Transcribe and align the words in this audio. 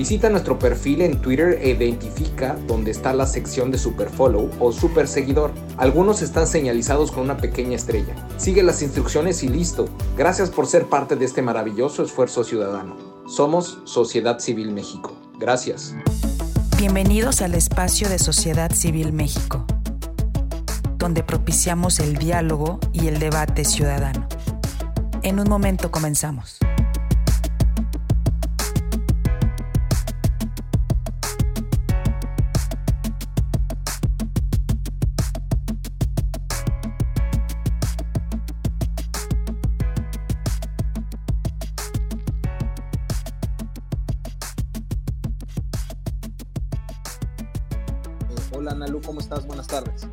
Visita 0.00 0.30
nuestro 0.30 0.58
perfil 0.58 1.02
en 1.02 1.20
Twitter 1.20 1.58
e 1.60 1.72
identifica 1.72 2.56
dónde 2.66 2.90
está 2.90 3.12
la 3.12 3.26
sección 3.26 3.70
de 3.70 3.76
Superfollow 3.76 4.48
o 4.58 4.72
Super 4.72 5.06
Seguidor. 5.06 5.52
Algunos 5.76 6.22
están 6.22 6.46
señalizados 6.46 7.12
con 7.12 7.24
una 7.24 7.36
pequeña 7.36 7.76
estrella. 7.76 8.14
Sigue 8.38 8.62
las 8.62 8.80
instrucciones 8.80 9.42
y 9.42 9.48
listo. 9.48 9.90
Gracias 10.16 10.48
por 10.48 10.66
ser 10.66 10.86
parte 10.86 11.16
de 11.16 11.26
este 11.26 11.42
maravilloso 11.42 12.02
esfuerzo 12.02 12.44
ciudadano. 12.44 12.96
Somos 13.28 13.80
Sociedad 13.84 14.38
Civil 14.38 14.72
México. 14.72 15.18
Gracias. 15.38 15.94
Bienvenidos 16.78 17.42
al 17.42 17.54
espacio 17.54 18.08
de 18.08 18.18
Sociedad 18.18 18.72
Civil 18.72 19.12
México, 19.12 19.66
donde 20.96 21.22
propiciamos 21.22 22.00
el 22.00 22.16
diálogo 22.16 22.80
y 22.94 23.08
el 23.08 23.18
debate 23.18 23.66
ciudadano. 23.66 24.26
En 25.20 25.40
un 25.40 25.48
momento 25.50 25.90
comenzamos. 25.90 26.58
Tardes. 49.84 50.06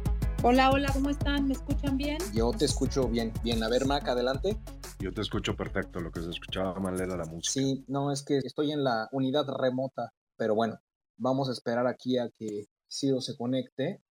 Hola, 0.43 0.69
hola, 0.71 0.91
¿cómo 0.93 1.09
están? 1.09 1.47
¿Me 1.47 1.53
escuchan 1.53 1.97
bien? 1.97 2.17
Yo 2.33 2.51
te 2.51 2.65
escucho 2.65 3.07
bien. 3.07 3.33
Bien, 3.43 3.63
a 3.63 3.69
ver 3.69 3.85
Mac, 3.85 4.07
adelante. 4.07 4.57
Yo 4.99 5.11
te 5.11 5.21
escucho 5.21 5.55
perfecto, 5.55 5.99
lo 5.99 6.11
que 6.11 6.21
se 6.21 6.29
escuchaba 6.29 6.79
mal 6.79 6.99
era 6.99 7.17
la 7.17 7.25
música. 7.25 7.51
Sí, 7.51 7.83
no, 7.87 8.11
es 8.11 8.23
que 8.23 8.37
estoy 8.37 8.71
en 8.71 8.83
la 8.83 9.07
unidad 9.11 9.45
remota, 9.47 10.13
pero 10.37 10.55
bueno, 10.55 10.79
vamos 11.17 11.49
a 11.49 11.51
esperar 11.51 11.87
aquí 11.87 12.17
a 12.17 12.29
que 12.29 12.65
Ciro 12.89 13.19
se 13.21 13.35
conecte. 13.35 14.01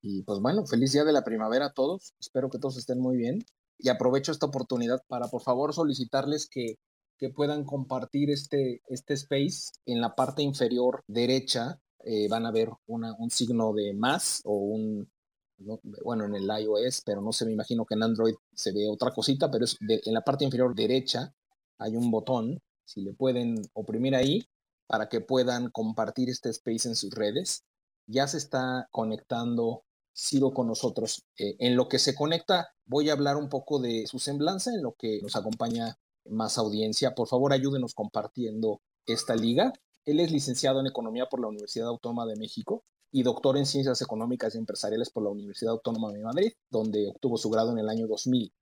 Y 0.00 0.22
pues 0.22 0.40
bueno, 0.40 0.64
feliz 0.66 0.92
día 0.92 1.04
de 1.04 1.12
la 1.12 1.24
primavera 1.24 1.66
a 1.66 1.72
todos. 1.72 2.14
Espero 2.20 2.48
que 2.48 2.58
todos 2.58 2.76
estén 2.76 3.00
muy 3.00 3.16
bien. 3.16 3.44
Y 3.78 3.88
aprovecho 3.88 4.32
esta 4.32 4.46
oportunidad 4.46 5.02
para 5.08 5.28
por 5.28 5.42
favor 5.42 5.74
solicitarles 5.74 6.48
que, 6.48 6.76
que 7.18 7.30
puedan 7.30 7.64
compartir 7.64 8.30
este, 8.30 8.82
este 8.88 9.14
space 9.14 9.72
en 9.84 10.00
la 10.00 10.14
parte 10.14 10.42
inferior 10.42 11.02
derecha. 11.08 11.80
Eh, 12.06 12.28
van 12.28 12.46
a 12.46 12.52
ver 12.52 12.70
un 12.86 13.30
signo 13.30 13.72
de 13.74 13.92
más 13.94 14.40
o 14.44 14.52
un, 14.54 15.10
no- 15.58 15.80
bueno, 16.04 16.24
en 16.26 16.34
el 16.34 16.44
iOS, 16.44 17.02
pero 17.04 17.20
no 17.20 17.32
sé, 17.32 17.46
me 17.46 17.52
imagino 17.52 17.84
que 17.84 17.94
en 17.94 18.02
Android 18.02 18.34
se 18.54 18.72
ve 18.72 18.88
otra 18.88 19.10
cosita, 19.12 19.50
pero 19.50 19.64
es 19.64 19.76
de- 19.80 20.00
en 20.04 20.14
la 20.14 20.22
parte 20.22 20.44
inferior 20.44 20.74
derecha 20.74 21.34
hay 21.78 21.96
un 21.96 22.10
botón, 22.10 22.60
si 22.84 23.02
le 23.02 23.12
pueden 23.14 23.60
oprimir 23.74 24.14
ahí 24.14 24.46
para 24.86 25.08
que 25.08 25.20
puedan 25.20 25.70
compartir 25.70 26.30
este 26.30 26.50
space 26.50 26.88
en 26.88 26.96
sus 26.96 27.10
redes. 27.12 27.64
Ya 28.06 28.26
se 28.28 28.38
está 28.38 28.88
conectando 28.92 29.84
Ciro 30.14 30.52
con 30.52 30.68
nosotros. 30.68 31.24
Eh, 31.38 31.56
en 31.58 31.76
lo 31.76 31.88
que 31.88 31.98
se 31.98 32.14
conecta, 32.14 32.68
voy 32.86 33.10
a 33.10 33.12
hablar 33.14 33.36
un 33.36 33.48
poco 33.48 33.78
de 33.80 34.06
su 34.06 34.18
semblanza, 34.18 34.70
en 34.72 34.82
lo 34.82 34.92
que 34.94 35.20
nos 35.22 35.36
acompaña 35.36 35.98
más 36.24 36.56
audiencia. 36.58 37.14
Por 37.14 37.28
favor, 37.28 37.52
ayúdenos 37.52 37.94
compartiendo 37.94 38.80
esta 39.06 39.34
liga. 39.34 39.72
Él 40.06 40.20
es 40.20 40.30
licenciado 40.30 40.78
en 40.78 40.86
Economía 40.86 41.26
por 41.26 41.40
la 41.40 41.48
Universidad 41.48 41.88
Autónoma 41.88 42.26
de 42.26 42.36
México 42.36 42.84
y 43.10 43.24
doctor 43.24 43.58
en 43.58 43.66
Ciencias 43.66 44.00
Económicas 44.00 44.54
y 44.54 44.58
Empresariales 44.58 45.10
por 45.10 45.24
la 45.24 45.30
Universidad 45.30 45.72
Autónoma 45.72 46.12
de 46.12 46.22
Madrid, 46.22 46.52
donde 46.70 47.08
obtuvo 47.08 47.36
su 47.36 47.50
grado 47.50 47.72
en 47.72 47.78
el 47.80 47.88
año 47.88 48.06
2000. 48.06 48.52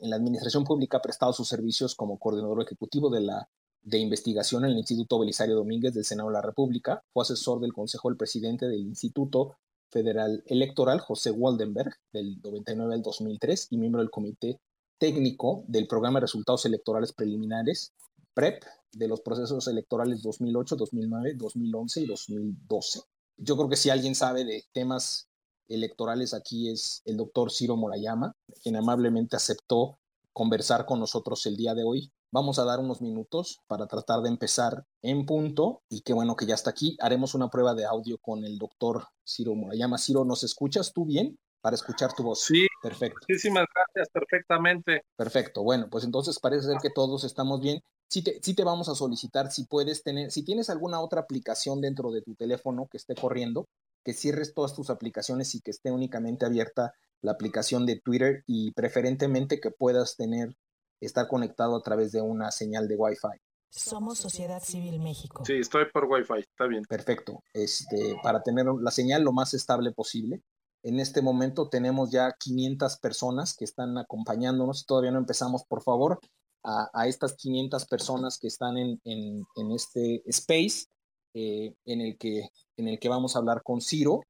En 0.00 0.10
la 0.10 0.16
Administración 0.16 0.64
Pública 0.64 0.98
ha 0.98 1.02
prestado 1.02 1.32
sus 1.32 1.48
servicios 1.48 1.94
como 1.94 2.18
coordinador 2.18 2.62
ejecutivo 2.62 3.08
de 3.08 3.22
la 3.22 3.48
de 3.80 3.98
investigación 3.98 4.64
en 4.64 4.72
el 4.72 4.78
Instituto 4.78 5.18
Belisario 5.18 5.56
Domínguez 5.56 5.94
del 5.94 6.04
Senado 6.04 6.28
de 6.28 6.34
la 6.34 6.42
República. 6.42 7.02
Fue 7.12 7.22
asesor 7.22 7.60
del 7.60 7.72
Consejo 7.72 8.08
del 8.08 8.18
Presidente 8.18 8.66
del 8.66 8.80
Instituto 8.80 9.56
Federal 9.90 10.42
Electoral, 10.46 11.00
José 11.00 11.30
Waldenberg, 11.30 11.94
del 12.12 12.40
99 12.42 12.94
al 12.94 13.02
2003, 13.02 13.68
y 13.70 13.78
miembro 13.78 14.00
del 14.00 14.10
Comité 14.10 14.60
Técnico 14.98 15.64
del 15.66 15.86
Programa 15.86 16.18
de 16.18 16.26
Resultados 16.26 16.64
Electorales 16.64 17.12
Preliminares, 17.12 17.92
PREP, 18.34 18.62
de 18.92 19.08
los 19.08 19.20
procesos 19.20 19.66
electorales 19.68 20.22
2008, 20.22 20.76
2009, 20.76 21.34
2011 21.34 22.00
y 22.00 22.06
2012. 22.06 23.00
Yo 23.38 23.56
creo 23.56 23.68
que 23.68 23.76
si 23.76 23.90
alguien 23.90 24.14
sabe 24.14 24.44
de 24.44 24.64
temas 24.72 25.28
electorales 25.68 26.34
aquí 26.34 26.70
es 26.70 27.02
el 27.04 27.16
doctor 27.16 27.50
Ciro 27.50 27.76
Morayama, 27.76 28.36
quien 28.62 28.76
amablemente 28.76 29.36
aceptó 29.36 29.98
conversar 30.32 30.86
con 30.86 31.00
nosotros 31.00 31.44
el 31.46 31.56
día 31.56 31.74
de 31.74 31.84
hoy. 31.84 32.12
Vamos 32.30 32.58
a 32.58 32.64
dar 32.64 32.80
unos 32.80 33.02
minutos 33.02 33.60
para 33.66 33.86
tratar 33.86 34.22
de 34.22 34.30
empezar 34.30 34.86
en 35.02 35.26
punto 35.26 35.82
y 35.88 36.00
qué 36.00 36.14
bueno 36.14 36.34
que 36.36 36.46
ya 36.46 36.54
está 36.54 36.70
aquí. 36.70 36.96
Haremos 37.00 37.34
una 37.34 37.50
prueba 37.50 37.74
de 37.74 37.84
audio 37.84 38.16
con 38.18 38.44
el 38.44 38.58
doctor 38.58 39.04
Ciro 39.26 39.54
Morayama. 39.54 39.98
Ciro, 39.98 40.24
¿nos 40.24 40.42
escuchas 40.42 40.92
tú 40.92 41.04
bien? 41.04 41.38
Para 41.60 41.76
escuchar 41.76 42.14
tu 42.14 42.22
voz. 42.22 42.40
Sí, 42.40 42.66
Perfecto. 42.82 43.20
muchísimas 43.28 43.66
gracias, 43.74 44.08
perfectamente. 44.12 45.04
Perfecto. 45.16 45.62
Bueno, 45.62 45.88
pues 45.88 46.04
entonces 46.04 46.38
parece 46.40 46.66
ser 46.66 46.78
que 46.82 46.90
todos 46.90 47.24
estamos 47.24 47.60
bien. 47.60 47.80
Sí 48.08 48.22
te, 48.22 48.40
sí 48.42 48.54
te 48.54 48.64
vamos 48.64 48.88
a 48.88 48.94
solicitar 48.94 49.50
si 49.50 49.64
puedes 49.64 50.02
tener, 50.02 50.30
si 50.30 50.44
tienes 50.44 50.68
alguna 50.68 51.00
otra 51.00 51.20
aplicación 51.20 51.80
dentro 51.80 52.10
de 52.10 52.22
tu 52.22 52.34
teléfono 52.34 52.88
que 52.90 52.98
esté 52.98 53.14
corriendo, 53.14 53.68
que 54.04 54.12
cierres 54.12 54.52
todas 54.52 54.74
tus 54.74 54.90
aplicaciones 54.90 55.54
y 55.54 55.60
que 55.60 55.70
esté 55.70 55.90
únicamente 55.90 56.44
abierta 56.44 56.92
la 57.22 57.32
aplicación 57.32 57.86
de 57.86 58.00
Twitter 58.00 58.42
y 58.46 58.72
preferentemente 58.72 59.60
que 59.60 59.70
puedas 59.70 60.16
tener, 60.16 60.56
estar 61.00 61.28
conectado 61.28 61.76
a 61.76 61.82
través 61.82 62.12
de 62.12 62.20
una 62.20 62.50
señal 62.50 62.88
de 62.88 62.96
Wi-Fi. 62.96 63.38
Somos 63.70 64.18
Sociedad 64.18 64.62
Civil 64.62 65.00
México. 65.00 65.44
Sí, 65.46 65.54
estoy 65.54 65.86
por 65.90 66.04
Wi-Fi, 66.04 66.40
está 66.40 66.66
bien. 66.66 66.84
Perfecto. 66.84 67.42
Este, 67.54 68.16
para 68.22 68.42
tener 68.42 68.66
la 68.66 68.90
señal 68.90 69.22
lo 69.22 69.32
más 69.32 69.54
estable 69.54 69.92
posible. 69.92 70.42
En 70.82 70.98
este 71.00 71.22
momento 71.22 71.68
tenemos 71.68 72.10
ya 72.10 72.32
500 72.38 72.98
personas 72.98 73.54
que 73.56 73.64
están 73.64 73.98
acompañándonos. 73.98 74.84
Todavía 74.86 75.12
no 75.12 75.18
empezamos, 75.18 75.64
por 75.64 75.82
favor, 75.82 76.18
a, 76.64 77.06
estas 77.06 77.34
500 77.34 77.86
personas 77.86 78.38
que 78.38 78.48
están 78.48 78.76
en, 78.78 79.00
en- 79.04 79.44
en 79.56 79.72
este 79.72 80.22
space 80.26 80.86
eh, 81.34 81.74
en, 81.84 82.00
el 82.00 82.18
que, 82.18 82.48
en 82.76 82.88
el 82.88 82.98
que 82.98 83.08
vamos 83.08 83.34
a 83.34 83.38
hablar 83.40 83.62
con 83.62 83.80
Ciro. 83.80 84.20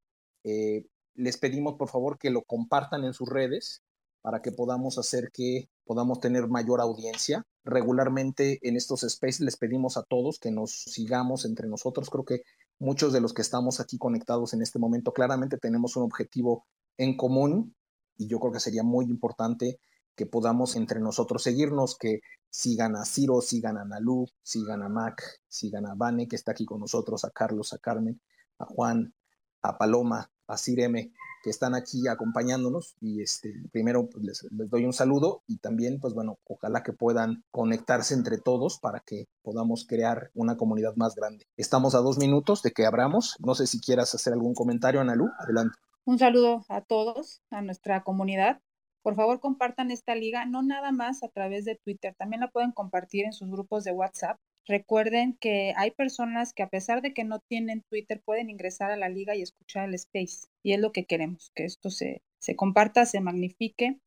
Eh, 0.43 0.85
les 1.15 1.37
pedimos, 1.37 1.75
por 1.75 1.89
favor, 1.89 2.17
que 2.17 2.29
lo 2.31 2.43
compartan 2.43 3.03
en 3.03 3.13
sus 3.13 3.29
redes 3.29 3.81
para 4.21 4.41
que 4.41 4.51
podamos 4.51 4.97
hacer 4.97 5.29
que 5.31 5.69
podamos 5.85 6.19
tener 6.19 6.47
mayor 6.47 6.81
audiencia. 6.81 7.43
Regularmente 7.65 8.59
en 8.67 8.75
estos 8.75 9.01
spaces 9.01 9.41
les 9.41 9.57
pedimos 9.57 9.97
a 9.97 10.03
todos 10.03 10.39
que 10.39 10.51
nos 10.51 10.71
sigamos 10.71 11.45
entre 11.45 11.67
nosotros. 11.67 12.09
Creo 12.09 12.25
que 12.25 12.43
muchos 12.79 13.13
de 13.13 13.21
los 13.21 13.33
que 13.33 13.41
estamos 13.41 13.79
aquí 13.79 13.97
conectados 13.97 14.53
en 14.53 14.61
este 14.61 14.79
momento 14.79 15.13
claramente 15.13 15.57
tenemos 15.57 15.95
un 15.95 16.03
objetivo 16.03 16.65
en 16.97 17.15
común 17.15 17.75
y 18.17 18.27
yo 18.27 18.39
creo 18.39 18.51
que 18.51 18.59
sería 18.59 18.83
muy 18.83 19.05
importante 19.05 19.79
que 20.15 20.25
podamos 20.25 20.75
entre 20.75 20.99
nosotros 20.99 21.41
seguirnos, 21.43 21.97
que 21.97 22.19
sigan 22.49 22.95
a 22.95 23.05
Ciro, 23.05 23.41
sigan 23.41 23.77
a 23.77 23.85
Nalu, 23.85 24.27
sigan 24.43 24.83
a 24.83 24.89
Mac, 24.89 25.23
sigan 25.47 25.87
a 25.87 25.95
Vane, 25.95 26.27
que 26.27 26.35
está 26.35 26.51
aquí 26.51 26.65
con 26.65 26.79
nosotros, 26.79 27.25
a 27.25 27.31
Carlos, 27.31 27.73
a 27.73 27.79
Carmen, 27.79 28.21
a 28.59 28.65
Juan, 28.65 29.13
a 29.61 29.77
Paloma, 29.77 30.29
a 30.47 30.57
Cireme, 30.57 31.13
que 31.43 31.49
están 31.49 31.75
aquí 31.75 32.07
acompañándonos. 32.07 32.95
Y 33.01 33.21
este, 33.21 33.53
primero 33.71 34.09
pues, 34.09 34.23
les, 34.23 34.47
doy 34.49 34.85
un 34.85 34.93
saludo 34.93 35.43
y 35.45 35.57
también, 35.57 35.99
pues 35.99 36.13
bueno, 36.13 36.39
ojalá 36.45 36.81
que 36.81 36.93
puedan 36.93 37.43
conectarse 37.51 38.15
entre 38.15 38.37
todos 38.39 38.79
para 38.79 39.01
que 39.01 39.27
podamos 39.43 39.85
crear 39.85 40.31
una 40.33 40.57
comunidad 40.57 40.95
más 40.95 41.13
grande. 41.13 41.45
Estamos 41.57 41.93
a 41.93 41.99
dos 41.99 42.17
minutos 42.17 42.63
de 42.63 42.71
que 42.71 42.85
abramos. 42.85 43.35
No 43.39 43.53
sé 43.53 43.67
si 43.67 43.79
quieras 43.79 44.15
hacer 44.15 44.33
algún 44.33 44.55
comentario, 44.55 45.01
Analu. 45.01 45.29
Adelante. 45.37 45.77
Un 46.05 46.17
saludo 46.17 46.65
a 46.69 46.81
todos, 46.81 47.41
a 47.51 47.61
nuestra 47.61 48.03
comunidad. 48.03 48.61
Por 49.03 49.15
favor, 49.15 49.41
compartan 49.41 49.91
esta 49.91 50.15
liga, 50.15 50.45
no 50.45 50.63
nada 50.63 50.93
más 50.93 51.23
a 51.23 51.27
través 51.27 51.65
de 51.65 51.75
Twitter, 51.75 52.15
también 52.17 52.39
la 52.39 52.49
pueden 52.49 52.71
compartir 52.71 53.25
en 53.25 53.33
sus 53.33 53.49
grupos 53.49 53.83
de 53.83 53.91
WhatsApp. 53.91 54.39
Recuerden 54.65 55.37
que 55.39 55.73
hay 55.75 55.91
personas 55.91 56.53
que 56.53 56.63
a 56.63 56.69
pesar 56.69 57.01
de 57.01 57.13
que 57.13 57.23
no 57.23 57.39
tienen 57.39 57.83
Twitter 57.89 58.21
pueden 58.23 58.49
ingresar 58.49 58.91
a 58.91 58.97
la 58.97 59.09
liga 59.09 59.35
y 59.35 59.41
escuchar 59.41 59.89
el 59.89 59.95
space. 59.95 60.47
Y 60.63 60.73
es 60.73 60.79
lo 60.79 60.91
que 60.91 61.05
queremos, 61.05 61.51
que 61.55 61.65
esto 61.65 61.89
se, 61.89 62.21
se 62.39 62.55
comparta, 62.55 63.05
se 63.05 63.19
magnifique. 63.19 63.99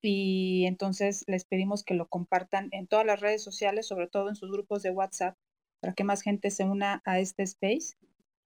Y 0.00 0.64
entonces 0.66 1.24
les 1.26 1.44
pedimos 1.44 1.84
que 1.84 1.94
lo 1.94 2.08
compartan 2.08 2.68
en 2.72 2.86
todas 2.86 3.04
las 3.04 3.20
redes 3.20 3.42
sociales, 3.42 3.86
sobre 3.86 4.06
todo 4.06 4.28
en 4.28 4.36
sus 4.36 4.50
grupos 4.50 4.82
de 4.82 4.90
WhatsApp, 4.90 5.36
para 5.80 5.94
que 5.94 6.04
más 6.04 6.22
gente 6.22 6.50
se 6.50 6.64
una 6.64 7.02
a 7.04 7.18
este 7.18 7.42
space 7.42 7.96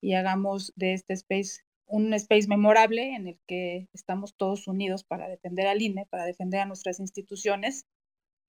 y 0.00 0.15
hagamos 0.15 0.73
de 0.76 0.94
este 0.94 1.12
space 1.12 1.62
un 1.93 2.15
space 2.15 2.49
memorable 2.49 3.15
en 3.15 3.29
el 3.29 3.38
que 3.47 3.87
estamos 3.93 4.35
todos 4.35 4.67
unidos 4.67 5.05
para 5.05 5.29
defender 5.29 5.67
al 5.67 5.82
INE, 5.82 6.06
para 6.06 6.25
defender 6.25 6.61
a 6.61 6.65
nuestras 6.65 7.00
instituciones 7.00 7.85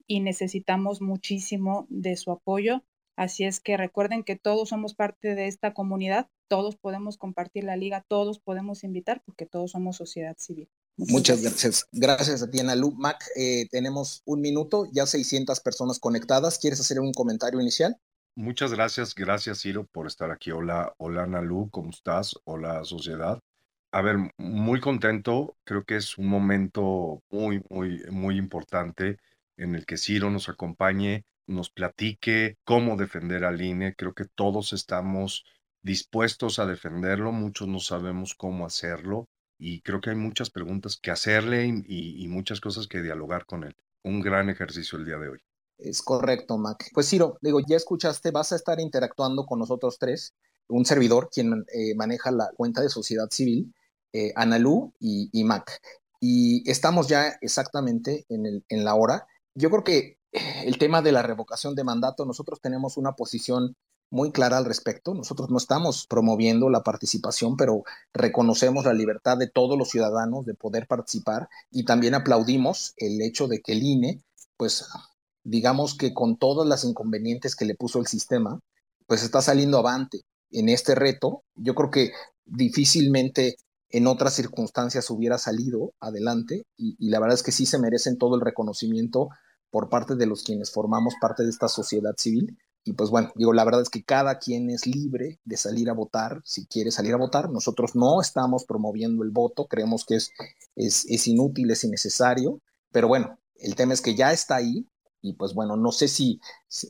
y 0.07 0.21
necesitamos 0.21 1.01
muchísimo 1.01 1.85
de 1.89 2.15
su 2.15 2.31
apoyo. 2.31 2.85
Así 3.15 3.43
es 3.43 3.59
que 3.59 3.77
recuerden 3.77 4.23
que 4.23 4.35
todos 4.35 4.69
somos 4.69 4.95
parte 4.95 5.35
de 5.35 5.47
esta 5.47 5.73
comunidad, 5.73 6.29
todos 6.47 6.75
podemos 6.75 7.17
compartir 7.17 7.63
la 7.63 7.75
liga, 7.75 8.03
todos 8.07 8.39
podemos 8.39 8.83
invitar 8.83 9.21
porque 9.25 9.45
todos 9.45 9.71
somos 9.71 9.97
sociedad 9.97 10.35
civil. 10.37 10.69
Muchas, 10.97 11.41
gracias. 11.41 11.87
Gracias 11.91 12.43
a 12.43 12.49
ti, 12.49 12.59
Ana 12.59 12.75
Lu. 12.75 12.91
Mac, 12.91 13.23
eh, 13.35 13.67
tenemos 13.71 14.21
un 14.25 14.41
minuto, 14.41 14.87
ya 14.91 15.05
600 15.05 15.59
personas 15.59 15.99
conectadas. 15.99 16.59
¿Quieres 16.59 16.79
hacer 16.79 16.99
un 16.99 17.13
comentario 17.13 17.59
inicial? 17.59 17.97
Muchas 18.35 18.73
gracias, 18.73 19.13
gracias 19.13 19.61
Ciro 19.61 19.85
por 19.85 20.07
estar 20.07 20.31
aquí. 20.31 20.49
Hola, 20.51 20.93
hola 20.97 21.23
Ana 21.23 21.41
Lu, 21.41 21.69
¿cómo 21.69 21.91
estás? 21.91 22.35
Hola 22.45 22.83
sociedad. 22.83 23.39
A 23.91 24.01
ver, 24.01 24.17
muy 24.37 24.79
contento. 24.79 25.55
Creo 25.63 25.83
que 25.83 25.97
es 25.97 26.17
un 26.17 26.27
momento 26.27 27.21
muy, 27.29 27.63
muy, 27.69 28.03
muy 28.09 28.37
importante 28.37 29.17
en 29.55 29.75
el 29.75 29.85
que 29.85 29.97
Ciro 29.97 30.31
nos 30.31 30.49
acompañe, 30.49 31.25
nos 31.47 31.69
platique 31.69 32.57
cómo 32.63 32.97
defender 32.97 33.45
al 33.45 33.61
INE. 33.61 33.95
Creo 33.95 34.13
que 34.13 34.25
todos 34.25 34.73
estamos 34.73 35.43
dispuestos 35.81 36.59
a 36.59 36.65
defenderlo, 36.65 37.31
muchos 37.31 37.67
no 37.67 37.79
sabemos 37.79 38.33
cómo 38.35 38.65
hacerlo 38.65 39.27
y 39.59 39.81
creo 39.81 40.01
que 40.01 40.09
hay 40.09 40.15
muchas 40.15 40.49
preguntas 40.49 40.97
que 41.01 41.11
hacerle 41.11 41.65
y, 41.65 42.27
muchas 42.27 42.59
cosas 42.59 42.87
que 42.87 43.01
dialogar 43.01 43.45
con 43.45 43.63
él. 43.63 43.75
Un 44.03 44.21
gran 44.21 44.49
ejercicio 44.49 44.97
el 44.97 45.05
día 45.05 45.17
de 45.17 45.29
hoy. 45.29 45.39
Es 45.77 46.01
correcto, 46.01 46.57
Mac. 46.57 46.89
Pues 46.93 47.09
Ciro, 47.09 47.37
digo, 47.41 47.59
ya 47.67 47.77
escuchaste, 47.77 48.31
vas 48.31 48.51
a 48.51 48.55
estar 48.55 48.79
interactuando 48.79 49.45
con 49.45 49.59
nosotros 49.59 49.97
tres, 49.99 50.33
un 50.67 50.85
servidor 50.85 51.29
quien 51.31 51.65
eh, 51.73 51.95
maneja 51.95 52.31
la 52.31 52.49
cuenta 52.55 52.81
de 52.81 52.89
sociedad 52.89 53.27
civil, 53.29 53.73
eh, 54.11 54.33
Analú 54.35 54.93
y, 54.99 55.29
y, 55.31 55.43
Mac. 55.43 55.79
Y 56.19 56.69
estamos 56.69 57.07
ya 57.07 57.37
exactamente 57.41 58.25
en, 58.29 58.45
el, 58.45 58.65
en 58.69 58.83
la 58.83 58.95
hora. 58.95 59.27
Yo 59.55 59.69
creo 59.69 59.83
que 59.83 60.17
el 60.33 60.77
tema 60.77 61.01
de 61.01 61.11
la 61.11 61.21
revocación 61.21 61.75
de 61.75 61.83
mandato, 61.83 62.25
nosotros 62.25 62.59
tenemos 62.59 62.97
una 62.97 63.13
posición 63.13 63.75
muy 64.09 64.31
clara 64.31 64.57
al 64.57 64.65
respecto. 64.65 65.13
Nosotros 65.13 65.49
no 65.49 65.57
estamos 65.57 66.05
promoviendo 66.07 66.69
la 66.69 66.83
participación, 66.83 67.57
pero 67.57 67.83
reconocemos 68.13 68.85
la 68.85 68.93
libertad 68.93 69.37
de 69.37 69.49
todos 69.49 69.77
los 69.77 69.89
ciudadanos 69.89 70.45
de 70.45 70.53
poder 70.53 70.87
participar 70.87 71.49
y 71.71 71.83
también 71.85 72.13
aplaudimos 72.13 72.93
el 72.97 73.21
hecho 73.21 73.47
de 73.47 73.59
que 73.61 73.73
el 73.73 73.83
INE, 73.83 74.21
pues 74.55 74.87
digamos 75.43 75.95
que 75.95 76.13
con 76.13 76.37
todas 76.37 76.67
las 76.67 76.83
inconvenientes 76.83 77.55
que 77.55 77.65
le 77.65 77.75
puso 77.75 77.99
el 77.99 78.07
sistema, 78.07 78.59
pues 79.07 79.23
está 79.23 79.41
saliendo 79.41 79.79
avante 79.79 80.21
en 80.51 80.69
este 80.69 80.93
reto. 80.93 81.43
Yo 81.55 81.73
creo 81.73 81.89
que 81.89 82.11
difícilmente 82.45 83.55
en 83.89 84.05
otras 84.05 84.35
circunstancias 84.35 85.09
hubiera 85.09 85.39
salido 85.39 85.93
adelante 85.99 86.63
y, 86.77 86.95
y 86.99 87.09
la 87.09 87.19
verdad 87.19 87.35
es 87.35 87.43
que 87.43 87.51
sí 87.51 87.65
se 87.65 87.79
merecen 87.79 88.17
todo 88.17 88.35
el 88.35 88.41
reconocimiento 88.41 89.29
por 89.73 89.89
parte 89.89 90.15
de 90.15 90.27
los 90.27 90.43
quienes 90.43 90.71
formamos 90.71 91.15
parte 91.19 91.41
de 91.41 91.49
esta 91.49 91.67
sociedad 91.67 92.13
civil. 92.15 92.59
Y 92.83 92.93
pues 92.93 93.09
bueno, 93.09 93.31
digo, 93.33 93.53
la 93.53 93.65
verdad 93.65 93.81
es 93.81 93.89
que 93.89 94.03
cada 94.03 94.37
quien 94.37 94.69
es 94.69 94.85
libre 94.85 95.39
de 95.45 95.57
salir 95.57 95.89
a 95.89 95.93
votar 95.93 96.41
si 96.45 96.67
quiere 96.67 96.91
salir 96.91 97.15
a 97.15 97.17
votar. 97.17 97.49
Nosotros 97.49 97.95
no 97.95 98.21
estamos 98.21 98.65
promoviendo 98.65 99.23
el 99.23 99.31
voto, 99.31 99.65
creemos 99.65 100.05
que 100.05 100.17
es, 100.17 100.29
es, 100.75 101.07
es 101.09 101.27
inútil, 101.27 101.71
es 101.71 101.83
innecesario, 101.83 102.61
pero 102.91 103.07
bueno, 103.07 103.39
el 103.55 103.73
tema 103.73 103.93
es 103.93 104.01
que 104.01 104.13
ya 104.13 104.31
está 104.31 104.57
ahí 104.57 104.87
y 105.23 105.33
pues 105.33 105.55
bueno, 105.55 105.75
no 105.75 105.91
sé 105.91 106.07
si, 106.07 106.39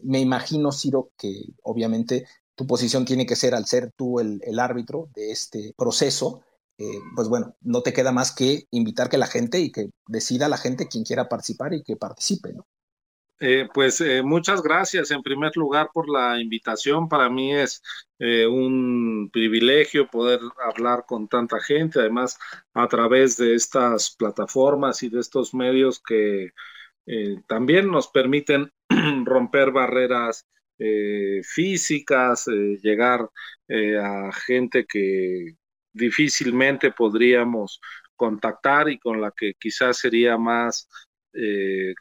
me 0.04 0.20
imagino, 0.20 0.74
Ciro, 0.74 1.12
que 1.18 1.54
obviamente 1.64 2.28
tu 2.54 2.68
posición 2.68 3.06
tiene 3.06 3.26
que 3.26 3.38
ser 3.38 3.56
al 3.56 3.66
ser 3.66 3.94
tú 3.96 4.20
el, 4.20 4.42
el 4.44 4.60
árbitro 4.60 5.08
de 5.16 5.32
este 5.32 5.74
proceso, 5.78 6.42
eh, 6.78 7.00
pues 7.16 7.30
bueno, 7.30 7.56
no 7.62 7.82
te 7.82 7.94
queda 7.94 8.12
más 8.12 8.34
que 8.34 8.68
invitar 8.72 9.08
que 9.08 9.18
la 9.18 9.28
gente 9.28 9.62
y 9.62 9.72
que 9.72 9.92
decida 10.08 10.50
la 10.50 10.58
gente 10.58 10.90
quien 10.90 11.06
quiera 11.06 11.30
participar 11.30 11.74
y 11.74 11.84
que 11.84 11.96
participe, 11.96 12.52
¿no? 12.52 12.66
Eh, 13.46 13.68
pues 13.74 14.00
eh, 14.00 14.24
muchas 14.24 14.64
gracias 14.64 15.12
en 15.12 15.22
primer 15.22 15.52
lugar 15.58 15.90
por 15.94 16.10
la 16.10 16.40
invitación. 16.40 17.10
Para 17.10 17.30
mí 17.30 17.54
es 17.54 17.84
eh, 18.18 18.48
un 18.48 19.30
privilegio 19.34 20.08
poder 20.08 20.40
hablar 20.66 21.04
con 21.06 21.28
tanta 21.28 21.60
gente, 21.60 22.00
además 22.00 22.40
a 22.74 22.88
través 22.88 23.36
de 23.36 23.56
estas 23.56 24.16
plataformas 24.16 25.04
y 25.04 25.10
de 25.10 25.20
estos 25.20 25.54
medios 25.54 26.02
que 26.02 26.52
también 27.48 27.92
nos 27.92 28.08
permiten 28.08 28.72
romper 29.26 29.72
barreras 29.72 30.48
físicas, 31.44 32.48
llegar 32.48 33.30
a 33.70 34.32
gente 34.32 34.86
que 34.86 35.56
difícilmente 35.92 36.92
podríamos 36.92 37.82
contactar 38.16 38.90
y 38.90 39.00
con 39.00 39.20
la 39.20 39.32
que 39.36 39.54
quizás 39.60 39.98
sería 39.98 40.38
más 40.38 40.88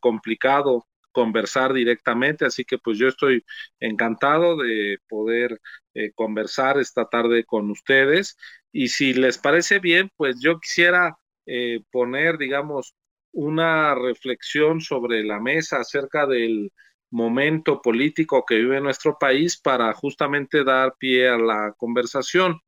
complicado 0.01 0.87
conversar 1.13 1.73
directamente, 1.73 2.45
así 2.45 2.65
que 2.65 2.79
pues 2.79 2.99
yo 2.99 3.09
estoy 3.09 3.45
encantado 3.81 4.57
de 4.57 4.99
poder 5.09 5.61
eh, 5.95 6.13
conversar 6.15 6.79
esta 6.79 7.07
tarde 7.07 7.45
con 7.45 7.71
ustedes 7.71 8.37
y 8.73 8.89
si 8.89 9.15
les 9.15 9.39
parece 9.39 9.79
bien, 9.79 10.11
pues 10.17 10.41
yo 10.41 10.59
quisiera 10.59 11.17
eh, 11.47 11.81
poner, 11.91 12.39
digamos, 12.39 12.95
una 13.33 13.95
reflexión 13.95 14.81
sobre 14.81 15.25
la 15.25 15.41
mesa 15.41 15.79
acerca 15.79 16.27
del 16.27 16.73
momento 17.11 17.83
político 17.83 18.45
que 18.47 18.57
vive 18.57 18.81
nuestro 18.81 19.19
país 19.19 19.61
para 19.61 19.93
justamente 19.95 20.65
dar 20.65 20.95
pie 20.99 21.29
a 21.29 21.37
la 21.37 21.75
conversación. 21.77 22.61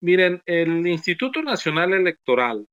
Miren, 0.00 0.42
el 0.46 0.86
Instituto 0.86 1.42
Nacional 1.42 1.92
Electoral 1.92 2.66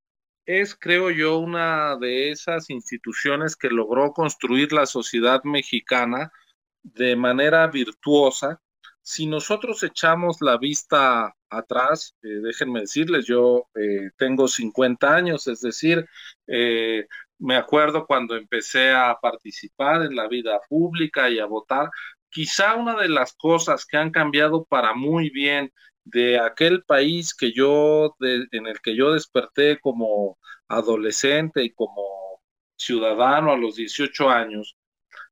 es, 0.45 0.75
creo 0.75 1.11
yo, 1.11 1.39
una 1.39 1.97
de 1.97 2.31
esas 2.31 2.69
instituciones 2.69 3.55
que 3.55 3.69
logró 3.69 4.13
construir 4.13 4.71
la 4.73 4.85
sociedad 4.85 5.43
mexicana 5.43 6.31
de 6.83 7.15
manera 7.15 7.67
virtuosa. 7.67 8.61
Si 9.01 9.27
nosotros 9.27 9.83
echamos 9.83 10.37
la 10.41 10.57
vista 10.57 11.35
atrás, 11.49 12.15
eh, 12.23 12.27
déjenme 12.43 12.81
decirles, 12.81 13.25
yo 13.25 13.67
eh, 13.75 14.11
tengo 14.17 14.47
50 14.47 15.15
años, 15.15 15.47
es 15.47 15.61
decir, 15.61 16.05
eh, 16.47 17.07
me 17.39 17.55
acuerdo 17.55 18.05
cuando 18.05 18.35
empecé 18.35 18.91
a 18.91 19.17
participar 19.21 20.03
en 20.03 20.15
la 20.15 20.27
vida 20.27 20.59
pública 20.69 21.29
y 21.29 21.39
a 21.39 21.45
votar, 21.45 21.89
quizá 22.29 22.75
una 22.75 22.95
de 22.95 23.09
las 23.09 23.33
cosas 23.33 23.85
que 23.85 23.97
han 23.97 24.11
cambiado 24.11 24.65
para 24.65 24.93
muy 24.93 25.29
bien 25.29 25.71
de 26.05 26.39
aquel 26.39 26.83
país 26.83 27.33
que 27.33 27.51
yo, 27.51 28.15
en 28.19 28.67
el 28.67 28.79
que 28.81 28.95
yo 28.95 29.13
desperté 29.13 29.79
como 29.79 30.37
adolescente 30.67 31.63
y 31.63 31.71
como 31.71 32.41
ciudadano 32.77 33.51
a 33.51 33.57
los 33.57 33.75
18 33.75 34.29
años, 34.29 34.75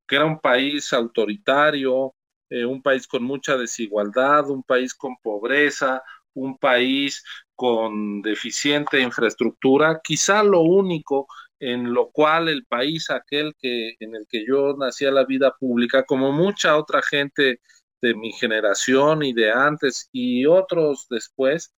que 0.07 0.15
era 0.17 0.25
un 0.25 0.39
país 0.39 0.91
autoritario, 0.93 2.15
eh, 2.50 2.65
un 2.65 2.81
país 2.81 3.07
con 3.07 3.24
mucha 3.24 3.57
desigualdad, 3.57 4.50
un 4.50 4.63
país 4.63 4.93
con 4.93 5.15
pobreza, 5.17 6.01
un 6.33 6.57
país 6.57 7.24
con 7.55 8.21
deficiente 8.21 9.00
infraestructura, 9.00 10.01
quizá 10.03 10.43
lo 10.43 10.62
único 10.62 11.27
en 11.59 11.93
lo 11.93 12.09
cual 12.12 12.50
el 12.50 12.65
país 12.65 13.09
aquel 13.09 13.53
que 13.59 13.95
en 14.00 14.15
el 14.15 14.25
que 14.27 14.45
yo 14.45 14.75
nací 14.77 15.05
a 15.05 15.12
la 15.12 15.25
vida 15.25 15.55
pública, 15.59 16.03
como 16.05 16.31
mucha 16.31 16.77
otra 16.77 17.01
gente 17.01 17.62
de 18.03 18.13
mi 18.15 18.33
generación 18.33 19.24
y 19.24 19.33
de 19.33 19.51
antes 19.51 20.10
y 20.12 20.45
otros 20.45 21.07
después, 21.10 21.74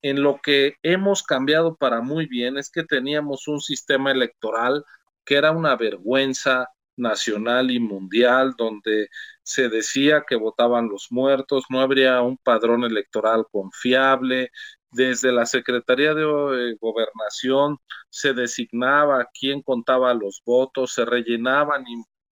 en 0.00 0.22
lo 0.22 0.40
que 0.42 0.76
hemos 0.82 1.22
cambiado 1.22 1.76
para 1.76 2.00
muy 2.00 2.26
bien 2.26 2.56
es 2.56 2.70
que 2.70 2.84
teníamos 2.84 3.46
un 3.48 3.60
sistema 3.60 4.10
electoral 4.10 4.84
que 5.26 5.36
era 5.36 5.52
una 5.52 5.76
vergüenza 5.76 6.68
nacional 6.96 7.70
y 7.70 7.80
mundial, 7.80 8.54
donde 8.56 9.08
se 9.42 9.68
decía 9.68 10.24
que 10.26 10.36
votaban 10.36 10.88
los 10.88 11.08
muertos, 11.10 11.64
no 11.68 11.80
habría 11.80 12.22
un 12.22 12.38
padrón 12.38 12.84
electoral 12.84 13.44
confiable, 13.52 14.50
desde 14.90 15.32
la 15.32 15.44
Secretaría 15.44 16.14
de 16.14 16.22
eh, 16.22 16.76
Gobernación 16.80 17.76
se 18.08 18.32
designaba 18.32 19.28
quién 19.38 19.60
contaba 19.60 20.14
los 20.14 20.40
votos, 20.46 20.94
se 20.94 21.04
rellenaban 21.04 21.84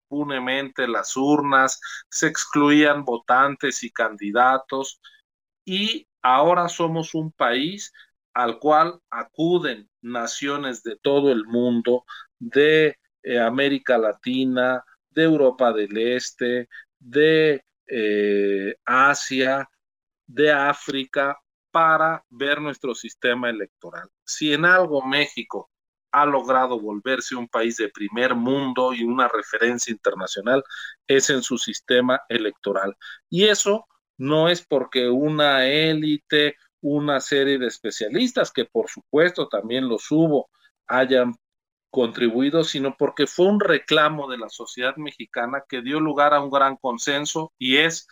impunemente 0.09 0.87
las 0.87 1.17
urnas, 1.17 1.81
se 2.09 2.27
excluían 2.29 3.05
votantes 3.05 3.83
y 3.83 3.91
candidatos 3.91 5.01
y 5.65 6.07
ahora 6.23 6.69
somos 6.69 7.15
un 7.15 7.33
país 7.33 7.93
al 8.35 8.59
cual 8.59 9.01
acuden 9.11 9.89
naciones 10.03 10.83
de 10.83 10.97
todo 10.97 11.33
el 11.33 11.45
mundo, 11.47 12.05
de 12.39 12.97
eh, 13.23 13.39
América 13.39 13.99
Latina, 13.99 14.85
de 15.11 15.23
Europa 15.25 15.73
del 15.73 15.97
Este, 15.97 16.69
de 16.99 17.65
eh, 17.87 18.75
Asia, 18.85 19.69
de 20.27 20.53
África, 20.53 21.39
para 21.71 22.25
ver 22.31 22.61
nuestro 22.61 22.95
sistema 22.95 23.51
electoral. 23.51 24.09
Si 24.25 24.53
en 24.53 24.65
algo 24.65 25.03
México 25.03 25.71
ha 26.17 26.25
logrado 26.25 26.81
volverse 26.81 27.37
un 27.37 27.47
país 27.47 27.77
de 27.77 27.91
primer 27.91 28.35
mundo 28.35 28.95
y 28.95 29.05
una 29.05 29.29
referencia 29.29 29.93
internacional 29.93 30.65
es 31.07 31.29
en 31.29 31.43
su 31.43 31.59
sistema 31.59 32.23
electoral. 32.31 32.97
Y 33.29 33.45
eso 33.45 33.87
no 34.17 34.49
es 34.49 34.65
porque 34.67 35.11
una 35.11 35.67
élite 35.67 36.57
una 36.81 37.21
serie 37.21 37.59
de 37.59 37.67
especialistas, 37.67 38.53
que 38.53 38.65
por 38.65 38.89
supuesto 38.89 39.49
también 39.49 39.89
los 39.89 40.11
hubo, 40.11 40.49
hayan 40.87 41.35
contribuido, 41.91 42.65
sino 42.65 42.97
porque 42.97 43.27
fue 43.27 43.47
un 43.47 43.61
reclamo 43.61 44.29
de 44.31 44.39
la 44.39 44.49
sociedad 44.49 44.97
mexicana 44.97 45.65
que 45.69 45.83
dio 45.83 46.01
lugar 46.01 46.33
a 46.33 46.41
un 46.41 46.51
gran 46.51 46.77
consenso 46.77 47.53
y 47.59 47.79
es 47.79 48.07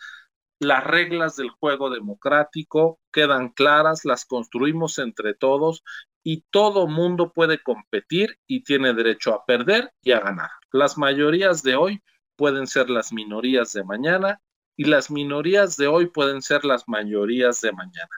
las 0.59 0.83
reglas 0.83 1.35
del 1.35 1.49
juego 1.49 1.89
democrático 1.89 2.99
quedan 3.11 3.49
claras, 3.49 4.05
las 4.05 4.25
construimos 4.25 4.99
entre 4.99 5.33
todos 5.33 5.83
y 6.27 6.43
todo 6.49 6.87
mundo 6.87 7.31
puede 7.31 7.61
competir 7.61 8.39
y 8.47 8.63
tiene 8.63 8.95
derecho 8.95 9.31
a 9.31 9.45
perder 9.45 9.93
y 10.01 10.11
a 10.11 10.19
ganar. 10.19 10.49
Las 10.71 10.97
mayorías 10.97 11.61
de 11.61 11.75
hoy 11.75 12.01
pueden 12.35 12.65
ser 12.65 12.89
las 12.89 13.13
minorías 13.13 13.73
de 13.73 13.83
mañana 13.83 14.41
y 14.75 14.85
las 14.85 15.11
minorías 15.11 15.77
de 15.77 15.85
hoy 15.85 16.07
pueden 16.07 16.41
ser 16.41 16.65
las 16.65 16.85
mayorías 16.87 17.61
de 17.61 17.71
mañana. 17.73 18.09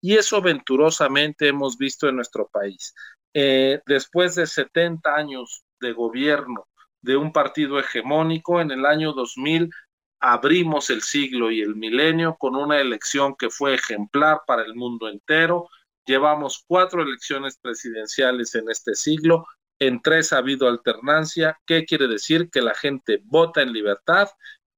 Y 0.00 0.16
eso 0.16 0.42
venturosamente 0.42 1.46
hemos 1.46 1.78
visto 1.78 2.08
en 2.08 2.16
nuestro 2.16 2.48
país. 2.48 2.96
Eh, 3.32 3.80
después 3.86 4.34
de 4.34 4.48
70 4.48 5.14
años 5.14 5.62
de 5.80 5.92
gobierno 5.92 6.66
de 7.00 7.16
un 7.16 7.32
partido 7.32 7.78
hegemónico, 7.78 8.60
en 8.60 8.72
el 8.72 8.84
año 8.84 9.12
2000 9.12 9.70
abrimos 10.18 10.90
el 10.90 11.02
siglo 11.02 11.52
y 11.52 11.60
el 11.60 11.76
milenio 11.76 12.34
con 12.36 12.56
una 12.56 12.80
elección 12.80 13.36
que 13.36 13.50
fue 13.50 13.74
ejemplar 13.74 14.40
para 14.48 14.62
el 14.62 14.74
mundo 14.74 15.08
entero. 15.08 15.68
Llevamos 16.06 16.64
cuatro 16.66 17.02
elecciones 17.02 17.58
presidenciales 17.58 18.54
en 18.54 18.68
este 18.70 18.94
siglo, 18.94 19.46
en 19.78 20.00
tres 20.00 20.32
ha 20.32 20.38
habido 20.38 20.68
alternancia. 20.68 21.58
¿Qué 21.66 21.84
quiere 21.84 22.06
decir? 22.06 22.50
Que 22.50 22.62
la 22.62 22.74
gente 22.74 23.20
vota 23.24 23.62
en 23.62 23.72
libertad 23.72 24.28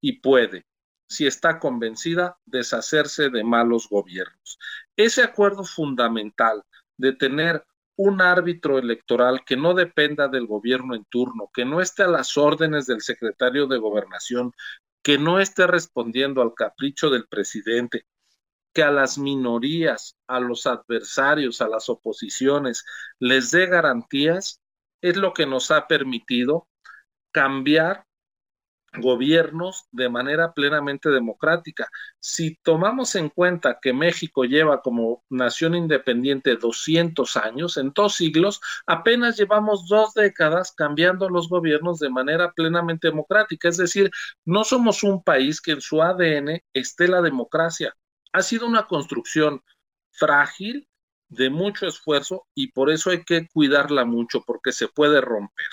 y 0.00 0.20
puede, 0.20 0.64
si 1.08 1.26
está 1.26 1.58
convencida, 1.58 2.38
deshacerse 2.46 3.30
de 3.30 3.44
malos 3.44 3.88
gobiernos. 3.88 4.58
Ese 4.96 5.22
acuerdo 5.22 5.64
fundamental 5.64 6.62
de 6.96 7.12
tener 7.12 7.64
un 7.96 8.20
árbitro 8.20 8.78
electoral 8.78 9.44
que 9.44 9.56
no 9.56 9.74
dependa 9.74 10.28
del 10.28 10.46
gobierno 10.46 10.94
en 10.94 11.04
turno, 11.04 11.50
que 11.52 11.64
no 11.64 11.80
esté 11.80 12.02
a 12.02 12.08
las 12.08 12.36
órdenes 12.36 12.86
del 12.86 13.02
secretario 13.02 13.66
de 13.66 13.78
gobernación, 13.78 14.52
que 15.02 15.18
no 15.18 15.38
esté 15.38 15.66
respondiendo 15.66 16.42
al 16.42 16.54
capricho 16.54 17.10
del 17.10 17.26
presidente, 17.26 18.06
que 18.74 18.82
a 18.82 18.90
las 18.90 19.18
minorías, 19.18 20.18
a 20.26 20.40
los 20.40 20.66
adversarios, 20.66 21.62
a 21.62 21.68
las 21.68 21.88
oposiciones 21.88 22.84
les 23.18 23.50
dé 23.50 23.66
garantías, 23.66 24.60
es 25.00 25.16
lo 25.16 25.32
que 25.32 25.46
nos 25.46 25.70
ha 25.70 25.86
permitido 25.86 26.68
cambiar 27.32 28.06
gobiernos 29.00 29.86
de 29.92 30.08
manera 30.08 30.52
plenamente 30.52 31.10
democrática. 31.10 31.88
Si 32.20 32.56
tomamos 32.62 33.14
en 33.16 33.28
cuenta 33.28 33.78
que 33.80 33.92
México 33.92 34.44
lleva 34.44 34.82
como 34.82 35.24
nación 35.30 35.74
independiente 35.74 36.56
200 36.56 37.36
años, 37.36 37.76
en 37.76 37.92
dos 37.92 38.14
siglos, 38.16 38.60
apenas 38.86 39.36
llevamos 39.36 39.88
dos 39.88 40.14
décadas 40.14 40.72
cambiando 40.72 41.28
los 41.28 41.48
gobiernos 41.48 41.98
de 41.98 42.10
manera 42.10 42.52
plenamente 42.52 43.08
democrática. 43.08 43.68
Es 43.68 43.76
decir, 43.76 44.10
no 44.44 44.64
somos 44.64 45.02
un 45.02 45.22
país 45.22 45.60
que 45.60 45.72
en 45.72 45.80
su 45.80 46.02
ADN 46.02 46.62
esté 46.72 47.08
la 47.08 47.22
democracia. 47.22 47.94
Ha 48.34 48.42
sido 48.42 48.66
una 48.66 48.86
construcción 48.86 49.62
frágil, 50.10 50.86
de 51.28 51.50
mucho 51.50 51.86
esfuerzo 51.86 52.46
y 52.54 52.72
por 52.72 52.90
eso 52.90 53.10
hay 53.10 53.24
que 53.24 53.48
cuidarla 53.48 54.04
mucho 54.04 54.42
porque 54.46 54.72
se 54.72 54.88
puede 54.88 55.20
romper. 55.20 55.66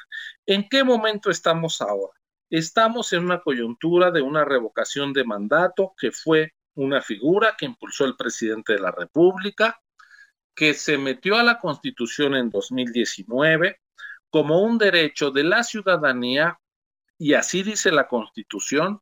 ¿En 0.46 0.68
qué 0.70 0.84
momento 0.84 1.30
estamos 1.30 1.82
ahora? 1.82 2.14
Estamos 2.50 3.14
en 3.14 3.26
una 3.26 3.42
coyuntura 3.42 4.12
de 4.12 4.22
una 4.22 4.44
revocación 4.44 5.14
de 5.14 5.24
mandato 5.24 5.94
que 5.98 6.12
fue 6.12 6.54
una 6.76 7.02
figura 7.02 7.56
que 7.58 7.66
impulsó 7.66 8.06
el 8.06 8.16
presidente 8.16 8.74
de 8.74 8.80
la 8.80 8.92
República, 8.92 9.82
que 10.56 10.74
se 10.74 10.98
metió 10.98 11.38
a 11.38 11.44
la 11.44 11.60
Constitución 11.60 12.36
en 12.36 12.50
2019 12.50 13.80
como 14.30 14.62
un 14.62 14.78
derecho 14.78 15.32
de 15.32 15.44
la 15.44 15.64
ciudadanía, 15.64 16.58
y 17.18 17.34
así 17.34 17.64
dice 17.64 17.92
la 17.92 18.08
Constitución, 18.08 19.02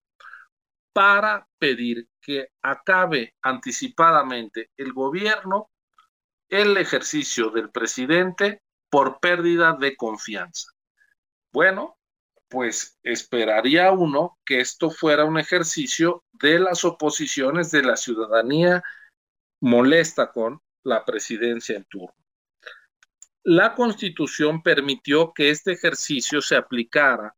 para 0.94 1.48
pedir 1.58 2.08
que 2.22 2.50
acabe 2.62 3.36
anticipadamente 3.42 4.72
el 4.78 4.94
gobierno 4.94 5.70
el 6.50 6.78
ejercicio 6.78 7.52
del 7.52 7.70
presidente 7.70 8.62
por 8.90 9.20
pérdida 9.20 9.74
de 9.80 9.96
confianza. 9.96 10.72
Bueno, 11.52 11.98
pues 12.48 12.98
esperaría 13.04 13.92
uno 13.92 14.40
que 14.44 14.60
esto 14.60 14.90
fuera 14.90 15.26
un 15.26 15.38
ejercicio 15.38 16.24
de 16.32 16.60
las 16.60 16.84
oposiciones 16.84 17.70
de 17.70 17.84
la 17.84 17.96
ciudadanía 17.96 18.84
molesta 19.62 20.32
con 20.32 20.60
la 20.84 21.06
presidencia 21.06 21.76
en 21.76 21.86
turno. 21.86 22.16
La 23.44 23.76
constitución 23.76 24.62
permitió 24.64 25.34
que 25.34 25.52
este 25.52 25.74
ejercicio 25.74 26.42
se 26.42 26.56
aplicara, 26.56 27.36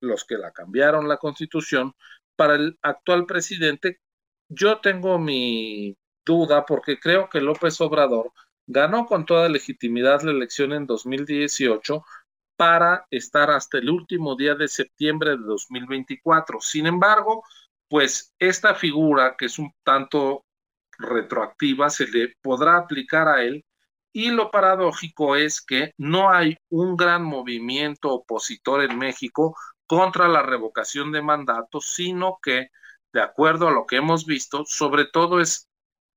los 0.00 0.24
que 0.24 0.38
la 0.38 0.52
cambiaron 0.52 1.08
la 1.08 1.18
constitución, 1.18 1.94
para 2.42 2.56
el 2.56 2.76
actual 2.82 3.24
presidente. 3.24 4.00
Yo 4.48 4.80
tengo 4.80 5.16
mi 5.16 5.96
duda 6.26 6.66
porque 6.66 6.98
creo 6.98 7.28
que 7.28 7.40
López 7.40 7.80
Obrador 7.80 8.32
ganó 8.66 9.06
con 9.06 9.24
toda 9.24 9.48
legitimidad 9.48 10.22
la 10.22 10.32
elección 10.32 10.72
en 10.72 10.84
2018 10.84 12.04
para 12.56 13.06
estar 13.12 13.48
hasta 13.52 13.78
el 13.78 13.90
último 13.90 14.34
día 14.34 14.56
de 14.56 14.66
septiembre 14.66 15.36
de 15.36 15.44
2024. 15.44 16.60
Sin 16.60 16.88
embargo, 16.88 17.44
pues 17.86 18.34
esta 18.40 18.74
figura, 18.74 19.36
que 19.38 19.44
es 19.46 19.60
un 19.60 19.72
tanto 19.84 20.44
retroactiva, 20.98 21.90
se 21.90 22.08
le 22.08 22.34
podrá 22.42 22.76
aplicar 22.76 23.28
a 23.28 23.44
él 23.44 23.64
y 24.12 24.32
lo 24.32 24.50
paradójico 24.50 25.36
es 25.36 25.60
que 25.62 25.92
no 25.96 26.28
hay 26.28 26.56
un 26.70 26.96
gran 26.96 27.22
movimiento 27.22 28.12
opositor 28.12 28.82
en 28.82 28.98
México 28.98 29.54
contra 29.86 30.28
la 30.28 30.42
revocación 30.42 31.12
de 31.12 31.22
mandatos, 31.22 31.92
sino 31.94 32.38
que, 32.42 32.68
de 33.12 33.20
acuerdo 33.20 33.68
a 33.68 33.72
lo 33.72 33.86
que 33.86 33.96
hemos 33.96 34.26
visto, 34.26 34.64
sobre 34.64 35.06
todo 35.06 35.40
es 35.40 35.68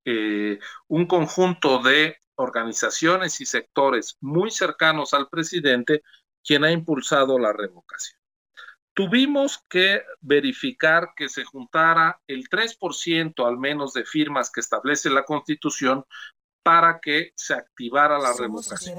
eh, 0.05 0.59
un 0.87 1.07
conjunto 1.07 1.79
de 1.79 2.17
organizaciones 2.35 3.41
y 3.41 3.45
sectores 3.45 4.17
muy 4.21 4.51
cercanos 4.51 5.13
al 5.13 5.29
presidente 5.29 6.03
quien 6.43 6.63
ha 6.63 6.71
impulsado 6.71 7.39
la 7.39 7.53
revocación. 7.53 8.19
Tuvimos 8.93 9.61
que 9.67 10.03
verificar 10.21 11.09
que 11.17 11.27
se 11.27 11.43
juntara 11.43 12.21
el 12.27 12.47
3% 12.47 13.45
al 13.45 13.57
menos 13.57 13.93
de 13.93 14.05
firmas 14.05 14.49
que 14.49 14.61
establece 14.61 15.09
la 15.09 15.23
Constitución 15.23 16.05
para 16.63 16.99
que 16.99 17.31
se 17.35 17.53
activara 17.53 18.17
la 18.17 18.33
revocación. 18.33 18.97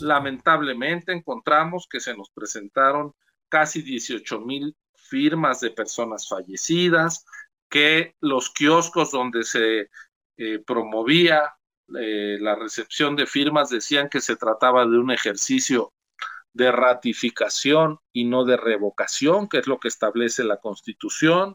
Lamentablemente 0.00 1.12
encontramos 1.12 1.86
que 1.90 2.00
se 2.00 2.16
nos 2.16 2.30
presentaron 2.30 3.14
casi 3.48 3.82
18 3.82 4.40
mil 4.40 4.76
firmas 4.94 5.60
de 5.60 5.70
personas 5.70 6.28
fallecidas, 6.28 7.24
que 7.68 8.14
los 8.20 8.50
kioscos 8.50 9.10
donde 9.10 9.42
se 9.44 9.90
eh, 10.36 10.58
promovía 10.66 11.54
eh, 11.98 12.36
la 12.40 12.54
recepción 12.54 13.16
de 13.16 13.26
firmas 13.26 13.70
decían 13.70 14.08
que 14.08 14.20
se 14.20 14.36
trataba 14.36 14.84
de 14.86 14.98
un 14.98 15.10
ejercicio 15.10 15.92
de 16.52 16.70
ratificación 16.72 17.98
y 18.12 18.24
no 18.24 18.44
de 18.44 18.56
revocación, 18.56 19.48
que 19.48 19.58
es 19.58 19.66
lo 19.66 19.78
que 19.78 19.88
establece 19.88 20.44
la 20.44 20.58
Constitución. 20.58 21.54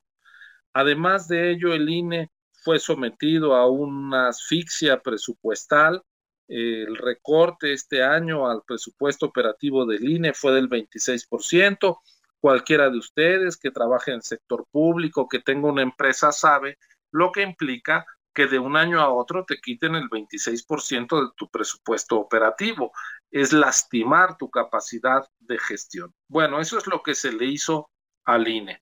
Además 0.74 1.28
de 1.28 1.52
ello, 1.52 1.74
el 1.74 1.90
INE 1.90 2.32
fue 2.64 2.80
sometido 2.80 3.56
a 3.56 3.70
una 3.70 4.30
asfixia 4.30 5.02
presupuestal. 5.02 6.02
El 6.48 6.96
recorte 6.98 7.74
este 7.74 8.04
año 8.04 8.50
al 8.50 8.64
presupuesto 8.64 9.28
operativo 9.28 9.86
del 9.86 10.08
INE 10.10 10.34
fue 10.34 10.54
del 10.54 10.70
26%. 10.70 12.00
Cualquiera 12.40 12.90
de 12.90 12.98
ustedes 12.98 13.58
que 13.58 13.72
trabaje 13.72 14.12
en 14.12 14.18
el 14.18 14.24
sector 14.24 14.66
público, 14.70 15.28
que 15.28 15.40
tenga 15.40 15.70
una 15.70 15.82
empresa, 15.82 16.32
sabe 16.32 16.78
lo 17.12 17.32
que 17.32 17.42
implica 17.42 18.06
que 18.34 18.48
de 18.48 18.60
un 18.60 18.76
año 18.76 19.00
a 19.00 19.10
otro 19.10 19.46
te 19.46 19.58
quiten 19.58 19.96
el 19.96 20.10
26% 20.10 21.22
de 21.22 21.32
tu 21.38 21.50
presupuesto 21.50 22.18
operativo. 22.18 22.92
Es 23.32 23.54
lastimar 23.54 24.38
tu 24.38 24.50
capacidad 24.50 25.26
de 25.40 25.58
gestión. 25.60 26.14
Bueno, 26.28 26.60
eso 26.60 26.78
es 26.78 26.88
lo 26.88 27.04
que 27.04 27.16
se 27.16 27.32
le 27.32 27.46
hizo 27.46 27.90
al 28.26 28.48
INE. 28.48 28.82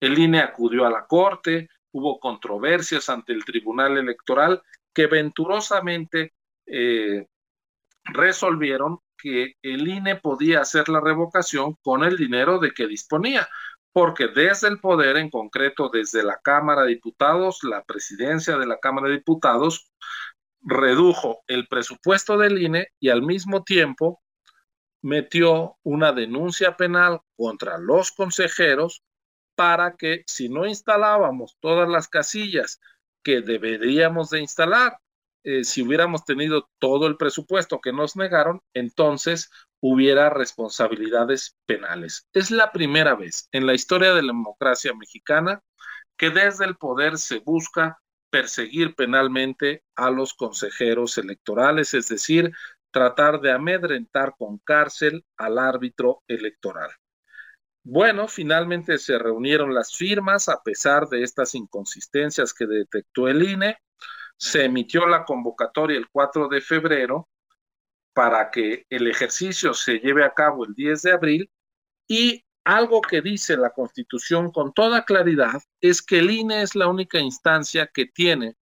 El 0.00 0.18
INE 0.18 0.40
acudió 0.40 0.84
a 0.84 0.90
la 0.90 1.06
Corte, 1.06 1.68
hubo 1.92 2.18
controversias 2.18 3.08
ante 3.08 3.32
el 3.32 3.44
Tribunal 3.44 3.96
Electoral 3.96 4.62
que 4.92 5.06
venturosamente 5.06 6.34
eh, 6.70 7.26
resolvieron 8.04 8.98
que 9.16 9.54
el 9.62 9.88
INE 9.88 10.16
podía 10.16 10.60
hacer 10.60 10.88
la 10.88 11.00
revocación 11.00 11.76
con 11.82 12.04
el 12.04 12.16
dinero 12.16 12.58
de 12.58 12.72
que 12.72 12.86
disponía 12.86 13.48
porque 13.92 14.28
desde 14.28 14.68
el 14.68 14.78
poder, 14.78 15.16
en 15.16 15.28
concreto 15.28 15.88
desde 15.88 16.22
la 16.22 16.38
Cámara 16.38 16.82
de 16.82 16.90
Diputados, 16.90 17.64
la 17.64 17.82
presidencia 17.82 18.56
de 18.56 18.64
la 18.64 18.78
Cámara 18.78 19.08
de 19.08 19.14
Diputados, 19.14 19.90
redujo 20.60 21.42
el 21.48 21.66
presupuesto 21.66 22.38
del 22.38 22.62
INE 22.62 22.88
y 23.00 23.08
al 23.08 23.22
mismo 23.22 23.64
tiempo 23.64 24.22
metió 25.02 25.78
una 25.82 26.12
denuncia 26.12 26.76
penal 26.76 27.20
contra 27.36 27.78
los 27.78 28.12
consejeros 28.12 29.02
para 29.56 29.96
que 29.96 30.22
si 30.26 30.48
no 30.48 30.64
instalábamos 30.64 31.56
todas 31.58 31.88
las 31.88 32.06
casillas 32.06 32.80
que 33.24 33.40
deberíamos 33.40 34.30
de 34.30 34.40
instalar, 34.40 34.98
eh, 35.44 35.64
si 35.64 35.82
hubiéramos 35.82 36.24
tenido 36.24 36.68
todo 36.78 37.06
el 37.06 37.16
presupuesto 37.16 37.80
que 37.80 37.92
nos 37.92 38.16
negaron, 38.16 38.60
entonces 38.74 39.50
hubiera 39.80 40.30
responsabilidades 40.30 41.56
penales. 41.66 42.26
Es 42.32 42.50
la 42.50 42.72
primera 42.72 43.14
vez 43.14 43.48
en 43.52 43.66
la 43.66 43.74
historia 43.74 44.14
de 44.14 44.22
la 44.22 44.32
democracia 44.32 44.92
mexicana 44.94 45.62
que 46.16 46.30
desde 46.30 46.64
el 46.64 46.76
poder 46.76 47.18
se 47.18 47.38
busca 47.38 47.98
perseguir 48.30 48.94
penalmente 48.94 49.84
a 49.94 50.10
los 50.10 50.34
consejeros 50.34 51.16
electorales, 51.16 51.94
es 51.94 52.08
decir, 52.08 52.52
tratar 52.90 53.40
de 53.40 53.52
amedrentar 53.52 54.34
con 54.36 54.58
cárcel 54.58 55.24
al 55.36 55.58
árbitro 55.58 56.22
electoral. 56.26 56.90
Bueno, 57.84 58.28
finalmente 58.28 58.98
se 58.98 59.18
reunieron 59.18 59.74
las 59.74 59.96
firmas 59.96 60.48
a 60.48 60.62
pesar 60.62 61.08
de 61.08 61.22
estas 61.22 61.54
inconsistencias 61.54 62.52
que 62.52 62.66
detectó 62.66 63.28
el 63.28 63.48
INE. 63.48 63.78
Se 64.38 64.64
emitió 64.64 65.06
la 65.06 65.24
convocatoria 65.24 65.98
el 65.98 66.08
4 66.08 66.48
de 66.48 66.60
febrero 66.60 67.28
para 68.14 68.50
que 68.50 68.86
el 68.88 69.06
ejercicio 69.06 69.74
se 69.74 69.98
lleve 69.98 70.24
a 70.24 70.32
cabo 70.32 70.64
el 70.64 70.74
10 70.74 71.02
de 71.02 71.12
abril 71.12 71.50
y 72.06 72.44
algo 72.64 73.00
que 73.00 73.20
dice 73.20 73.56
la 73.56 73.70
Constitución 73.70 74.50
con 74.50 74.72
toda 74.72 75.04
claridad 75.04 75.62
es 75.80 76.02
que 76.02 76.18
el 76.18 76.30
INE 76.30 76.62
es 76.62 76.74
la 76.74 76.88
única 76.88 77.18
instancia 77.18 77.86
que 77.86 78.06
tiene 78.06 78.56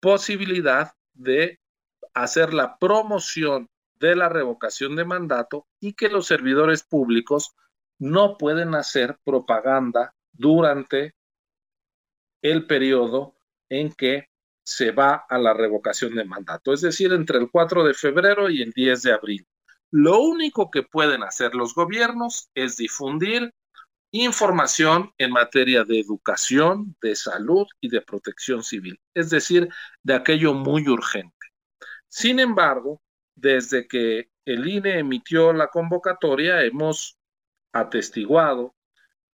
posibilidad 0.00 0.92
de 1.12 1.60
hacer 2.12 2.52
la 2.52 2.78
promoción 2.78 3.68
de 4.00 4.16
la 4.16 4.28
revocación 4.28 4.96
de 4.96 5.04
mandato 5.04 5.66
y 5.80 5.94
que 5.94 6.08
los 6.08 6.26
servidores 6.26 6.82
públicos 6.82 7.54
no 7.98 8.36
pueden 8.36 8.74
hacer 8.74 9.18
propaganda 9.24 10.14
durante 10.32 11.14
el 12.42 12.66
periodo 12.66 13.34
en 13.68 13.92
que 13.92 14.28
se 14.64 14.90
va 14.90 15.26
a 15.28 15.38
la 15.38 15.52
revocación 15.52 16.14
de 16.14 16.24
mandato, 16.24 16.72
es 16.72 16.80
decir, 16.80 17.12
entre 17.12 17.38
el 17.38 17.50
4 17.50 17.84
de 17.84 17.94
febrero 17.94 18.50
y 18.50 18.62
el 18.62 18.72
10 18.72 19.02
de 19.02 19.12
abril. 19.12 19.46
Lo 19.90 20.20
único 20.20 20.70
que 20.70 20.82
pueden 20.82 21.22
hacer 21.22 21.54
los 21.54 21.74
gobiernos 21.74 22.50
es 22.54 22.76
difundir 22.76 23.52
información 24.10 25.12
en 25.18 25.32
materia 25.32 25.84
de 25.84 26.00
educación, 26.00 26.96
de 27.02 27.14
salud 27.14 27.66
y 27.80 27.88
de 27.88 28.00
protección 28.00 28.62
civil, 28.62 28.98
es 29.12 29.30
decir, 29.30 29.68
de 30.02 30.14
aquello 30.14 30.54
muy 30.54 30.88
urgente. 30.88 31.34
Sin 32.08 32.40
embargo, 32.40 33.00
desde 33.34 33.86
que 33.86 34.30
el 34.44 34.66
INE 34.68 34.98
emitió 34.98 35.52
la 35.52 35.68
convocatoria, 35.68 36.62
hemos 36.62 37.18
atestiguado 37.72 38.74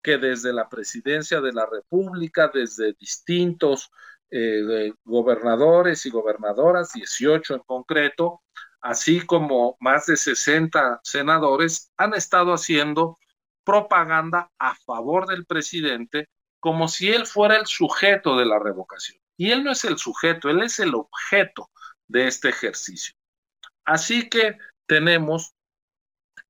que 0.01 0.17
desde 0.17 0.53
la 0.53 0.69
presidencia 0.69 1.41
de 1.41 1.51
la 1.51 1.65
República, 1.65 2.49
desde 2.53 2.93
distintos 2.93 3.91
eh, 4.31 4.93
gobernadores 5.03 6.05
y 6.05 6.09
gobernadoras, 6.09 6.93
18 6.93 7.55
en 7.55 7.61
concreto, 7.61 8.41
así 8.81 9.25
como 9.25 9.77
más 9.79 10.05
de 10.05 10.17
60 10.17 10.99
senadores, 11.03 11.91
han 11.97 12.13
estado 12.13 12.53
haciendo 12.53 13.17
propaganda 13.63 14.51
a 14.57 14.75
favor 14.75 15.27
del 15.27 15.45
presidente 15.45 16.29
como 16.59 16.87
si 16.87 17.09
él 17.09 17.25
fuera 17.25 17.55
el 17.57 17.65
sujeto 17.65 18.37
de 18.37 18.45
la 18.45 18.59
revocación. 18.59 19.19
Y 19.37 19.51
él 19.51 19.63
no 19.63 19.71
es 19.71 19.85
el 19.85 19.97
sujeto, 19.97 20.49
él 20.49 20.61
es 20.61 20.79
el 20.79 20.93
objeto 20.93 21.69
de 22.07 22.27
este 22.27 22.49
ejercicio. 22.49 23.15
Así 23.85 24.29
que 24.29 24.57
tenemos 24.85 25.53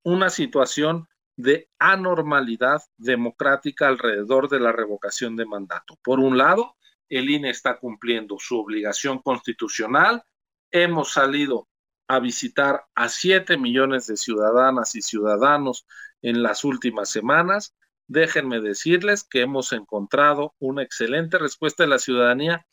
una 0.04 0.30
situación 0.30 1.08
de 1.36 1.70
anormalidad 1.78 2.82
democrática 2.98 3.88
alrededor 3.88 4.50
de 4.50 4.60
la 4.60 4.72
revocación 4.72 5.36
de 5.36 5.46
mandato. 5.46 5.98
Por 6.04 6.20
un 6.20 6.38
lado, 6.38 6.76
el 7.10 7.30
INE 7.30 7.50
está 7.50 7.80
cumpliendo 7.80 8.38
su 8.40 8.60
obligación 8.60 9.20
constitucional. 9.20 10.24
Hemos 10.72 11.14
salido 11.14 11.68
a 12.08 12.20
visitar 12.20 12.86
a 12.96 13.10
siete 13.10 13.58
millones 13.58 14.08
de 14.08 14.18
ciudadanas 14.18 14.96
y 14.96 15.02
ciudadanos 15.02 15.86
en 16.22 16.42
las 16.44 16.64
últimas 16.64 17.10
semanas. 17.10 17.76
Déjenme 18.08 18.62
decirles 18.62 19.24
que 19.24 19.42
hemos 19.42 19.74
encontrado 19.74 20.56
una 20.60 20.82
excelente 20.84 21.38
respuesta 21.38 21.84
de 21.84 21.90
la 21.90 22.00
ciudadanía 22.00 22.66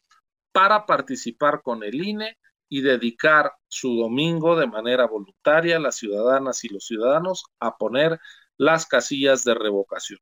para 0.52 0.86
participar 0.86 1.60
con 1.62 1.82
el 1.82 2.02
INE 2.02 2.38
y 2.68 2.80
dedicar 2.80 3.52
su 3.68 3.96
domingo 3.96 4.56
de 4.56 4.66
manera 4.66 5.06
voluntaria 5.06 5.78
las 5.78 5.96
ciudadanas 5.96 6.64
y 6.64 6.68
los 6.68 6.84
ciudadanos 6.86 7.44
a 7.60 7.76
poner 7.76 8.18
las 8.56 8.86
casillas 8.86 9.44
de 9.44 9.54
revocación. 9.54 10.18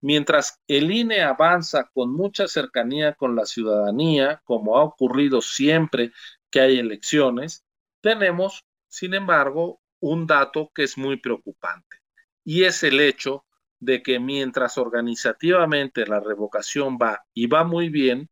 Mientras 0.00 0.60
el 0.66 0.90
INE 0.90 1.22
avanza 1.22 1.90
con 1.92 2.12
mucha 2.12 2.48
cercanía 2.48 3.14
con 3.14 3.36
la 3.36 3.44
ciudadanía, 3.44 4.40
como 4.44 4.78
ha 4.78 4.84
ocurrido 4.84 5.42
siempre 5.42 6.12
que 6.50 6.60
hay 6.60 6.78
elecciones, 6.78 7.64
tenemos, 8.00 8.64
sin 8.88 9.14
embargo, 9.14 9.80
un 10.00 10.26
dato 10.26 10.70
que 10.74 10.84
es 10.84 10.96
muy 10.96 11.18
preocupante, 11.18 11.98
y 12.44 12.64
es 12.64 12.82
el 12.82 13.00
hecho 13.00 13.44
de 13.78 14.02
que 14.02 14.18
mientras 14.18 14.78
organizativamente 14.78 16.06
la 16.06 16.20
revocación 16.20 16.96
va 16.96 17.24
y 17.34 17.46
va 17.46 17.64
muy 17.64 17.90
bien, 17.90 18.30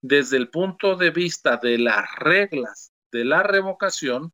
desde 0.00 0.36
el 0.36 0.48
punto 0.48 0.96
de 0.96 1.10
vista 1.10 1.56
de 1.56 1.78
las 1.78 2.04
reglas 2.16 2.92
de 3.10 3.24
la 3.24 3.42
revocación, 3.42 4.32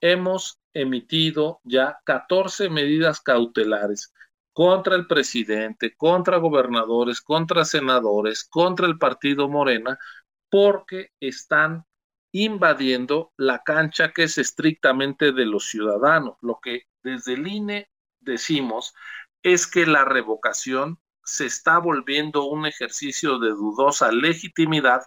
hemos 0.00 0.58
emitido 0.74 1.60
ya 1.64 1.98
14 2.04 2.68
medidas 2.68 3.20
cautelares 3.20 4.12
contra 4.56 4.96
el 4.96 5.06
presidente, 5.06 5.94
contra 5.98 6.38
gobernadores, 6.38 7.20
contra 7.20 7.66
senadores, 7.66 8.42
contra 8.42 8.86
el 8.86 8.96
partido 8.96 9.50
Morena, 9.50 9.98
porque 10.48 11.10
están 11.20 11.84
invadiendo 12.32 13.34
la 13.36 13.62
cancha 13.62 14.14
que 14.14 14.22
es 14.22 14.38
estrictamente 14.38 15.32
de 15.32 15.44
los 15.44 15.68
ciudadanos. 15.68 16.38
Lo 16.40 16.58
que 16.62 16.84
desde 17.02 17.34
el 17.34 17.46
INE 17.46 17.90
decimos 18.20 18.94
es 19.42 19.66
que 19.66 19.84
la 19.84 20.06
revocación 20.06 21.00
se 21.22 21.44
está 21.44 21.76
volviendo 21.76 22.46
un 22.46 22.64
ejercicio 22.64 23.38
de 23.38 23.50
dudosa 23.50 24.10
legitimidad 24.10 25.02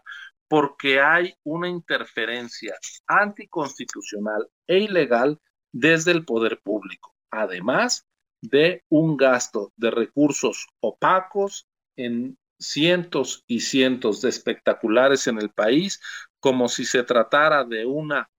porque 0.48 1.02
hay 1.02 1.34
una 1.42 1.68
interferencia 1.68 2.76
anticonstitucional 3.08 4.48
e 4.68 4.78
ilegal 4.78 5.40
desde 5.72 6.12
el 6.12 6.24
poder 6.24 6.62
público, 6.62 7.16
además 7.32 8.06
de 8.42 8.84
un 8.90 9.18
gasto 9.18 9.72
de 9.76 9.92
recursos 9.92 10.68
opacos 10.80 11.68
en 11.96 12.38
cientos 12.58 13.44
y 13.48 13.62
cientos 13.62 14.22
de 14.22 14.30
espectaculares 14.30 15.28
en 15.28 15.38
el 15.38 15.50
país, 15.50 16.02
como 16.40 16.68
si 16.68 16.86
se 16.86 17.04
tratara 17.04 17.64
de 17.64 17.86
una 17.86 18.30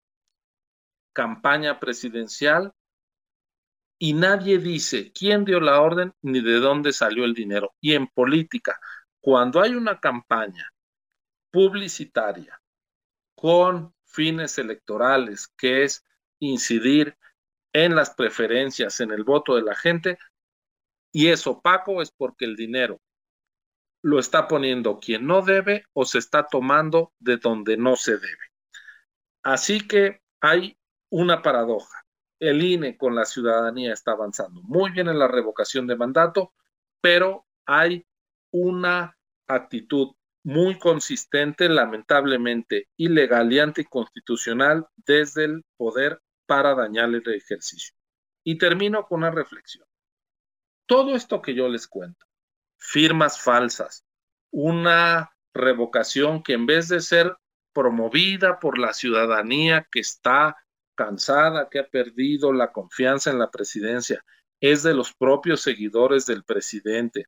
campaña 1.13 1.79
presidencial 1.81 2.73
y 3.99 4.15
nadie 4.15 4.59
dice 4.59 5.13
quién 5.13 5.45
dio 5.45 5.61
la 5.61 5.81
orden 5.81 6.15
ni 6.23 6.41
de 6.41 6.59
dónde 6.59 6.93
salió 6.93 7.25
el 7.25 7.35
dinero. 7.35 7.75
Y 7.81 7.95
en 7.95 8.07
política, 8.07 8.81
cuando 9.21 9.61
hay 9.61 9.75
una 9.75 10.01
campaña 10.01 10.71
publicitaria 11.51 12.59
con 13.35 13.95
fines 14.05 14.59
electorales, 14.59 15.49
que 15.57 15.85
es 15.85 16.05
incidir 16.39 17.17
en 17.73 17.95
las 17.95 18.15
preferencias, 18.15 19.01
en 19.01 19.11
el 19.11 19.25
voto 19.25 19.57
de 19.57 19.63
la 19.63 19.75
gente, 19.75 20.19
y 21.13 21.29
es 21.29 21.47
opaco 21.47 22.03
es 22.03 22.11
porque 22.11 22.45
el 22.45 22.57
dinero 22.57 23.01
lo 24.03 24.19
está 24.19 24.49
poniendo 24.49 24.99
quien 24.99 25.27
no 25.27 25.43
debe 25.43 25.85
o 25.93 26.05
se 26.05 26.19
está 26.19 26.47
tomando 26.47 27.13
de 27.19 27.37
donde 27.37 27.77
no 27.77 27.97
se 27.97 28.13
debe. 28.13 28.51
Así 29.43 29.87
que 29.87 30.23
hay 30.41 30.79
una 31.11 31.43
paradoja. 31.43 32.05
El 32.39 32.63
INE 32.63 32.97
con 32.97 33.15
la 33.15 33.25
ciudadanía 33.25 33.93
está 33.93 34.13
avanzando 34.13 34.63
muy 34.63 34.91
bien 34.91 35.09
en 35.09 35.19
la 35.19 35.29
revocación 35.29 35.87
de 35.87 35.97
mandato, 35.97 36.55
pero 37.03 37.47
hay 37.67 38.07
una 38.51 39.19
actitud 39.47 40.13
muy 40.43 40.79
consistente, 40.79 41.69
lamentablemente 41.69 42.89
ilegal 42.97 43.53
y 43.53 43.59
anticonstitucional 43.59 44.87
desde 44.97 45.45
el 45.45 45.65
poder 45.77 46.21
para 46.51 46.75
dañar 46.75 47.09
el 47.11 47.23
ejercicio. 47.33 47.95
Y 48.43 48.59
termino 48.59 49.07
con 49.07 49.19
una 49.19 49.31
reflexión. 49.31 49.87
Todo 50.85 51.15
esto 51.15 51.41
que 51.41 51.55
yo 51.55 51.69
les 51.69 51.87
cuento, 51.87 52.27
firmas 52.77 53.41
falsas, 53.41 54.05
una 54.51 55.31
revocación 55.55 56.43
que 56.43 56.55
en 56.55 56.67
vez 56.67 56.89
de 56.89 57.03
ser 57.03 57.37
promovida 57.73 58.59
por 58.59 58.79
la 58.79 58.93
ciudadanía 58.95 59.87
que 59.93 60.01
está 60.01 60.57
cansada, 60.97 61.69
que 61.71 61.79
ha 61.79 61.89
perdido 61.89 62.53
la 62.53 62.73
confianza 62.73 63.31
en 63.31 63.39
la 63.39 63.53
presidencia, 63.53 64.25
es 64.59 64.83
de 64.83 64.93
los 64.93 65.15
propios 65.15 65.61
seguidores 65.61 66.27
del 66.27 66.43
presidente. 66.43 67.27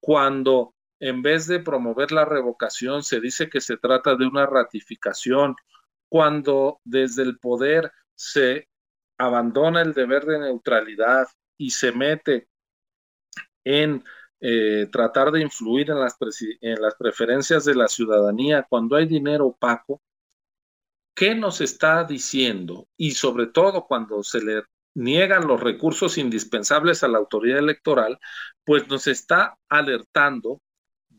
Cuando 0.00 0.74
en 1.00 1.20
vez 1.20 1.46
de 1.48 1.60
promover 1.60 2.12
la 2.12 2.24
revocación 2.24 3.02
se 3.02 3.20
dice 3.20 3.50
que 3.50 3.60
se 3.60 3.76
trata 3.76 4.16
de 4.16 4.26
una 4.26 4.46
ratificación, 4.46 5.54
cuando 6.08 6.80
desde 6.84 7.24
el 7.24 7.38
poder 7.38 7.92
se 8.14 8.68
abandona 9.18 9.82
el 9.82 9.92
deber 9.92 10.24
de 10.24 10.38
neutralidad 10.38 11.26
y 11.56 11.70
se 11.70 11.92
mete 11.92 12.48
en 13.64 14.04
eh, 14.40 14.88
tratar 14.92 15.30
de 15.30 15.40
influir 15.40 15.90
en 15.90 16.00
las, 16.00 16.16
en 16.60 16.82
las 16.82 16.94
preferencias 16.96 17.64
de 17.64 17.74
la 17.74 17.88
ciudadanía 17.88 18.66
cuando 18.68 18.96
hay 18.96 19.06
dinero 19.06 19.46
opaco, 19.46 20.02
¿qué 21.14 21.34
nos 21.34 21.60
está 21.60 22.04
diciendo? 22.04 22.88
Y 22.96 23.12
sobre 23.12 23.46
todo 23.46 23.86
cuando 23.86 24.22
se 24.22 24.42
le 24.42 24.62
niegan 24.94 25.46
los 25.46 25.60
recursos 25.60 26.18
indispensables 26.18 27.02
a 27.02 27.08
la 27.08 27.18
autoridad 27.18 27.58
electoral, 27.58 28.18
pues 28.64 28.88
nos 28.88 29.06
está 29.06 29.58
alertando 29.68 30.60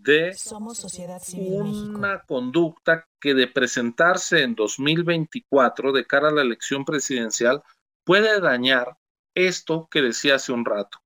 de 0.06 0.34
Somos 0.36 0.78
sociedad 0.78 1.22
civil 1.22 1.62
una 1.96 2.24
conducta 2.24 3.08
que 3.20 3.34
de 3.34 3.48
presentarse 3.48 4.44
en 4.44 4.56
2024 4.56 5.92
de 5.92 6.06
cara 6.06 6.30
a 6.30 6.32
la 6.32 6.44
elección 6.44 6.86
presidencial 6.86 7.64
puede 8.04 8.40
dañar 8.40 8.98
esto 9.34 9.88
que 9.92 10.02
decía 10.02 10.36
hace 10.36 10.54
un 10.54 10.64
rato, 10.64 11.00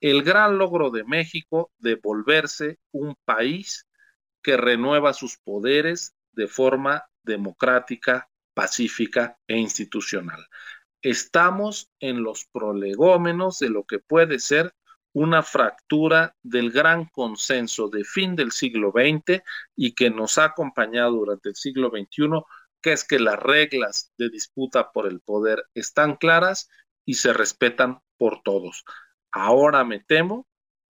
el 0.00 0.22
gran 0.22 0.58
logro 0.58 0.90
de 0.90 1.02
México 1.02 1.72
de 1.78 1.96
volverse 1.96 2.78
un 2.92 3.16
país 3.24 3.86
que 4.42 4.56
renueva 4.56 5.14
sus 5.14 5.38
poderes 5.38 6.14
de 6.32 6.46
forma 6.46 7.06
democrática, 7.24 8.28
pacífica 8.54 9.38
e 9.48 9.56
institucional. 9.56 10.46
Estamos 11.00 11.90
en 11.98 12.22
los 12.22 12.44
prolegómenos 12.52 13.58
de 13.58 13.70
lo 13.70 13.84
que 13.84 13.98
puede 13.98 14.38
ser 14.38 14.74
una 15.16 15.42
fractura 15.42 16.36
del 16.42 16.70
gran 16.70 17.06
consenso 17.06 17.88
de 17.88 18.04
fin 18.04 18.36
del 18.36 18.52
siglo 18.52 18.92
XX 18.92 19.42
y 19.74 19.94
que 19.94 20.10
nos 20.10 20.36
ha 20.36 20.44
acompañado 20.44 21.12
durante 21.12 21.48
el 21.48 21.56
siglo 21.56 21.88
XXI, 21.88 22.42
que 22.82 22.92
es 22.92 23.02
que 23.02 23.18
las 23.18 23.38
reglas 23.38 24.12
de 24.18 24.28
disputa 24.28 24.92
por 24.92 25.06
el 25.06 25.20
poder 25.20 25.64
están 25.72 26.16
claras 26.16 26.68
y 27.06 27.14
se 27.14 27.32
respetan 27.32 28.00
por 28.18 28.42
todos. 28.42 28.84
Ahora 29.32 29.84
me 29.84 30.00
temo 30.00 30.46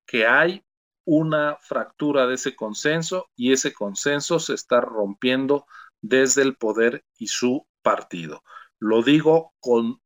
que 0.06 0.26
hay 0.26 0.64
una 1.04 1.56
fractura 1.60 2.26
de 2.26 2.34
ese 2.34 2.56
consenso 2.56 3.30
y 3.36 3.52
ese 3.52 3.72
consenso 3.72 4.40
se 4.40 4.54
está 4.54 4.80
rompiendo 4.80 5.66
desde 6.00 6.42
el 6.42 6.56
poder 6.56 7.04
y 7.16 7.28
su 7.28 7.68
partido. 7.80 8.42
Lo 8.80 9.04
digo 9.04 9.54
con 9.60 10.00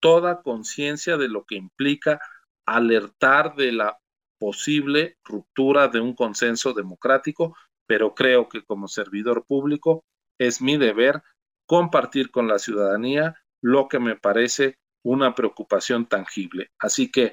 toda 0.00 0.40
conciencia 0.40 1.18
de 1.18 1.28
lo 1.28 1.44
que 1.44 1.56
implica 1.56 2.20
alertar 2.66 3.54
de 3.54 3.72
la 3.72 3.98
posible 4.38 5.16
ruptura 5.24 5.88
de 5.88 6.00
un 6.00 6.14
consenso 6.14 6.74
democrático, 6.74 7.56
pero 7.86 8.14
creo 8.14 8.48
que 8.48 8.64
como 8.64 8.88
servidor 8.88 9.46
público 9.46 10.04
es 10.38 10.60
mi 10.60 10.76
deber 10.76 11.22
compartir 11.66 12.30
con 12.30 12.48
la 12.48 12.58
ciudadanía 12.58 13.36
lo 13.62 13.88
que 13.88 13.98
me 13.98 14.16
parece 14.16 14.78
una 15.02 15.34
preocupación 15.34 16.06
tangible. 16.06 16.70
Así 16.78 17.10
que 17.10 17.32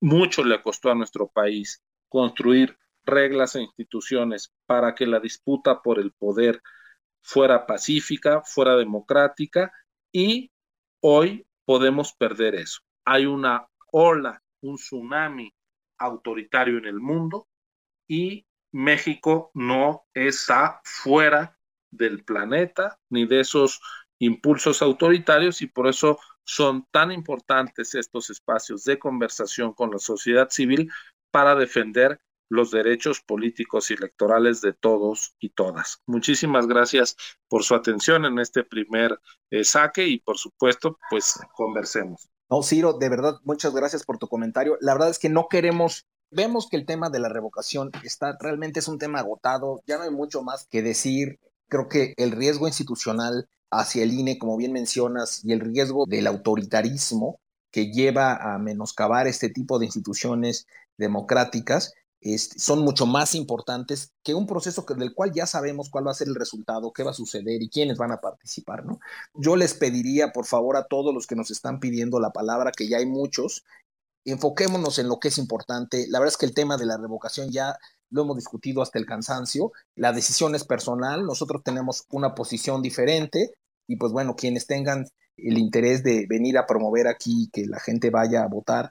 mucho 0.00 0.44
le 0.44 0.62
costó 0.62 0.90
a 0.90 0.94
nuestro 0.94 1.28
país 1.28 1.82
construir 2.08 2.76
reglas 3.04 3.56
e 3.56 3.62
instituciones 3.62 4.52
para 4.66 4.94
que 4.94 5.06
la 5.06 5.20
disputa 5.20 5.82
por 5.82 5.98
el 5.98 6.12
poder 6.12 6.62
fuera 7.22 7.66
pacífica, 7.66 8.42
fuera 8.42 8.76
democrática 8.76 9.72
y 10.12 10.50
hoy 11.00 11.46
podemos 11.64 12.12
perder 12.12 12.54
eso. 12.54 12.80
Hay 13.04 13.26
una 13.26 13.66
ola 13.90 14.42
un 14.62 14.76
tsunami 14.76 15.52
autoritario 15.98 16.78
en 16.78 16.86
el 16.86 17.00
mundo 17.00 17.48
y 18.06 18.46
México 18.72 19.50
no 19.54 20.04
está 20.14 20.80
fuera 20.84 21.58
del 21.90 22.24
planeta 22.24 22.98
ni 23.10 23.26
de 23.26 23.40
esos 23.40 23.80
impulsos 24.18 24.82
autoritarios 24.82 25.62
y 25.62 25.66
por 25.66 25.86
eso 25.88 26.18
son 26.44 26.86
tan 26.90 27.12
importantes 27.12 27.94
estos 27.94 28.30
espacios 28.30 28.84
de 28.84 28.98
conversación 28.98 29.72
con 29.74 29.90
la 29.90 29.98
sociedad 29.98 30.48
civil 30.50 30.90
para 31.30 31.54
defender 31.54 32.20
los 32.50 32.70
derechos 32.70 33.20
políticos 33.20 33.90
y 33.90 33.94
electorales 33.94 34.62
de 34.62 34.72
todos 34.72 35.34
y 35.38 35.50
todas. 35.50 36.02
Muchísimas 36.06 36.66
gracias 36.66 37.16
por 37.48 37.62
su 37.64 37.74
atención 37.74 38.24
en 38.24 38.38
este 38.38 38.64
primer 38.64 39.20
eh, 39.50 39.64
saque 39.64 40.06
y 40.06 40.18
por 40.20 40.38
supuesto, 40.38 40.98
pues 41.10 41.38
conversemos. 41.52 42.30
No, 42.50 42.62
Ciro, 42.62 42.94
de 42.94 43.08
verdad, 43.08 43.36
muchas 43.44 43.74
gracias 43.74 44.04
por 44.04 44.18
tu 44.18 44.28
comentario. 44.28 44.78
La 44.80 44.94
verdad 44.94 45.10
es 45.10 45.18
que 45.18 45.28
no 45.28 45.48
queremos, 45.48 46.06
vemos 46.30 46.68
que 46.68 46.76
el 46.76 46.86
tema 46.86 47.10
de 47.10 47.18
la 47.18 47.28
revocación 47.28 47.90
está 48.04 48.36
realmente 48.40 48.80
es 48.80 48.88
un 48.88 48.98
tema 48.98 49.18
agotado, 49.20 49.82
ya 49.86 49.98
no 49.98 50.04
hay 50.04 50.10
mucho 50.10 50.42
más 50.42 50.66
que 50.70 50.82
decir. 50.82 51.38
Creo 51.68 51.88
que 51.88 52.14
el 52.16 52.32
riesgo 52.32 52.66
institucional 52.66 53.48
hacia 53.70 54.02
el 54.02 54.12
INE, 54.12 54.38
como 54.38 54.56
bien 54.56 54.72
mencionas, 54.72 55.44
y 55.44 55.52
el 55.52 55.60
riesgo 55.60 56.06
del 56.06 56.26
autoritarismo 56.26 57.38
que 57.70 57.92
lleva 57.92 58.54
a 58.54 58.58
menoscabar 58.58 59.26
este 59.26 59.50
tipo 59.50 59.78
de 59.78 59.84
instituciones 59.84 60.66
democráticas, 60.96 61.92
son 62.20 62.80
mucho 62.80 63.06
más 63.06 63.34
importantes 63.34 64.12
que 64.22 64.34
un 64.34 64.46
proceso 64.46 64.84
que, 64.84 64.94
del 64.94 65.14
cual 65.14 65.32
ya 65.32 65.46
sabemos 65.46 65.88
cuál 65.88 66.06
va 66.06 66.10
a 66.10 66.14
ser 66.14 66.28
el 66.28 66.34
resultado, 66.34 66.92
qué 66.92 67.02
va 67.02 67.12
a 67.12 67.14
suceder 67.14 67.62
y 67.62 67.68
quiénes 67.68 67.98
van 67.98 68.12
a 68.12 68.20
participar, 68.20 68.84
¿no? 68.84 68.98
Yo 69.34 69.56
les 69.56 69.74
pediría, 69.74 70.32
por 70.32 70.44
favor, 70.44 70.76
a 70.76 70.86
todos 70.86 71.14
los 71.14 71.26
que 71.26 71.36
nos 71.36 71.50
están 71.50 71.78
pidiendo 71.80 72.18
la 72.18 72.30
palabra, 72.30 72.72
que 72.72 72.88
ya 72.88 72.98
hay 72.98 73.06
muchos, 73.06 73.64
enfoquémonos 74.24 74.98
en 74.98 75.08
lo 75.08 75.20
que 75.20 75.28
es 75.28 75.38
importante. 75.38 76.06
La 76.08 76.18
verdad 76.18 76.32
es 76.32 76.36
que 76.36 76.46
el 76.46 76.54
tema 76.54 76.76
de 76.76 76.86
la 76.86 76.96
revocación 76.96 77.50
ya 77.50 77.76
lo 78.10 78.22
hemos 78.22 78.36
discutido 78.36 78.82
hasta 78.82 78.98
el 78.98 79.06
cansancio. 79.06 79.72
La 79.94 80.12
decisión 80.12 80.54
es 80.54 80.64
personal, 80.64 81.24
nosotros 81.24 81.62
tenemos 81.62 82.04
una 82.10 82.34
posición 82.34 82.82
diferente 82.82 83.52
y 83.86 83.96
pues 83.96 84.12
bueno, 84.12 84.34
quienes 84.36 84.66
tengan 84.66 85.06
el 85.36 85.56
interés 85.56 86.02
de 86.02 86.26
venir 86.28 86.58
a 86.58 86.66
promover 86.66 87.06
aquí, 87.06 87.48
que 87.52 87.66
la 87.66 87.78
gente 87.78 88.10
vaya 88.10 88.42
a 88.42 88.48
votar, 88.48 88.90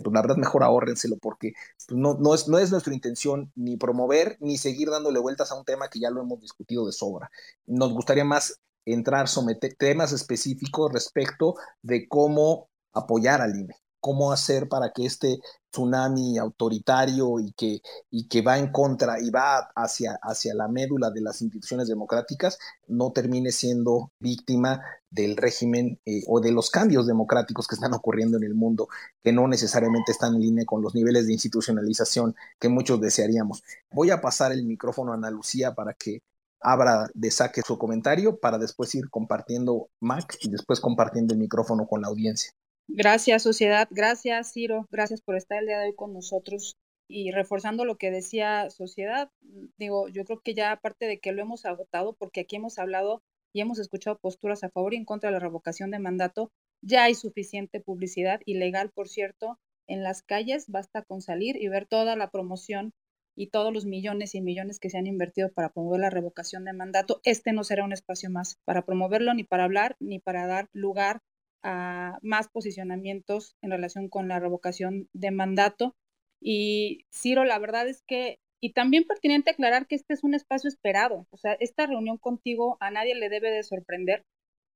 pues 0.00 0.14
la 0.14 0.22
verdad 0.22 0.36
mejor 0.36 0.62
ahórrenselo 0.62 1.18
porque 1.18 1.52
pues, 1.76 1.98
no, 1.98 2.14
no, 2.14 2.34
es, 2.34 2.48
no 2.48 2.58
es 2.58 2.70
nuestra 2.70 2.94
intención 2.94 3.52
ni 3.54 3.76
promover 3.76 4.36
ni 4.40 4.56
seguir 4.56 4.88
dándole 4.90 5.18
vueltas 5.18 5.52
a 5.52 5.58
un 5.58 5.64
tema 5.64 5.88
que 5.88 6.00
ya 6.00 6.10
lo 6.10 6.22
hemos 6.22 6.40
discutido 6.40 6.86
de 6.86 6.92
sobra. 6.92 7.30
Nos 7.66 7.92
gustaría 7.92 8.24
más 8.24 8.60
entrar, 8.84 9.28
someter 9.28 9.74
temas 9.74 10.12
específicos 10.12 10.92
respecto 10.92 11.54
de 11.82 12.08
cómo 12.08 12.68
apoyar 12.92 13.40
al 13.42 13.56
INE 13.56 13.74
cómo 14.02 14.32
hacer 14.32 14.68
para 14.68 14.90
que 14.92 15.06
este 15.06 15.38
tsunami 15.70 16.36
autoritario 16.36 17.38
y 17.40 17.52
que, 17.52 17.80
y 18.10 18.28
que 18.28 18.42
va 18.42 18.58
en 18.58 18.72
contra 18.72 19.20
y 19.20 19.30
va 19.30 19.70
hacia, 19.76 20.18
hacia 20.22 20.54
la 20.54 20.68
médula 20.68 21.10
de 21.10 21.22
las 21.22 21.40
instituciones 21.40 21.88
democráticas 21.88 22.58
no 22.88 23.12
termine 23.12 23.52
siendo 23.52 24.10
víctima 24.18 24.82
del 25.08 25.36
régimen 25.36 26.00
eh, 26.04 26.22
o 26.26 26.40
de 26.40 26.50
los 26.50 26.68
cambios 26.68 27.06
democráticos 27.06 27.68
que 27.68 27.76
están 27.76 27.94
ocurriendo 27.94 28.36
en 28.36 28.42
el 28.42 28.54
mundo, 28.54 28.88
que 29.22 29.32
no 29.32 29.46
necesariamente 29.46 30.10
están 30.12 30.34
en 30.34 30.40
línea 30.40 30.64
con 30.66 30.82
los 30.82 30.94
niveles 30.94 31.26
de 31.26 31.34
institucionalización 31.34 32.34
que 32.58 32.68
muchos 32.68 33.00
desearíamos. 33.00 33.62
Voy 33.92 34.10
a 34.10 34.20
pasar 34.20 34.52
el 34.52 34.64
micrófono 34.64 35.12
a 35.12 35.14
Ana 35.14 35.30
Lucía 35.30 35.74
para 35.74 35.94
que 35.94 36.22
abra 36.60 37.08
de 37.14 37.30
saque 37.30 37.62
su 37.62 37.78
comentario 37.78 38.38
para 38.38 38.58
después 38.58 38.94
ir 38.94 39.08
compartiendo 39.10 39.88
Mac 40.00 40.36
y 40.40 40.50
después 40.50 40.80
compartiendo 40.80 41.34
el 41.34 41.40
micrófono 41.40 41.86
con 41.86 42.02
la 42.02 42.08
audiencia. 42.08 42.52
Gracias, 42.94 43.42
sociedad. 43.42 43.88
Gracias, 43.90 44.52
Ciro. 44.52 44.86
Gracias 44.90 45.22
por 45.22 45.34
estar 45.34 45.58
el 45.58 45.66
día 45.66 45.78
de 45.78 45.86
hoy 45.86 45.94
con 45.94 46.12
nosotros. 46.12 46.76
Y 47.08 47.30
reforzando 47.30 47.86
lo 47.86 47.96
que 47.96 48.10
decía 48.10 48.68
sociedad, 48.68 49.30
digo, 49.78 50.08
yo 50.08 50.26
creo 50.26 50.40
que 50.40 50.52
ya 50.52 50.72
aparte 50.72 51.06
de 51.06 51.18
que 51.18 51.32
lo 51.32 51.40
hemos 51.40 51.64
agotado, 51.64 52.12
porque 52.12 52.40
aquí 52.40 52.56
hemos 52.56 52.78
hablado 52.78 53.22
y 53.54 53.62
hemos 53.62 53.78
escuchado 53.78 54.18
posturas 54.18 54.62
a 54.62 54.68
favor 54.68 54.92
y 54.92 54.98
en 54.98 55.06
contra 55.06 55.30
de 55.30 55.32
la 55.32 55.40
revocación 55.40 55.90
de 55.90 56.00
mandato, 56.00 56.52
ya 56.82 57.04
hay 57.04 57.14
suficiente 57.14 57.80
publicidad 57.80 58.40
ilegal, 58.44 58.90
por 58.90 59.08
cierto, 59.08 59.58
en 59.86 60.02
las 60.02 60.22
calles. 60.22 60.66
Basta 60.68 61.00
con 61.00 61.22
salir 61.22 61.56
y 61.56 61.68
ver 61.68 61.86
toda 61.86 62.14
la 62.14 62.30
promoción 62.30 62.92
y 63.34 63.46
todos 63.46 63.72
los 63.72 63.86
millones 63.86 64.34
y 64.34 64.42
millones 64.42 64.78
que 64.78 64.90
se 64.90 64.98
han 64.98 65.06
invertido 65.06 65.50
para 65.50 65.70
promover 65.70 66.00
la 66.00 66.10
revocación 66.10 66.66
de 66.66 66.74
mandato. 66.74 67.22
Este 67.24 67.54
no 67.54 67.64
será 67.64 67.86
un 67.86 67.94
espacio 67.94 68.28
más 68.28 68.58
para 68.66 68.84
promoverlo, 68.84 69.32
ni 69.32 69.44
para 69.44 69.64
hablar, 69.64 69.96
ni 69.98 70.18
para 70.18 70.46
dar 70.46 70.68
lugar 70.74 71.22
a 71.62 72.18
más 72.22 72.48
posicionamientos 72.48 73.56
en 73.62 73.70
relación 73.70 74.08
con 74.08 74.28
la 74.28 74.40
revocación 74.40 75.08
de 75.12 75.30
mandato. 75.30 75.94
Y 76.40 77.04
Ciro, 77.12 77.44
la 77.44 77.58
verdad 77.58 77.88
es 77.88 78.02
que, 78.06 78.38
y 78.60 78.72
también 78.72 79.04
pertinente 79.04 79.50
aclarar 79.50 79.86
que 79.86 79.94
este 79.94 80.14
es 80.14 80.24
un 80.24 80.34
espacio 80.34 80.68
esperado, 80.68 81.26
o 81.30 81.36
sea, 81.36 81.54
esta 81.54 81.86
reunión 81.86 82.18
contigo 82.18 82.76
a 82.80 82.90
nadie 82.90 83.14
le 83.14 83.28
debe 83.28 83.50
de 83.50 83.62
sorprender. 83.62 84.24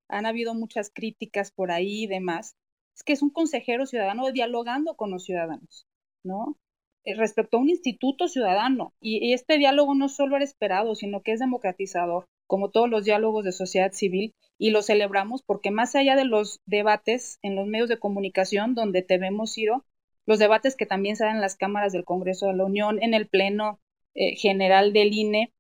Han 0.09 0.27
habido 0.27 0.55
muchas 0.55 0.91
críticas 0.93 1.51
por 1.51 1.73
ahí 1.73 2.05
y 2.05 2.07
demás. 2.07 2.57
Es 2.97 3.03
que 3.03 3.13
es 3.13 3.23
un 3.23 3.31
consejero 3.31 3.87
ciudadano 3.87 4.31
dialogando 4.33 4.97
con 4.97 5.11
los 5.11 5.25
ciudadanos, 5.25 5.87
¿no? 6.25 6.57
Eh, 7.05 7.15
respecto 7.15 7.57
a 7.57 7.61
un 7.61 7.69
instituto 7.69 8.29
ciudadano. 8.29 8.95
Y, 9.01 9.25
y 9.25 9.33
este 9.33 9.59
diálogo 9.59 9.95
no 9.95 10.09
solo 10.09 10.37
era 10.37 10.45
esperado, 10.45 10.95
sino 10.95 11.23
que 11.23 11.33
es 11.33 11.41
democratizador 11.41 12.27
como 12.47 12.71
todos 12.71 12.89
los 12.89 13.05
diálogos 13.05 13.45
de 13.45 13.53
sociedad 13.53 13.93
civil, 13.93 14.35
y 14.59 14.71
lo 14.71 14.83
celebramos 14.83 15.43
porque 15.43 15.71
más 15.71 15.95
allá 15.95 16.17
de 16.17 16.25
los 16.25 16.61
debates 16.67 17.39
en 17.43 17.57
los 17.57 17.67
medios 17.67 17.89
de 17.89 17.99
comunicación 17.99 18.75
donde 18.75 19.03
te 19.03 19.19
vemos, 19.19 19.55
Ciro, 19.55 19.85
los 20.25 20.39
debates 20.39 20.77
que 20.77 20.87
también 20.87 21.17
se 21.17 21.25
dan 21.25 21.37
en 21.37 21.43
las 21.43 21.57
cámaras 21.57 21.93
del 21.93 22.05
Congreso 22.05 22.47
de 22.47 22.57
la 22.57 22.65
Unión, 22.65 23.03
en 23.03 23.15
el 23.15 23.29
Pleno 23.29 23.81
eh, 24.15 24.35
General 24.37 24.93
del 24.93 25.13
INE, 25.13 25.53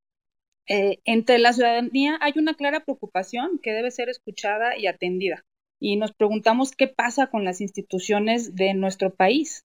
eh, 0.69 0.99
entre 1.05 1.39
la 1.39 1.53
ciudadanía 1.53 2.19
hay 2.21 2.33
una 2.37 2.55
clara 2.55 2.81
preocupación 2.81 3.61
que 3.63 3.73
debe 3.73 3.91
ser 3.91 4.09
escuchada 4.09 4.77
y 4.77 4.87
atendida. 4.87 5.45
Y 5.79 5.97
nos 5.97 6.13
preguntamos 6.13 6.73
qué 6.73 6.89
pasa 6.89 7.29
con 7.29 7.45
las 7.45 7.61
instituciones 7.61 8.55
de 8.57 8.75
nuestro 8.75 9.15
país. 9.15 9.65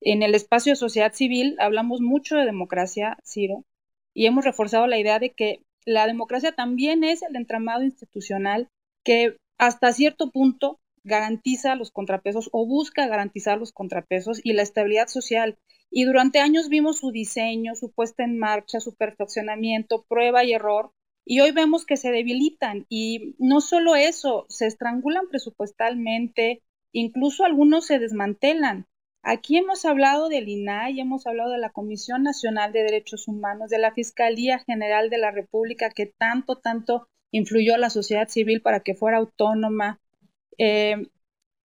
En 0.00 0.22
el 0.22 0.34
espacio 0.34 0.72
de 0.72 0.76
sociedad 0.76 1.14
civil 1.14 1.56
hablamos 1.58 2.00
mucho 2.00 2.36
de 2.36 2.44
democracia, 2.44 3.16
Ciro, 3.24 3.64
y 4.12 4.26
hemos 4.26 4.44
reforzado 4.44 4.86
la 4.86 4.98
idea 4.98 5.18
de 5.18 5.30
que 5.30 5.62
la 5.84 6.06
democracia 6.06 6.52
también 6.52 7.04
es 7.04 7.22
el 7.22 7.36
entramado 7.36 7.82
institucional 7.82 8.68
que 9.04 9.36
hasta 9.58 9.92
cierto 9.92 10.30
punto 10.30 10.80
garantiza 11.04 11.74
los 11.74 11.90
contrapesos 11.90 12.48
o 12.52 12.66
busca 12.66 13.06
garantizar 13.06 13.58
los 13.58 13.72
contrapesos 13.72 14.40
y 14.42 14.54
la 14.54 14.62
estabilidad 14.62 15.08
social. 15.08 15.58
Y 15.90 16.04
durante 16.04 16.40
años 16.40 16.68
vimos 16.68 16.98
su 16.98 17.12
diseño, 17.12 17.74
su 17.74 17.92
puesta 17.92 18.24
en 18.24 18.38
marcha, 18.38 18.80
su 18.80 18.94
perfeccionamiento, 18.94 20.04
prueba 20.08 20.44
y 20.44 20.52
error, 20.52 20.92
y 21.24 21.40
hoy 21.40 21.52
vemos 21.52 21.86
que 21.86 21.96
se 21.96 22.10
debilitan. 22.10 22.86
Y 22.88 23.34
no 23.38 23.60
solo 23.60 23.94
eso, 23.94 24.46
se 24.48 24.66
estrangulan 24.66 25.28
presupuestalmente, 25.28 26.62
incluso 26.92 27.44
algunos 27.44 27.86
se 27.86 27.98
desmantelan. 27.98 28.86
Aquí 29.26 29.56
hemos 29.56 29.86
hablado 29.86 30.28
del 30.28 30.50
INAI, 30.50 31.00
hemos 31.00 31.26
hablado 31.26 31.50
de 31.50 31.58
la 31.58 31.70
Comisión 31.70 32.22
Nacional 32.22 32.72
de 32.72 32.82
Derechos 32.82 33.26
Humanos, 33.26 33.70
de 33.70 33.78
la 33.78 33.94
Fiscalía 33.94 34.58
General 34.58 35.08
de 35.08 35.16
la 35.16 35.30
República, 35.30 35.88
que 35.88 36.04
tanto, 36.04 36.56
tanto 36.56 37.08
influyó 37.30 37.74
a 37.74 37.78
la 37.78 37.88
sociedad 37.88 38.28
civil 38.28 38.60
para 38.60 38.80
que 38.80 38.94
fuera 38.94 39.16
autónoma. 39.16 39.98
Eh, 40.58 41.08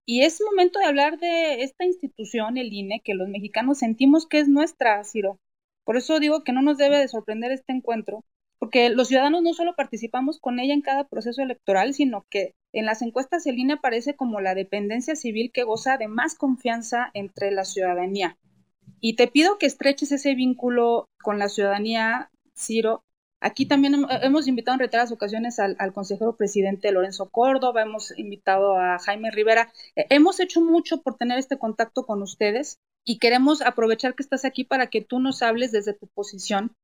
y 0.05 0.21
es 0.21 0.41
momento 0.41 0.79
de 0.79 0.85
hablar 0.85 1.19
de 1.19 1.63
esta 1.63 1.83
institución, 1.83 2.57
el 2.57 2.71
INE, 2.71 3.01
que 3.03 3.13
los 3.13 3.27
mexicanos 3.27 3.79
sentimos 3.79 4.25
que 4.25 4.39
es 4.39 4.47
nuestra, 4.47 5.03
Ciro. 5.03 5.37
Por 5.83 5.97
eso 5.97 6.19
digo 6.21 6.45
que 6.45 6.53
no 6.53 6.61
nos 6.61 6.77
debe 6.77 6.97
de 6.97 7.09
sorprender 7.09 7.51
este 7.51 7.73
encuentro, 7.73 8.23
porque 8.59 8.89
los 8.89 9.07
ciudadanos 9.07 9.41
no 9.41 9.53
solo 9.53 9.75
participamos 9.75 10.39
con 10.39 10.59
ella 10.59 10.73
en 10.73 10.81
cada 10.81 11.07
proceso 11.07 11.41
electoral, 11.41 11.93
sino 11.93 12.25
que 12.29 12.55
en 12.73 12.85
las 12.85 13.01
encuestas 13.01 13.47
el 13.47 13.57
INE 13.57 13.73
aparece 13.73 14.15
como 14.15 14.41
la 14.41 14.53
dependencia 14.53 15.15
civil 15.15 15.51
que 15.53 15.63
goza 15.63 15.97
de 15.97 16.09
más 16.09 16.35
confianza 16.35 17.09
entre 17.13 17.51
la 17.51 17.63
ciudadanía. 17.63 18.37
Y 18.99 19.15
te 19.15 19.27
pido 19.27 19.57
que 19.57 19.65
estreches 19.65 20.11
ese 20.11 20.35
vínculo 20.35 21.09
con 21.23 21.39
la 21.39 21.47
ciudadanía, 21.47 22.31
Ciro. 22.53 23.05
Aquí 23.39 23.65
también 23.65 24.05
hemos 24.21 24.49
invitado 24.49 24.75
en 24.75 24.79
reiteradas 24.79 25.13
ocasiones 25.13 25.59
al, 25.59 25.93
consejero 25.93 26.35
presidente 26.35 26.91
Lorenzo 26.91 27.29
Córdoba, 27.29 27.83
hemos 27.83 28.17
invitado 28.19 28.77
a 28.77 28.99
Jaime 28.99 29.31
Rivera. 29.31 29.71
Eh, 29.95 30.05
hemos 30.09 30.41
hecho 30.41 30.59
mucho 30.59 31.01
por 31.01 31.15
tener 31.15 31.39
este 31.39 31.57
contacto 31.57 32.05
con 32.05 32.21
ustedes 32.21 32.79
y 33.05 33.19
queremos 33.19 33.61
aprovechar 33.61 34.15
que 34.15 34.23
estás 34.23 34.43
aquí 34.43 34.65
para 34.65 34.87
que 34.87 34.99
tú 34.99 35.19
nos 35.19 35.41
hables 35.41 35.71
desde 35.71 35.93
tu 35.93 36.07
posición 36.07 36.75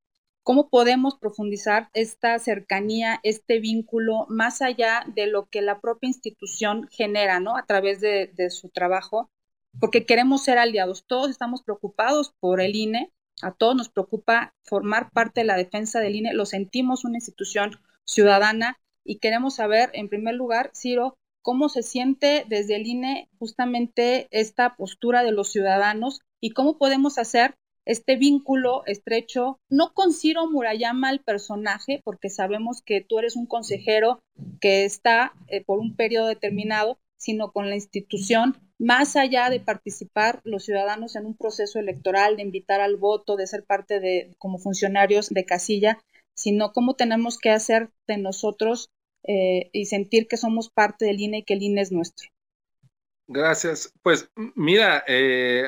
cómo 0.46 0.68
podemos 0.68 1.16
profundizar 1.16 1.90
esta 1.92 2.38
cercanía, 2.38 3.18
este 3.24 3.58
vínculo, 3.58 4.26
más 4.28 4.62
allá 4.62 5.04
de 5.12 5.26
lo 5.26 5.46
que 5.46 5.60
la 5.60 5.80
propia 5.80 6.06
institución 6.06 6.86
genera, 6.92 7.40
¿no? 7.40 7.56
A 7.56 7.66
través 7.66 8.00
de, 8.00 8.30
su 8.50 8.68
trabajo, 8.68 9.28
porque 9.80 10.06
queremos 10.06 10.44
ser 10.44 10.58
aliados. 10.58 11.04
Todos 11.04 11.30
estamos 11.30 11.64
preocupados 11.64 12.32
por 12.38 12.60
el 12.60 12.76
INE, 12.76 13.12
a 13.42 13.50
todos 13.50 13.74
nos 13.74 13.88
preocupa 13.88 14.54
formar 14.62 15.10
parte 15.10 15.40
de 15.40 15.48
la 15.48 15.56
defensa 15.56 15.98
del 15.98 16.14
INE, 16.14 16.32
lo 16.32 16.46
sentimos 16.46 17.04
una 17.04 17.16
institución 17.16 17.80
ciudadana 18.04 18.78
y 19.02 19.18
queremos 19.18 19.56
saber, 19.56 19.90
en 19.94 20.08
primer 20.08 20.36
lugar, 20.36 20.70
Ciro, 20.76 21.18
cómo 21.42 21.68
se 21.68 21.82
siente 21.82 22.44
desde 22.46 22.76
el 22.76 22.86
INE 22.86 23.28
justamente 23.40 24.28
esta 24.30 24.76
postura 24.76 25.24
de 25.24 25.32
los 25.32 25.50
ciudadanos 25.50 26.20
y 26.40 26.50
cómo 26.50 26.78
podemos 26.78 27.18
hacer 27.18 27.56
este 27.86 28.16
vínculo 28.16 28.82
estrecho, 28.86 29.60
no 29.70 29.94
con 29.94 30.12
Ciro 30.12 30.50
Murayama 30.50 31.10
el 31.10 31.20
personaje, 31.20 32.00
porque 32.04 32.28
sabemos 32.28 32.82
que 32.82 33.00
tú 33.00 33.18
eres 33.18 33.36
un 33.36 33.46
consejero 33.46 34.20
que 34.60 34.84
está 34.84 35.32
eh, 35.46 35.64
por 35.64 35.78
un 35.78 35.94
periodo 35.94 36.26
determinado, 36.26 36.98
sino 37.16 37.52
con 37.52 37.70
la 37.70 37.76
institución, 37.76 38.56
más 38.78 39.16
allá 39.16 39.48
de 39.48 39.60
participar 39.60 40.40
los 40.44 40.64
ciudadanos 40.64 41.16
en 41.16 41.26
un 41.26 41.36
proceso 41.36 41.78
electoral, 41.78 42.36
de 42.36 42.42
invitar 42.42 42.80
al 42.80 42.96
voto, 42.96 43.36
de 43.36 43.46
ser 43.46 43.64
parte 43.64 44.00
de, 44.00 44.34
como 44.38 44.58
funcionarios 44.58 45.30
de 45.30 45.46
casilla, 45.46 45.98
sino 46.34 46.72
cómo 46.72 46.94
tenemos 46.94 47.38
que 47.38 47.50
hacer 47.50 47.90
de 48.06 48.18
nosotros 48.18 48.90
eh, 49.26 49.70
y 49.72 49.86
sentir 49.86 50.28
que 50.28 50.36
somos 50.36 50.68
parte 50.70 51.06
del 51.06 51.20
INE 51.20 51.38
y 51.38 51.42
que 51.44 51.54
el 51.54 51.62
INE 51.62 51.80
es 51.80 51.92
nuestro. 51.92 52.28
Gracias. 53.28 53.92
Pues 54.02 54.30
mira, 54.54 55.04
eh, 55.06 55.66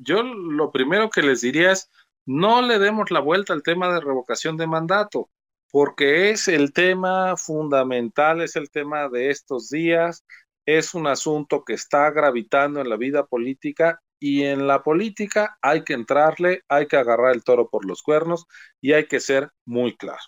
yo 0.00 0.22
lo 0.22 0.72
primero 0.72 1.08
que 1.10 1.22
les 1.22 1.40
diría 1.40 1.72
es, 1.72 1.90
no 2.24 2.62
le 2.62 2.78
demos 2.78 3.10
la 3.10 3.20
vuelta 3.20 3.52
al 3.52 3.62
tema 3.62 3.92
de 3.92 4.00
revocación 4.00 4.56
de 4.56 4.66
mandato, 4.66 5.30
porque 5.70 6.30
es 6.30 6.48
el 6.48 6.72
tema 6.72 7.36
fundamental, 7.36 8.40
es 8.42 8.56
el 8.56 8.70
tema 8.70 9.08
de 9.08 9.30
estos 9.30 9.68
días, 9.70 10.24
es 10.66 10.94
un 10.94 11.06
asunto 11.06 11.64
que 11.64 11.74
está 11.74 12.10
gravitando 12.10 12.80
en 12.80 12.88
la 12.88 12.96
vida 12.96 13.26
política 13.26 14.00
y 14.18 14.42
en 14.44 14.66
la 14.66 14.82
política 14.82 15.58
hay 15.62 15.84
que 15.84 15.92
entrarle, 15.92 16.62
hay 16.68 16.86
que 16.88 16.96
agarrar 16.96 17.34
el 17.34 17.44
toro 17.44 17.68
por 17.68 17.84
los 17.84 18.02
cuernos 18.02 18.46
y 18.80 18.92
hay 18.94 19.06
que 19.06 19.20
ser 19.20 19.50
muy 19.64 19.96
claro. 19.96 20.22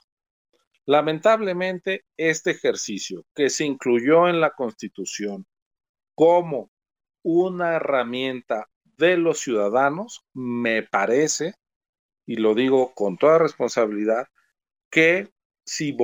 Lamentablemente, 0.86 2.04
este 2.16 2.52
ejercicio 2.52 3.24
que 3.34 3.50
se 3.50 3.64
incluyó 3.64 4.28
en 4.28 4.40
la 4.40 4.50
Constitución, 4.50 5.44
como 6.18 6.72
una 7.22 7.76
herramienta 7.76 8.68
de 8.96 9.16
los 9.16 9.38
ciudadanos, 9.38 10.24
me 10.34 10.82
parece, 10.82 11.54
y 12.26 12.34
lo 12.38 12.56
digo 12.56 12.92
con 12.92 13.18
toda 13.18 13.38
responsabilidad, 13.38 14.26
que 14.90 15.30
si, 15.64 15.96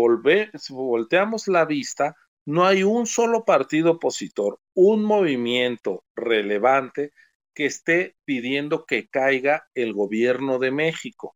si 0.55 0.73
volteamos 0.73 1.49
la 1.49 1.65
vista, 1.65 2.15
no 2.47 2.65
hay 2.65 2.85
un 2.85 3.09
solo 3.09 3.45
partido 3.45 3.95
opositor, 3.95 4.61
un 4.73 5.03
movimiento 5.03 6.05
relevante 6.15 7.11
que 7.53 7.67
esté 7.67 8.15
pidiendo 8.25 8.87
que 8.87 9.09
caiga 9.09 9.67
el 9.75 9.95
gobierno 9.95 10.61
de 10.61 10.71
México. 10.71 11.35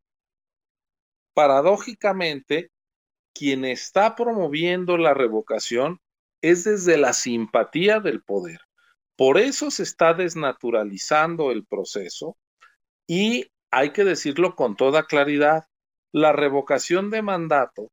Paradójicamente, 1.35 2.71
quien 3.35 3.65
está 3.65 4.15
promoviendo 4.15 4.99
la 4.99 5.15
revocación 5.15 5.99
es 6.41 6.63
desde 6.63 6.97
la 6.97 7.13
simpatía 7.13 7.99
del 7.99 8.23
poder. 8.23 8.68
Por 9.19 9.37
eso 9.37 9.73
se 9.73 9.83
está 9.83 10.15
desnaturalizando 10.15 11.51
el 11.51 11.67
proceso 11.67 12.37
y 13.05 13.51
hay 13.73 13.91
que 13.91 14.05
decirlo 14.05 14.55
con 14.55 14.77
toda 14.77 15.07
claridad, 15.07 15.65
la 16.13 16.31
revocación 16.31 17.11
de 17.11 17.21
mandato, 17.21 17.91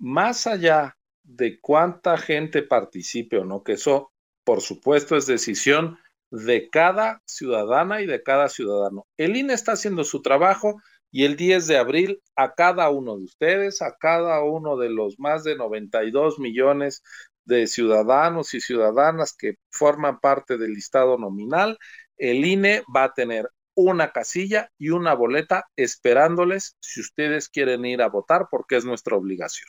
más 0.00 0.48
allá 0.48 0.96
de 1.22 1.60
cuánta 1.60 2.18
gente 2.18 2.64
participe 2.64 3.38
o 3.38 3.44
no, 3.44 3.62
que 3.62 3.74
eso 3.74 4.10
por 4.42 4.62
supuesto 4.62 5.16
es 5.16 5.26
decisión 5.26 5.96
de 6.32 6.68
cada 6.70 7.22
ciudadana 7.24 8.02
y 8.02 8.06
de 8.06 8.24
cada 8.24 8.48
ciudadano. 8.48 9.06
El 9.16 9.36
INE 9.36 9.54
está 9.54 9.72
haciendo 9.74 10.02
su 10.02 10.22
trabajo 10.22 10.82
y 11.12 11.24
el 11.24 11.36
10 11.36 11.68
de 11.68 11.78
abril 11.78 12.20
a 12.34 12.54
cada 12.54 12.90
uno 12.90 13.16
de 13.16 13.22
ustedes, 13.22 13.80
a 13.80 13.94
cada 13.96 14.42
uno 14.42 14.76
de 14.76 14.90
los 14.90 15.20
más 15.20 15.44
de 15.44 15.54
92 15.54 16.40
millones 16.40 17.04
de 17.44 17.66
ciudadanos 17.66 18.54
y 18.54 18.60
ciudadanas 18.60 19.34
que 19.36 19.56
forman 19.70 20.20
parte 20.20 20.58
del 20.58 20.72
listado 20.72 21.18
nominal, 21.18 21.78
el 22.16 22.44
INE 22.44 22.82
va 22.94 23.04
a 23.04 23.14
tener 23.14 23.50
una 23.74 24.12
casilla 24.12 24.70
y 24.78 24.90
una 24.90 25.14
boleta 25.14 25.68
esperándoles 25.76 26.76
si 26.80 27.00
ustedes 27.00 27.48
quieren 27.48 27.84
ir 27.84 28.02
a 28.02 28.08
votar 28.08 28.46
porque 28.50 28.76
es 28.76 28.84
nuestra 28.84 29.16
obligación. 29.16 29.68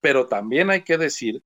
Pero 0.00 0.26
también 0.26 0.70
hay 0.70 0.82
que 0.82 0.96
decir 0.96 1.42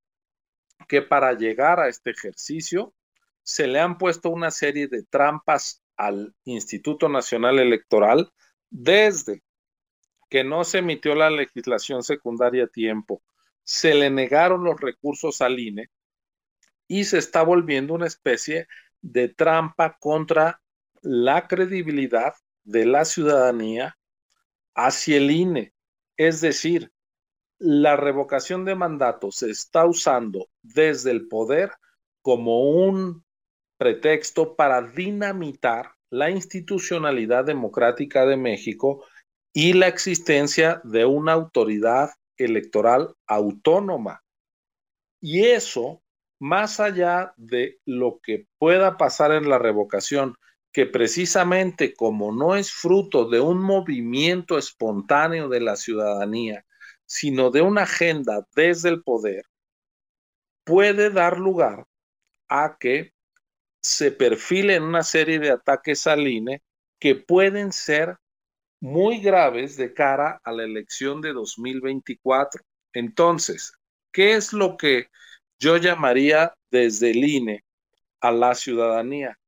que 0.88 1.02
para 1.02 1.32
llegar 1.32 1.80
a 1.80 1.88
este 1.88 2.10
ejercicio 2.10 2.94
se 3.42 3.66
le 3.66 3.80
han 3.80 3.98
puesto 3.98 4.30
una 4.30 4.50
serie 4.50 4.88
de 4.88 5.02
trampas 5.02 5.82
al 5.96 6.34
Instituto 6.44 7.08
Nacional 7.08 7.58
Electoral 7.58 8.32
desde 8.70 9.42
que 10.30 10.44
no 10.44 10.64
se 10.64 10.78
emitió 10.78 11.14
la 11.14 11.30
legislación 11.30 12.02
secundaria 12.02 12.64
a 12.64 12.68
tiempo, 12.68 13.22
se 13.64 13.94
le 13.94 14.10
negaron 14.10 14.62
los 14.64 14.80
recursos 14.80 15.40
al 15.40 15.58
INE 15.58 15.88
y 16.86 17.04
se 17.04 17.18
está 17.18 17.42
volviendo 17.42 17.94
una 17.94 18.06
especie 18.06 18.68
de 19.00 19.28
trampa 19.28 19.96
contra 19.98 20.60
la 21.02 21.48
credibilidad 21.48 22.34
de 22.62 22.86
la 22.86 23.04
ciudadanía 23.04 23.98
hacia 24.74 25.16
el 25.16 25.30
INE. 25.30 25.72
Es 26.16 26.40
decir, 26.40 26.92
la 27.58 27.96
revocación 27.96 28.64
de 28.64 28.74
mandato 28.74 29.30
se 29.30 29.50
está 29.50 29.86
usando 29.86 30.48
desde 30.62 31.10
el 31.10 31.28
poder 31.28 31.72
como 32.22 32.70
un 32.70 33.24
pretexto 33.78 34.56
para 34.56 34.82
dinamitar 34.82 35.92
la 36.10 36.30
institucionalidad 36.30 37.44
democrática 37.44 38.24
de 38.26 38.36
México 38.36 39.04
y 39.52 39.72
la 39.72 39.88
existencia 39.88 40.80
de 40.84 41.04
una 41.04 41.32
autoridad 41.32 42.10
electoral 42.36 43.14
autónoma. 43.26 44.22
Y 45.20 45.44
eso, 45.46 46.02
más 46.38 46.80
allá 46.80 47.32
de 47.36 47.78
lo 47.84 48.20
que 48.22 48.46
pueda 48.58 48.96
pasar 48.96 49.32
en 49.32 49.48
la 49.48 49.58
revocación, 49.58 50.34
que 50.72 50.86
precisamente 50.86 51.94
como 51.94 52.32
no 52.32 52.56
es 52.56 52.72
fruto 52.72 53.28
de 53.28 53.40
un 53.40 53.62
movimiento 53.62 54.58
espontáneo 54.58 55.48
de 55.48 55.60
la 55.60 55.76
ciudadanía, 55.76 56.66
sino 57.06 57.50
de 57.50 57.62
una 57.62 57.82
agenda 57.82 58.46
desde 58.56 58.88
el 58.88 59.02
poder, 59.02 59.44
puede 60.64 61.10
dar 61.10 61.38
lugar 61.38 61.86
a 62.48 62.76
que 62.78 63.12
se 63.80 64.10
perfilen 64.10 64.82
una 64.82 65.02
serie 65.02 65.38
de 65.38 65.50
ataques 65.50 66.06
al 66.06 66.26
INE 66.26 66.62
que 66.98 67.14
pueden 67.14 67.70
ser 67.70 68.16
muy 68.80 69.20
graves 69.20 69.76
de 69.76 69.94
cara 69.94 70.40
a 70.44 70.52
la 70.52 70.64
elección 70.64 71.20
de 71.20 71.32
2024. 71.32 72.62
Entonces, 72.92 73.72
¿qué 74.12 74.34
es 74.34 74.52
lo 74.52 74.76
que 74.76 75.08
yo 75.58 75.76
llamaría 75.76 76.54
desde 76.70 77.10
el 77.10 77.24
INE 77.24 77.64
a 78.20 78.30
la 78.30 78.54
ciudadanía? 78.54 79.38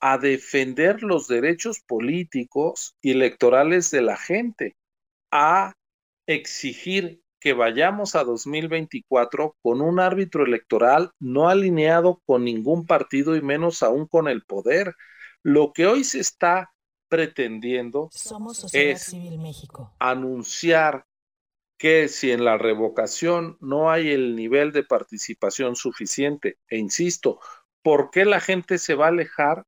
A 0.00 0.18
defender 0.18 1.02
los 1.02 1.28
derechos 1.28 1.80
políticos 1.80 2.96
y 3.02 3.12
electorales 3.12 3.90
de 3.90 4.02
la 4.02 4.16
gente, 4.16 4.76
a 5.30 5.74
exigir 6.26 7.20
que 7.40 7.52
vayamos 7.52 8.14
a 8.14 8.24
2024 8.24 9.56
con 9.62 9.80
un 9.80 10.00
árbitro 10.00 10.44
electoral 10.44 11.12
no 11.18 11.48
alineado 11.48 12.20
con 12.26 12.44
ningún 12.44 12.86
partido 12.86 13.36
y 13.36 13.42
menos 13.42 13.82
aún 13.82 14.06
con 14.06 14.28
el 14.28 14.42
poder. 14.44 14.94
Lo 15.42 15.72
que 15.72 15.86
hoy 15.86 16.04
se 16.04 16.20
está 16.20 16.72
pretendiendo 17.08 18.10
es 18.72 19.16
anunciar 19.98 21.06
que 21.78 22.08
si 22.08 22.32
en 22.32 22.44
la 22.44 22.58
revocación 22.58 23.56
no 23.60 23.90
hay 23.90 24.10
el 24.10 24.34
nivel 24.34 24.72
de 24.72 24.82
participación 24.82 25.76
suficiente, 25.76 26.58
e 26.68 26.76
insisto, 26.76 27.40
¿por 27.82 28.10
qué 28.10 28.24
la 28.24 28.40
gente 28.40 28.78
se 28.78 28.94
va 28.94 29.06
a 29.06 29.10
alejar 29.10 29.64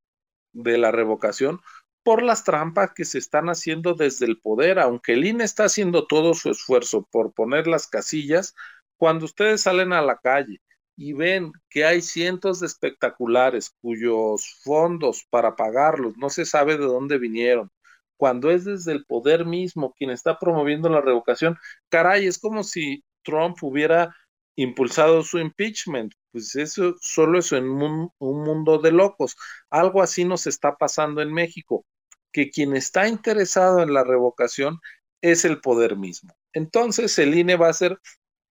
de 0.53 0.77
la 0.77 0.91
revocación? 0.91 1.61
Por 2.03 2.23
las 2.23 2.45
trampas 2.45 2.93
que 2.95 3.05
se 3.05 3.19
están 3.19 3.49
haciendo 3.49 3.95
desde 3.95 4.27
el 4.27 4.41
poder, 4.41 4.81
aunque 4.81 5.13
el 5.13 5.25
INE 5.25 5.45
está 5.45 5.65
haciendo 5.65 6.07
todo 6.07 6.35
su 6.35 6.51
esfuerzo 6.51 7.07
por 7.11 7.33
poner 7.33 7.67
las 7.67 7.87
casillas, 7.87 8.55
cuando 8.97 9.25
ustedes 9.25 9.61
salen 9.63 9.93
a 9.93 10.03
la 10.03 10.19
calle 10.19 10.61
y 11.01 11.15
ven 11.15 11.53
que 11.71 11.87
hay 11.87 12.03
cientos 12.03 12.61
de 12.61 12.67
espectaculares 12.67 13.75
cuyos 13.81 14.61
fondos 14.63 15.27
para 15.31 15.57
pagarlos 15.57 16.19
no 16.19 16.29
se 16.29 16.45
sabe 16.45 16.77
de 16.77 16.85
dónde 16.85 17.17
vinieron, 17.17 17.71
cuando 18.19 18.51
es 18.51 18.67
desde 18.67 18.93
el 18.93 19.07
poder 19.07 19.47
mismo 19.47 19.95
quien 19.95 20.11
está 20.11 20.39
promoviendo 20.39 20.91
la 20.91 21.01
revocación, 21.01 21.57
caray, 21.89 22.27
es 22.27 22.39
como 22.39 22.63
si 22.65 23.03
Trump 23.23 23.57
hubiera 23.63 24.15
impulsado 24.57 25.23
su 25.23 25.39
impeachment. 25.39 26.13
Pues 26.33 26.55
eso 26.55 26.95
solo 27.01 27.39
es 27.39 27.51
en 27.53 27.65
un, 27.71 28.11
un 28.19 28.45
mundo 28.45 28.77
de 28.77 28.93
locos. 28.93 29.39
Algo 29.71 30.03
así 30.03 30.27
nos 30.27 30.47
está 30.47 30.77
pasando 30.77 31.23
en 31.23 31.33
México, 31.33 31.87
que 32.31 32.51
quien 32.51 32.77
está 32.77 33.09
interesado 33.09 33.83
en 33.83 33.95
la 33.95 34.05
revocación 34.05 34.79
es 35.23 35.47
el 35.47 35.63
poder 35.63 35.97
mismo. 35.97 36.35
Entonces 36.53 37.19
el 37.19 37.35
INE 37.39 37.57
va 37.57 37.71
a 37.71 37.73
ser 37.73 37.99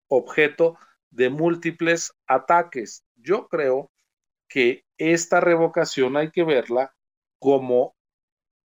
objeto 0.07 0.77
de 1.09 1.29
múltiples 1.29 2.13
ataques. 2.27 3.03
Yo 3.15 3.47
creo 3.47 3.91
que 4.47 4.85
esta 4.97 5.39
revocación 5.39 6.17
hay 6.17 6.31
que 6.31 6.43
verla 6.43 6.93
como 7.39 7.95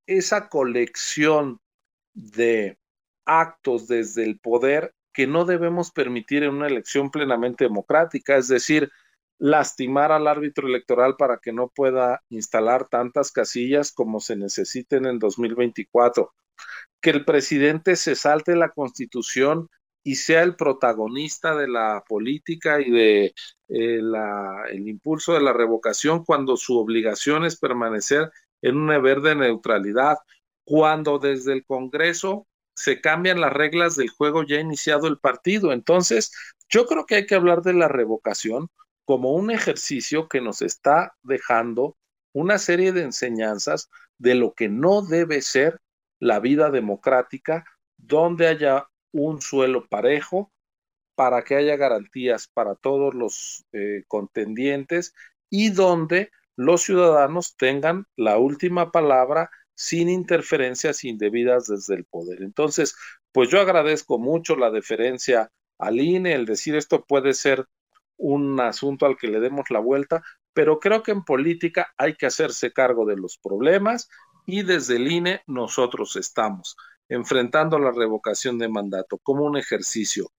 esa 0.06 0.48
colección 0.48 1.60
de 2.14 2.78
actos 3.24 3.88
desde 3.88 4.24
el 4.24 4.38
poder 4.38 4.94
que 5.12 5.26
no 5.26 5.44
debemos 5.44 5.90
permitir 5.90 6.42
en 6.42 6.54
una 6.54 6.66
elección 6.66 7.10
plenamente 7.10 7.64
democrática, 7.64 8.36
es 8.36 8.48
decir, 8.48 8.90
lastimar 9.38 10.12
al 10.12 10.26
árbitro 10.26 10.68
electoral 10.68 11.16
para 11.16 11.38
que 11.38 11.52
no 11.52 11.68
pueda 11.68 12.22
instalar 12.28 12.88
tantas 12.88 13.32
casillas 13.32 13.92
como 13.92 14.20
se 14.20 14.36
necesiten 14.36 15.04
en 15.04 15.18
2024, 15.18 16.32
que 17.00 17.10
el 17.10 17.24
presidente 17.24 17.96
se 17.96 18.14
salte 18.14 18.56
la 18.56 18.70
constitución 18.70 19.68
y 20.04 20.16
sea 20.16 20.42
el 20.42 20.56
protagonista 20.56 21.54
de 21.54 21.68
la 21.68 22.04
política 22.08 22.80
y 22.80 22.90
de 22.90 23.24
eh, 23.68 24.00
el 24.70 24.88
impulso 24.88 25.34
de 25.34 25.40
la 25.40 25.52
revocación 25.52 26.24
cuando 26.24 26.56
su 26.56 26.78
obligación 26.78 27.44
es 27.44 27.56
permanecer 27.58 28.30
en 28.62 28.76
una 28.76 28.98
verde 28.98 29.34
neutralidad, 29.34 30.18
cuando 30.64 31.18
desde 31.18 31.52
el 31.52 31.64
Congreso 31.64 32.46
se 32.74 33.00
cambian 33.00 33.40
las 33.40 33.52
reglas 33.52 33.96
del 33.96 34.08
juego 34.08 34.44
ya 34.44 34.58
iniciado 34.58 35.06
el 35.06 35.18
partido. 35.18 35.72
Entonces, 35.72 36.32
yo 36.68 36.86
creo 36.86 37.06
que 37.06 37.16
hay 37.16 37.26
que 37.26 37.34
hablar 37.34 37.62
de 37.62 37.74
la 37.74 37.88
revocación 37.88 38.68
como 39.04 39.32
un 39.32 39.50
ejercicio 39.50 40.28
que 40.28 40.40
nos 40.40 40.62
está 40.62 41.14
dejando 41.22 41.96
una 42.32 42.58
serie 42.58 42.92
de 42.92 43.02
enseñanzas 43.02 43.90
de 44.18 44.34
lo 44.34 44.54
que 44.54 44.68
no 44.68 45.02
debe 45.02 45.42
ser 45.42 45.80
la 46.18 46.40
vida 46.40 46.70
democrática, 46.70 47.64
donde 47.98 48.46
haya 48.46 48.86
un 49.12 49.40
suelo 49.40 49.86
parejo 49.88 50.52
para 51.14 51.42
que 51.44 51.54
haya 51.54 51.76
garantías 51.76 52.48
para 52.48 52.74
todos 52.74 53.14
los 53.14 53.64
eh, 53.72 54.04
contendientes 54.08 55.14
y 55.50 55.70
donde 55.70 56.30
los 56.56 56.82
ciudadanos 56.82 57.56
tengan 57.56 58.06
la 58.16 58.38
última 58.38 58.90
palabra 58.90 59.50
sin 59.74 60.08
interferencias 60.08 61.04
indebidas 61.04 61.66
desde 61.66 61.94
el 61.94 62.04
poder. 62.04 62.42
Entonces, 62.42 62.96
pues 63.32 63.48
yo 63.50 63.60
agradezco 63.60 64.18
mucho 64.18 64.56
la 64.56 64.70
deferencia 64.70 65.50
al 65.78 66.00
INE, 66.00 66.34
el 66.34 66.46
decir 66.46 66.76
esto 66.76 67.04
puede 67.04 67.34
ser 67.34 67.66
un 68.16 68.60
asunto 68.60 69.06
al 69.06 69.16
que 69.16 69.26
le 69.26 69.40
demos 69.40 69.70
la 69.70 69.80
vuelta, 69.80 70.22
pero 70.52 70.78
creo 70.78 71.02
que 71.02 71.12
en 71.12 71.24
política 71.24 71.92
hay 71.96 72.14
que 72.14 72.26
hacerse 72.26 72.72
cargo 72.72 73.06
de 73.06 73.16
los 73.16 73.38
problemas 73.38 74.08
y 74.46 74.62
desde 74.62 74.96
el 74.96 75.10
INE 75.10 75.42
nosotros 75.46 76.16
estamos 76.16 76.76
enfrentando 77.12 77.78
la 77.78 77.90
revocación 77.90 78.58
de 78.58 78.70
mandato 78.70 79.18
como 79.18 79.44
un 79.44 79.58
ejercicio 79.58 80.30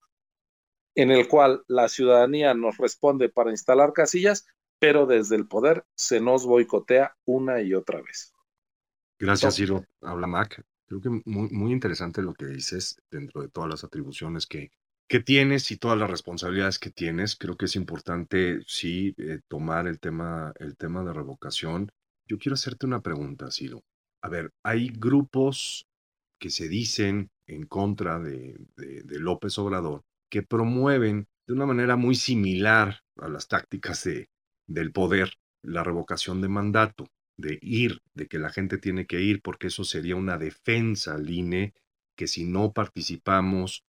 en 0.96 1.12
el 1.12 1.28
cual 1.28 1.64
la 1.68 1.88
ciudadanía 1.88 2.54
nos 2.56 2.78
responde 2.78 3.30
para 3.30 3.52
instalar 3.52 3.94
casillas, 3.94 4.48
pero 4.80 5.06
desde 5.06 5.36
el 5.36 5.48
poder 5.48 5.86
se 5.96 6.20
nos 6.20 6.46
boicotea 6.46 7.16
una 7.26 7.62
y 7.62 7.76
otra 7.76 8.02
vez. 8.02 8.34
Gracias, 9.20 9.56
Ciro. 9.56 9.86
Habla 10.02 10.28
Mac. 10.28 10.64
Creo 10.88 11.00
que 11.00 11.10
muy, 11.10 11.50
muy 11.52 11.72
interesante 11.72 12.22
lo 12.22 12.34
que 12.34 12.48
dices 12.48 13.00
dentro 13.10 13.42
de 13.42 13.50
todas 13.50 13.70
las 13.70 13.84
atribuciones 13.84 14.48
que, 14.48 14.72
que 15.08 15.20
tienes 15.20 15.70
y 15.70 15.78
todas 15.78 15.98
las 15.98 16.10
responsabilidades 16.10 16.80
que 16.80 16.90
tienes. 16.90 17.36
Creo 17.36 17.56
que 17.56 17.66
es 17.66 17.76
importante, 17.76 18.62
sí, 18.66 19.14
eh, 19.18 19.42
tomar 19.48 19.88
el 19.88 20.00
tema, 20.00 20.54
el 20.60 20.76
tema 20.76 21.04
de 21.04 21.14
revocación. 21.14 21.92
Yo 22.28 22.40
quiero 22.40 22.56
hacerte 22.56 22.88
una 22.88 23.02
pregunta, 23.02 23.52
Ciro. 23.52 23.84
A 24.22 24.30
ver, 24.30 24.52
hay 24.64 24.90
grupos 24.90 25.86
que 26.44 26.50
se 26.50 26.68
dicen 26.68 27.32
en 27.48 27.66
contra 27.66 28.20
de, 28.20 28.60
López 29.08 29.58
Obrador, 29.60 30.04
que 30.30 30.44
promueven 30.44 31.30
de 31.48 31.54
una 31.54 31.66
manera 31.66 31.96
muy 31.96 32.16
similar 32.16 33.00
a 33.16 33.30
las 33.30 33.48
tácticas 33.48 34.04
de, 34.04 34.28
del 34.68 34.92
poder 34.92 35.36
la 35.62 35.86
revocación 35.86 36.42
de 36.42 36.50
mandato, 36.50 37.08
de 37.38 37.60
ir, 37.62 38.02
de 38.14 38.28
que 38.28 38.40
la 38.40 38.50
gente 38.50 38.78
tiene 38.78 39.06
que 39.06 39.22
ir, 39.22 39.42
porque 39.42 39.68
eso 39.68 39.86
sería 39.86 40.18
una 40.18 40.38
defensa 40.38 41.16
al 41.16 41.30
INE, 41.30 41.74
que 42.18 42.28
si 42.28 42.44
no 42.44 42.74
participamos, 42.74 43.86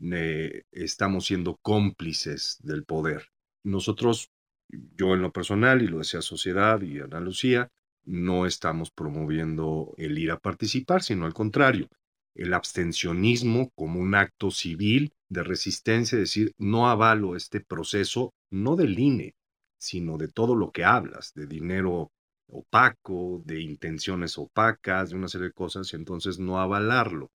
eh, 0.00 0.62
estamos 0.70 1.26
siendo 1.26 1.56
cómplices 1.56 2.58
del 2.62 2.84
poder. 2.84 3.30
Nosotros, 3.64 4.30
yo 4.68 5.14
en 5.14 5.22
lo 5.22 5.32
personal, 5.32 5.82
y 5.82 5.88
lo 5.88 5.98
decía 5.98 6.22
Sociedad 6.22 6.80
y 6.82 7.00
Ana 7.00 7.18
Lucía, 7.18 7.68
no 8.06 8.46
estamos 8.46 8.90
promoviendo 8.90 9.92
el 9.98 10.18
ir 10.18 10.30
a 10.30 10.38
participar, 10.38 11.02
sino 11.02 11.26
al 11.26 11.34
contrario, 11.34 11.88
el 12.34 12.54
abstencionismo 12.54 13.70
como 13.74 14.00
un 14.00 14.14
acto 14.14 14.50
civil 14.50 15.12
de 15.28 15.42
resistencia, 15.42 16.16
es 16.16 16.22
decir, 16.22 16.52
no 16.58 16.88
avalo 16.88 17.34
este 17.34 17.60
proceso, 17.60 18.32
no 18.50 18.76
del 18.76 18.98
INE, 18.98 19.34
sino 19.78 20.18
de 20.18 20.28
todo 20.28 20.54
lo 20.54 20.70
que 20.70 20.84
hablas, 20.84 21.32
de 21.34 21.46
dinero 21.46 22.10
opaco, 22.48 23.42
de 23.44 23.60
intenciones 23.60 24.38
opacas, 24.38 25.10
de 25.10 25.16
una 25.16 25.28
serie 25.28 25.48
de 25.48 25.52
cosas, 25.52 25.92
y 25.92 25.96
entonces 25.96 26.38
no 26.38 26.60
avalarlo. 26.60 27.30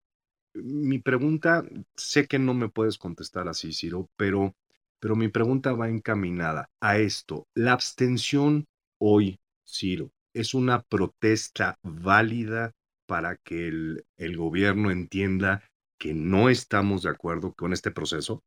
Mi 0.53 0.99
pregunta, 0.99 1.63
sé 1.95 2.27
que 2.27 2.39
no 2.39 2.53
me 2.53 2.69
puedes 2.69 2.97
contestar 2.97 3.47
así, 3.47 3.73
Ciro, 3.73 4.09
pero, 4.17 4.53
pero 4.99 5.15
mi 5.15 5.27
pregunta 5.29 5.73
va 5.73 5.89
encaminada 5.89 6.69
a 6.79 6.97
esto. 6.97 7.45
La 7.55 7.73
abstención 7.73 8.65
hoy, 8.99 9.39
Ciro, 9.65 10.11
es 10.33 10.53
una 10.53 10.81
protesta 10.81 11.77
válida 11.83 12.71
para 13.05 13.37
que 13.37 13.67
el, 13.67 14.05
el 14.17 14.37
gobierno 14.37 14.91
entienda 14.91 15.63
que 15.99 16.13
no 16.13 16.49
estamos 16.49 17.03
de 17.03 17.09
acuerdo 17.09 17.53
con 17.53 17.73
este 17.73 17.91
proceso? 17.91 18.41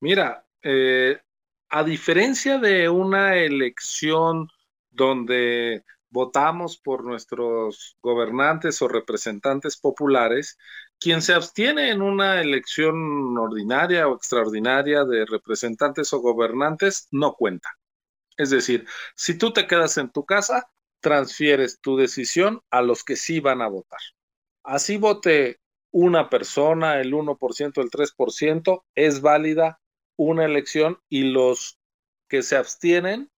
Mira, 0.00 0.46
eh, 0.62 1.20
a 1.70 1.84
diferencia 1.84 2.58
de 2.58 2.88
una 2.88 3.36
elección 3.36 4.48
donde 4.90 5.84
votamos 6.10 6.76
por 6.76 7.04
nuestros 7.04 7.96
gobernantes 8.02 8.82
o 8.82 8.88
representantes 8.88 9.78
populares, 9.78 10.58
quien 11.00 11.22
se 11.22 11.32
abstiene 11.32 11.90
en 11.90 12.02
una 12.02 12.40
elección 12.40 13.36
ordinaria 13.38 14.06
o 14.06 14.14
extraordinaria 14.14 15.04
de 15.04 15.24
representantes 15.24 16.12
o 16.12 16.20
gobernantes 16.20 17.08
no 17.10 17.32
cuenta. 17.34 17.70
Es 18.36 18.50
decir, 18.50 18.86
si 19.16 19.38
tú 19.38 19.52
te 19.52 19.66
quedas 19.66 19.96
en 19.98 20.10
tu 20.10 20.24
casa, 20.24 20.70
transfieres 21.02 21.80
tu 21.80 21.98
decisión 21.98 22.62
a 22.70 22.80
los 22.80 23.04
que 23.04 23.16
sí 23.16 23.40
van 23.40 23.60
a 23.60 23.68
votar. 23.68 24.00
Así 24.62 24.96
vote 24.96 25.58
una 25.90 26.30
persona, 26.30 27.00
el 27.00 27.12
1%, 27.12 27.82
el 27.82 27.90
3%, 27.90 28.84
es 28.94 29.20
válida 29.20 29.80
una 30.16 30.44
elección 30.46 30.98
y 31.10 31.24
los 31.24 31.78
que 32.28 32.42
se 32.42 32.56
abstienen, 32.56 33.30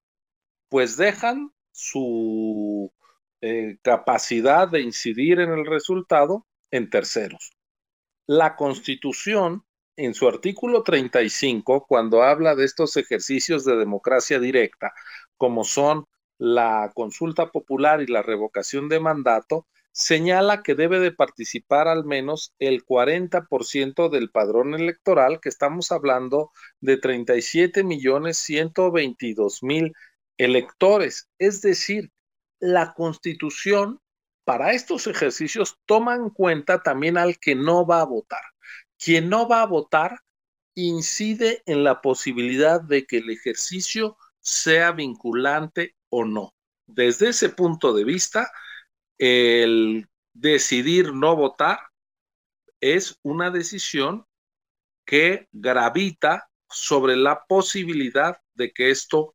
pues 0.69 0.97
dejan 0.97 1.53
su 1.73 2.93
eh, 3.41 3.79
capacidad 3.83 4.69
de 4.69 4.83
incidir 4.83 5.41
en 5.41 5.51
el 5.51 5.67
resultado 5.67 6.47
en 6.71 6.91
terceros. 6.91 7.53
La 8.27 8.55
constitución 8.55 9.65
en 9.97 10.15
su 10.15 10.29
artículo 10.29 10.83
35, 10.83 11.87
cuando 11.87 12.23
habla 12.23 12.55
de 12.55 12.65
estos 12.65 12.97
ejercicios 12.97 13.65
de 13.65 13.77
democracia 13.77 14.39
directa, 14.39 14.93
como 15.37 15.65
son 15.65 16.07
la 16.39 16.93
consulta 16.95 17.51
popular 17.51 18.03
y 18.03 18.07
la 18.07 18.23
revocación 18.23 18.89
de 18.89 19.01
mandato, 19.01 19.67
señala 19.93 20.63
que 20.63 20.75
debe 20.75 20.99
de 20.99 21.13
participar 21.13 21.87
al 21.87 22.05
menos 22.05 22.53
el 22.59 22.85
40% 22.85 24.09
del 24.09 24.31
padrón 24.31 24.75
electoral, 24.75 25.41
que 25.41 25.49
estamos 25.49 25.93
hablando 25.93 26.51
de 26.81 26.97
37 26.97 27.85
millones 27.85 28.37
122 28.39 29.63
mil 29.63 29.93
electores. 30.37 31.29
Es 31.39 31.63
decir, 31.63 32.11
la 32.59 32.95
constitución 32.95 34.01
para 34.45 34.73
estos 34.73 35.07
ejercicios 35.07 35.79
toma 35.87 36.17
en 36.17 36.31
cuenta 36.31 36.83
también 36.83 37.17
al 37.17 37.39
que 37.39 37.55
no 37.55 37.87
va 37.87 38.01
a 38.01 38.07
votar. 38.07 38.43
Quien 38.99 39.29
no 39.29 39.49
va 39.49 39.63
a 39.63 39.67
votar 39.67 40.21
incide 40.75 41.63
en 41.67 41.85
la 41.85 42.01
posibilidad 42.01 42.81
de 42.81 43.07
que 43.07 43.19
el 43.19 43.31
ejercicio 43.31 44.17
sea 44.41 44.93
vinculante 44.93 45.95
o 46.15 46.25
no. 46.25 46.55
Desde 46.87 47.31
ese 47.31 47.49
punto 47.49 47.93
de 47.93 48.05
vista, 48.05 48.51
el 49.19 50.07
decidir 50.33 51.13
no 51.13 51.35
votar 51.35 51.79
es 52.81 53.19
una 53.23 53.51
decisión 53.51 54.27
que 55.05 55.49
gravita 55.53 56.49
sobre 56.69 57.17
la 57.17 57.45
posibilidad 57.47 58.39
de 58.55 58.73
que 58.73 58.91
esto 58.91 59.35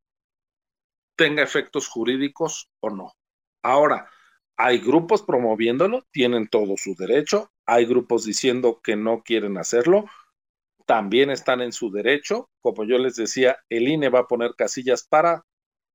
tenga 1.17 1.43
efectos 1.43 1.87
jurídicos 1.87 2.69
o 2.79 2.89
no. 2.89 3.13
Ahora, 3.61 4.09
hay 4.55 4.79
grupos 4.79 5.21
promoviéndolo, 5.23 6.05
tienen 6.11 6.47
todo 6.47 6.77
su 6.77 6.95
derecho, 6.95 7.51
hay 7.65 7.85
grupos 7.85 8.23
diciendo 8.23 8.79
que 8.81 8.95
no 8.95 9.21
quieren 9.23 9.57
hacerlo, 9.57 10.05
también 10.85 11.29
están 11.29 11.61
en 11.61 11.71
su 11.71 11.91
derecho. 11.91 12.49
Como 12.61 12.83
yo 12.83 12.97
les 12.97 13.15
decía, 13.15 13.57
el 13.69 13.87
INE 13.87 14.09
va 14.09 14.19
a 14.19 14.27
poner 14.27 14.55
casillas 14.55 15.05
para 15.05 15.45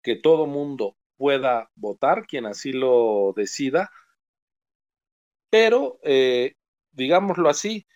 que 0.05 0.15
todo 0.17 0.47
mundo 0.47 0.97
pueda 1.17 1.71
votar, 1.75 2.27
quien 2.27 2.47
así 2.47 2.73
lo 2.73 3.33
decida. 3.35 3.91
Pero, 5.51 5.99
eh, 6.03 6.55
digámoslo 6.93 7.49
así, 7.49 7.87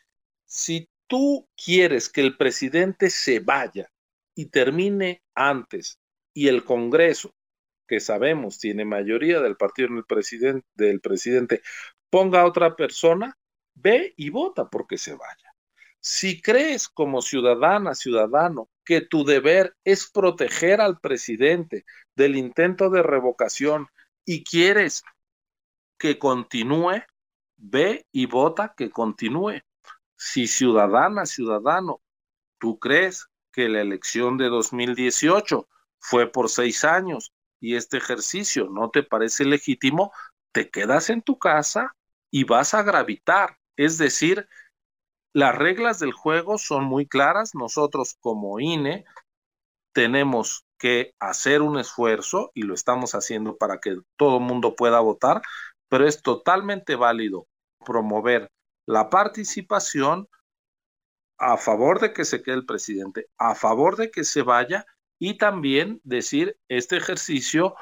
si 0.46 0.88
tú 1.06 1.46
quieres 1.62 2.09
que 2.09 2.22
el 2.22 2.36
presidente 2.36 3.11
se 3.11 3.40
vaya 3.40 3.90
y 4.34 4.46
termine 4.46 5.22
antes 5.34 6.00
y 6.32 6.48
el 6.48 6.64
Congreso, 6.64 7.34
que 7.86 8.00
sabemos 8.00 8.59
tiene 8.59 8.84
mayoría 8.84 9.40
del 9.40 9.56
partido 9.56 9.88
del 9.94 10.04
presidente, 10.04 10.66
del 10.74 11.00
presidente 11.00 11.62
ponga 12.11 12.40
a 12.40 12.46
otra 12.46 12.74
persona, 12.74 13.36
ve 13.74 14.14
y 14.16 14.30
vota 14.30 14.68
porque 14.68 14.96
se 14.96 15.14
vaya. 15.14 15.54
Si 16.00 16.40
crees 16.40 16.88
como 16.88 17.20
ciudadana, 17.20 17.94
ciudadano, 17.94 18.68
que 18.89 19.03
tu 19.03 19.22
deber 19.22 19.76
es 19.84 20.11
proteger 20.11 20.80
al 20.80 20.99
presidente 20.99 21.84
del 22.16 22.36
intento 22.36 22.89
de 22.89 23.03
revocación 23.03 23.86
y 24.24 24.45
quieres 24.45 25.03
que 25.99 26.18
continúe, 26.18 27.03
ve 27.59 28.07
y 28.12 28.24
vota 28.24 28.72
que 28.74 28.89
continúe. 28.89 29.61
Si 30.16 30.47
ciudadana, 30.47 31.26
ciudadano, 31.26 32.01
tú 32.57 32.78
crees 32.78 33.28
que 33.53 33.68
la 33.68 33.82
elección 33.82 34.39
de 34.39 34.49
2018 34.49 35.68
fue 35.99 36.32
por 36.32 36.49
seis 36.49 36.82
años 36.82 37.34
y 37.61 37.76
este 37.76 37.99
ejercicio 37.99 38.70
no 38.70 38.89
te 38.89 39.03
parece 39.03 39.45
legítimo, 39.45 40.12
te 40.51 40.70
quedas 40.70 41.11
en 41.11 41.20
tu 41.20 41.39
casa 41.39 41.95
y 42.30 42.45
vas 42.45 42.72
a 42.72 42.82
gravitar. 42.82 43.59
Es 43.76 43.99
decir, 43.99 44.49
las 45.33 45.55
reglas 45.55 45.99
del 45.99 46.12
juego 46.12 46.59
son 46.59 46.85
muy 46.85 47.07
claras. 47.07 47.55
Nosotros 47.55 48.16
como 48.20 48.61
INE 48.61 49.05
tenemos 49.93 50.64
que 50.79 51.12
hacer 51.18 51.62
un 51.62 51.79
esfuerzo 51.79 52.51
y 52.55 52.62
lo 52.62 52.74
estamos 52.74 53.14
haciendo 53.14 53.57
para 53.57 53.79
que 53.79 53.99
todo 54.16 54.39
el 54.39 54.45
mundo 54.45 54.76
pueda 54.76 55.01
votar, 55.01 55.43
pero 55.89 56.07
es 56.07 56.22
totalmente 56.22 56.95
válido 56.95 57.47
promover 57.85 58.49
la 58.87 59.11
participación 59.11 60.29
a 61.39 61.57
favor 61.57 62.01
de 62.01 62.12
que 62.12 62.24
se 62.24 62.43
quede 62.43 62.57
el 62.57 62.66
presidente, 62.66 63.29
a 63.39 63.55
favor 63.55 63.97
de 63.97 64.11
que 64.11 64.24
se 64.24 64.43
vaya 64.43 64.87
y 65.18 65.37
también 65.37 66.01
decir 66.05 66.57
este 66.68 66.97
ejercicio 66.97 67.74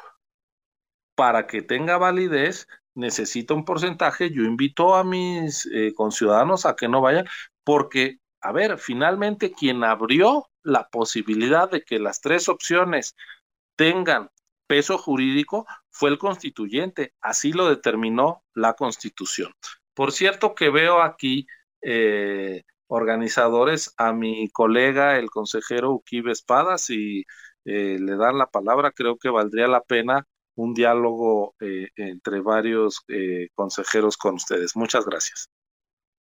para 1.14 1.46
que 1.46 1.62
tenga 1.62 1.96
validez 1.98 2.68
necesita 2.96 3.54
un 3.54 3.64
porcentaje, 3.64 4.30
yo 4.30 4.42
invito 4.42 4.94
a 4.94 5.04
mis 5.04 5.66
eh, 5.66 5.92
conciudadanos 5.94 6.66
a 6.66 6.74
que 6.74 6.88
no 6.88 7.00
vayan, 7.00 7.26
porque, 7.64 8.18
a 8.40 8.52
ver, 8.52 8.78
finalmente 8.78 9.52
quien 9.52 9.84
abrió 9.84 10.48
la 10.62 10.88
posibilidad 10.88 11.70
de 11.70 11.82
que 11.82 11.98
las 11.98 12.20
tres 12.20 12.48
opciones 12.48 13.14
tengan 13.76 14.30
peso 14.66 14.98
jurídico 14.98 15.66
fue 15.90 16.10
el 16.10 16.18
constituyente, 16.18 17.14
así 17.20 17.52
lo 17.52 17.68
determinó 17.68 18.42
la 18.54 18.74
constitución. 18.74 19.52
Por 19.94 20.12
cierto 20.12 20.54
que 20.54 20.70
veo 20.70 21.02
aquí 21.02 21.46
eh, 21.82 22.64
organizadores 22.88 23.94
a 23.96 24.12
mi 24.12 24.48
colega, 24.50 25.18
el 25.18 25.30
consejero 25.30 25.92
Uquibe 25.92 26.32
Espadas, 26.32 26.90
y 26.90 27.24
eh, 27.64 27.98
le 28.00 28.16
dan 28.16 28.38
la 28.38 28.46
palabra, 28.46 28.92
creo 28.92 29.18
que 29.18 29.28
valdría 29.28 29.68
la 29.68 29.82
pena 29.82 30.26
un 30.56 30.74
diálogo 30.74 31.54
eh, 31.60 31.88
entre 31.96 32.40
varios 32.40 33.02
eh, 33.08 33.48
consejeros 33.54 34.16
con 34.16 34.34
ustedes. 34.34 34.74
Muchas 34.74 35.04
gracias. 35.04 35.48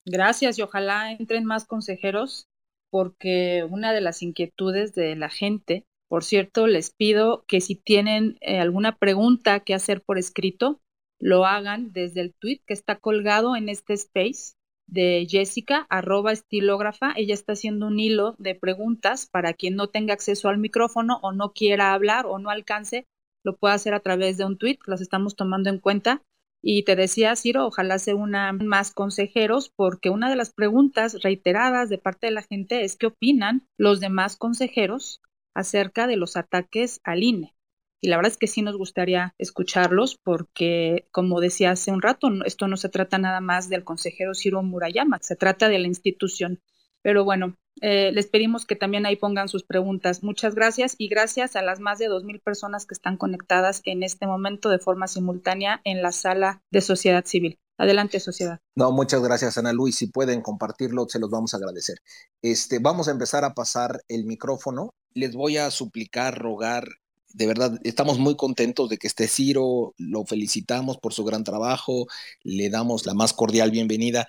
Gracias 0.05 0.59
y 0.59 0.61
ojalá 0.61 1.11
entren 1.11 1.45
más 1.45 1.65
consejeros 1.65 2.47
porque 2.91 3.65
una 3.67 3.91
de 3.91 4.01
las 4.01 4.21
inquietudes 4.21 4.93
de 4.93 5.15
la 5.15 5.29
gente, 5.29 5.86
por 6.07 6.23
cierto, 6.23 6.67
les 6.67 6.93
pido 6.93 7.43
que 7.47 7.59
si 7.59 7.75
tienen 7.75 8.38
eh, 8.41 8.59
alguna 8.59 8.97
pregunta 8.97 9.61
que 9.61 9.73
hacer 9.73 10.03
por 10.03 10.19
escrito, 10.19 10.79
lo 11.19 11.45
hagan 11.45 11.91
desde 11.91 12.21
el 12.21 12.33
tweet 12.33 12.61
que 12.67 12.73
está 12.73 12.97
colgado 12.97 13.55
en 13.55 13.69
este 13.69 13.93
space 13.93 14.53
de 14.86 15.25
Jessica, 15.27 15.88
arroba 15.89 16.31
estilógrafa. 16.31 17.13
Ella 17.15 17.33
está 17.33 17.53
haciendo 17.53 17.88
un 17.88 17.99
hilo 17.99 18.36
de 18.38 18.53
preguntas 18.53 19.27
para 19.27 19.53
quien 19.53 19.75
no 19.75 19.88
tenga 19.88 20.13
acceso 20.13 20.49
al 20.49 20.59
micrófono 20.59 21.19
o 21.23 21.31
no 21.31 21.53
quiera 21.53 21.93
hablar 21.93 22.25
o 22.27 22.38
no 22.38 22.49
alcance 22.49 23.07
lo 23.45 23.55
puede 23.55 23.75
hacer 23.75 23.93
a 23.93 24.01
través 24.01 24.37
de 24.37 24.43
un 24.43 24.57
tweet, 24.57 24.79
los 24.85 24.99
estamos 24.99 25.35
tomando 25.35 25.69
en 25.69 25.79
cuenta. 25.79 26.21
Y 26.61 26.83
te 26.83 26.95
decía, 26.95 27.35
Ciro, 27.35 27.67
ojalá 27.67 27.99
se 27.99 28.15
unan 28.15 28.65
más 28.65 28.91
consejeros, 28.91 29.71
porque 29.75 30.09
una 30.09 30.29
de 30.31 30.35
las 30.35 30.51
preguntas 30.51 31.21
reiteradas 31.21 31.89
de 31.89 31.99
parte 31.99 32.27
de 32.27 32.31
la 32.31 32.41
gente 32.41 32.83
es 32.83 32.97
qué 32.97 33.05
opinan 33.05 33.67
los 33.77 33.99
demás 33.99 34.35
consejeros 34.35 35.21
acerca 35.53 36.07
de 36.07 36.17
los 36.17 36.35
ataques 36.37 36.99
al 37.03 37.23
INE. 37.23 37.55
Y 38.01 38.07
la 38.07 38.17
verdad 38.17 38.31
es 38.31 38.37
que 38.37 38.47
sí 38.47 38.63
nos 38.63 38.77
gustaría 38.77 39.33
escucharlos 39.37 40.17
porque, 40.17 41.07
como 41.11 41.39
decía 41.39 41.71
hace 41.71 41.91
un 41.91 42.01
rato, 42.01 42.29
esto 42.45 42.67
no 42.67 42.77
se 42.77 42.89
trata 42.89 43.19
nada 43.19 43.41
más 43.41 43.69
del 43.69 43.83
consejero 43.83 44.33
Ciro 44.33 44.63
Murayama, 44.63 45.19
se 45.21 45.35
trata 45.35 45.69
de 45.69 45.79
la 45.79 45.87
institución. 45.87 46.61
Pero 47.03 47.23
bueno, 47.23 47.55
eh, 47.82 48.11
les 48.13 48.28
pedimos 48.28 48.65
que 48.65 48.76
también 48.76 49.05
ahí 49.05 49.15
pongan 49.15 49.49
sus 49.49 49.63
preguntas. 49.63 50.23
Muchas 50.23 50.55
gracias 50.55 50.95
y 50.97 51.07
gracias 51.07 51.55
a 51.55 51.61
las 51.61 51.80
más 51.80 51.99
de 51.99 52.09
2.000 52.09 52.41
personas 52.41 52.86
que 52.86 52.93
están 52.93 53.17
conectadas 53.17 53.82
en 53.86 54.03
este 54.03 54.28
momento 54.28 54.69
de 54.69 54.80
forma 54.80 55.07
simultánea 55.07 55.82
en 55.84 56.01
la 56.01 56.11
sala 56.11 56.61
de 56.71 56.82
sociedad 56.82 57.26
civil. 57.26 57.59
Adelante, 57.78 58.21
sociedad. 58.21 58.59
No, 58.76 58.91
muchas 58.93 59.21
gracias, 59.21 59.57
Ana 59.57 59.73
Luis. 59.73 59.97
Si 59.97 60.07
pueden 60.07 60.41
compartirlo, 60.41 61.07
se 61.09 61.19
los 61.19 61.30
vamos 61.30 61.53
a 61.53 61.57
agradecer. 61.57 61.97
Este, 62.41 62.80
vamos 62.80 63.09
a 63.09 63.11
empezar 63.11 63.43
a 63.43 63.53
pasar 63.53 64.01
el 64.07 64.23
micrófono. 64.26 64.93
Les 65.13 65.36
voy 65.36 65.57
a 65.57 65.69
suplicar, 65.71 66.38
rogar. 66.38 66.88
De 67.34 67.47
verdad, 67.47 67.78
estamos 67.84 68.17
muy 68.17 68.38
contentos 68.38 68.88
de 68.88 68.97
que 68.97 69.07
esté 69.07 69.28
Ciro, 69.28 69.93
lo 69.97 70.23
felicitamos 70.26 70.97
por 70.97 71.13
su 71.13 71.26
gran 71.26 71.43
trabajo, 71.43 72.07
le 72.43 72.69
damos 72.69 73.05
la 73.05 73.13
más 73.13 73.34
cordial 73.34 73.71
bienvenida. 73.71 74.26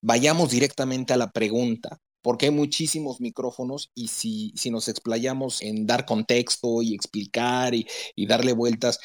Vayamos 0.00 0.50
directamente 0.50 1.12
a 1.12 1.16
la 1.16 1.30
pregunta 1.30 2.00
porque 2.28 2.44
hay 2.44 2.52
muchísimos 2.52 3.22
micrófonos 3.22 3.90
y 3.94 4.08
si, 4.08 4.52
si 4.54 4.70
nos 4.70 4.88
explayamos 4.88 5.62
en 5.62 5.86
dar 5.86 6.04
contexto 6.04 6.82
y 6.82 6.94
explicar 6.94 7.72
y, 7.74 7.86
darle 8.26 8.52
vueltas, 8.52 9.00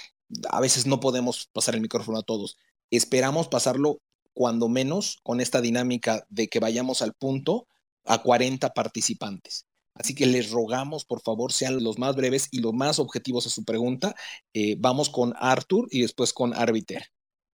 a 0.49 0.59
veces 0.59 0.87
no 0.87 0.99
podemos 0.99 1.49
pasar 1.53 1.75
el 1.75 1.79
micrófono 1.79 2.19
a 2.19 2.23
todos. 2.23 2.57
Esperamos 2.91 3.47
pasarlo 3.47 4.01
cuando 4.33 4.67
menos 4.67 5.21
con 5.23 5.39
esta 5.39 5.61
dinámica 5.61 6.27
de 6.27 6.49
que 6.49 6.59
vayamos 6.59 7.01
al 7.01 7.13
punto 7.13 7.65
a 8.03 8.21
40 8.21 8.73
participantes. 8.73 9.67
Así 9.93 10.15
que 10.15 10.25
les 10.25 10.51
rogamos, 10.51 11.05
por 11.05 11.21
favor, 11.21 11.53
sean 11.53 11.81
los 11.81 11.97
más 11.97 12.17
breves 12.17 12.49
y 12.51 12.59
los 12.59 12.73
más 12.73 12.99
objetivos 12.99 13.47
a 13.47 13.51
su 13.51 13.63
pregunta. 13.63 14.17
Eh, 14.53 14.75
vamos 14.77 15.09
con 15.09 15.33
Arthur 15.39 15.87
y 15.91 16.01
después 16.01 16.33
con 16.33 16.53
Arbiter. 16.53 17.05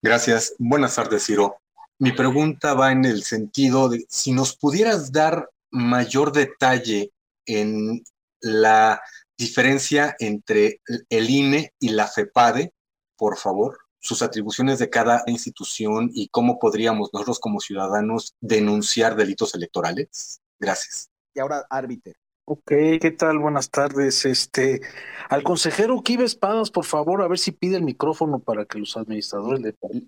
Gracias. 0.01 0.55
Buenas 0.59 0.95
tardes, 0.95 1.25
Ciro. 1.25 1.57
Mi 1.99 2.13
pregunta 2.13 2.73
va 2.73 2.93
en 2.93 3.03
el 3.03 3.23
sentido 3.23 3.89
de 3.89 4.05
si 4.07 4.31
nos 4.31 4.55
pudieras 4.55 5.11
dar 5.11 5.49
mayor 5.71 6.31
detalle 6.31 7.11
en 7.45 8.03
la 8.41 9.01
diferencia 9.37 10.15
entre 10.19 10.81
el 11.09 11.29
INE 11.29 11.73
y 11.79 11.89
la 11.89 12.07
FEPADE, 12.07 12.73
por 13.15 13.37
favor, 13.37 13.77
sus 13.99 14.21
atribuciones 14.21 14.79
de 14.79 14.89
cada 14.89 15.23
institución 15.27 16.09
y 16.13 16.29
cómo 16.29 16.59
podríamos 16.59 17.09
nosotros 17.13 17.39
como 17.39 17.59
ciudadanos 17.59 18.35
denunciar 18.39 19.15
delitos 19.15 19.53
electorales. 19.55 20.41
Gracias. 20.59 21.09
y 21.33 21.39
ahora 21.39 21.65
árbiter. 21.69 22.15
Ok, 22.49 22.71
¿qué 23.01 23.13
tal? 23.17 23.39
Buenas 23.39 23.69
tardes. 23.69 24.23
Este, 24.23 24.79
al 25.27 25.43
consejero 25.43 26.01
Kiva 26.01 26.23
Espadas, 26.23 26.71
por 26.71 26.85
favor, 26.85 27.21
a 27.21 27.27
ver 27.27 27.39
si 27.39 27.51
pide 27.51 27.75
el 27.75 27.83
micrófono 27.83 28.39
para 28.39 28.63
que 28.63 28.79
los 28.79 28.95
administradores 28.95 29.59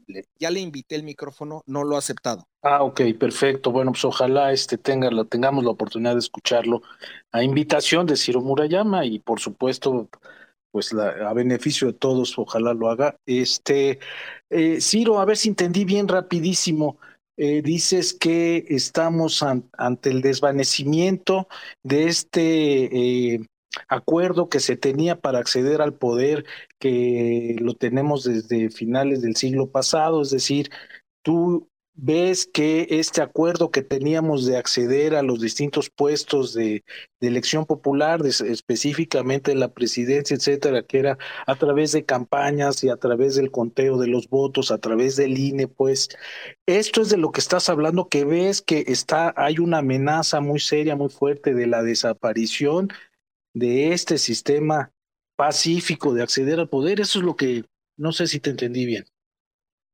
le, 0.07 0.23
Ya 0.39 0.49
le 0.49 0.61
invité 0.61 0.95
el 0.95 1.03
micrófono, 1.03 1.63
no 1.65 1.83
lo 1.83 1.97
ha 1.97 1.99
aceptado. 1.99 2.47
Ah, 2.61 2.81
ok, 2.81 3.01
perfecto. 3.19 3.73
Bueno, 3.73 3.91
pues 3.91 4.05
ojalá 4.05 4.53
este 4.53 4.77
tenga 4.77 5.11
la, 5.11 5.25
tengamos 5.25 5.65
la 5.65 5.71
oportunidad 5.71 6.13
de 6.13 6.19
escucharlo 6.19 6.81
a 7.33 7.43
invitación 7.43 8.05
de 8.05 8.15
Ciro 8.15 8.39
Murayama 8.39 9.05
y 9.05 9.19
por 9.19 9.41
supuesto, 9.41 10.07
pues 10.71 10.93
la, 10.93 11.09
a 11.29 11.33
beneficio 11.33 11.87
de 11.87 11.93
todos, 11.93 12.39
ojalá 12.39 12.73
lo 12.73 12.89
haga. 12.89 13.17
Este, 13.25 13.99
eh, 14.49 14.79
Ciro, 14.79 15.19
a 15.19 15.25
ver 15.25 15.35
si 15.35 15.49
entendí 15.49 15.83
bien 15.83 16.07
rapidísimo. 16.07 16.99
Eh, 17.41 17.61
dices 17.61 18.13
que 18.13 18.65
estamos 18.67 19.45
ante 19.77 20.09
el 20.09 20.21
desvanecimiento 20.21 21.47
de 21.83 22.09
este 22.09 23.33
eh, 23.33 23.39
acuerdo 23.87 24.49
que 24.49 24.59
se 24.59 24.75
tenía 24.75 25.21
para 25.21 25.39
acceder 25.39 25.81
al 25.81 25.93
poder, 25.93 26.43
que 26.79 27.55
lo 27.61 27.75
tenemos 27.75 28.25
desde 28.25 28.69
finales 28.69 29.21
del 29.21 29.37
siglo 29.37 29.71
pasado, 29.71 30.21
es 30.21 30.31
decir, 30.31 30.69
tú 31.23 31.69
ves 32.01 32.45
que 32.45 32.87
este 32.89 33.21
acuerdo 33.21 33.71
que 33.71 33.81
teníamos 33.81 34.45
de 34.45 34.55
acceder 34.57 35.15
a 35.15 35.21
los 35.21 35.41
distintos 35.41 35.89
puestos 35.89 36.53
de, 36.53 36.83
elección 37.19 37.65
popular, 37.65 38.21
específicamente 38.25 39.53
la 39.53 39.73
presidencia, 39.73 40.37
etcétera, 40.37 40.83
que 40.83 40.99
era 40.99 41.17
a 41.45 41.55
través 41.55 41.91
de 41.91 42.05
campañas 42.05 42.81
y 42.83 42.89
a 42.89 42.95
través 42.95 43.35
del 43.35 43.51
conteo 43.51 43.97
de 43.97 44.07
los 44.07 44.29
votos, 44.29 44.71
a 44.71 44.77
través 44.77 45.17
del 45.17 45.37
INE, 45.37 45.67
pues 45.67 46.07
esto 46.65 47.01
es 47.01 47.09
de 47.09 47.17
lo 47.17 47.33
que 47.33 47.41
estás 47.41 47.67
hablando, 47.67 48.07
que 48.07 48.23
ves 48.23 48.61
que 48.61 48.85
está, 48.87 49.33
hay 49.35 49.59
una 49.59 49.79
amenaza 49.79 50.39
muy 50.39 50.61
seria, 50.61 50.95
muy 50.95 51.09
fuerte 51.09 51.53
de 51.53 51.67
la 51.67 51.83
desaparición 51.83 52.89
de 53.53 53.91
este 53.91 54.17
sistema 54.17 54.93
pacífico 55.35 56.13
de 56.13 56.23
acceder 56.23 56.59
al 56.59 56.69
poder. 56.69 57.01
Eso 57.01 57.19
es 57.19 57.25
lo 57.25 57.35
que 57.35 57.65
no 57.97 58.13
sé 58.13 58.27
si 58.27 58.39
te 58.39 58.51
entendí 58.51 58.85
bien. 58.85 59.05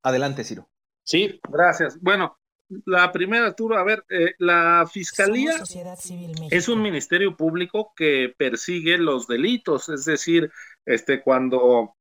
Adelante, 0.03 0.43
Ciro. 0.43 0.69
Sí, 1.05 1.39
gracias. 1.47 2.01
Bueno, 2.01 2.37
la 2.85 3.11
primera, 3.11 3.47
Arturo, 3.47 3.77
a 3.77 3.83
ver, 3.83 4.03
eh, 4.09 4.33
la 4.39 4.89
Fiscalía 4.91 5.53
es 6.49 6.67
un 6.67 6.81
ministerio 6.81 7.37
público 7.37 7.93
que 7.95 8.33
persigue 8.35 8.97
los 8.97 9.27
delitos, 9.27 9.87
es 9.89 10.05
decir, 10.05 10.51
este, 10.83 11.21
cuando 11.21 11.95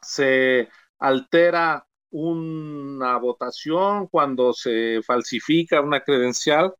se 0.00 0.68
altera 0.98 1.86
una 2.10 3.18
votación, 3.18 4.06
cuando 4.08 4.54
se 4.54 5.02
falsifica 5.02 5.82
una 5.82 6.00
credencial, 6.02 6.74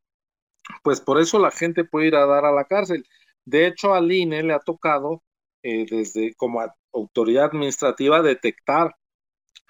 pues 0.83 1.01
por 1.01 1.21
eso 1.21 1.39
la 1.39 1.51
gente 1.51 1.85
puede 1.85 2.09
ir 2.09 2.17
a 2.17 2.27
dar 2.27 2.47
a 2.47 2.53
la 2.53 2.65
cárcel. 2.65 3.07
De 3.45 3.67
hecho, 3.67 3.95
al 3.95 4.11
INE 4.11 4.43
le 4.43 4.55
ha 4.55 4.61
tocado, 4.61 5.23
eh, 5.63 5.85
desde 5.91 6.35
como 6.37 6.63
autoridad 6.93 7.47
administrativa, 7.47 8.23
detectar 8.23 8.95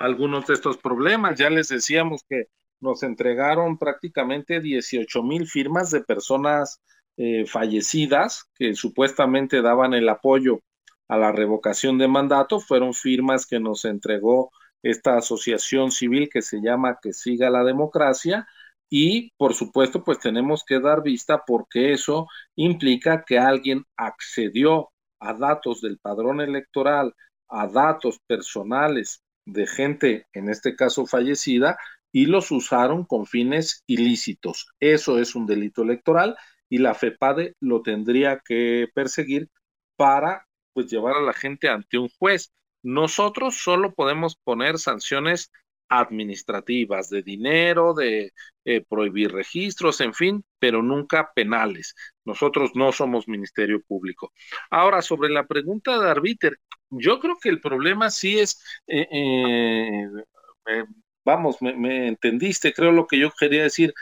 algunos 0.01 0.47
de 0.47 0.55
estos 0.55 0.79
problemas. 0.79 1.39
Ya 1.39 1.51
les 1.51 1.69
decíamos 1.69 2.25
que 2.29 2.47
nos 2.81 3.03
entregaron 3.03 3.79
prácticamente 3.79 4.61
18 4.61 5.23
mil 5.23 5.47
firmas 5.47 5.91
de 5.91 6.01
personas 6.01 6.81
eh, 7.17 7.47
fallecidas 7.47 8.45
que 8.55 8.75
supuestamente 8.75 9.61
daban 9.61 9.93
el 9.93 10.09
apoyo 10.09 10.61
a 11.07 11.19
la 11.19 11.33
revocación 11.33 11.99
de 11.99 12.09
mandato. 12.09 12.61
Fueron 12.61 12.95
firmas 12.95 13.47
que 13.47 13.61
nos 13.61 13.85
entregó 13.85 14.51
esta 14.83 15.19
asociación 15.19 15.91
civil 15.91 16.31
que 16.33 16.41
se 16.41 16.61
llama 16.63 16.99
Que 17.01 17.13
siga 17.13 17.51
la 17.51 17.63
democracia. 17.63 18.49
Y 18.89 19.33
por 19.37 19.55
supuesto, 19.55 20.03
pues 20.03 20.19
tenemos 20.19 20.65
que 20.65 20.81
dar 20.81 21.03
vista 21.03 21.45
porque 21.47 21.93
eso 21.93 22.27
implica 22.57 23.23
que 23.25 23.39
alguien 23.39 23.85
accedió 23.97 24.91
a 25.21 25.35
datos 25.35 25.83
del 25.83 25.99
padrón 25.99 26.41
electoral, 26.41 27.15
a 27.49 27.67
datos 27.69 28.19
personales 28.27 29.23
de 29.47 29.67
gente, 29.67 30.27
en 30.33 30.49
este 30.49 30.77
caso 30.77 31.07
fallecida, 31.07 31.79
y 32.13 32.27
los 32.27 32.51
usaron 32.51 33.05
con 33.05 33.27
fines 33.27 33.85
ilícitos. 33.87 34.69
Eso 34.81 35.19
es 35.19 35.35
un 35.35 35.47
delito 35.47 35.83
electoral 35.83 36.37
y 36.69 36.79
la 36.79 36.95
FEPADE 36.95 37.55
lo 37.61 37.83
tendría 37.83 38.41
que 38.45 38.89
perseguir 38.95 39.49
para 39.97 40.47
pues 40.73 40.87
llevar 40.87 41.17
a 41.17 41.23
la 41.23 41.33
gente 41.33 41.69
ante 41.69 41.99
un 41.99 42.09
juez. 42.09 42.53
Nosotros 42.83 43.57
solo 43.57 43.93
podemos 43.95 44.37
poner 44.37 44.79
sanciones 44.79 45.51
administrativas, 45.91 47.11
de 47.11 47.23
dinero, 47.23 47.93
de 47.95 48.33
eh, 48.65 48.85
prohibir 48.89 49.33
registros, 49.33 50.01
en 50.01 50.15
fin, 50.15 50.45
pero 50.59 50.83
nunca 50.83 51.33
penales. 51.35 51.95
Nosotros 52.25 52.71
no 52.75 52.93
somos 52.93 53.29
Ministerio 53.29 53.83
Público. 53.83 54.33
Ahora, 54.71 55.03
sobre 55.03 55.31
la 55.31 55.47
pregunta 55.47 55.99
de 55.99 56.11
Arbiter, 56.11 56.59
yo 56.91 57.21
creo 57.21 57.37
que 57.43 57.49
el 57.51 57.61
problema 57.61 58.11
sí 58.11 58.39
es, 58.39 58.63
eh, 58.87 59.09
eh, 59.11 60.85
vamos, 61.25 61.61
me, 61.61 62.09
entendiste, 62.09 62.73
creo 62.73 62.93
lo 62.93 63.07
que 63.07 63.19
yo 63.19 63.31
quería 63.39 63.65
decir. 63.65 63.93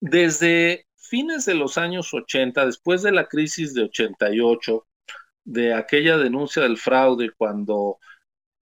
Desde 0.00 0.86
fines 0.96 1.44
de 1.44 1.54
los 1.54 1.78
años 1.78 2.12
80, 2.14 2.66
después 2.66 3.02
de 3.02 3.12
la 3.12 3.26
crisis 3.26 3.74
de 3.74 3.84
88, 3.84 4.86
de 5.44 5.74
aquella 5.74 6.18
denuncia 6.18 6.62
del 6.62 6.78
fraude 6.78 7.30
cuando 7.36 7.98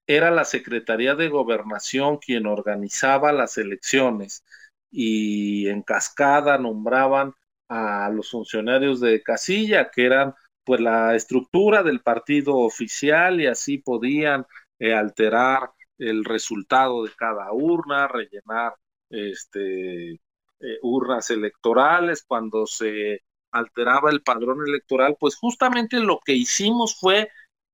era 0.06 0.30
la 0.30 0.44
Secretaría 0.44 1.14
de 1.14 1.28
Gobernación 1.28 2.18
quien 2.18 2.46
organizaba 2.46 3.32
las 3.32 3.58
elecciones 3.58 4.44
y 4.90 5.68
en 5.68 5.82
cascada 5.82 6.58
nombraban 6.58 7.34
a 7.68 8.10
los 8.10 8.30
funcionarios 8.30 9.00
de 9.00 9.22
casilla, 9.22 9.90
que 9.90 10.04
eran 10.06 10.34
pues 10.64 10.80
la 10.80 11.14
estructura 11.14 11.82
del 11.82 12.00
partido 12.00 12.56
oficial 12.56 13.40
y 13.40 13.46
así 13.46 13.78
podían 13.78 14.46
eh, 14.78 14.94
alterar 14.94 15.72
el 15.98 16.24
resultado 16.24 17.04
de 17.04 17.10
cada 17.16 17.52
urna, 17.52 18.08
rellenar 18.08 18.74
este, 19.10 20.12
eh, 20.12 20.78
urnas 20.82 21.30
electorales. 21.30 22.24
Cuando 22.26 22.66
se 22.66 23.22
alteraba 23.52 24.10
el 24.10 24.22
padrón 24.22 24.66
electoral, 24.66 25.16
pues 25.18 25.36
justamente 25.36 26.00
lo 26.00 26.20
que 26.24 26.32
hicimos 26.32 26.98
fue 26.98 27.30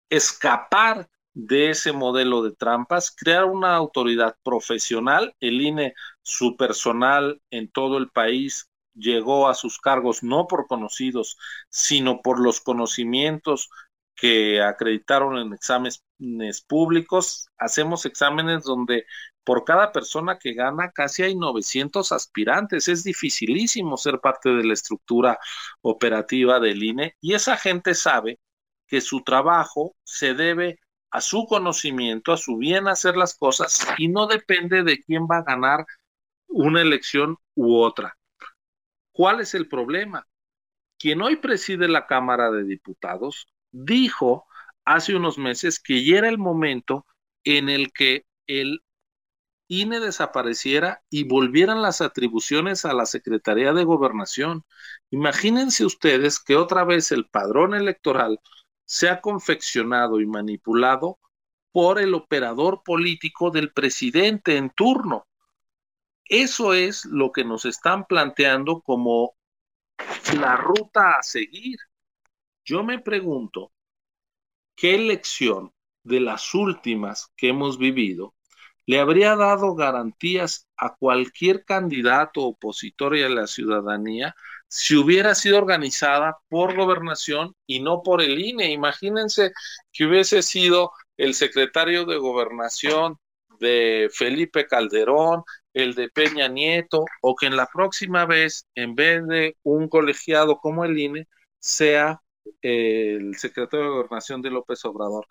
escapar 0.08 1.08
de 1.34 1.70
ese 1.70 1.92
modelo 1.92 2.42
de 2.42 2.52
trampas, 2.52 3.10
crear 3.10 3.44
una 3.44 3.74
autoridad 3.76 4.36
profesional. 4.42 5.34
El 5.40 5.60
INE, 5.60 5.94
su 6.22 6.56
personal 6.56 7.40
en 7.50 7.70
todo 7.70 7.98
el 7.98 8.10
país 8.10 8.70
llegó 8.94 9.48
a 9.48 9.54
sus 9.54 9.78
cargos 9.78 10.22
no 10.22 10.46
por 10.46 10.66
conocidos, 10.66 11.36
sino 11.68 12.20
por 12.22 12.40
los 12.40 12.60
conocimientos 12.60 13.70
que 14.14 14.60
acreditaron 14.62 15.38
en 15.38 15.54
exámenes 15.54 16.02
públicos. 16.68 17.48
Hacemos 17.56 18.04
exámenes 18.04 18.64
donde 18.64 19.06
por 19.44 19.64
cada 19.64 19.92
persona 19.92 20.38
que 20.38 20.52
gana 20.52 20.90
casi 20.90 21.22
hay 21.22 21.34
900 21.34 22.12
aspirantes. 22.12 22.88
Es 22.88 23.04
dificilísimo 23.04 23.96
ser 23.96 24.20
parte 24.20 24.50
de 24.50 24.64
la 24.64 24.74
estructura 24.74 25.38
operativa 25.80 26.60
del 26.60 26.82
INE 26.82 27.16
y 27.20 27.34
esa 27.34 27.56
gente 27.56 27.94
sabe 27.94 28.38
que 28.86 29.00
su 29.00 29.22
trabajo 29.22 29.96
se 30.04 30.34
debe 30.34 30.80
a 31.10 31.20
su 31.20 31.46
conocimiento, 31.46 32.32
a 32.32 32.36
su 32.36 32.56
bien 32.56 32.88
hacer 32.88 33.16
las 33.16 33.34
cosas 33.34 33.86
y 33.98 34.08
no 34.08 34.26
depende 34.26 34.82
de 34.82 35.02
quién 35.02 35.24
va 35.24 35.38
a 35.38 35.42
ganar 35.42 35.86
una 36.46 36.80
elección 36.80 37.36
u 37.54 37.76
otra. 37.76 38.16
¿Cuál 39.12 39.40
es 39.40 39.54
el 39.54 39.68
problema? 39.68 40.26
Quien 40.98 41.22
hoy 41.22 41.36
preside 41.36 41.88
la 41.88 42.06
Cámara 42.06 42.50
de 42.50 42.64
Diputados 42.64 43.48
dijo 43.72 44.46
hace 44.84 45.14
unos 45.14 45.38
meses 45.38 45.80
que 45.80 46.04
ya 46.04 46.18
era 46.18 46.28
el 46.28 46.38
momento 46.38 47.06
en 47.44 47.68
el 47.68 47.92
que 47.92 48.26
el 48.46 48.82
INE 49.68 50.00
desapareciera 50.00 51.02
y 51.10 51.24
volvieran 51.24 51.80
las 51.80 52.00
atribuciones 52.00 52.84
a 52.84 52.92
la 52.92 53.06
Secretaría 53.06 53.72
de 53.72 53.84
Gobernación. 53.84 54.64
Imagínense 55.10 55.84
ustedes 55.84 56.40
que 56.40 56.56
otra 56.56 56.84
vez 56.84 57.12
el 57.12 57.26
padrón 57.26 57.74
electoral 57.74 58.40
se 58.90 59.08
ha 59.08 59.20
confeccionado 59.20 60.20
y 60.20 60.26
manipulado 60.26 61.20
por 61.70 62.00
el 62.00 62.12
operador 62.12 62.82
político 62.82 63.52
del 63.52 63.72
presidente 63.72 64.56
en 64.56 64.70
turno. 64.70 65.28
Eso 66.24 66.74
es 66.74 67.04
lo 67.04 67.30
que 67.30 67.44
nos 67.44 67.66
están 67.66 68.04
planteando 68.04 68.80
como 68.80 69.36
la 70.36 70.56
ruta 70.56 71.18
a 71.18 71.22
seguir. 71.22 71.78
Yo 72.64 72.82
me 72.82 72.98
pregunto, 72.98 73.70
¿qué 74.74 74.96
elección 74.96 75.72
de 76.02 76.18
las 76.18 76.52
últimas 76.52 77.32
que 77.36 77.50
hemos 77.50 77.78
vivido 77.78 78.34
le 78.86 78.98
habría 78.98 79.36
dado 79.36 79.76
garantías 79.76 80.66
a 80.76 80.96
cualquier 80.96 81.64
candidato 81.64 82.40
opositor 82.40 83.16
y 83.16 83.22
a 83.22 83.28
la 83.28 83.46
ciudadanía 83.46 84.34
si 84.70 84.96
hubiera 84.96 85.34
sido 85.34 85.58
organizada 85.58 86.38
por 86.48 86.76
gobernación 86.76 87.56
y 87.66 87.80
no 87.80 88.02
por 88.04 88.22
el 88.22 88.38
INE. 88.38 88.70
Imagínense 88.70 89.50
que 89.92 90.04
hubiese 90.06 90.42
sido 90.42 90.92
el 91.16 91.34
secretario 91.34 92.06
de 92.06 92.18
gobernación 92.18 93.18
de 93.58 94.08
Felipe 94.12 94.68
Calderón, 94.68 95.42
el 95.74 95.94
de 95.94 96.08
Peña 96.08 96.46
Nieto, 96.46 97.04
o 97.20 97.34
que 97.34 97.46
en 97.46 97.56
la 97.56 97.66
próxima 97.66 98.26
vez, 98.26 98.68
en 98.76 98.94
vez 98.94 99.26
de 99.26 99.56
un 99.64 99.88
colegiado 99.88 100.58
como 100.58 100.84
el 100.84 100.96
INE, 100.96 101.26
sea 101.58 102.22
el 102.62 103.36
secretario 103.36 103.86
de 103.86 103.92
Gobernación 103.92 104.40
de 104.40 104.50
López 104.50 104.84
Obrador. 104.84 105.26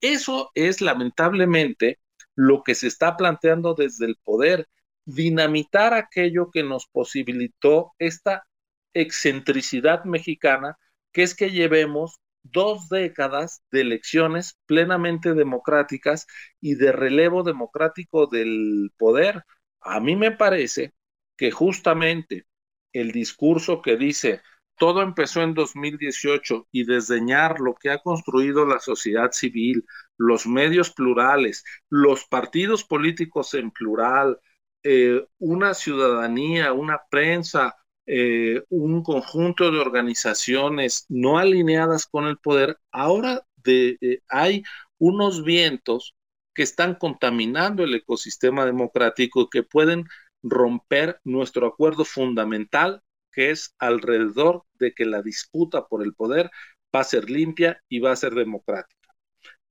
Eso 0.00 0.52
es 0.54 0.80
lamentablemente 0.80 1.98
lo 2.36 2.62
que 2.62 2.76
se 2.76 2.86
está 2.86 3.16
planteando 3.16 3.74
desde 3.74 4.06
el 4.06 4.16
poder, 4.22 4.68
dinamitar 5.04 5.94
aquello 5.94 6.50
que 6.52 6.62
nos 6.62 6.86
posibilitó 6.86 7.92
esta 7.98 8.46
excentricidad 8.94 10.04
mexicana, 10.04 10.78
que 11.12 11.22
es 11.22 11.34
que 11.34 11.50
llevemos 11.50 12.20
dos 12.42 12.88
décadas 12.88 13.62
de 13.70 13.82
elecciones 13.82 14.58
plenamente 14.66 15.34
democráticas 15.34 16.26
y 16.60 16.74
de 16.74 16.92
relevo 16.92 17.42
democrático 17.42 18.26
del 18.26 18.92
poder. 18.98 19.44
A 19.80 20.00
mí 20.00 20.16
me 20.16 20.30
parece 20.30 20.94
que 21.36 21.50
justamente 21.50 22.46
el 22.92 23.12
discurso 23.12 23.82
que 23.82 23.96
dice 23.96 24.42
todo 24.76 25.02
empezó 25.02 25.42
en 25.42 25.54
2018 25.54 26.68
y 26.72 26.84
desdeñar 26.84 27.60
lo 27.60 27.74
que 27.74 27.90
ha 27.90 27.98
construido 27.98 28.66
la 28.66 28.80
sociedad 28.80 29.30
civil, 29.32 29.84
los 30.16 30.46
medios 30.46 30.90
plurales, 30.92 31.64
los 31.88 32.24
partidos 32.26 32.84
políticos 32.84 33.54
en 33.54 33.70
plural, 33.70 34.40
eh, 34.82 35.26
una 35.38 35.74
ciudadanía, 35.74 36.72
una 36.72 37.00
prensa, 37.08 37.76
eh, 38.06 38.62
un 38.68 39.02
conjunto 39.02 39.70
de 39.70 39.78
organizaciones 39.78 41.06
no 41.08 41.38
alineadas 41.38 42.06
con 42.06 42.26
el 42.26 42.38
poder, 42.38 42.78
ahora 42.92 43.46
eh, 43.66 44.20
hay 44.28 44.62
unos 44.98 45.42
vientos 45.44 46.14
que 46.54 46.62
están 46.62 46.94
contaminando 46.94 47.82
el 47.82 47.94
ecosistema 47.94 48.64
democrático 48.66 49.42
y 49.42 49.48
que 49.50 49.62
pueden 49.62 50.04
romper 50.42 51.18
nuestro 51.24 51.66
acuerdo 51.66 52.04
fundamental, 52.04 53.02
que 53.32 53.50
es 53.50 53.74
alrededor 53.78 54.64
de 54.74 54.92
que 54.92 55.06
la 55.06 55.22
disputa 55.22 55.86
por 55.86 56.02
el 56.02 56.14
poder 56.14 56.50
va 56.94 57.00
a 57.00 57.04
ser 57.04 57.30
limpia 57.30 57.82
y 57.88 57.98
va 57.98 58.12
a 58.12 58.16
ser 58.16 58.34
democrática. 58.34 59.14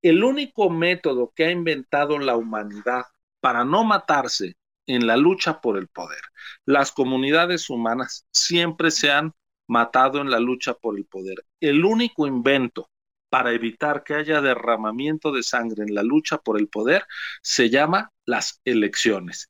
El 0.02 0.22
único 0.22 0.68
método 0.68 1.32
que 1.34 1.46
ha 1.46 1.50
inventado 1.50 2.18
la 2.18 2.36
humanidad 2.36 3.04
para 3.40 3.64
no 3.64 3.84
matarse 3.84 4.56
en 4.86 5.06
la 5.06 5.16
lucha 5.16 5.60
por 5.60 5.78
el 5.78 5.88
poder. 5.88 6.20
Las 6.64 6.92
comunidades 6.92 7.70
humanas 7.70 8.26
siempre 8.32 8.90
se 8.90 9.10
han 9.10 9.32
matado 9.66 10.20
en 10.20 10.30
la 10.30 10.40
lucha 10.40 10.74
por 10.74 10.96
el 10.96 11.06
poder. 11.06 11.44
El 11.60 11.84
único 11.84 12.26
invento 12.26 12.90
para 13.30 13.52
evitar 13.52 14.04
que 14.04 14.14
haya 14.14 14.40
derramamiento 14.40 15.32
de 15.32 15.42
sangre 15.42 15.82
en 15.82 15.94
la 15.94 16.02
lucha 16.02 16.38
por 16.38 16.58
el 16.58 16.68
poder 16.68 17.04
se 17.42 17.70
llama 17.70 18.12
las 18.24 18.60
elecciones. 18.64 19.48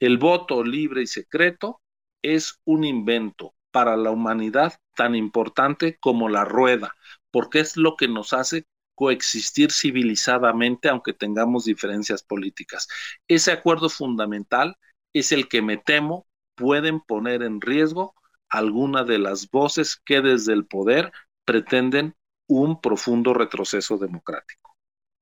El 0.00 0.18
voto 0.18 0.62
libre 0.62 1.02
y 1.02 1.06
secreto 1.06 1.80
es 2.22 2.60
un 2.64 2.84
invento 2.84 3.54
para 3.70 3.96
la 3.96 4.10
humanidad 4.10 4.78
tan 4.94 5.14
importante 5.14 5.96
como 5.98 6.28
la 6.28 6.44
rueda, 6.44 6.94
porque 7.30 7.60
es 7.60 7.76
lo 7.76 7.96
que 7.96 8.06
nos 8.06 8.32
hace 8.32 8.66
coexistir 8.94 9.72
civilizadamente 9.72 10.88
aunque 10.88 11.12
tengamos 11.12 11.64
diferencias 11.64 12.22
políticas. 12.22 12.88
Ese 13.28 13.52
acuerdo 13.52 13.88
fundamental 13.88 14.76
es 15.12 15.32
el 15.32 15.48
que 15.48 15.62
me 15.62 15.76
temo 15.76 16.26
pueden 16.54 17.00
poner 17.00 17.42
en 17.42 17.60
riesgo 17.60 18.14
alguna 18.48 19.04
de 19.04 19.18
las 19.18 19.50
voces 19.50 19.96
que 19.96 20.20
desde 20.20 20.52
el 20.52 20.66
poder 20.66 21.12
pretenden 21.44 22.14
un 22.48 22.80
profundo 22.80 23.34
retroceso 23.34 23.98
democrático. 23.98 24.76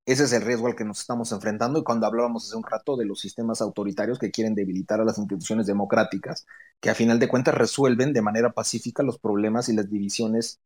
Ese 0.05 0.25
es 0.25 0.33
el 0.33 0.43
riesgo 0.43 0.67
al 0.67 0.75
que 0.75 0.85
nos 0.85 1.01
estamos 1.01 1.31
enfrentando 1.31 1.79
y 1.79 1.85
cuando 1.85 2.07
hablábamos 2.07 2.47
hace 2.47 2.57
un 2.57 2.65
rato 2.65 2.97
de 2.97 3.05
los 3.05 3.21
sistemas 3.21 3.61
autoritarios 3.61 4.19
que 4.19 4.33
quieren 4.33 4.55
debilitar 4.55 5.01
a 5.01 5.05
las 5.05 5.17
instituciones 5.19 5.67
democráticas, 5.67 6.45
que 6.81 6.91
a 6.91 6.95
final 6.95 7.21
de 7.21 7.29
cuentas 7.29 7.55
resuelven 7.55 8.13
de 8.13 8.21
manera 8.21 8.53
pacífica 8.53 9.05
los 9.05 9.21
problemas 9.21 9.69
y 9.69 9.75
las 9.75 9.89
divisiones 9.89 10.61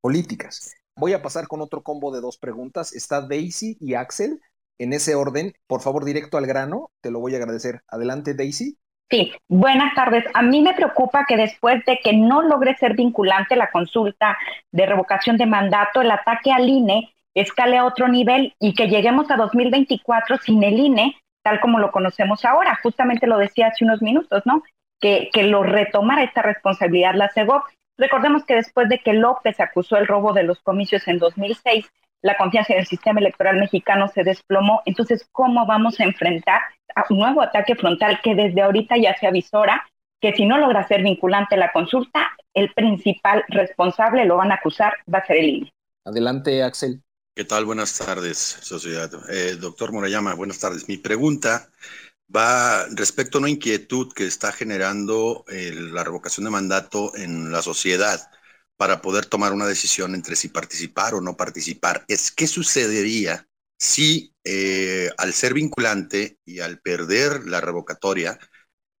políticas. 0.00 0.74
Voy 0.96 1.12
a 1.12 1.22
pasar 1.22 1.46
con 1.48 1.60
otro 1.60 1.82
combo 1.82 2.12
de 2.12 2.20
dos 2.20 2.36
preguntas. 2.36 2.94
Está 2.94 3.20
Daisy 3.20 3.76
y 3.80 3.94
Axel. 3.94 4.40
En 4.78 4.92
ese 4.92 5.14
orden, 5.14 5.52
por 5.66 5.82
favor, 5.82 6.04
directo 6.04 6.38
al 6.38 6.46
grano. 6.46 6.90
Te 7.00 7.10
lo 7.10 7.20
voy 7.20 7.34
a 7.34 7.38
agradecer. 7.38 7.82
Adelante, 7.88 8.34
Daisy. 8.34 8.78
Sí, 9.10 9.32
buenas 9.48 9.94
tardes. 9.94 10.24
A 10.34 10.42
mí 10.42 10.62
me 10.62 10.74
preocupa 10.74 11.24
que 11.26 11.36
después 11.36 11.84
de 11.84 11.98
que 12.02 12.12
no 12.12 12.42
logre 12.42 12.76
ser 12.76 12.94
vinculante 12.94 13.56
la 13.56 13.70
consulta 13.70 14.38
de 14.70 14.86
revocación 14.86 15.36
de 15.36 15.46
mandato, 15.46 16.00
el 16.00 16.10
ataque 16.10 16.52
al 16.52 16.68
INE 16.68 17.12
escale 17.34 17.76
a 17.76 17.84
otro 17.84 18.08
nivel 18.08 18.54
y 18.60 18.72
que 18.74 18.88
lleguemos 18.88 19.30
a 19.30 19.36
2024 19.36 20.38
sin 20.38 20.62
el 20.62 20.78
INE 20.78 21.16
tal 21.42 21.60
como 21.60 21.78
lo 21.78 21.90
conocemos 21.90 22.44
ahora. 22.44 22.78
Justamente 22.82 23.26
lo 23.26 23.38
decía 23.38 23.68
hace 23.68 23.84
unos 23.84 24.02
minutos, 24.02 24.42
¿no? 24.44 24.62
Que, 25.00 25.30
que 25.32 25.44
lo 25.44 25.62
retomara 25.62 26.22
esta 26.22 26.42
responsabilidad 26.42 27.14
la 27.14 27.30
CEGOP. 27.30 27.62
Recordemos 28.00 28.44
que 28.46 28.54
después 28.54 28.88
de 28.88 28.98
que 28.98 29.12
López 29.12 29.60
acusó 29.60 29.98
el 29.98 30.06
robo 30.06 30.32
de 30.32 30.42
los 30.42 30.58
comicios 30.60 31.06
en 31.06 31.18
2006, 31.18 31.84
la 32.22 32.34
confianza 32.38 32.72
en 32.72 32.80
el 32.80 32.86
sistema 32.86 33.20
electoral 33.20 33.58
mexicano 33.58 34.08
se 34.08 34.24
desplomó. 34.24 34.80
Entonces, 34.86 35.28
¿cómo 35.32 35.66
vamos 35.66 36.00
a 36.00 36.04
enfrentar 36.04 36.62
a 36.96 37.04
un 37.10 37.18
nuevo 37.18 37.42
ataque 37.42 37.74
frontal 37.74 38.18
que 38.24 38.34
desde 38.34 38.62
ahorita 38.62 38.96
ya 38.96 39.14
se 39.18 39.26
avisora 39.26 39.86
que 40.18 40.32
si 40.32 40.46
no 40.46 40.56
logra 40.56 40.88
ser 40.88 41.02
vinculante 41.02 41.58
la 41.58 41.72
consulta, 41.72 42.30
el 42.54 42.72
principal 42.72 43.44
responsable 43.48 44.24
lo 44.24 44.38
van 44.38 44.52
a 44.52 44.54
acusar, 44.54 44.94
va 45.12 45.18
a 45.18 45.26
ser 45.26 45.36
el 45.36 45.48
INE? 45.50 45.72
Adelante, 46.06 46.62
Axel. 46.62 47.02
¿Qué 47.36 47.44
tal? 47.44 47.66
Buenas 47.66 47.98
tardes, 47.98 48.38
sociedad. 48.38 49.10
Eh, 49.30 49.56
doctor 49.60 49.92
Morayama, 49.92 50.34
buenas 50.34 50.58
tardes. 50.58 50.88
Mi 50.88 50.96
pregunta 50.96 51.68
va 52.34 52.86
respecto 52.90 53.38
a 53.38 53.40
una 53.40 53.50
inquietud 53.50 54.12
que 54.12 54.26
está 54.26 54.52
generando 54.52 55.44
eh, 55.48 55.72
la 55.74 56.04
revocación 56.04 56.44
de 56.44 56.50
mandato 56.50 57.14
en 57.16 57.50
la 57.50 57.62
sociedad 57.62 58.30
para 58.76 59.02
poder 59.02 59.26
tomar 59.26 59.52
una 59.52 59.66
decisión 59.66 60.14
entre 60.14 60.36
si 60.36 60.48
participar 60.48 61.14
o 61.14 61.20
no 61.20 61.36
participar. 61.36 62.04
Es 62.08 62.30
qué 62.30 62.46
sucedería 62.46 63.46
si 63.78 64.34
eh, 64.44 65.10
al 65.18 65.32
ser 65.32 65.54
vinculante 65.54 66.38
y 66.44 66.60
al 66.60 66.80
perder 66.80 67.46
la 67.46 67.60
revocatoria, 67.60 68.38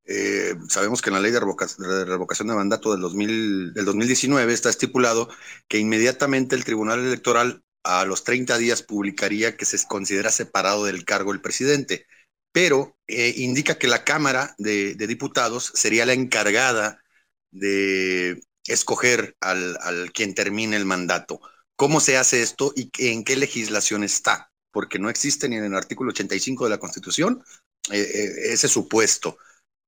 eh, 0.04 0.54
sabemos 0.68 1.02
que 1.02 1.10
en 1.10 1.14
la 1.14 1.20
ley 1.20 1.30
de, 1.32 1.40
revocación 1.40 2.48
de 2.48 2.54
mandato 2.54 2.92
del, 2.92 3.00
2000, 3.00 3.74
del 3.74 3.84
2019 3.84 4.52
está 4.52 4.70
estipulado 4.70 5.28
que 5.68 5.78
inmediatamente 5.78 6.56
el 6.56 6.64
Tribunal 6.64 7.00
Electoral 7.00 7.62
a 7.84 8.04
los 8.04 8.24
30 8.24 8.58
días 8.58 8.82
publicaría 8.82 9.56
que 9.56 9.64
se 9.64 9.78
considera 9.86 10.30
separado 10.30 10.84
del 10.84 11.04
cargo 11.04 11.32
el 11.32 11.40
presidente 11.40 12.06
pero 12.52 12.96
eh, 13.06 13.34
indica 13.36 13.78
que 13.78 13.88
la 13.88 14.04
Cámara 14.04 14.54
de, 14.58 14.94
Diputados 14.94 15.72
sería 15.74 16.06
la 16.06 16.12
encargada 16.12 17.02
de 17.50 18.42
escoger 18.66 19.36
al, 19.40 20.12
quien 20.12 20.34
termine 20.34 20.76
el 20.76 20.84
mandato. 20.84 21.40
¿Cómo 21.76 22.00
se 22.00 22.16
hace 22.16 22.42
esto 22.42 22.72
y 22.76 22.90
en 22.98 23.24
qué 23.24 23.36
legislación 23.36 24.04
está? 24.04 24.50
Porque 24.70 24.98
no 24.98 25.10
existe 25.10 25.48
ni 25.48 25.56
en 25.56 25.64
el 25.64 25.74
artículo 25.74 26.10
85 26.10 26.64
de 26.64 26.70
la 26.70 26.78
Constitución 26.78 27.42
eh, 27.90 28.00
eh, 28.00 28.52
ese 28.52 28.68
supuesto. 28.68 29.38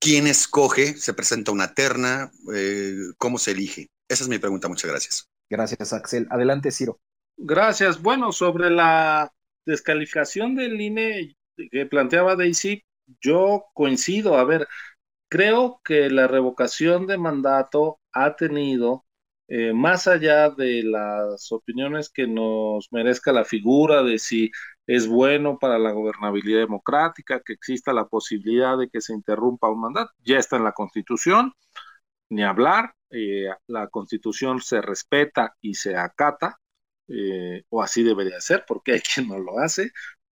¿Quién 0.01 0.27
escoge? 0.27 0.97
¿Se 0.97 1.15
presenta 1.15 1.53
una 1.53 1.75
terna? 1.75 2.33
¿Cómo 3.19 3.39
se 3.39 3.53
elige? 3.53 3.89
Esa 4.09 4.25
es 4.25 4.29
mi 4.29 4.39
pregunta. 4.39 4.67
Muchas 4.67 4.91
gracias. 4.91 5.29
Gracias, 5.49 5.93
Axel. 5.93 6.27
Adelante, 6.31 6.73
Ciro. 6.73 6.99
Gracias. 7.37 8.03
Bueno, 8.03 8.33
sobre 8.33 8.71
la 8.71 9.33
descalificación 9.65 10.57
del 10.57 10.81
INE, 10.81 11.37
que 11.71 11.87
planteaba 11.87 12.37
Daisy, 12.37 12.85
yo 13.21 13.65
coincido. 13.75 14.37
A 14.37 14.45
ver, 14.45 14.69
creo 15.29 15.81
que 15.85 16.11
la 16.11 16.29
revocación 16.29 17.07
de 17.07 17.19
mandato 17.19 18.01
ha 18.13 18.37
tenido, 18.37 19.07
eh, 19.49 19.73
más 19.73 20.07
allá 20.09 20.51
de 20.51 20.83
las 20.85 21.53
opiniones 21.53 22.11
que 22.11 22.27
nos 22.27 22.89
merezca 22.93 23.33
la 23.33 23.45
figura 23.45 24.03
de 24.03 24.19
si 24.19 24.51
es 24.87 25.07
bueno 25.09 25.59
para 25.59 25.79
la 25.79 25.93
gobernabilidad 25.93 26.61
democrática, 26.61 27.41
que 27.45 27.55
exista 27.55 27.93
la 27.93 28.07
posibilidad 28.09 28.79
de 28.79 28.89
que 28.91 29.01
se 29.01 29.15
interrumpa 29.15 29.71
un 29.71 29.81
mandato, 29.81 30.13
ya 30.25 30.39
está 30.39 30.57
en 30.57 30.65
la 30.65 30.73
Constitución, 30.73 31.53
ni 32.31 32.43
hablar, 32.45 32.95
eh, 33.11 33.49
la 33.67 33.89
Constitución 33.89 34.61
se 34.61 34.81
respeta 34.83 35.55
y 35.61 35.75
se 35.75 35.97
acata, 35.97 36.59
eh, 37.09 37.65
o 37.69 37.83
así 37.83 38.03
debería 38.03 38.41
ser, 38.41 38.65
porque 38.67 38.93
hay 38.93 39.01
quien 39.15 39.29
no 39.29 39.39
lo 39.39 39.59
hace, 39.59 39.93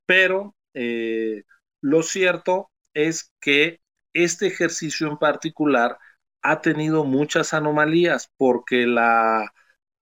pero 0.07 0.55
eh, 0.77 1.45
lo 1.81 2.03
cierto 2.03 2.71
es 2.95 3.33
que 3.41 3.81
este 4.13 4.47
ejercicio 4.47 5.09
en 5.09 5.17
particular 5.19 5.99
ha 6.43 6.61
tenido 6.61 7.05
muchas 7.05 7.55
anomalías 7.55 8.31
porque 8.37 8.87
la 8.87 9.53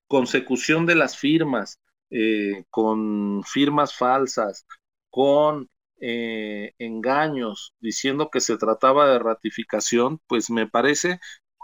consecución 0.09 0.85
de 0.87 0.97
las 0.97 1.17
firmas 1.17 1.81
eh, 2.11 2.65
con 2.71 3.45
firmas 3.45 3.95
falsas, 3.97 4.67
con 5.11 5.71
eh, 6.01 6.75
engaños, 6.79 7.75
diciendo 7.81 8.29
que 8.31 8.41
se 8.41 8.59
trataba 8.59 9.09
de 9.09 9.21
ratificación, 9.21 10.21
pues 10.27 10.51
me 10.51 10.69
parece 10.69 11.21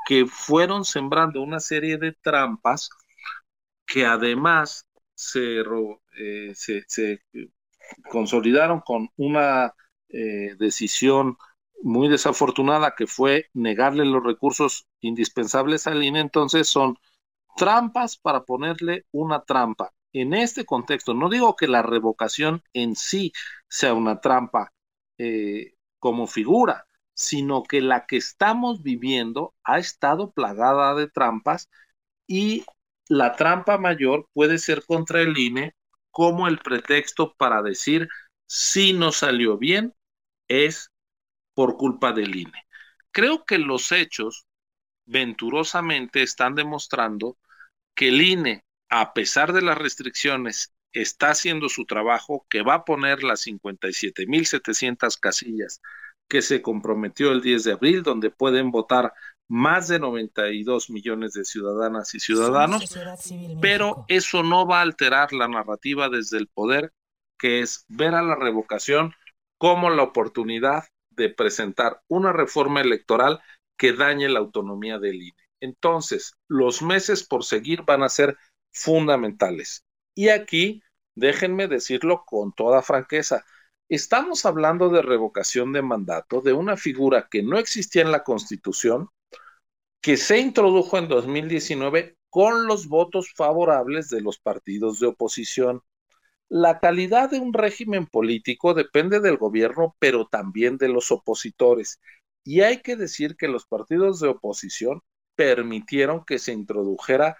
que 0.07 0.27
fueron 0.27 0.85
sembrando 0.85 1.43
una 1.43 1.61
serie 1.61 1.99
de 1.99 2.13
trampas 2.13 2.91
que 3.87 4.07
además 4.07 4.87
se, 5.15 5.63
se 6.55 7.21
consolidaron 8.11 8.81
con 8.81 9.09
una 9.17 9.75
eh, 10.09 10.57
decisión 10.59 11.37
muy 11.83 12.09
desafortunada 12.09 12.95
que 12.97 13.07
fue 13.07 13.47
negarle 13.55 14.05
los 14.05 14.23
recursos 14.23 14.87
indispensables 15.01 15.87
al 15.87 16.03
INE, 16.03 16.21
entonces 16.21 16.69
son 16.69 16.97
trampas 17.57 18.19
para 18.19 18.45
ponerle 18.45 19.07
una 19.13 19.43
trampa. 19.45 19.93
En 20.13 20.35
este 20.35 20.65
contexto, 20.65 21.15
no 21.15 21.29
digo 21.29 21.57
que 21.57 21.69
la 21.69 21.83
revocación 21.83 22.63
en 22.73 22.97
sí 22.97 23.33
sea 23.69 23.95
una 23.95 24.21
trampa 24.21 24.73
eh, 25.19 25.75
como 25.99 26.27
figura, 26.27 26.87
sino 27.15 27.63
que 27.63 27.81
la 27.81 28.07
que 28.07 28.17
estamos 28.17 28.83
viviendo 28.83 29.55
ha 29.65 29.79
estado 29.79 30.33
plagada 30.33 30.95
de 30.95 31.09
trampas 31.09 31.69
y 32.27 32.65
la 33.09 33.37
trampa 33.37 33.79
mayor 33.79 34.29
puede 34.33 34.59
ser 34.59 34.85
contra 34.85 35.21
el 35.21 35.37
INE 35.37 35.75
como 36.11 36.49
el 36.49 36.59
pretexto 36.59 37.35
para 37.35 37.63
decir 37.63 38.09
si 38.47 38.93
no 38.93 39.13
salió 39.13 39.59
bien 39.59 39.95
es 40.49 40.91
por 41.55 41.77
culpa 41.77 42.13
del 42.13 42.35
INE. 42.35 42.67
Creo 43.13 43.45
que 43.45 43.59
los 43.59 43.93
hechos 43.93 44.47
venturosamente 45.07 46.23
están 46.23 46.55
demostrando 46.55 47.37
que 47.95 48.09
el 48.09 48.23
INE, 48.23 48.65
a 48.89 49.13
pesar 49.13 49.53
de 49.53 49.63
las 49.63 49.79
restricciones, 49.79 50.73
está 50.93 51.31
haciendo 51.31 51.69
su 51.69 51.85
trabajo, 51.85 52.47
que 52.49 52.63
va 52.63 52.75
a 52.75 52.85
poner 52.85 53.23
las 53.23 53.47
57.700 53.47 55.19
casillas 55.19 55.81
que 56.29 56.43
se 56.43 56.63
comprometió 56.63 57.33
el 57.33 57.43
10 57.43 57.65
de 57.65 57.73
abril, 57.73 58.03
donde 58.03 58.31
pueden 58.31 58.71
votar 58.71 59.13
más 59.51 59.89
de 59.89 59.99
92 59.99 60.91
millones 60.91 61.33
de 61.33 61.45
ciudadanas 61.45 62.15
y 62.15 62.21
ciudadanos, 62.21 62.97
pero 63.61 64.05
eso 64.07 64.45
no 64.45 64.65
va 64.65 64.79
a 64.79 64.83
alterar 64.83 65.33
la 65.33 65.49
narrativa 65.49 66.09
desde 66.09 66.39
el 66.39 66.47
poder, 66.47 66.93
que 67.37 67.59
es 67.59 67.85
ver 67.89 68.15
a 68.15 68.23
la 68.23 68.37
revocación 68.37 69.13
como 69.59 69.91
la 69.91 70.05
oportunidad 70.05 70.85
de 71.11 71.31
presentar 71.31 72.01
una 72.07 72.33
reforma 72.33 72.81
electoral 72.81 73.41
que 73.77 73.93
dañe 73.93 74.29
la 74.29 74.39
autonomía 74.39 75.01
del 75.01 75.17
INE. 75.17 75.35
Entonces, 75.61 76.35
los 76.47 76.81
meses 76.81 77.27
por 77.27 77.45
seguir 77.45 77.83
van 77.83 78.05
a 78.05 78.09
ser 78.09 78.39
fundamentales. 78.73 79.85
Y 80.15 80.29
aquí, 80.29 80.81
déjenme 81.17 81.67
decirlo 81.67 82.23
con 82.25 82.53
toda 82.53 82.83
franqueza, 82.83 83.45
estamos 83.89 84.47
hablando 84.47 84.91
de 84.91 85.03
revocación 85.03 85.73
de 85.73 85.83
mandato 85.83 86.41
de 86.41 86.53
una 86.53 86.77
figura 86.77 87.27
que 87.29 87.43
no 87.43 87.59
existía 87.59 88.03
en 88.03 88.13
la 88.13 88.23
Constitución, 88.23 89.11
que 90.01 90.17
se 90.17 90.39
introdujo 90.39 90.99
en 90.99 91.09
2019 91.09 92.17
con 92.31 92.67
los 92.67 92.89
votos 92.89 93.33
favorables 93.35 94.09
de 94.09 94.21
los 94.21 94.39
partidos 94.39 95.01
de 95.01 95.09
oposición. 95.09 95.83
La 96.49 96.81
calidad 96.81 97.31
de 97.31 97.39
un 97.39 97.53
régimen 97.53 98.07
político 98.07 98.75
depende 98.75 99.21
del 99.21 99.37
gobierno, 99.37 99.97
pero 99.99 100.27
también 100.27 100.79
de 100.79 100.89
los 100.89 101.11
opositores. 101.11 102.01
Y 102.45 102.63
hay 102.63 102.83
que 102.83 102.97
decir 102.97 103.37
que 103.37 103.49
los 103.49 103.67
partidos 103.67 104.21
de 104.21 104.29
oposición 104.29 105.03
permitieron 105.37 106.25
que 106.25 106.39
se 106.39 106.53
introdujera 106.53 107.37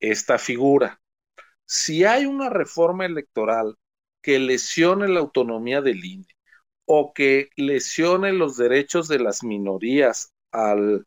esta 0.00 0.38
figura. 0.38 1.00
Si 1.66 2.04
hay 2.04 2.26
una 2.26 2.50
reforma 2.50 3.06
electoral 3.06 3.76
que 4.22 4.38
lesione 4.38 5.08
la 5.08 5.20
autonomía 5.20 5.80
del 5.80 6.04
INE 6.04 6.26
o 6.86 7.12
que 7.12 7.50
lesione 7.56 8.32
los 8.32 8.56
derechos 8.56 9.08
de 9.08 9.18
las 9.18 9.42
minorías 9.42 10.32
al 10.52 11.04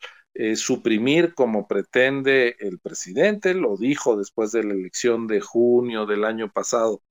suprimir 0.55 1.33
como 1.33 1.67
pretende 1.67 2.55
el 2.59 2.79
presidente, 2.79 3.53
lo 3.53 3.75
dijo 3.75 4.17
después 4.17 4.51
de 4.51 4.63
la 4.63 4.73
elección 4.73 5.25
de 5.25 5.41
junio 5.41 6.05
del 6.05 6.23
año 6.23 6.51
pasado, 6.51 7.01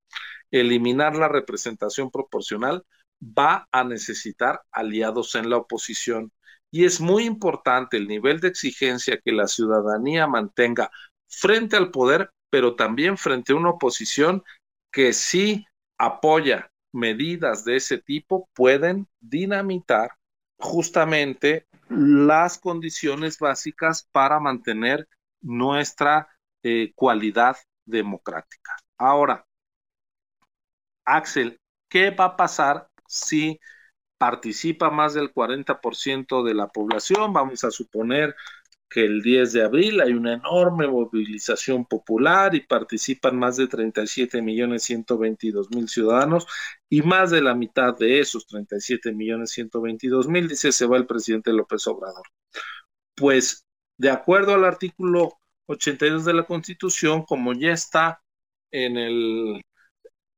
eliminar 0.51 1.17
la 1.17 1.29
representación 1.29 2.11
proporcional, 2.11 2.85
va 3.21 3.67
a 3.73 3.85
necesitar 3.85 4.63
aliados 4.71 5.35
en 5.35 5.51
la 5.51 5.57
oposición. 5.57 6.33
Y 6.71 6.85
es 6.85 7.01
muy 7.01 7.25
importante 7.25 7.97
el 7.97 8.07
nivel 8.07 8.41
de 8.41 8.49
exigencia 8.49 9.21
que 9.25 9.33
la 9.33 9.49
ciudadanía 9.49 10.27
mantenga 10.27 10.91
frente 11.29 11.77
al 11.77 11.91
poder, 11.91 12.31
pero 12.51 12.77
también 12.77 13.17
frente 13.17 13.53
a 13.53 13.57
una 13.57 13.71
oposición 13.71 14.43
que 14.93 15.13
sí 15.13 15.67
apoya 15.99 16.71
medidas 16.93 17.65
de 17.65 17.77
ese 17.77 17.99
tipo, 17.99 18.49
pueden 18.55 19.09
dinamitar 19.21 20.13
justamente 20.59 21.67
las 21.89 22.59
condiciones 22.59 23.39
básicas 23.39 24.09
para 24.13 24.41
mantener 24.41 25.09
nuestra 25.41 26.29
eh, 26.63 26.93
cualidad 26.95 27.57
democrática. 27.85 28.77
Ahora, 28.99 29.47
Axel, 31.05 31.61
¿qué 31.89 32.11
va 32.11 32.25
a 32.25 32.37
pasar 32.37 32.89
si 33.07 33.61
participa 34.19 34.91
más 34.91 35.15
del 35.15 35.33
40% 35.33 36.43
de 36.43 36.55
la 36.55 36.69
población, 36.69 37.33
vamos 37.33 37.65
a 37.65 37.71
suponer 37.71 38.35
que 38.89 39.05
el 39.05 39.23
10 39.23 39.53
de 39.53 39.65
abril 39.65 40.01
hay 40.01 40.13
una 40.13 40.35
enorme 40.35 40.87
movilización 40.87 41.85
popular 41.87 42.55
y 42.55 42.61
participan 42.61 43.39
más 43.39 43.57
de 43.57 43.67
37 43.69 44.41
millones 44.43 44.85
122 44.85 45.71
mil 45.71 45.89
ciudadanos 45.89 46.47
y 46.89 47.03
más 47.03 47.31
de 47.31 47.43
la 47.43 47.55
mitad 47.55 47.97
de 47.97 48.21
esos 48.21 48.47
37 48.47 49.13
millones 49.13 49.51
122 49.51 50.29
mil 50.29 50.49
dice 50.49 50.73
se 50.73 50.87
va 50.87 50.97
el 50.97 51.07
presidente 51.07 51.53
López 51.53 51.87
Obrador. 51.89 52.25
Pues 53.15 53.67
de 53.99 54.11
acuerdo 54.11 54.55
al 54.55 54.65
artículo 54.65 55.39
82 55.67 56.25
de 56.25 56.35
la 56.35 56.45
Constitución, 56.47 57.25
como 57.25 57.53
ya 57.55 57.73
está 57.73 58.23
en 58.71 58.97
el 58.97 59.63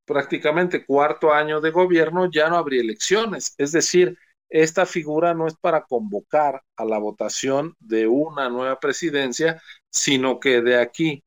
prácticamente 0.04 0.84
cuarto 0.86 1.32
año 1.32 1.60
de 1.60 1.70
gobierno, 1.70 2.30
ya 2.30 2.48
no 2.48 2.56
habría 2.56 2.80
elecciones. 2.80 3.54
Es 3.58 3.72
decir, 3.72 4.18
esta 4.48 4.86
figura 4.86 5.34
no 5.34 5.46
es 5.46 5.54
para 5.56 5.84
convocar 5.84 6.62
a 6.76 6.84
la 6.84 6.98
votación 6.98 7.76
de 7.80 8.06
una 8.06 8.48
nueva 8.48 8.80
presidencia, 8.80 9.62
sino 9.90 10.40
que 10.40 10.62
de 10.62 10.80
aquí 10.80 11.24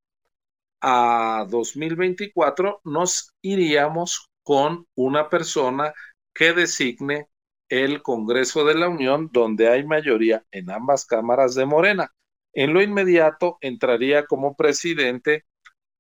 a 0.82 1.46
2024 1.50 2.82
nos 2.84 3.34
iríamos 3.42 4.30
con 4.44 4.88
una 4.96 5.30
persona 5.30 5.94
que 6.34 6.54
designe 6.54 7.28
el 7.70 8.02
Congreso 8.02 8.66
de 8.66 8.76
la 8.76 8.90
Unión, 8.90 9.30
donde 9.32 9.70
hay 9.70 9.86
mayoría 9.86 10.44
en 10.52 10.72
ambas 10.72 11.06
cámaras 11.06 11.56
de 11.56 11.66
Morena. 11.66 12.12
En 12.54 12.74
lo 12.74 12.82
inmediato 12.82 13.58
entraría 13.62 14.26
como 14.26 14.56
presidente 14.56 15.46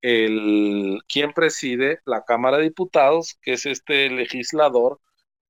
el 0.01 0.99
quien 1.07 1.31
preside 1.33 1.99
la 2.05 2.25
Cámara 2.25 2.57
de 2.57 2.63
Diputados, 2.63 3.37
que 3.41 3.53
es 3.53 3.65
este 3.65 4.09
legislador 4.09 4.99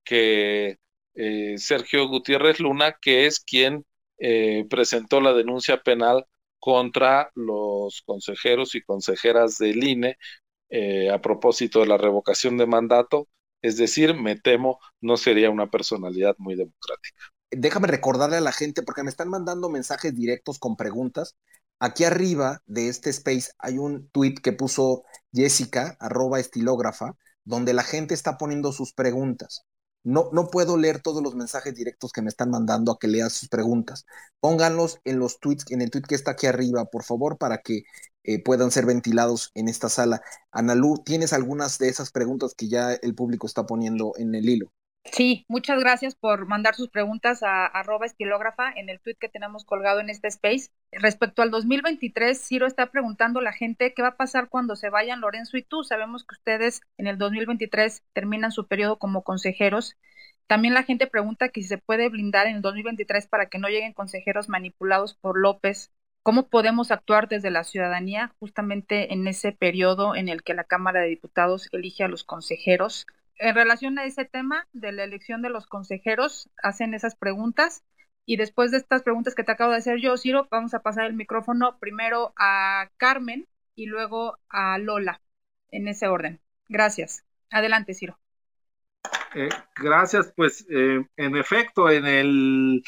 que 0.04 0.78
eh, 1.16 1.56
Sergio 1.58 2.08
Gutiérrez 2.08 2.60
Luna, 2.60 2.98
que 3.02 3.26
es 3.26 3.40
quien 3.40 3.86
eh, 4.18 4.66
presentó 4.70 5.20
la 5.22 5.34
denuncia 5.34 5.82
penal 5.82 6.26
contra 6.60 7.32
los 7.36 8.04
consejeros 8.06 8.76
y 8.76 8.82
consejeras 8.82 9.58
del 9.58 9.84
INE 9.84 10.18
eh, 10.70 11.10
a 11.10 11.20
propósito 11.20 11.80
de 11.80 11.88
la 11.88 11.98
revocación 11.98 12.58
de 12.58 12.68
mandato. 12.68 13.28
Es 13.62 13.78
decir, 13.78 14.14
me 14.16 14.36
temo, 14.36 14.80
no 15.02 15.18
sería 15.18 15.50
una 15.50 15.70
personalidad 15.70 16.36
muy 16.38 16.56
democrática. 16.56 17.20
Déjame 17.52 17.88
recordarle 17.88 18.38
a 18.38 18.42
la 18.42 18.52
gente, 18.54 18.84
porque 18.84 19.04
me 19.04 19.10
están 19.10 19.30
mandando 19.30 19.70
mensajes 19.70 20.16
directos 20.16 20.60
con 20.60 20.78
preguntas. 20.78 21.36
Aquí 21.80 22.04
arriba 22.04 22.62
de 22.68 22.88
este 22.90 23.10
space 23.10 23.52
hay 23.58 23.80
un 23.80 24.08
tweet 24.10 24.36
que 24.36 24.54
puso 24.54 25.04
Jessica, 25.34 25.98
arroba 26.00 26.40
estilógrafa, 26.40 27.18
donde 27.44 27.74
la 27.74 27.84
gente 27.84 28.14
está 28.14 28.38
poniendo 28.38 28.72
sus 28.72 28.94
preguntas. 28.94 29.66
No, 30.04 30.30
no 30.34 30.48
puedo 30.48 30.78
leer 30.78 31.02
todos 31.02 31.22
los 31.22 31.36
mensajes 31.36 31.76
directos 31.76 32.12
que 32.12 32.22
me 32.22 32.30
están 32.30 32.50
mandando 32.50 32.92
a 32.92 32.98
que 33.00 33.08
lea 33.08 33.30
sus 33.30 33.50
preguntas. 33.50 34.06
Pónganlos 34.40 35.00
en 35.06 35.20
los 35.20 35.40
tweets, 35.40 35.66
en 35.72 35.82
el 35.82 35.92
tweet 35.92 36.04
que 36.04 36.16
está 36.16 36.32
aquí 36.32 36.48
arriba, 36.48 36.86
por 36.86 37.04
favor, 37.04 37.38
para 37.38 37.60
que 37.60 37.84
eh, 38.24 38.42
puedan 38.44 38.72
ser 38.72 38.86
ventilados 38.86 39.52
en 39.54 39.70
esta 39.70 39.90
sala. 39.90 40.22
Analú, 40.52 40.98
¿tienes 41.04 41.34
algunas 41.34 41.78
de 41.78 41.90
esas 41.90 42.12
preguntas 42.12 42.54
que 42.56 42.68
ya 42.68 42.94
el 42.94 43.16
público 43.16 43.48
está 43.48 43.66
poniendo 43.66 44.14
en 44.18 44.34
el 44.36 44.50
hilo? 44.50 44.72
Sí, 45.04 45.46
muchas 45.48 45.80
gracias 45.80 46.16
por 46.16 46.46
mandar 46.48 46.76
sus 46.76 46.90
preguntas 46.90 47.44
a 47.44 47.66
arroba 47.66 48.06
estilógrafa 48.06 48.72
en 48.72 48.90
el 48.90 49.00
tweet 49.00 49.16
que 49.20 49.30
tenemos 49.30 49.66
colgado 49.66 50.00
en 50.00 50.10
este 50.10 50.28
space. 50.28 50.70
Respecto 50.92 51.42
al 51.42 51.52
2023, 51.52 52.40
Ciro 52.40 52.66
está 52.68 52.92
preguntando 52.92 53.40
a 53.40 53.44
la 53.44 53.52
gente 53.52 53.94
qué 53.94 54.02
va 54.02 54.10
a 54.10 54.18
pasar 54.18 54.48
cuando 54.50 54.76
se 54.76 54.90
vayan 54.90 55.22
Lorenzo 55.22 55.58
y 55.58 55.64
tú. 55.64 55.84
Sabemos 55.84 56.24
que 56.24 56.36
ustedes 56.36 56.82
en 56.98 57.08
el 57.08 57.18
2023 57.18 58.04
terminan 58.14 58.52
su 58.52 58.68
periodo 58.68 59.00
como 59.00 59.24
consejeros. 59.24 59.98
También 60.48 60.74
la 60.74 60.84
gente 60.84 61.08
pregunta 61.08 61.50
que 61.50 61.62
si 61.62 61.68
se 61.68 61.78
puede 61.78 62.10
blindar 62.10 62.48
en 62.48 62.58
el 62.58 62.62
2023 62.62 63.28
para 63.28 63.48
que 63.48 63.60
no 63.60 63.70
lleguen 63.70 63.94
consejeros 63.94 64.50
manipulados 64.50 65.16
por 65.16 65.38
López. 65.40 65.92
¿Cómo 66.24 66.48
podemos 66.50 66.92
actuar 66.92 67.28
desde 67.28 67.50
la 67.52 67.64
ciudadanía 67.64 68.34
justamente 68.40 69.14
en 69.14 69.28
ese 69.28 69.52
periodo 69.52 70.16
en 70.16 70.30
el 70.30 70.44
que 70.44 70.54
la 70.54 70.64
Cámara 70.64 71.02
de 71.02 71.08
Diputados 71.08 71.68
elige 71.72 72.04
a 72.04 72.08
los 72.08 72.24
consejeros? 72.24 73.08
En 73.42 73.56
relación 73.56 73.98
a 73.98 74.06
ese 74.06 74.24
tema 74.24 74.68
de 74.72 74.92
la 74.92 75.04
elección 75.04 75.42
de 75.42 75.50
los 75.50 75.66
consejeros, 75.66 76.50
hacen 76.62 76.94
esas 76.94 77.16
preguntas. 77.16 77.84
Y 78.24 78.38
después 78.38 78.70
de 78.70 78.78
estas 78.78 79.02
preguntas 79.02 79.34
que 79.34 79.44
te 79.44 79.52
acabo 79.52 79.72
de 79.72 79.80
hacer 79.80 80.00
yo, 80.00 80.16
Ciro, 80.16 80.48
vamos 80.52 80.76
a 80.76 80.84
pasar 80.84 81.06
el 81.06 81.16
micrófono 81.16 81.80
primero 81.80 82.34
a 82.38 82.92
Carmen 82.98 83.48
y 83.74 83.88
luego 83.88 84.38
a 84.48 84.78
Lola, 84.78 85.22
en 85.72 85.88
ese 85.88 86.08
orden. 86.08 86.40
Gracias. 86.70 87.26
Adelante, 87.50 87.96
Ciro. 87.96 88.20
Eh, 89.34 89.50
gracias, 89.76 90.32
pues 90.36 90.64
eh, 90.70 91.04
en 91.18 91.36
efecto, 91.36 91.90
en 91.90 92.06
el, 92.06 92.84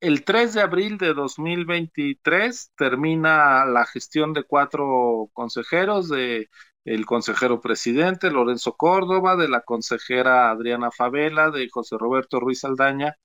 el 0.00 0.24
3 0.24 0.54
de 0.54 0.62
abril 0.62 0.96
de 0.96 1.12
2023 1.12 2.72
termina 2.74 3.66
la 3.66 3.84
gestión 3.84 4.32
de 4.32 4.44
cuatro 4.44 5.28
consejeros, 5.34 6.08
de 6.08 6.48
el 6.84 7.06
consejero 7.06 7.60
presidente 7.60 8.30
Lorenzo 8.30 8.74
Córdoba, 8.76 9.36
de 9.36 9.48
la 9.48 9.62
consejera 9.62 10.50
Adriana 10.50 10.90
Favela, 10.90 11.50
de 11.50 11.68
José 11.70 11.96
Roberto 11.98 12.40
Ruiz 12.40 12.64
Aldaña 12.64 13.16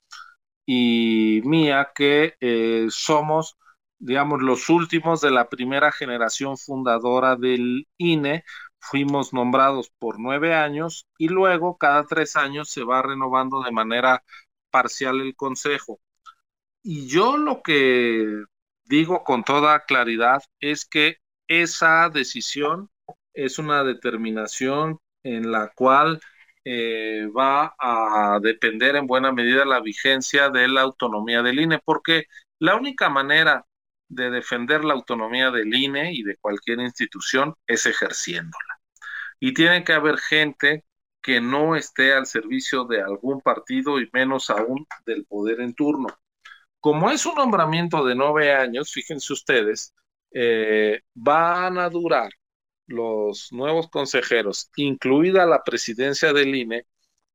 y 0.65 1.41
mía, 1.45 1.91
que 1.95 2.35
eh, 2.41 2.87
somos, 2.89 3.57
digamos, 3.99 4.41
los 4.41 4.69
últimos 4.69 5.21
de 5.21 5.31
la 5.31 5.49
primera 5.49 5.91
generación 5.91 6.57
fundadora 6.57 7.35
del 7.35 7.87
INE, 7.97 8.43
fuimos 8.79 9.33
nombrados 9.33 9.91
por 9.99 10.19
nueve 10.19 10.55
años 10.55 11.07
y 11.17 11.27
luego 11.27 11.77
cada 11.77 12.05
tres 12.05 12.35
años 12.35 12.69
se 12.69 12.83
va 12.83 13.01
renovando 13.01 13.61
de 13.63 13.71
manera 13.71 14.23
parcial 14.71 15.21
el 15.21 15.35
consejo. 15.35 15.99
Y 16.83 17.07
yo 17.07 17.37
lo 17.37 17.61
que 17.61 18.43
digo 18.85 19.23
con 19.23 19.43
toda 19.43 19.85
claridad 19.85 20.43
es 20.59 20.85
que 20.85 21.17
esa 21.47 22.09
decisión 22.09 22.89
es 23.45 23.59
una 23.59 23.83
determinación 23.83 24.99
en 25.23 25.51
la 25.51 25.69
cual 25.75 26.19
eh, 26.65 27.27
va 27.35 27.75
a 27.79 28.39
depender 28.41 28.95
en 28.95 29.07
buena 29.07 29.31
medida 29.31 29.65
la 29.65 29.81
vigencia 29.81 30.49
de 30.49 30.67
la 30.67 30.81
autonomía 30.81 31.41
del 31.41 31.59
INE, 31.59 31.79
porque 31.83 32.25
la 32.59 32.75
única 32.75 33.09
manera 33.09 33.65
de 34.07 34.29
defender 34.31 34.83
la 34.83 34.93
autonomía 34.93 35.51
del 35.51 35.73
INE 35.73 36.13
y 36.13 36.23
de 36.23 36.37
cualquier 36.37 36.79
institución 36.79 37.55
es 37.67 37.85
ejerciéndola 37.85 38.79
y 39.39 39.53
tiene 39.53 39.83
que 39.83 39.93
haber 39.93 40.17
gente 40.17 40.85
que 41.21 41.41
no 41.41 41.75
esté 41.75 42.13
al 42.13 42.25
servicio 42.25 42.85
de 42.85 43.01
algún 43.01 43.41
partido 43.41 43.99
y 43.99 44.09
menos 44.13 44.49
aún 44.49 44.85
del 45.05 45.25
poder 45.25 45.61
en 45.61 45.73
turno. 45.73 46.07
Como 46.79 47.11
es 47.11 47.25
un 47.25 47.35
nombramiento 47.35 48.05
de 48.05 48.15
nueve 48.15 48.53
años, 48.53 48.91
fíjense 48.91 49.33
ustedes, 49.33 49.93
eh, 50.31 51.01
van 51.13 51.77
a 51.77 51.89
durar 51.89 52.31
los 52.89 53.51
nuevos 53.51 53.89
consejeros, 53.89 54.71
incluida 54.75 55.45
la 55.45 55.63
presidencia 55.63 56.33
del 56.33 56.55
INE, 56.55 56.85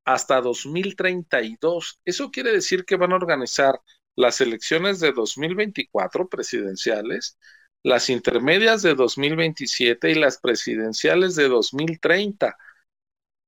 hasta 0.04 0.40
2032. 0.40 2.00
Eso 2.04 2.30
quiere 2.30 2.52
decir 2.52 2.84
que 2.84 2.96
van 2.96 3.12
a 3.12 3.16
organizar 3.16 3.80
las 4.16 4.40
elecciones 4.40 5.00
de 5.00 5.12
2024 5.12 6.28
presidenciales 6.28 7.38
las 7.84 8.08
intermedias 8.10 8.82
de 8.82 8.94
2027 8.94 10.10
y 10.10 10.14
las 10.14 10.38
presidenciales 10.38 11.36
de 11.36 11.48
2030, 11.48 12.56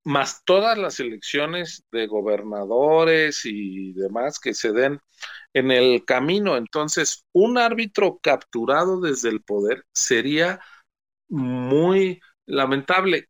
más 0.04 0.44
todas 0.44 0.78
las 0.78 1.00
elecciones 1.00 1.84
de 1.90 2.07
gobernadores 2.07 3.40
y 3.44 3.94
demás 3.94 4.38
que 4.38 4.54
se 4.54 4.72
den 4.72 5.00
en 5.54 5.70
el 5.72 6.04
camino. 6.04 6.57
Entonces, 6.57 7.24
un 7.32 7.59
árbitro 7.59 8.20
capturado 8.22 9.00
desde 9.00 9.30
el 9.30 9.42
poder 9.42 9.84
sería 9.94 10.61
muy 11.29 12.20
lamentable. 12.47 13.29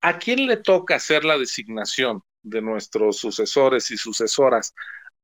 ¿A 0.00 0.18
quién 0.18 0.46
le 0.46 0.56
toca 0.58 0.96
hacer 0.96 1.24
la 1.24 1.38
designación 1.38 2.22
de 2.42 2.62
nuestros 2.62 3.18
sucesores 3.18 3.90
y 3.90 3.96
sucesoras? 3.96 4.74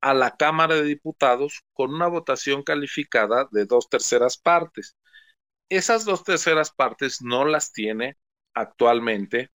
A 0.00 0.14
la 0.14 0.36
Cámara 0.36 0.76
de 0.76 0.84
Diputados 0.84 1.62
con 1.74 1.94
una 1.94 2.08
votación 2.08 2.62
calificada 2.62 3.48
de 3.52 3.66
dos 3.66 3.88
terceras 3.88 4.38
partes 4.38 4.96
esas 5.70 6.04
dos 6.04 6.24
terceras 6.24 6.72
partes 6.72 7.22
no 7.22 7.46
las 7.46 7.72
tiene 7.72 8.18
actualmente 8.54 9.50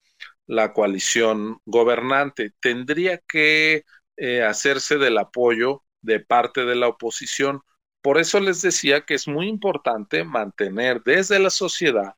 la 0.47 0.73
coalición 0.73 1.59
gobernante. 1.65 2.53
Tendría 2.61 3.19
que 3.27 3.83
eh, 4.17 4.43
hacerse 4.43 4.97
del 4.97 5.17
apoyo 5.17 5.83
de 6.01 6.21
parte 6.21 6.65
de 6.65 6.75
la 6.75 6.87
oposición. 6.87 7.61
Por 8.01 8.17
eso 8.17 8.39
les 8.39 8.61
decía 8.61 9.01
que 9.01 9.15
es 9.15 9.27
muy 9.27 9.47
importante 9.47 10.23
mantener 10.23 11.03
desde 11.03 11.37
la 11.39 11.49
sociedad, 11.49 12.15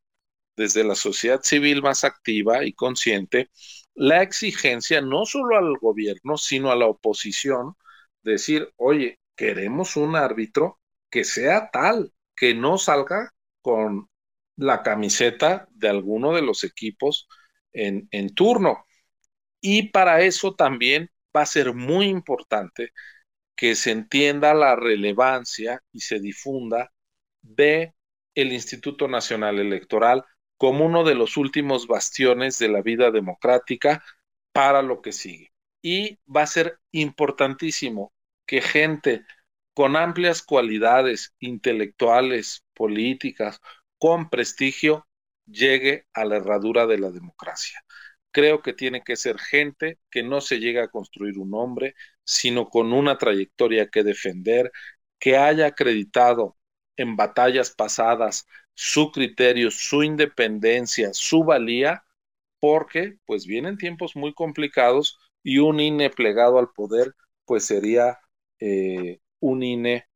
desde 0.57 0.83
la 0.83 0.95
sociedad 0.95 1.41
civil 1.43 1.81
más 1.81 2.03
activa 2.03 2.65
y 2.65 2.73
consciente, 2.73 3.49
la 3.93 4.21
exigencia 4.23 5.01
no 5.01 5.25
solo 5.25 5.57
al 5.57 5.77
gobierno, 5.77 6.37
sino 6.37 6.71
a 6.71 6.75
la 6.75 6.87
oposición, 6.87 7.75
decir, 8.23 8.73
oye, 8.77 9.19
queremos 9.35 9.95
un 9.95 10.15
árbitro 10.15 10.79
que 11.09 11.23
sea 11.23 11.69
tal, 11.71 12.13
que 12.35 12.53
no 12.55 12.77
salga 12.77 13.33
con 13.61 14.09
la 14.57 14.83
camiseta 14.83 15.67
de 15.71 15.89
alguno 15.89 16.33
de 16.33 16.41
los 16.41 16.63
equipos 16.63 17.27
en, 17.71 18.07
turno. 18.33 18.85
Y 19.61 19.89
para 19.89 20.21
eso 20.21 20.55
también 20.55 21.11
va 21.35 21.41
a 21.43 21.45
ser 21.45 21.73
muy 21.73 22.07
importante 22.07 22.91
que 23.55 23.75
se 23.75 23.91
entienda 23.91 24.53
la 24.53 24.75
relevancia 24.75 25.83
y 25.91 26.01
se 26.01 26.19
difunda 26.19 26.91
de 27.41 27.93
el 28.35 28.53
Instituto 28.53 29.07
Nacional 29.07 29.59
Electoral 29.59 30.25
como 30.57 30.85
uno 30.85 31.03
de 31.03 31.15
los 31.15 31.37
últimos 31.37 31.87
bastiones 31.87 32.59
de 32.59 32.69
la 32.69 32.81
vida 32.81 33.11
democrática 33.11 34.03
para 34.51 34.81
lo 34.81 35.01
que 35.01 35.11
sigue. 35.11 35.51
Y 35.81 36.19
va 36.27 36.43
a 36.43 36.47
ser 36.47 36.79
importantísimo 36.91 38.11
que 38.45 38.61
gente 38.61 39.25
con 39.73 39.95
amplias 39.95 40.41
cualidades 40.41 41.35
intelectuales, 41.39 42.63
políticas, 42.73 43.59
con 43.99 44.29
prestigio, 44.29 45.07
llegue 45.45 46.07
a 46.13 46.25
la 46.25 46.37
herradura 46.37 46.87
de 46.87 46.97
la 46.97 47.11
democracia. 47.11 47.83
Creo 48.31 48.61
que 48.61 48.73
tiene 48.73 49.03
que 49.03 49.15
ser 49.15 49.39
gente 49.39 49.99
que 50.09 50.23
no 50.23 50.41
se 50.41 50.59
llega 50.59 50.83
a 50.83 50.87
construir 50.89 51.37
un 51.37 51.53
hombre, 51.53 51.95
sino 52.23 52.69
con 52.69 52.91
una 52.93 53.17
trayectoria 53.17 53.87
que 53.89 54.03
defender, 54.03 54.71
que 55.19 55.37
haya 55.37 55.67
acreditado 55.67 56.57
en 56.97 57.15
batallas 57.15 57.71
pasadas 57.71 58.47
su 58.77 59.11
criterio, 59.11 59.71
su 59.71 60.03
independencia, 60.03 61.09
su 61.13 61.43
valía, 61.43 62.05
porque 62.59 63.17
pues 63.25 63.47
vienen 63.47 63.77
tiempos 63.77 64.15
muy 64.15 64.33
complicados 64.35 65.17
y 65.43 65.57
un 65.57 65.79
INE 65.79 66.11
plegado 66.11 66.59
al 66.59 66.69
poder 66.69 67.15
pues 67.45 67.65
sería 67.65 68.19
eh, 68.59 69.19
un 69.39 69.63
INE 69.63 70.07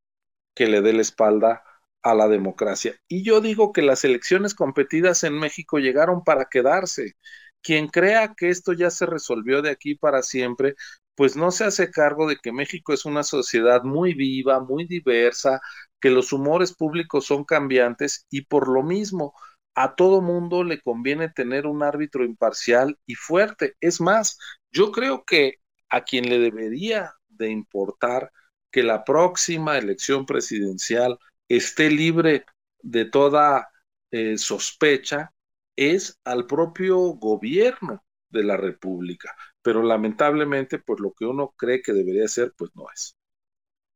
que 0.55 0.68
le 0.68 0.82
dé 0.82 0.93
la 0.93 1.01
espalda 1.01 1.64
a 2.03 2.14
la 2.16 2.28
democracia. 2.28 2.95
Y 3.07 3.24
yo 3.24 3.41
digo 3.41 3.72
que 3.74 3.82
las 3.82 4.03
elecciones 4.05 4.53
competidas 4.55 5.24
en 5.24 5.34
México 5.39 5.80
llegaron 5.80 6.24
para 6.24 6.45
quedarse. 6.45 7.14
Quien 7.62 7.88
crea 7.88 8.34
que 8.36 8.49
esto 8.49 8.74
ya 8.74 8.89
se 8.91 9.05
resolvió 9.05 9.62
de 9.62 9.72
aquí 9.72 9.95
para 9.95 10.24
siempre, 10.24 10.76
pues 11.22 11.36
no 11.36 11.52
se 11.52 11.66
hace 11.66 11.92
cargo 11.92 12.28
de 12.28 12.38
que 12.38 12.52
México 12.52 12.94
es 12.94 13.06
una 13.06 13.22
sociedad 13.22 13.84
muy 13.84 14.16
viva, 14.16 14.60
muy 14.60 14.88
diversa, 14.88 15.62
que 16.00 16.10
los 16.10 16.34
humores 16.34 16.74
públicos 16.74 17.28
son 17.28 17.44
cambiantes 17.46 18.26
y 18.32 18.46
por 18.46 18.68
lo 18.68 18.82
mismo 18.82 19.36
a 19.76 19.94
todo 19.94 20.22
mundo 20.22 20.64
le 20.64 20.82
conviene 20.82 21.30
tener 21.30 21.68
un 21.68 21.84
árbitro 21.84 22.26
imparcial 22.26 22.98
y 23.06 23.14
fuerte. 23.14 23.76
Es 23.80 24.02
más, 24.02 24.40
yo 24.72 24.92
creo 24.92 25.24
que 25.24 25.58
a 25.92 26.04
quien 26.04 26.28
le 26.28 26.40
debería 26.40 27.14
de 27.30 27.52
importar 27.52 28.32
que 28.72 28.82
la 28.82 29.04
próxima 29.04 29.78
elección 29.78 30.26
presidencial 30.26 31.20
esté 31.48 31.92
libre 31.92 32.46
de 32.82 33.06
toda 33.06 33.70
eh, 34.10 34.40
sospecha 34.40 35.32
es 35.76 36.20
al 36.24 36.48
propio 36.48 36.98
gobierno 36.98 38.04
de 38.32 38.44
la 38.44 38.58
República. 38.58 39.36
Pero 39.62 39.84
lamentablemente, 39.84 40.80
pues 40.80 40.99
lo 40.99 41.14
que 41.14 41.26
uno 41.26 41.53
cree 41.57 41.82
que 41.82 41.93
debería 41.93 42.28
ser, 42.28 42.53
pues 42.57 42.72
no 42.76 42.86
es. 42.93 43.16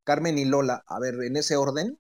Carmen 0.04 0.38
y 0.38 0.46
Lola, 0.46 0.84
a 0.88 1.00
ver, 1.00 1.16
en 1.24 1.36
ese 1.36 1.56
orden. 1.56 2.00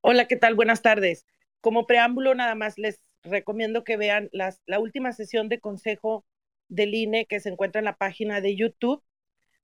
Hola, 0.00 0.26
¿qué 0.28 0.36
tal? 0.36 0.54
Buenas 0.54 0.82
tardes. 0.82 1.26
Como 1.60 1.86
preámbulo, 1.86 2.34
nada 2.34 2.54
más 2.54 2.78
les 2.78 3.00
recomiendo 3.22 3.84
que 3.84 3.96
vean 3.96 4.28
las, 4.32 4.60
la 4.66 4.78
última 4.78 5.12
sesión 5.12 5.48
de 5.48 5.60
consejo 5.60 6.24
del 6.68 6.94
INE 6.94 7.26
que 7.26 7.40
se 7.40 7.48
encuentra 7.48 7.80
en 7.80 7.84
la 7.84 7.96
página 7.96 8.40
de 8.40 8.56
YouTube 8.56 9.02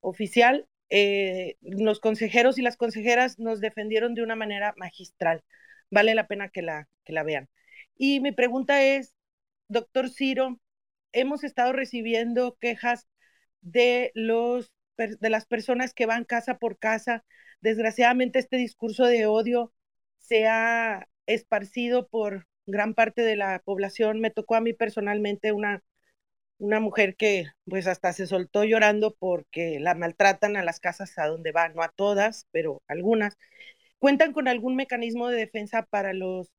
oficial 0.00 0.68
eh, 0.90 1.56
los 1.60 2.00
consejeros 2.00 2.58
y 2.58 2.62
las 2.62 2.76
consejeras 2.76 3.38
nos 3.38 3.60
defendieron 3.60 4.14
de 4.14 4.22
una 4.22 4.36
manera 4.36 4.74
magistral. 4.76 5.44
Vale 5.90 6.14
la 6.14 6.26
pena 6.26 6.48
que 6.48 6.62
la, 6.62 6.88
que 7.04 7.12
la 7.12 7.22
vean. 7.22 7.48
Y 7.96 8.20
mi 8.20 8.32
pregunta 8.32 8.82
es, 8.82 9.14
doctor 9.68 10.10
Ciro, 10.10 10.60
hemos 11.12 11.44
estado 11.44 11.72
recibiendo 11.72 12.56
quejas 12.60 13.08
de, 13.60 14.12
los, 14.14 14.72
de 14.96 15.30
las 15.30 15.46
personas 15.46 15.94
que 15.94 16.06
van 16.06 16.24
casa 16.24 16.58
por 16.58 16.78
casa. 16.78 17.24
Desgraciadamente 17.60 18.38
este 18.38 18.56
discurso 18.56 19.04
de 19.06 19.26
odio 19.26 19.72
se 20.18 20.46
ha 20.46 21.08
esparcido 21.26 22.08
por 22.08 22.46
gran 22.66 22.94
parte 22.94 23.22
de 23.22 23.36
la 23.36 23.60
población. 23.64 24.20
Me 24.20 24.30
tocó 24.30 24.54
a 24.54 24.60
mí 24.60 24.72
personalmente 24.72 25.52
una 25.52 25.82
una 26.58 26.80
mujer 26.80 27.16
que 27.16 27.46
pues 27.64 27.86
hasta 27.86 28.12
se 28.12 28.26
soltó 28.26 28.64
llorando 28.64 29.14
porque 29.14 29.78
la 29.80 29.94
maltratan 29.94 30.56
a 30.56 30.64
las 30.64 30.80
casas 30.80 31.16
a 31.18 31.26
donde 31.26 31.52
va, 31.52 31.68
no 31.68 31.82
a 31.82 31.88
todas, 31.88 32.46
pero 32.50 32.82
algunas. 32.88 33.36
¿Cuentan 33.98 34.32
con 34.32 34.48
algún 34.48 34.76
mecanismo 34.76 35.28
de 35.28 35.36
defensa 35.38 35.84
para 35.84 36.12
los 36.12 36.52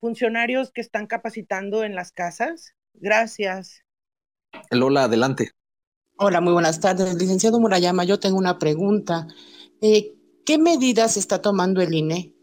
funcionarios 0.00 0.72
que 0.72 0.80
están 0.82 1.06
capacitando 1.06 1.84
en 1.84 1.94
las 1.94 2.12
casas? 2.12 2.74
Gracias. 2.94 3.85
Lola, 4.70 5.04
adelante. 5.04 5.50
Hola, 6.18 6.40
muy 6.40 6.52
buenas 6.52 6.80
tardes. 6.80 7.14
Licenciado 7.14 7.60
Murayama, 7.60 8.04
yo 8.04 8.18
tengo 8.18 8.38
una 8.38 8.58
pregunta. 8.58 9.28
Eh, 9.80 10.14
¿Qué 10.44 10.58
medidas 10.58 11.16
está 11.16 11.42
tomando 11.42 11.82
el 11.82 11.92
INE 11.92 12.34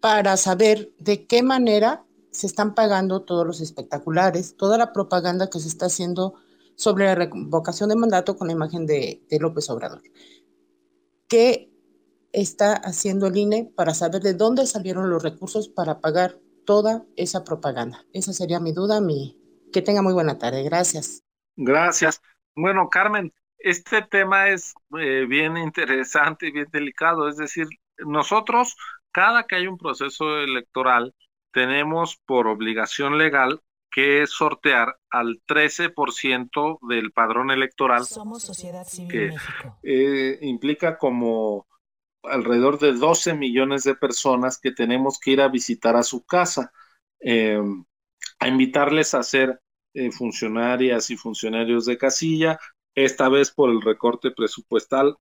para 0.00 0.36
saber 0.36 0.92
de 0.98 1.26
qué 1.26 1.42
manera 1.42 2.04
se 2.30 2.46
están 2.46 2.74
pagando 2.74 3.22
todos 3.22 3.46
los 3.46 3.60
espectaculares, 3.60 4.56
toda 4.56 4.76
la 4.76 4.92
propaganda 4.92 5.48
que 5.48 5.60
se 5.60 5.68
está 5.68 5.86
haciendo 5.86 6.34
sobre 6.74 7.04
la 7.04 7.14
revocación 7.14 7.88
de 7.88 7.96
mandato 7.96 8.36
con 8.36 8.48
la 8.48 8.54
imagen 8.54 8.86
de, 8.86 9.22
de 9.28 9.38
López 9.38 9.70
Obrador? 9.70 10.02
¿Qué 11.28 11.72
está 12.32 12.74
haciendo 12.74 13.26
el 13.26 13.36
INE 13.36 13.72
para 13.74 13.94
saber 13.94 14.22
de 14.22 14.34
dónde 14.34 14.66
salieron 14.66 15.10
los 15.10 15.22
recursos 15.22 15.68
para 15.68 16.00
pagar 16.00 16.38
toda 16.64 17.04
esa 17.16 17.44
propaganda? 17.44 18.04
Esa 18.12 18.32
sería 18.32 18.60
mi 18.60 18.72
duda. 18.72 19.00
Mi... 19.00 19.38
Que 19.72 19.82
tenga 19.82 20.02
muy 20.02 20.12
buena 20.12 20.38
tarde. 20.38 20.62
Gracias. 20.62 21.25
Gracias. 21.56 22.22
Bueno, 22.54 22.88
Carmen, 22.88 23.32
este 23.58 24.02
tema 24.02 24.48
es 24.48 24.74
eh, 24.98 25.26
bien 25.28 25.56
interesante 25.56 26.48
y 26.48 26.52
bien 26.52 26.68
delicado. 26.70 27.28
Es 27.28 27.36
decir, 27.36 27.66
nosotros, 27.98 28.76
cada 29.10 29.44
que 29.44 29.56
hay 29.56 29.66
un 29.66 29.78
proceso 29.78 30.38
electoral, 30.38 31.14
tenemos 31.52 32.18
por 32.26 32.46
obligación 32.46 33.18
legal 33.18 33.62
que 33.90 34.26
sortear 34.26 34.98
al 35.10 35.40
13% 35.46 36.78
del 36.82 37.12
padrón 37.12 37.50
electoral. 37.50 38.04
Somos 38.04 38.42
Sociedad 38.42 38.84
Civil 38.84 39.10
que 39.10 39.26
México. 39.28 39.78
eh, 39.82 40.38
implica 40.42 40.98
como 40.98 41.66
alrededor 42.22 42.78
de 42.78 42.92
12 42.92 43.34
millones 43.34 43.84
de 43.84 43.94
personas 43.94 44.58
que 44.58 44.72
tenemos 44.72 45.18
que 45.18 45.30
ir 45.30 45.40
a 45.40 45.48
visitar 45.48 45.96
a 45.96 46.02
su 46.02 46.26
casa, 46.26 46.72
eh, 47.20 47.58
a 48.38 48.48
invitarles 48.48 49.14
a 49.14 49.22
ser 49.22 49.60
eh, 49.96 50.12
funcionarias 50.12 51.10
y 51.10 51.16
funcionarios 51.16 51.86
de 51.86 51.98
casilla. 51.98 52.58
Esta 52.94 53.28
vez 53.30 53.50
por 53.50 53.70
el 53.70 53.82
recorte 53.82 54.30
presupuestal 54.30 55.16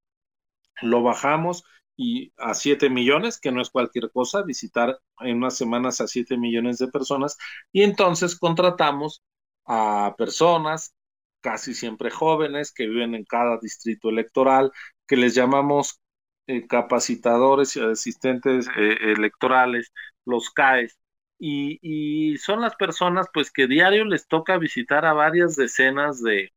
lo 0.82 1.02
bajamos 1.04 1.64
y 1.98 2.34
a 2.38 2.54
7 2.54 2.90
millones, 2.90 3.40
que 3.40 3.52
no 3.52 3.62
es 3.62 3.70
cualquier 3.70 4.12
cosa, 4.12 4.44
visitar 4.44 5.00
en 5.22 5.38
unas 5.38 5.56
semanas 5.58 6.02
a 6.02 6.08
7 6.08 6.38
millones 6.38 6.78
de 6.78 6.90
personas. 6.90 7.38
Y 7.72 7.84
entonces 7.84 8.38
contratamos 8.38 9.24
a 9.66 10.16
personas, 10.18 10.94
casi 11.42 11.74
siempre 11.74 12.12
jóvenes, 12.12 12.74
que 12.74 12.88
viven 12.88 13.16
en 13.16 13.24
cada 13.24 13.58
distrito 13.62 14.10
electoral, 14.10 14.72
que 15.08 15.16
les 15.18 15.36
llamamos 15.36 16.02
eh, 16.48 16.68
capacitadores 16.68 17.76
y 17.78 17.82
asistentes 17.82 18.68
eh, 18.78 18.98
electorales, 19.14 19.94
los 20.26 20.50
CAES. 20.52 20.98
Y, 21.38 21.80
y, 21.82 22.38
son 22.38 22.62
las 22.62 22.76
personas 22.76 23.28
pues 23.34 23.52
que 23.52 23.68
diario 23.68 24.06
les 24.06 24.28
toca 24.28 24.58
visitar 24.58 25.06
a 25.06 25.14
varias 25.14 25.56
decenas 25.56 26.22
de, 26.22 26.54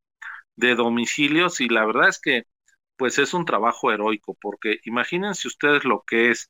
de 0.55 0.75
domicilios 0.75 1.61
y 1.61 1.69
la 1.69 1.85
verdad 1.85 2.09
es 2.09 2.19
que 2.19 2.45
pues 2.97 3.19
es 3.19 3.33
un 3.33 3.45
trabajo 3.45 3.91
heroico, 3.91 4.37
porque 4.41 4.79
imagínense 4.85 5.47
ustedes 5.47 5.85
lo 5.85 6.03
que 6.05 6.31
es 6.31 6.49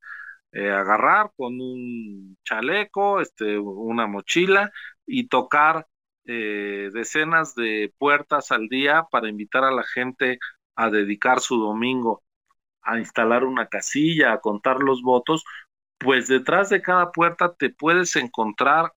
eh, 0.52 0.70
agarrar 0.70 1.32
con 1.36 1.60
un 1.60 2.38
chaleco, 2.44 3.20
este, 3.20 3.58
una 3.58 4.06
mochila 4.08 4.72
y 5.06 5.28
tocar 5.28 5.86
eh, 6.26 6.90
decenas 6.92 7.54
de 7.54 7.94
puertas 7.98 8.52
al 8.52 8.68
día 8.68 9.06
para 9.10 9.28
invitar 9.28 9.64
a 9.64 9.70
la 9.72 9.84
gente 9.84 10.38
a 10.76 10.90
dedicar 10.90 11.40
su 11.40 11.56
domingo 11.58 12.22
a 12.82 12.98
instalar 12.98 13.44
una 13.44 13.66
casilla, 13.68 14.32
a 14.32 14.40
contar 14.40 14.80
los 14.80 15.02
votos, 15.02 15.44
pues 16.00 16.28
detrás 16.28 16.70
de 16.70 16.82
cada 16.82 17.12
puerta 17.12 17.54
te 17.54 17.70
puedes 17.70 18.16
encontrar 18.16 18.92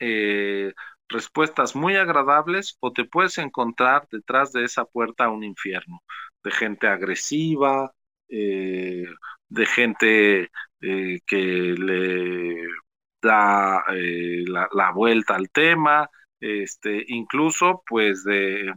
eh, 0.00 0.72
respuestas 1.08 1.76
muy 1.76 1.96
agradables 1.96 2.76
o 2.80 2.92
te 2.92 3.04
puedes 3.04 3.38
encontrar 3.38 4.08
detrás 4.10 4.52
de 4.52 4.64
esa 4.64 4.86
puerta 4.86 5.28
un 5.28 5.44
infierno 5.44 6.02
de 6.42 6.50
gente 6.50 6.88
agresiva, 6.88 7.92
eh, 8.28 9.04
de 9.48 9.66
gente 9.66 10.50
eh, 10.80 11.20
que 11.26 11.36
le 11.36 12.56
da 13.22 13.84
la, 14.46 14.92
vuelta 14.92 15.34
al 15.34 15.50
tema, 15.50 16.08
este, 16.40 17.04
incluso 17.08 17.82
pues 17.86 18.24
de 18.24 18.72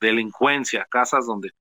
delincuencia, 0.00 0.86
casas 0.90 1.26
donde 1.26 1.52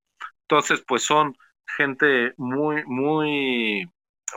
entonces 0.41 0.84
pues 0.88 1.03
son 1.03 1.36
gente 1.78 2.34
muy, 2.38 2.84
muy 2.86 3.89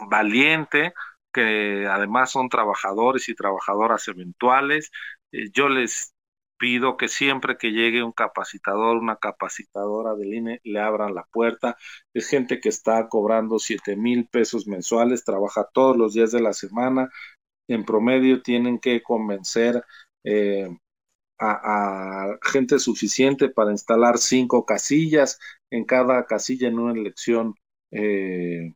valiente, 0.09 0.93
que 1.33 1.87
además 1.87 2.31
son 2.31 2.49
trabajadores 2.49 3.29
y 3.29 3.35
trabajadoras 3.35 4.09
eventuales. 4.09 4.91
yo 5.53 5.69
les 5.69 6.15
pido 6.59 6.97
que 6.97 7.09
siempre 7.09 7.57
que 7.59 7.71
llegue 7.73 8.03
un 8.03 8.13
capacitador, 8.13 8.97
una 8.99 9.17
capacitadora 9.17 10.15
del 10.15 10.35
INE, 10.35 10.61
le 10.65 10.81
abran 10.81 11.15
la 11.15 11.25
puerta. 11.25 11.77
Es 12.15 12.29
gente 12.29 12.61
que 12.61 12.69
está 12.69 13.09
cobrando 13.09 13.59
siete 13.59 13.97
mil 13.97 14.29
pesos 14.29 14.67
mensuales, 14.67 15.25
trabaja 15.25 15.69
todos 15.73 15.97
los 15.97 16.15
días 16.15 16.33
de 16.33 16.41
la 16.43 16.53
semana. 16.53 17.11
En 17.69 17.85
promedio 17.85 18.43
tienen 18.43 18.79
que 18.81 19.03
convencer 19.03 19.85
eh, 20.25 20.69
a, 21.39 22.33
a, 22.33 22.39
gente 22.43 22.79
suficiente 22.79 23.49
para 23.49 23.71
instalar 23.73 24.19
cinco 24.19 24.65
casillas, 24.67 25.39
en 25.71 25.85
cada 25.85 26.27
casilla 26.27 26.69
en 26.69 26.79
una 26.79 26.99
elección 26.99 27.55
eh, 27.91 28.75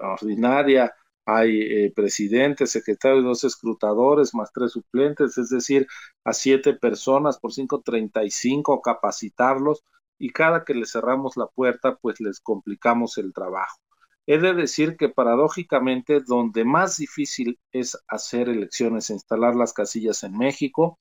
ordinaria 0.00 0.94
hay 1.30 1.60
eh, 1.60 1.92
presidente, 1.94 2.66
secretario 2.66 3.20
y 3.20 3.24
dos 3.24 3.44
escrutadores, 3.44 4.34
más 4.34 4.50
tres 4.50 4.72
suplentes, 4.72 5.36
es 5.36 5.50
decir, 5.50 5.86
a 6.24 6.32
siete 6.32 6.72
personas 6.72 7.38
por 7.38 7.52
cinco, 7.52 7.82
treinta 7.82 8.24
y 8.24 8.30
cinco, 8.30 8.80
capacitarlos, 8.80 9.84
y 10.18 10.30
cada 10.30 10.64
que 10.64 10.72
les 10.74 10.90
cerramos 10.90 11.36
la 11.36 11.46
puerta, 11.46 11.96
pues 11.96 12.18
les 12.20 12.40
complicamos 12.40 13.18
el 13.18 13.34
trabajo. 13.34 13.78
He 14.26 14.38
de 14.38 14.54
decir 14.54 14.96
que 14.96 15.10
paradójicamente, 15.10 16.20
donde 16.26 16.64
más 16.64 16.96
difícil 16.96 17.60
es 17.72 17.98
hacer 18.08 18.48
elecciones 18.48 19.10
e 19.10 19.12
instalar 19.12 19.54
las 19.54 19.74
casillas 19.74 20.22
en 20.24 20.32
México, 20.36 20.98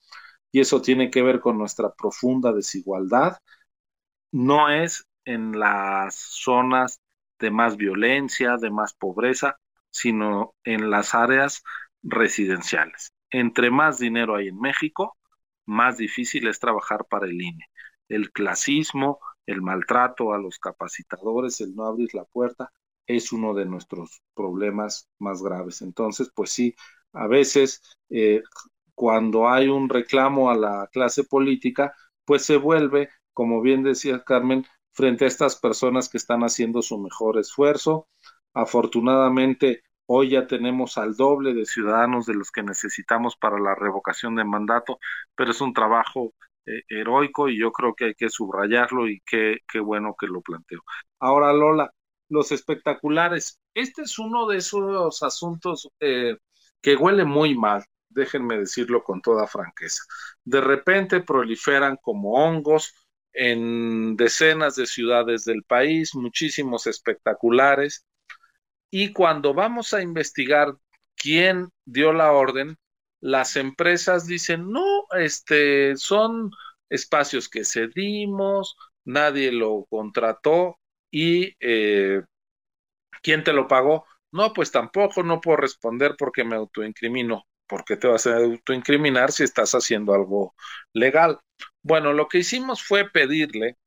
y 0.52 0.60
eso 0.60 0.82
tiene 0.82 1.10
que 1.10 1.22
ver 1.22 1.40
con 1.40 1.58
nuestra 1.58 1.94
profunda 1.94 2.52
desigualdad, 2.52 3.38
no 4.34 4.70
es 4.70 5.06
en 5.24 5.58
las 5.58 6.16
zonas 6.16 7.00
de 7.40 7.50
más 7.50 7.78
violencia, 7.78 8.58
de 8.58 8.72
más 8.72 8.94
pobreza, 8.94 9.58
sino 9.98 10.54
en 10.64 10.90
las 10.90 11.16
áreas 11.16 11.64
residenciales. 12.04 13.14
Entre 13.32 13.72
más 13.72 14.00
dinero 14.00 14.36
hay 14.36 14.50
en 14.50 14.60
México, 14.60 15.18
más 15.66 15.98
difícil 15.98 16.48
es 16.48 16.60
trabajar 16.60 17.06
para 17.10 17.26
el 17.26 17.42
INE. 17.42 17.66
El 18.08 18.32
clasismo, 18.32 19.20
el 19.46 19.62
maltrato 19.62 20.34
a 20.34 20.38
los 20.38 20.60
capacitadores, 20.60 21.60
el 21.62 21.76
no 21.76 21.86
abrir 21.86 22.14
la 22.14 22.26
puerta, 22.26 22.72
es 23.08 23.32
uno 23.32 23.54
de 23.54 23.66
nuestros 23.66 24.22
problemas 24.34 25.10
más 25.20 25.42
graves. 25.42 25.82
Entonces, 25.82 26.32
pues 26.34 26.52
sí, 26.52 26.76
a 27.14 27.28
veces 27.28 27.82
eh, 28.10 28.44
cuando 28.94 29.50
hay 29.50 29.68
un 29.68 29.90
reclamo 29.90 30.50
a 30.50 30.56
la 30.56 30.88
clase 30.92 31.24
política, 31.24 31.94
pues 32.26 32.44
se 32.46 32.58
vuelve, 32.58 33.10
como 33.34 33.62
bien 33.62 33.84
decía 33.84 34.24
Carmen, 34.24 34.66
frente 34.92 35.26
a 35.26 35.28
estas 35.28 35.56
personas 35.56 36.10
que 36.10 36.18
están 36.18 36.42
haciendo 36.42 36.82
su 36.82 36.98
mejor 37.00 37.38
esfuerzo. 37.38 38.08
Afortunadamente, 38.54 39.84
Hoy 40.08 40.30
ya 40.32 40.48
tenemos 40.48 40.98
al 40.98 41.16
doble 41.16 41.54
de 41.54 41.66
ciudadanos 41.66 42.26
de 42.26 42.34
los 42.34 42.52
que 42.52 42.64
necesitamos 42.64 43.36
para 43.36 43.60
la 43.60 43.76
revocación 43.76 44.36
de 44.36 44.46
mandato, 44.46 45.00
pero 45.36 45.52
es 45.52 45.62
un 45.62 45.74
trabajo 45.74 46.34
eh, 46.66 46.84
heroico 46.90 47.50
y 47.50 47.60
yo 47.60 47.72
creo 47.72 47.94
que 47.94 48.06
hay 48.06 48.16
que 48.16 48.30
subrayarlo 48.30 49.08
y 49.10 49.22
qué, 49.26 49.58
qué 49.72 49.80
bueno 49.80 50.16
que 50.20 50.28
lo 50.28 50.42
planteo. 50.42 50.82
Ahora, 51.20 51.54
Lola, 51.54 51.92
los 52.30 52.52
espectaculares. 52.52 53.60
Este 53.74 54.04
es 54.04 54.20
uno 54.20 54.48
de 54.48 54.58
esos 54.58 55.24
asuntos 55.24 55.90
eh, 56.00 56.38
que 56.82 56.96
huele 56.96 57.26
muy 57.26 57.56
mal, 57.56 57.84
déjenme 58.10 58.58
decirlo 58.58 59.04
con 59.04 59.22
toda 59.22 59.48
franqueza. 59.48 60.04
De 60.44 60.62
repente 60.62 61.22
proliferan 61.22 61.98
como 62.02 62.34
hongos 62.34 62.94
en 63.34 64.16
decenas 64.16 64.76
de 64.76 64.88
ciudades 64.88 65.46
del 65.46 65.64
país, 65.64 66.16
muchísimos 66.16 66.88
espectaculares 66.88 68.06
y 68.92 69.14
cuando 69.14 69.54
vamos 69.54 69.94
a 69.94 70.02
investigar 70.02 70.74
quién 71.16 71.70
dio 71.86 72.14
la 72.14 72.32
orden, 72.32 72.78
las 73.20 73.56
empresas 73.56 74.28
dicen, 74.28 74.72
no, 74.72 75.06
este, 75.18 75.96
son 75.98 76.52
espacios 76.90 77.50
que 77.50 77.66
cedimos, 77.66 78.78
nadie 79.06 79.52
lo 79.52 79.86
contrató 79.90 80.80
y 81.12 81.56
eh, 81.60 82.22
¿quién 83.22 83.44
te 83.44 83.54
lo 83.54 83.68
pagó? 83.68 84.06
No, 84.32 84.54
pues 84.54 84.72
tampoco, 84.72 85.24
no 85.24 85.42
puedo 85.42 85.58
responder 85.58 86.16
porque 86.18 86.44
me 86.44 86.56
autoincrimino. 86.56 87.46
¿Por 87.68 87.84
qué 87.84 87.98
te 87.98 88.08
vas 88.08 88.28
a 88.28 88.38
autoincriminar 88.38 89.32
si 89.32 89.44
estás 89.44 89.74
haciendo 89.74 90.14
algo 90.14 90.56
legal? 90.94 91.40
Bueno, 91.82 92.14
lo 92.14 92.28
que 92.28 92.40
hicimos 92.40 92.84
fue 92.84 93.10
pedirle 93.10 93.78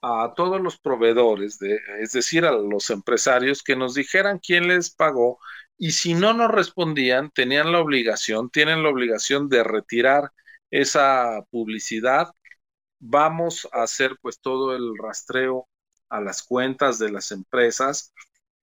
a 0.00 0.32
todos 0.36 0.60
los 0.60 0.78
proveedores, 0.78 1.58
de, 1.58 1.80
es 2.00 2.12
decir, 2.12 2.44
a 2.44 2.52
los 2.52 2.90
empresarios, 2.90 3.62
que 3.62 3.76
nos 3.76 3.94
dijeran 3.94 4.38
quién 4.38 4.68
les 4.68 4.90
pagó 4.90 5.38
y 5.78 5.92
si 5.92 6.14
no 6.14 6.34
nos 6.34 6.50
respondían, 6.50 7.30
tenían 7.30 7.72
la 7.72 7.80
obligación, 7.80 8.50
tienen 8.50 8.82
la 8.82 8.90
obligación 8.90 9.48
de 9.48 9.62
retirar 9.64 10.32
esa 10.70 11.44
publicidad. 11.50 12.28
Vamos 13.00 13.68
a 13.72 13.82
hacer 13.84 14.16
pues 14.20 14.40
todo 14.40 14.74
el 14.76 14.96
rastreo 14.98 15.68
a 16.08 16.20
las 16.20 16.42
cuentas 16.42 16.98
de 16.98 17.12
las 17.12 17.32
empresas, 17.32 18.12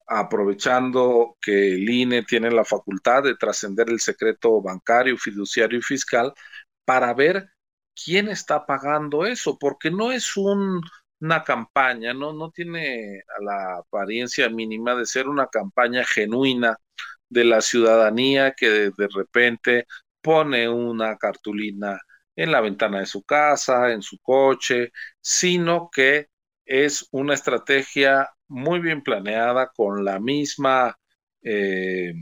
aprovechando 0.08 1.38
que 1.42 1.74
el 1.76 1.90
INE 1.90 2.24
tiene 2.24 2.52
la 2.52 2.66
facultad 2.66 3.24
de 3.24 3.36
trascender 3.36 3.90
el 3.90 4.00
secreto 4.02 4.62
bancario, 4.62 5.18
fiduciario 5.18 5.80
y 5.80 5.82
fiscal, 5.82 6.34
para 6.86 7.14
ver 7.14 7.50
quién 7.96 8.28
está 8.30 8.66
pagando 8.66 9.26
eso, 9.26 9.58
porque 9.58 9.90
no 9.92 10.12
es 10.12 10.26
una 11.26 11.44
campaña, 11.44 12.14
¿no? 12.14 12.34
no 12.34 12.52
tiene 12.52 13.24
la 13.42 13.78
apariencia 13.80 14.48
mínima 14.50 14.96
de 14.96 15.06
ser 15.06 15.28
una 15.28 15.48
campaña 15.48 16.06
genuina 16.06 16.78
de 17.30 17.44
la 17.46 17.62
ciudadanía 17.62 18.54
que 18.54 18.70
de 18.70 19.08
repente 19.14 19.88
pone 20.22 20.70
una 20.70 21.18
cartulina 21.18 22.00
en 22.36 22.52
la 22.52 22.62
ventana 22.62 23.00
de 23.00 23.06
su 23.08 23.24
casa, 23.24 23.92
en 23.92 24.02
su 24.02 24.20
coche, 24.20 24.92
sino 25.22 25.90
que 25.92 26.28
es 26.66 27.08
una 27.12 27.34
estrategia 27.34 28.30
muy 28.48 28.80
bien 28.80 29.02
planeada 29.02 29.72
con 29.76 30.06
la 30.06 30.20
misma 30.20 30.96
eh, 31.42 32.14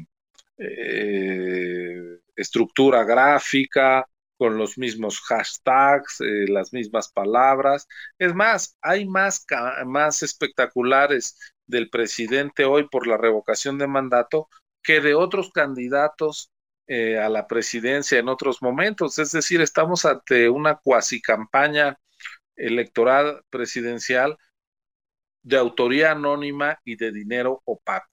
eh, 0.58 2.20
estructura 2.36 3.04
gráfica, 3.04 4.08
con 4.44 4.58
los 4.58 4.78
mismos 4.78 5.22
hashtags, 5.22 6.20
eh, 6.20 6.48
las 6.50 6.74
mismas 6.74 7.10
palabras. 7.10 7.88
Es 8.20 8.36
más, 8.36 8.78
hay 8.82 9.06
más, 9.08 9.46
más 9.86 10.22
espectaculares 10.22 11.40
del 11.66 11.90
presidente 11.90 12.66
hoy 12.66 12.90
por 12.90 13.08
la 13.08 13.16
revocación 13.16 13.78
de 13.78 13.88
mandato 13.88 14.50
que 14.82 15.00
de 15.00 15.16
otros 15.16 15.50
candidatos 15.52 16.50
a 16.90 17.30
la 17.30 17.48
presidencia 17.48 18.20
en 18.20 18.28
otros 18.28 18.62
momentos. 18.62 19.18
Es 19.18 19.32
decir, 19.32 19.62
estamos 19.62 20.04
ante 20.04 20.50
una 20.50 20.76
cuasi 20.76 21.22
campaña 21.22 21.98
electoral 22.58 23.46
presidencial 23.50 24.38
de 25.42 25.58
autoría 25.58 26.12
anónima 26.12 26.82
y 26.84 26.98
de 26.98 27.14
dinero 27.14 27.62
opaco. 27.64 28.10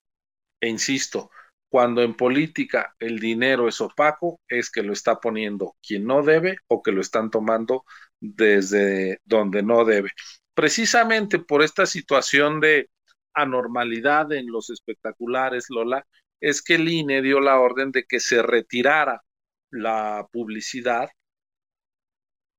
E 0.60 0.68
insisto, 0.68 1.32
cuando 1.70 2.02
en 2.02 2.14
política 2.14 2.94
el 2.98 3.20
dinero 3.20 3.68
es 3.68 3.80
opaco, 3.80 4.40
es 4.48 4.70
que 4.70 4.82
lo 4.82 4.92
está 4.92 5.20
poniendo 5.20 5.76
quien 5.80 6.04
no 6.04 6.22
debe 6.22 6.56
o 6.66 6.82
que 6.82 6.90
lo 6.90 7.00
están 7.00 7.30
tomando 7.30 7.84
desde 8.20 9.20
donde 9.24 9.62
no 9.62 9.84
debe. 9.84 10.10
Precisamente 10.52 11.38
por 11.38 11.62
esta 11.62 11.86
situación 11.86 12.60
de 12.60 12.90
anormalidad 13.34 14.32
en 14.32 14.50
los 14.50 14.68
espectaculares, 14.70 15.66
Lola, 15.70 16.04
es 16.40 16.60
que 16.60 16.74
el 16.74 16.88
INE 16.88 17.22
dio 17.22 17.40
la 17.40 17.60
orden 17.60 17.92
de 17.92 18.04
que 18.04 18.18
se 18.18 18.42
retirara 18.42 19.22
la 19.70 20.26
publicidad 20.32 21.08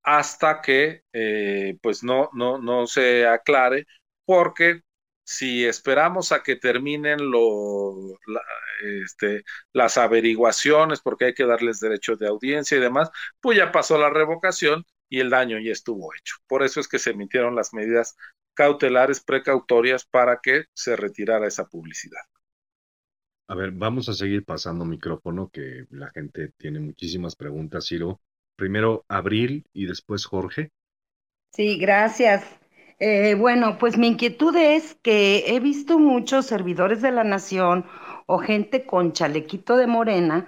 hasta 0.04 0.62
que 0.62 1.04
eh, 1.14 1.78
pues 1.82 2.02
no, 2.02 2.30
no, 2.34 2.58
no 2.58 2.88
se 2.88 3.28
aclare, 3.28 3.86
porque 4.26 4.82
si 5.24 5.66
esperamos 5.66 6.32
a 6.32 6.44
que 6.44 6.56
terminen 6.56 7.32
lo, 7.32 8.18
este, 9.04 9.44
las 9.74 9.98
averiguaciones, 9.98 11.02
porque 11.02 11.26
hay 11.26 11.34
que 11.34 11.46
darles 11.46 11.80
derechos 11.80 12.20
de 12.20 12.28
audiencia 12.28 12.78
y 12.78 12.82
demás, 12.82 13.10
pues 13.40 13.58
ya 13.58 13.72
pasó 13.72 13.98
la 13.98 14.10
revocación 14.10 14.86
y 15.10 15.20
el 15.20 15.30
daño 15.30 15.60
ya 15.60 15.72
estuvo 15.72 16.14
hecho. 16.14 16.36
Por 16.48 16.64
eso 16.64 16.80
es 16.80 16.88
que 16.88 17.00
se 17.00 17.12
emitieron 17.12 17.56
las 17.56 17.74
medidas 17.74 18.16
cautelares 18.54 19.22
precautorias 19.22 20.06
para 20.06 20.40
que 20.42 20.66
se 20.74 20.96
retirara 20.96 21.48
esa 21.48 21.68
publicidad. 21.68 22.22
A 23.48 23.56
ver, 23.56 23.72
vamos 23.72 24.08
a 24.08 24.14
seguir 24.14 24.46
pasando 24.46 24.86
micrófono, 24.86 25.50
que 25.50 25.86
la 25.90 26.10
gente 26.12 26.54
tiene 26.58 26.80
muchísimas 26.80 27.36
preguntas, 27.36 27.86
Ciro. 27.88 28.22
Primero 28.56 29.04
Abril 29.10 29.66
y 29.74 29.86
después 29.86 30.26
Jorge. 30.26 30.70
Sí, 31.52 31.78
gracias. 31.78 32.61
Eh, 33.04 33.34
bueno, 33.36 33.80
pues 33.80 33.98
mi 33.98 34.08
inquietud 34.10 34.56
es 34.56 34.94
que 35.02 35.56
he 35.56 35.60
visto 35.60 35.98
muchos 35.98 36.46
servidores 36.46 37.02
de 37.02 37.12
la 37.12 37.24
nación 37.24 37.84
o 38.28 38.38
gente 38.38 38.86
con 38.86 39.12
chalequito 39.12 39.76
de 39.76 39.88
morena, 39.88 40.48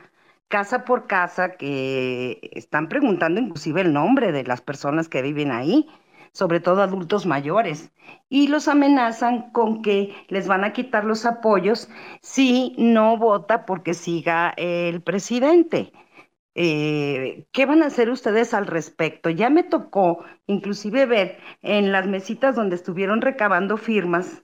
casa 0.49 0.85
por 0.85 1.07
casa, 1.07 1.57
que 1.57 2.39
están 2.53 2.89
preguntando 2.89 3.41
inclusive 3.41 3.81
el 3.81 3.91
nombre 3.91 4.31
de 4.31 4.43
las 4.43 4.61
personas 4.61 5.09
que 5.09 5.23
viven 5.23 5.51
ahí, 5.51 5.87
sobre 6.31 6.59
todo 6.59 6.83
adultos 6.83 7.25
mayores, 7.25 7.91
y 8.29 8.47
los 8.49 8.67
amenazan 8.67 9.51
con 9.51 9.81
que 9.81 10.13
les 10.27 10.47
van 10.47 10.63
a 10.63 10.73
quitar 10.73 11.05
los 11.05 11.25
apoyos 11.25 11.89
si 12.21 12.75
no 12.77 13.17
vota 13.17 13.65
porque 13.65 13.95
siga 13.95 14.53
el 14.57 15.01
presidente. 15.01 15.91
Eh, 16.55 17.47
¿Qué 17.51 17.65
van 17.65 17.81
a 17.83 17.87
hacer 17.87 18.09
ustedes 18.09 18.53
al 18.53 18.67
respecto? 18.67 19.29
Ya 19.29 19.49
me 19.49 19.63
tocó 19.63 20.23
inclusive 20.45 21.05
ver 21.05 21.39
en 21.61 21.91
las 21.91 22.07
mesitas 22.07 22.55
donde 22.55 22.75
estuvieron 22.75 23.21
recabando 23.21 23.77
firmas, 23.77 24.43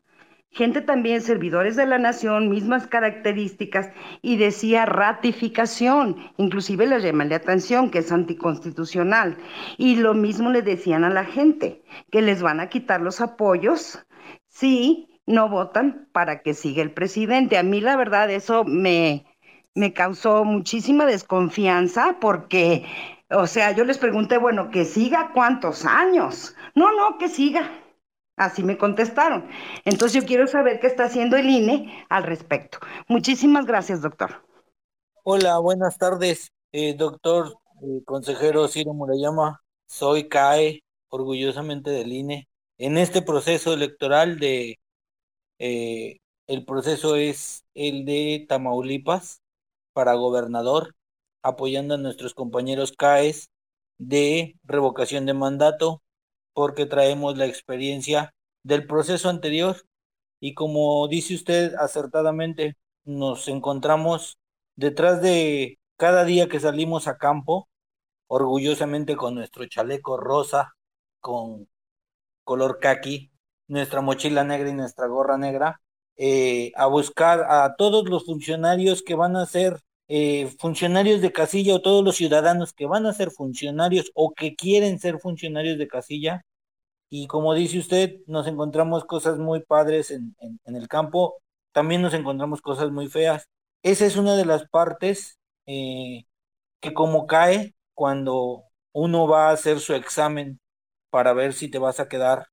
gente 0.52 0.82
también, 0.82 1.22
servidores 1.22 1.76
de 1.76 1.86
la 1.86 2.00
nación, 2.00 2.50
mismas 2.50 2.88
características, 2.88 3.92
y 4.22 4.38
decía 4.38 4.86
ratificación, 4.86 6.18
inclusive 6.38 6.88
les 6.88 7.04
llaman 7.04 7.30
la 7.30 7.36
atención 7.36 7.92
que 7.92 8.00
es 8.00 8.12
anticonstitucional, 8.12 9.38
y 9.78 9.98
lo 9.98 10.16
mismo 10.16 10.50
le 10.50 10.64
decían 10.64 11.04
a 11.04 11.12
la 11.12 11.26
gente, 11.26 11.84
que 12.12 12.22
les 12.22 12.42
van 12.42 12.60
a 12.60 12.70
quitar 12.70 13.02
los 13.02 13.22
apoyos 13.22 14.06
si 14.48 15.22
no 15.28 15.48
votan 15.48 16.10
para 16.12 16.42
que 16.42 16.56
siga 16.56 16.82
el 16.82 16.92
presidente. 16.92 17.58
A 17.60 17.64
mí 17.64 17.82
la 17.82 17.96
verdad 17.96 18.32
eso 18.32 18.64
me, 18.66 19.26
me 19.76 19.94
causó 19.94 20.44
muchísima 20.44 21.06
desconfianza 21.06 22.18
porque, 22.20 22.86
o 23.30 23.48
sea, 23.48 23.72
yo 23.72 23.86
les 23.86 23.98
pregunté, 23.98 24.38
bueno, 24.38 24.72
que 24.72 24.86
siga 24.86 25.32
cuántos 25.34 25.86
años. 25.86 26.56
No, 26.76 26.96
no, 26.96 27.18
que 27.18 27.30
siga. 27.30 27.70
Así 28.36 28.64
me 28.64 28.78
contestaron. 28.78 29.50
Entonces 29.84 30.22
yo 30.22 30.28
quiero 30.28 30.48
saber 30.48 30.80
qué 30.80 30.88
está 30.88 31.06
haciendo 31.06 31.36
el 31.36 31.50
INE 31.50 32.06
al 32.10 32.24
respecto. 32.24 32.80
Muchísimas 33.08 33.66
gracias, 33.66 34.02
doctor. 34.02 34.46
Hola, 35.24 35.60
buenas 35.60 35.98
tardes, 35.98 36.52
eh, 36.72 36.94
doctor 36.94 37.54
eh, 37.82 38.02
consejero 38.06 38.68
Ciro 38.70 38.94
Murayama. 38.94 39.62
Soy 39.88 40.30
CAE, 40.30 40.84
orgullosamente 41.10 41.90
del 41.90 42.14
INE. 42.14 42.48
En 42.78 42.98
este 42.98 43.22
proceso 43.22 43.74
electoral 43.74 44.40
de, 44.40 44.80
eh, 45.60 46.20
el 46.48 46.66
proceso 46.66 47.16
es 47.16 47.66
el 47.74 48.06
de 48.06 48.46
Tamaulipas, 48.48 49.42
para 49.94 50.14
gobernador, 50.16 50.96
apoyando 51.42 51.96
a 51.96 51.98
nuestros 51.98 52.34
compañeros 52.34 52.94
CAES 52.98 53.50
de 53.98 54.58
revocación 54.64 55.26
de 55.26 55.34
mandato, 55.34 56.02
porque 56.54 56.86
traemos 56.86 57.38
la 57.38 57.46
experiencia 57.46 58.34
del 58.64 58.88
proceso 58.88 59.30
anterior. 59.30 59.78
Y 60.40 60.54
como 60.54 61.08
dice 61.08 61.36
usted 61.36 61.76
acertadamente, 61.76 62.78
nos 63.04 63.48
encontramos 63.48 64.38
detrás 64.76 65.22
de 65.22 65.80
cada 65.98 66.24
día 66.26 66.48
que 66.50 66.60
salimos 66.60 67.08
a 67.08 67.18
campo, 67.18 67.70
orgullosamente 68.28 69.16
con 69.18 69.36
nuestro 69.36 69.66
chaleco 69.68 70.18
rosa, 70.18 70.76
con 71.20 71.68
color 72.44 72.80
kaki, 72.80 73.32
nuestra 73.68 74.02
mochila 74.02 74.44
negra 74.44 74.70
y 74.70 74.74
nuestra 74.74 75.08
gorra 75.08 75.38
negra, 75.38 75.82
eh, 76.18 76.72
a 76.76 76.88
buscar 76.88 77.46
a 77.50 77.76
todos 77.78 78.10
los 78.10 78.26
funcionarios 78.26 79.04
que 79.04 79.16
van 79.16 79.36
a 79.36 79.46
ser 79.46 79.80
eh, 80.10 80.48
funcionarios 80.60 81.22
de 81.22 81.32
casilla 81.32 81.76
o 81.76 81.82
todos 81.82 82.04
los 82.04 82.16
ciudadanos 82.18 82.74
que 82.74 82.88
van 82.88 83.06
a 83.06 83.14
ser 83.14 83.32
funcionarios 83.32 84.12
o 84.16 84.34
que 84.34 84.56
quieren 84.56 85.00
ser 85.00 85.20
funcionarios 85.20 85.78
de 85.78 85.88
casilla. 85.88 86.46
Y 87.10 87.28
como 87.28 87.54
dice 87.56 87.80
usted, 87.80 88.18
nos 88.28 88.48
encontramos 88.48 89.06
cosas 89.06 89.40
muy 89.40 89.62
padres 89.62 90.12
en, 90.12 90.36
el 90.66 90.88
campo, 90.88 91.38
también 91.74 92.02
nos 92.02 92.14
encontramos 92.16 92.62
cosas 92.62 92.92
muy 92.92 93.08
feas. 93.10 93.48
Esa 93.84 94.06
es 94.06 94.18
una 94.18 94.36
de 94.36 94.46
las 94.46 94.68
partes 94.70 95.40
eh, 95.68 96.26
que 96.82 96.94
como 96.94 97.28
cae 97.28 97.76
cuando 97.94 98.64
uno 98.94 99.28
va 99.28 99.50
a 99.50 99.54
hacer 99.54 99.80
su 99.80 99.94
examen 99.96 100.60
para 101.12 101.34
ver 101.34 101.54
si 101.54 101.70
te 101.70 101.80
vas 101.80 102.00
a 102.00 102.10
quedar 102.10 102.48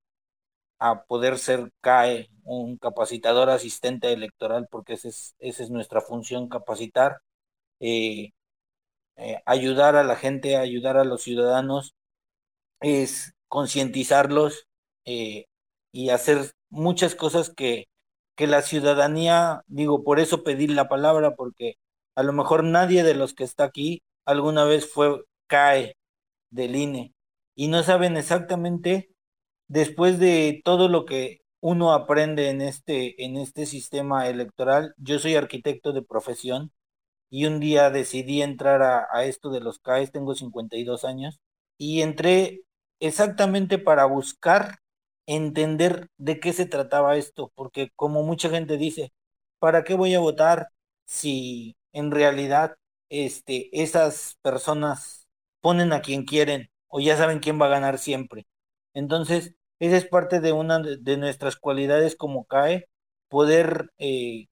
a 0.79 1.03
poder 1.05 1.37
ser 1.39 1.71
CAE, 1.81 2.29
un 2.43 2.77
capacitador 2.77 3.49
asistente 3.49 4.13
electoral, 4.13 4.67
porque 4.71 4.93
esa 4.93 5.09
es, 5.09 5.35
esa 5.39 5.63
es 5.63 5.71
nuestra 5.71 6.01
función, 6.01 6.49
capacitar 6.49 7.21
eh, 7.79 8.31
eh, 9.17 9.41
ayudar 9.45 9.95
a 9.95 10.03
la 10.03 10.15
gente, 10.15 10.57
ayudar 10.57 10.97
a 10.97 11.03
los 11.05 11.23
ciudadanos, 11.23 11.95
es 12.81 13.33
concientizarlos 13.47 14.67
eh, 15.05 15.45
y 15.91 16.09
hacer 16.09 16.51
muchas 16.69 17.15
cosas 17.15 17.49
que, 17.55 17.87
que 18.35 18.47
la 18.47 18.61
ciudadanía, 18.61 19.63
digo, 19.67 20.03
por 20.03 20.19
eso 20.19 20.43
pedir 20.43 20.71
la 20.71 20.89
palabra, 20.89 21.35
porque 21.35 21.75
a 22.15 22.23
lo 22.23 22.33
mejor 22.33 22.63
nadie 22.63 23.03
de 23.03 23.15
los 23.15 23.33
que 23.33 23.43
está 23.43 23.65
aquí 23.65 24.03
alguna 24.25 24.65
vez 24.65 24.91
fue, 24.91 25.23
cae 25.47 25.95
del 26.51 26.75
INE 26.75 27.13
y 27.55 27.67
no 27.69 27.83
saben 27.83 28.17
exactamente 28.17 29.09
después 29.67 30.19
de 30.19 30.61
todo 30.65 30.89
lo 30.89 31.05
que 31.05 31.41
uno 31.61 31.93
aprende 31.93 32.49
en 32.49 32.61
este, 32.61 33.23
en 33.25 33.37
este 33.37 33.65
sistema 33.65 34.27
electoral. 34.29 34.93
Yo 34.97 35.19
soy 35.19 35.35
arquitecto 35.35 35.93
de 35.93 36.03
profesión 36.03 36.71
y 37.29 37.45
un 37.45 37.59
día 37.59 37.89
decidí 37.89 38.41
entrar 38.41 38.81
a, 38.83 39.25
esto 39.25 39.49
de 39.49 39.61
los 39.61 39.79
CAES, 39.79 40.11
tengo 40.11 40.35
52 40.35 41.05
años, 41.05 41.39
y 41.77 42.01
entré 42.01 42.61
exactamente 42.99 43.77
para 43.77 44.05
buscar 44.05 44.79
entender 45.25 46.09
de 46.17 46.39
qué 46.39 46.53
se 46.53 46.65
trataba 46.65 47.17
esto, 47.17 47.51
porque 47.55 47.91
como 47.95 48.23
mucha 48.23 48.49
gente 48.49 48.77
dice, 48.77 49.13
¿para 49.59 49.83
qué 49.83 49.95
voy 49.95 50.15
a 50.15 50.19
votar 50.19 50.69
si 51.05 51.75
en 51.93 52.11
realidad 52.11 52.75
este, 53.09 53.69
esas 53.81 54.37
personas 54.41 55.27
ponen 55.61 55.93
a 55.93 56.01
quien 56.01 56.25
quieren 56.25 56.69
o 56.87 56.99
ya 56.99 57.17
saben 57.17 57.39
quién 57.39 57.61
va 57.61 57.67
a 57.67 57.69
ganar 57.69 57.97
siempre? 57.99 58.47
Entonces, 58.93 59.53
esa 59.79 59.97
es 59.97 60.05
parte 60.07 60.39
de 60.39 60.53
una 60.53 60.79
de 60.79 61.17
nuestras 61.17 61.55
cualidades 61.57 62.15
como 62.15 62.45
CAE, 62.45 62.89
poder, 63.29 63.91
eh, 63.97 64.47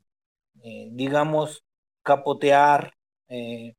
eh, 0.63 0.89
digamos, 0.91 1.63
capotear, 2.05 2.93
eh, 3.29 3.75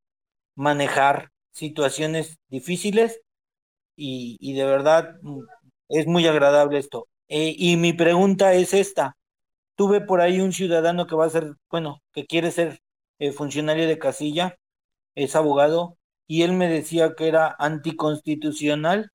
manejar 0.56 1.30
situaciones 1.52 2.38
difíciles 2.48 3.20
y, 3.96 4.54
de 4.54 4.64
verdad 4.66 5.16
mm, 5.22 5.40
es 5.90 6.06
muy 6.06 6.26
agradable 6.26 6.78
esto. 6.78 7.08
y 7.28 7.76
mi 7.78 7.92
pregunta 7.92 8.54
es 8.54 8.74
esta. 8.74 9.16
Tuve 9.76 10.00
por 10.02 10.20
ahí 10.20 10.40
un 10.40 10.52
ciudadano 10.52 11.06
que 11.06 11.16
va 11.16 11.26
a 11.26 11.30
ser, 11.30 11.54
bueno, 11.70 12.02
que 12.12 12.26
quiere 12.26 12.50
ser 12.52 12.80
funcionario 13.36 13.88
de 13.88 13.98
casilla, 13.98 14.56
es 15.14 15.36
abogado, 15.36 15.98
y 16.26 16.42
él 16.42 16.52
me 16.52 16.68
decía 16.68 17.14
que 17.16 17.28
era 17.28 17.56
anticonstitucional, 17.58 19.10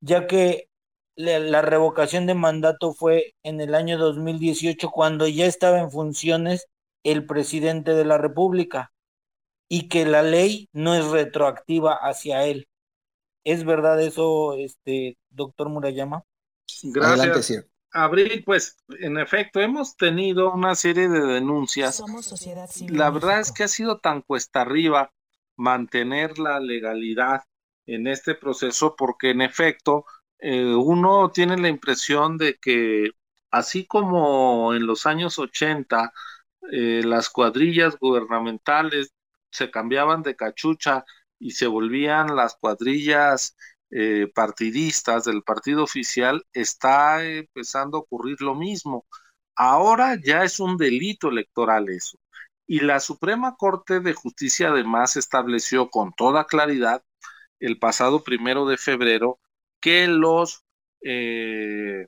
ya 0.00 0.26
que 0.26 0.68
la 1.16 1.62
revocación 1.62 2.26
de 2.26 2.34
mandato 2.34 2.94
fue 2.94 3.34
en 3.42 3.60
el 3.60 3.74
año 3.74 3.98
2018 3.98 4.90
cuando 4.90 5.28
ya 5.28 5.46
estaba 5.46 5.80
en 5.80 5.90
funciones 5.90 6.66
el 7.04 7.26
presidente 7.26 7.92
de 7.92 8.04
la 8.04 8.18
República 8.18 8.92
y 9.68 9.88
que 9.88 10.04
la 10.04 10.22
ley 10.22 10.68
no 10.72 10.94
es 10.94 11.06
retroactiva 11.06 11.94
hacia 11.94 12.44
él. 12.44 12.68
¿Es 13.44 13.64
verdad 13.64 14.00
eso, 14.00 14.54
este 14.54 15.16
doctor 15.30 15.68
Murayama? 15.68 16.24
Gracias. 16.82 17.64
Abril, 17.92 18.44
pues 18.44 18.76
en 19.00 19.18
efecto 19.18 19.60
hemos 19.60 19.96
tenido 19.96 20.52
una 20.52 20.74
serie 20.74 21.08
de 21.08 21.20
denuncias. 21.20 22.02
la 22.88 23.10
verdad 23.10 23.40
es 23.40 23.50
que 23.50 23.64
ha 23.64 23.68
sido 23.68 23.98
tan 23.98 24.22
cuesta 24.22 24.60
arriba 24.60 25.12
mantener 25.56 26.38
la 26.38 26.60
legalidad 26.60 27.42
en 27.86 28.06
este 28.06 28.34
proceso 28.34 28.94
porque 28.96 29.30
en 29.30 29.40
efecto 29.40 30.04
eh, 30.38 30.74
uno 30.74 31.30
tiene 31.32 31.56
la 31.58 31.68
impresión 31.68 32.38
de 32.38 32.56
que 32.56 33.10
así 33.50 33.86
como 33.86 34.72
en 34.74 34.86
los 34.86 35.06
años 35.06 35.38
80 35.38 36.12
eh, 36.72 37.02
las 37.04 37.30
cuadrillas 37.30 37.96
gubernamentales 37.98 39.12
se 39.50 39.70
cambiaban 39.70 40.22
de 40.22 40.36
cachucha 40.36 41.04
y 41.38 41.52
se 41.52 41.66
volvían 41.66 42.36
las 42.36 42.56
cuadrillas 42.56 43.56
eh, 43.90 44.30
partidistas 44.34 45.24
del 45.24 45.42
partido 45.42 45.82
oficial, 45.82 46.44
está 46.52 47.24
empezando 47.26 47.98
a 47.98 48.00
ocurrir 48.00 48.40
lo 48.40 48.54
mismo. 48.54 49.06
Ahora 49.56 50.16
ya 50.22 50.44
es 50.44 50.60
un 50.60 50.76
delito 50.76 51.28
electoral 51.28 51.88
eso. 51.88 52.18
Y 52.66 52.80
la 52.80 53.00
Suprema 53.00 53.56
Corte 53.56 54.00
de 54.00 54.14
Justicia 54.14 54.68
además 54.68 55.16
estableció 55.16 55.90
con 55.90 56.12
toda 56.12 56.46
claridad 56.46 57.02
el 57.58 57.78
pasado 57.78 58.22
primero 58.22 58.66
de 58.66 58.76
febrero 58.76 59.40
que 59.80 60.06
los 60.06 60.64
eh, 61.02 62.06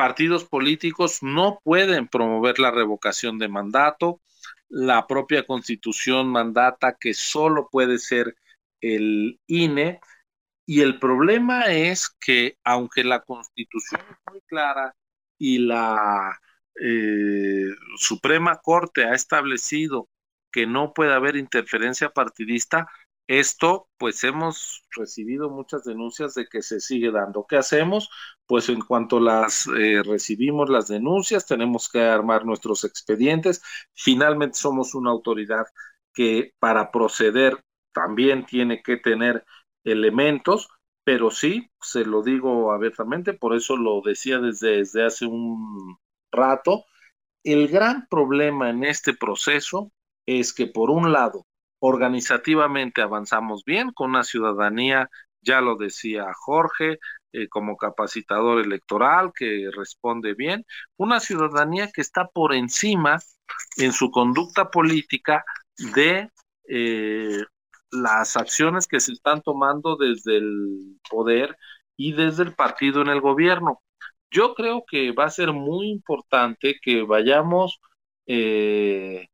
partidos 0.00 0.46
políticos 0.46 1.22
no 1.22 1.60
pueden 1.62 2.08
promover 2.08 2.58
la 2.58 2.70
revocación 2.70 3.38
de 3.38 3.48
mandato. 3.48 4.22
La 4.70 5.06
propia 5.06 5.46
constitución 5.46 6.26
mandata 6.26 6.96
que 6.98 7.12
solo 7.12 7.68
puede 7.70 7.98
ser 7.98 8.34
el 8.80 9.38
INE. 9.46 10.00
Y 10.64 10.80
el 10.80 10.98
problema 10.98 11.66
es 11.66 12.08
que 12.18 12.56
aunque 12.64 13.04
la 13.04 13.20
constitución 13.20 14.00
es 14.10 14.16
muy 14.32 14.40
clara 14.46 14.96
y 15.36 15.58
la 15.58 16.40
eh, 16.82 17.66
Suprema 17.98 18.56
Corte 18.56 19.04
ha 19.04 19.12
establecido 19.12 20.08
que 20.50 20.66
no 20.66 20.94
puede 20.94 21.12
haber 21.12 21.36
interferencia 21.36 22.08
partidista, 22.08 22.88
esto, 23.30 23.88
pues 23.96 24.24
hemos 24.24 24.82
recibido 24.96 25.50
muchas 25.50 25.84
denuncias 25.84 26.34
de 26.34 26.46
que 26.48 26.62
se 26.62 26.80
sigue 26.80 27.12
dando. 27.12 27.46
¿Qué 27.48 27.56
hacemos? 27.56 28.10
Pues 28.46 28.68
en 28.68 28.80
cuanto 28.80 29.20
las 29.20 29.68
eh, 29.68 30.02
recibimos 30.04 30.68
las 30.68 30.88
denuncias, 30.88 31.46
tenemos 31.46 31.88
que 31.88 32.00
armar 32.02 32.44
nuestros 32.44 32.82
expedientes. 32.84 33.62
Finalmente 33.94 34.58
somos 34.58 34.94
una 34.96 35.10
autoridad 35.10 35.66
que 36.12 36.54
para 36.58 36.90
proceder 36.90 37.64
también 37.92 38.46
tiene 38.46 38.82
que 38.82 38.96
tener 38.96 39.44
elementos, 39.84 40.68
pero 41.04 41.30
sí, 41.30 41.70
se 41.80 42.04
lo 42.04 42.22
digo 42.24 42.72
abiertamente, 42.72 43.32
por 43.32 43.54
eso 43.54 43.76
lo 43.76 44.00
decía 44.02 44.38
desde, 44.40 44.78
desde 44.78 45.04
hace 45.06 45.26
un 45.26 45.98
rato, 46.32 46.84
el 47.44 47.68
gran 47.68 48.06
problema 48.08 48.70
en 48.70 48.84
este 48.84 49.14
proceso 49.14 49.92
es 50.26 50.52
que 50.52 50.66
por 50.66 50.90
un 50.90 51.12
lado 51.12 51.46
Organizativamente 51.80 53.02
avanzamos 53.02 53.64
bien 53.64 53.90
con 53.92 54.10
una 54.10 54.22
ciudadanía, 54.22 55.10
ya 55.42 55.60
lo 55.60 55.76
decía 55.76 56.26
Jorge, 56.34 56.98
eh, 57.32 57.48
como 57.48 57.76
capacitador 57.76 58.60
electoral 58.60 59.32
que 59.34 59.70
responde 59.74 60.34
bien, 60.34 60.66
una 60.96 61.20
ciudadanía 61.20 61.88
que 61.92 62.00
está 62.02 62.26
por 62.28 62.54
encima 62.54 63.18
en 63.76 63.92
su 63.92 64.10
conducta 64.10 64.70
política 64.70 65.44
de 65.94 66.28
eh, 66.68 67.44
las 67.90 68.36
acciones 68.36 68.86
que 68.86 69.00
se 69.00 69.12
están 69.12 69.42
tomando 69.42 69.96
desde 69.96 70.36
el 70.38 71.00
poder 71.08 71.56
y 71.96 72.12
desde 72.12 72.42
el 72.44 72.54
partido 72.54 73.00
en 73.02 73.08
el 73.08 73.20
gobierno. 73.20 73.82
Yo 74.30 74.54
creo 74.54 74.84
que 74.86 75.12
va 75.12 75.24
a 75.24 75.30
ser 75.30 75.52
muy 75.52 75.88
importante 75.90 76.78
que 76.82 77.02
vayamos 77.02 77.80
eh, 78.26 79.28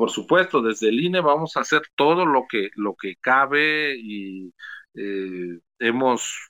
por 0.00 0.10
supuesto, 0.10 0.62
desde 0.62 0.88
el 0.88 0.98
INE 0.98 1.20
vamos 1.20 1.58
a 1.58 1.60
hacer 1.60 1.82
todo 1.94 2.24
lo 2.24 2.46
que, 2.48 2.70
lo 2.74 2.94
que 2.96 3.16
cabe 3.16 3.94
y 3.98 4.50
eh, 4.94 5.60
hemos 5.78 6.48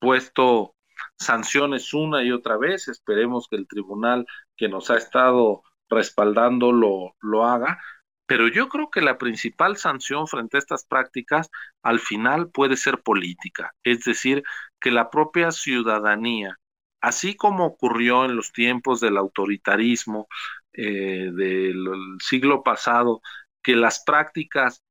puesto 0.00 0.74
sanciones 1.16 1.94
una 1.94 2.24
y 2.24 2.32
otra 2.32 2.56
vez. 2.56 2.88
Esperemos 2.88 3.46
que 3.48 3.54
el 3.54 3.68
tribunal 3.68 4.26
que 4.56 4.68
nos 4.68 4.90
ha 4.90 4.96
estado 4.96 5.62
respaldando 5.88 6.72
lo, 6.72 7.14
lo 7.20 7.44
haga. 7.44 7.78
Pero 8.26 8.48
yo 8.48 8.68
creo 8.68 8.90
que 8.90 9.02
la 9.02 9.18
principal 9.18 9.76
sanción 9.76 10.26
frente 10.26 10.56
a 10.56 10.58
estas 10.58 10.84
prácticas 10.84 11.50
al 11.84 12.00
final 12.00 12.50
puede 12.50 12.76
ser 12.76 13.02
política, 13.02 13.72
es 13.84 14.02
decir, 14.02 14.42
que 14.80 14.90
la 14.90 15.10
propia 15.10 15.52
ciudadanía, 15.52 16.56
así 17.00 17.36
como 17.36 17.66
ocurrió 17.66 18.24
en 18.24 18.34
los 18.34 18.50
tiempos 18.50 18.98
del 18.98 19.16
autoritarismo, 19.16 20.26
eh, 20.72 21.30
del 21.32 21.86
siglo 22.20 22.62
pasado, 22.62 23.20
que 23.62 23.76
las 23.76 24.02
prácticas 24.04 24.82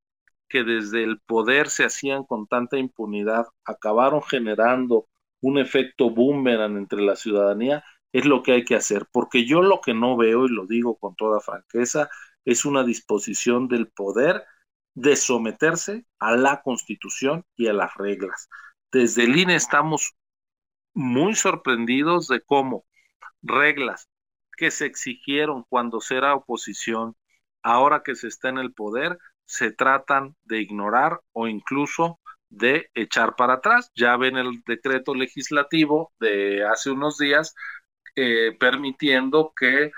que 0.49 0.63
desde 0.63 1.03
el 1.03 1.19
poder 1.19 1.69
se 1.69 1.85
hacían 1.85 2.23
con 2.23 2.47
tanta 2.47 2.77
impunidad 2.77 3.47
acabaron 3.65 4.21
generando 4.23 5.07
un 5.41 5.59
efecto 5.59 6.09
boomerang 6.09 6.77
entre 6.77 7.01
la 7.01 7.15
ciudadanía, 7.15 7.83
es 8.11 8.25
lo 8.25 8.43
que 8.43 8.53
hay 8.53 8.65
que 8.65 8.75
hacer, 8.75 9.05
porque 9.11 9.45
yo 9.45 9.61
lo 9.61 9.81
que 9.81 9.93
no 9.93 10.17
veo, 10.17 10.45
y 10.45 10.49
lo 10.49 10.65
digo 10.65 10.97
con 10.97 11.15
toda 11.15 11.39
franqueza, 11.39 12.09
es 12.45 12.65
una 12.65 12.83
disposición 12.83 13.67
del 13.67 13.89
poder 13.89 14.45
de 14.95 15.15
someterse 15.15 16.05
a 16.17 16.35
la 16.35 16.61
constitución 16.61 17.45
y 17.55 17.67
a 17.67 17.73
las 17.73 17.93
reglas. 17.95 18.49
Desde 18.91 19.25
el 19.25 19.37
INE 19.37 19.55
estamos 19.55 20.15
muy 20.93 21.35
sorprendidos 21.35 22.27
de 22.27 22.41
cómo 22.41 22.85
reglas 23.43 24.09
que 24.57 24.71
se 24.71 24.85
exigieron 24.85 25.63
cuando 25.69 26.01
se 26.01 26.17
era 26.17 26.35
oposición, 26.35 27.15
ahora 27.63 28.01
que 28.03 28.15
se 28.15 28.27
está 28.27 28.49
en 28.49 28.57
el 28.57 28.73
poder, 28.73 29.17
se 29.45 29.71
tratan 29.71 30.35
de 30.43 30.59
ignorar 30.61 31.21
o 31.33 31.47
incluso 31.47 32.19
de 32.49 32.89
echar 32.93 33.35
para 33.35 33.55
atrás. 33.55 33.91
Ya 33.95 34.17
ven 34.17 34.37
el 34.37 34.61
decreto 34.65 35.15
legislativo 35.15 36.11
de 36.19 36.65
hace 36.65 36.91
unos 36.91 37.17
días 37.17 37.55
eh, 38.15 38.55
permitiendo 38.59 39.53
que 39.55 39.85
eh, 39.85 39.91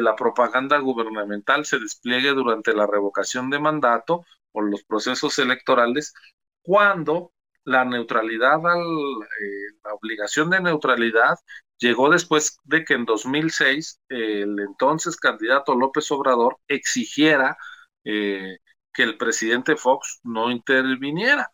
la 0.00 0.16
propaganda 0.16 0.78
gubernamental 0.78 1.66
se 1.66 1.78
despliegue 1.78 2.30
durante 2.30 2.74
la 2.74 2.86
revocación 2.86 3.50
de 3.50 3.58
mandato 3.58 4.24
o 4.52 4.62
los 4.62 4.82
procesos 4.84 5.38
electorales 5.38 6.14
cuando 6.62 7.32
la 7.64 7.84
neutralidad, 7.84 8.58
eh, 8.58 9.76
la 9.84 9.94
obligación 9.94 10.50
de 10.50 10.60
neutralidad 10.60 11.38
llegó 11.78 12.10
después 12.10 12.58
de 12.64 12.84
que 12.84 12.94
en 12.94 13.04
2006 13.04 14.00
el 14.08 14.58
entonces 14.60 15.16
candidato 15.16 15.74
López 15.74 16.10
Obrador 16.10 16.58
exigiera 16.68 17.56
eh, 18.04 18.58
que 18.92 19.02
el 19.02 19.18
presidente 19.18 19.76
Fox 19.76 20.20
no 20.24 20.50
interviniera 20.50 21.50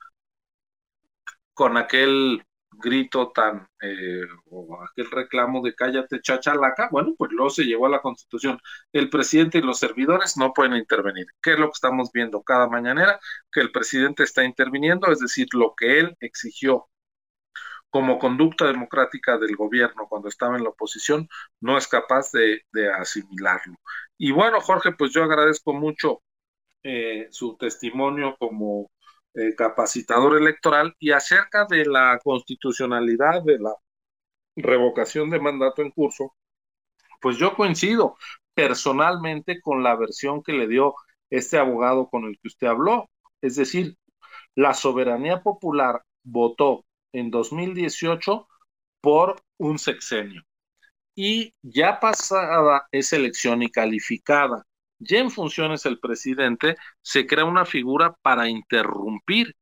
con 1.55 1.77
aquel 1.77 2.45
grito 2.73 3.33
tan 3.33 3.69
eh, 3.83 4.23
o 4.51 4.83
aquel 4.83 5.11
reclamo 5.11 5.63
de 5.63 5.75
cállate 5.75 6.21
chachalaca, 6.21 6.89
bueno, 6.91 7.15
pues 7.17 7.31
luego 7.33 7.51
se 7.51 7.65
llegó 7.65 7.87
a 7.87 7.91
la 7.91 8.01
constitución. 8.03 8.59
El 8.93 9.11
presidente 9.11 9.59
y 9.59 9.63
los 9.63 9.79
servidores 9.79 10.37
no 10.37 10.53
pueden 10.53 10.75
intervenir. 10.77 11.27
¿Qué 11.43 11.53
es 11.53 11.59
lo 11.59 11.67
que 11.67 11.75
estamos 11.75 12.11
viendo 12.13 12.43
cada 12.43 12.69
mañanera? 12.69 13.21
Que 13.51 13.61
el 13.61 13.73
presidente 13.73 14.23
está 14.25 14.45
interviniendo, 14.45 15.11
es 15.13 15.21
decir, 15.21 15.49
lo 15.53 15.75
que 15.77 16.01
él 16.01 16.17
exigió 16.21 16.89
como 17.93 18.19
conducta 18.19 18.67
democrática 18.67 19.37
del 19.37 19.55
gobierno 19.55 20.09
cuando 20.09 20.29
estaba 20.29 20.57
en 20.57 20.65
la 20.65 20.71
oposición, 20.71 21.29
no 21.61 21.77
es 21.77 21.87
capaz 21.87 22.33
de, 22.33 22.63
asimilarlo. 22.99 23.77
Y 24.17 24.33
bueno, 24.33 24.61
Jorge, 24.63 24.93
pues 24.93 25.13
yo 25.13 25.23
agradezco 25.23 25.75
mucho 25.75 26.23
eh, 26.83 27.29
su 27.31 27.57
testimonio 27.59 28.35
como 28.39 28.91
eh, 29.35 29.55
capacitador 29.55 30.39
electoral 30.39 30.97
y 30.99 31.13
acerca 31.13 31.67
de 31.67 31.85
la 31.85 32.19
constitucionalidad 32.25 33.43
de 33.43 33.59
la 33.59 33.75
revocación 34.57 35.29
de 35.29 35.41
mandato 35.41 35.83
en 35.83 35.91
curso, 35.91 36.35
pues 37.21 37.37
yo 37.37 37.55
coincido 37.55 38.17
personalmente 38.55 39.61
con 39.61 39.83
la 39.83 39.97
versión 39.97 40.43
que 40.43 40.53
le 40.55 40.67
dio 40.67 40.95
este 41.29 41.59
abogado 41.59 42.09
con 42.09 42.25
el 42.25 42.39
que 42.41 42.49
usted 42.49 42.69
habló. 42.69 43.11
Es 43.43 43.57
decir, 43.57 43.97
la 44.55 44.73
soberanía 44.73 45.43
popular 45.43 46.03
votó 46.25 46.85
en 47.13 47.31
2018 47.31 48.49
por 49.01 49.43
un 49.59 49.79
sexenio. 49.79 50.43
Y 51.15 51.55
ya 51.63 52.01
pasada 52.01 52.89
esa 52.91 53.17
elección 53.17 53.63
y 53.63 53.71
calificada, 53.71 54.65
ya 54.99 55.19
en 55.19 55.31
funciones 55.31 55.85
el 55.87 55.99
presidente, 55.99 56.77
se 57.03 57.27
crea 57.27 57.45
una 57.45 57.67
figura 57.67 58.15
para 58.23 58.49
interrumpir. 58.49 59.57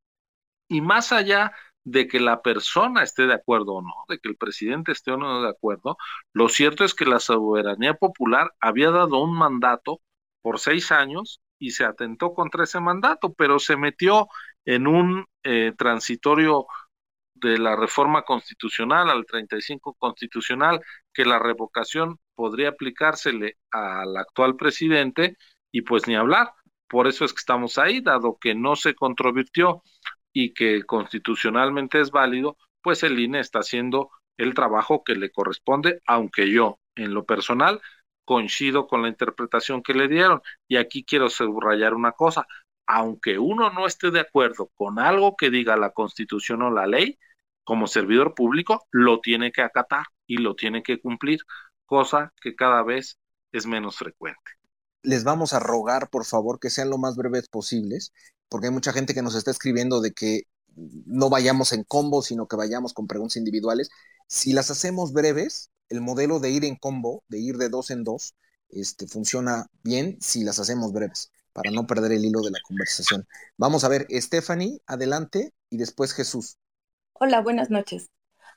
Y 0.69 0.81
más 0.81 1.13
allá 1.13 1.53
de 1.85 2.07
que 2.09 2.21
la 2.21 2.43
persona 2.43 3.03
esté 3.03 3.27
de 3.27 3.35
acuerdo 3.35 3.75
o 3.75 3.83
no, 3.83 3.95
de 4.09 4.19
que 4.19 4.29
el 4.29 4.37
presidente 4.37 4.93
esté 4.93 5.13
o 5.13 5.17
no 5.17 5.43
de 5.43 5.49
acuerdo, 5.49 5.97
lo 6.33 6.49
cierto 6.49 6.85
es 6.85 6.95
que 6.95 7.07
la 7.07 7.21
soberanía 7.21 7.95
popular 7.95 8.53
había 8.61 8.91
dado 8.91 9.19
un 9.19 9.37
mandato 9.37 10.01
por 10.43 10.61
seis 10.61 10.93
años 10.93 11.41
y 11.59 11.73
se 11.73 11.85
atentó 11.85 12.35
contra 12.35 12.65
ese 12.65 12.81
mandato, 12.81 13.33
pero 13.35 13.59
se 13.59 13.77
metió 13.77 14.29
en 14.65 14.87
un 14.87 15.27
eh, 15.43 15.73
transitorio 15.77 16.67
de 17.41 17.59
la 17.59 17.77
reforma 17.77 18.23
constitucional 18.23 19.11
al 19.11 19.27
35 19.27 19.95
constitucional, 19.95 20.81
que 21.13 21.25
la 21.25 21.39
revocación 21.39 22.19
podría 22.35 22.71
aplicársele 22.71 23.59
al 23.71 24.17
actual 24.17 24.57
presidente 24.57 25.37
y 25.73 25.83
pues 25.83 26.07
ni 26.07 26.17
hablar. 26.17 26.53
Por 26.89 27.07
eso 27.07 27.25
es 27.25 27.33
que 27.33 27.41
estamos 27.41 27.79
ahí, 27.79 28.01
dado 28.01 28.39
que 28.41 28.55
no 28.55 28.77
se 28.77 28.95
controvirtió 28.95 29.83
y 30.33 30.55
que 30.55 30.83
constitucionalmente 30.85 32.01
es 32.01 32.11
válido, 32.11 32.57
pues 32.83 33.03
el 33.03 33.19
INE 33.19 33.41
está 33.41 33.61
haciendo 33.61 34.11
el 34.37 34.55
trabajo 34.55 35.05
que 35.05 35.15
le 35.15 35.31
corresponde, 35.31 36.01
aunque 36.07 36.51
yo, 36.51 36.81
en 36.95 37.15
lo 37.15 37.25
personal, 37.27 37.81
coincido 38.25 38.87
con 38.87 39.03
la 39.03 39.09
interpretación 39.09 39.83
que 39.83 39.95
le 39.95 40.09
dieron. 40.09 40.41
Y 40.69 40.77
aquí 40.77 41.05
quiero 41.05 41.29
subrayar 41.29 41.95
una 41.95 42.13
cosa, 42.13 42.47
aunque 42.87 43.39
uno 43.39 43.71
no 43.71 43.87
esté 43.87 44.11
de 44.11 44.21
acuerdo 44.21 44.71
con 44.75 44.99
algo 44.99 45.37
que 45.37 45.51
diga 45.51 45.77
la 45.77 45.91
constitución 45.91 46.63
o 46.63 46.71
la 46.71 46.87
ley, 46.87 47.19
como 47.71 47.87
servidor 47.87 48.35
público 48.35 48.85
lo 48.91 49.21
tiene 49.21 49.53
que 49.53 49.63
acatar 49.63 50.07
y 50.27 50.39
lo 50.39 50.57
tiene 50.57 50.83
que 50.83 51.01
cumplir, 51.01 51.39
cosa 51.87 52.35
que 52.43 52.57
cada 52.57 52.83
vez 52.83 53.17
es 53.53 53.65
menos 53.65 53.97
frecuente. 53.97 54.41
Les 55.05 55.23
vamos 55.23 55.53
a 55.53 55.61
rogar, 55.61 56.11
por 56.11 56.25
favor, 56.25 56.59
que 56.59 56.69
sean 56.69 56.91
lo 56.91 56.99
más 56.99 57.15
breves 57.15 57.49
posibles, 57.49 58.13
porque 58.49 58.67
hay 58.67 58.73
mucha 58.73 58.93
gente 58.93 59.15
que 59.15 59.23
nos 59.23 59.37
está 59.37 59.53
escribiendo 59.53 60.01
de 60.01 60.11
que 60.11 60.49
no 60.75 61.31
vayamos 61.31 61.73
en 61.73 61.85
combo, 61.85 62.23
sino 62.23 62.49
que 62.49 62.57
vayamos 62.57 62.93
con 62.93 63.07
preguntas 63.07 63.37
individuales. 63.37 63.89
Si 64.27 64.53
las 64.53 64.73
hacemos 64.73 65.13
breves, 65.13 65.71
el 65.91 66.01
modelo 66.01 66.41
de 66.41 66.51
ir 66.51 66.65
en 66.65 66.75
combo, 66.75 67.23
de 67.29 67.39
ir 67.39 67.57
de 67.57 67.69
dos 67.69 67.93
en 67.93 68.03
dos, 68.03 68.35
este, 68.69 69.07
funciona 69.07 69.67
bien 69.85 70.19
si 70.21 70.43
las 70.43 70.59
hacemos 70.59 70.93
breves, 70.93 71.31
para 71.53 71.71
no 71.71 71.87
perder 71.87 72.11
el 72.11 72.25
hilo 72.25 72.41
de 72.41 72.51
la 72.51 72.59
conversación. 72.67 73.29
Vamos 73.57 73.85
a 73.85 73.89
ver, 73.89 74.09
Stephanie, 74.11 74.83
adelante, 74.89 75.55
y 75.71 75.77
después 75.77 76.13
Jesús. 76.15 76.57
Hola, 77.23 77.43
buenas 77.43 77.69
noches. 77.69 78.11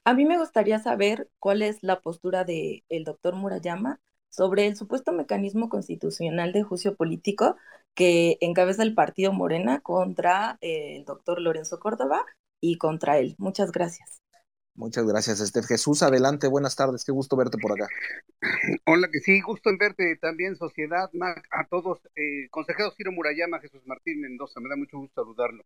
A 0.05 0.13
mí 0.13 0.23
me 0.23 0.37
gustaría 0.37 0.79
saber 0.79 1.29
cuál 1.39 1.61
es 1.61 1.83
la 1.83 1.99
postura 1.99 2.45
del 2.45 3.03
doctor 3.03 3.35
Murayama 3.35 3.99
sobre 4.29 4.67
el 4.67 4.77
supuesto 4.77 5.11
mecanismo 5.11 5.67
constitucional 5.67 6.53
de 6.53 6.63
juicio 6.63 6.95
político 6.95 7.57
que 7.93 8.37
encabeza 8.39 8.83
el 8.83 8.93
partido 8.95 9.33
Morena 9.33 9.81
contra 9.81 10.57
el 10.61 11.03
doctor 11.03 11.41
Lorenzo 11.41 11.77
Córdoba 11.77 12.25
y 12.61 12.77
contra 12.77 13.17
él. 13.17 13.35
Muchas 13.37 13.73
gracias. 13.73 14.21
Muchas 14.75 15.05
gracias, 15.05 15.41
Estef. 15.41 15.65
Jesús, 15.65 16.01
adelante, 16.01 16.47
buenas 16.47 16.77
tardes, 16.77 17.03
qué 17.03 17.11
gusto 17.11 17.35
verte 17.35 17.57
por 17.57 17.73
acá. 17.73 17.89
Hola, 18.85 19.09
que 19.11 19.19
sí, 19.19 19.41
gusto 19.41 19.71
en 19.71 19.77
verte 19.77 20.17
también, 20.21 20.55
sociedad, 20.55 21.09
a 21.51 21.67
todos. 21.67 21.99
Eh, 22.15 22.47
consejero 22.49 22.91
Ciro 22.91 23.11
Murayama, 23.11 23.59
Jesús 23.59 23.81
Martín 23.85 24.21
Mendoza, 24.21 24.61
me 24.61 24.69
da 24.69 24.77
mucho 24.77 24.99
gusto 24.99 25.21
saludarlo. 25.21 25.65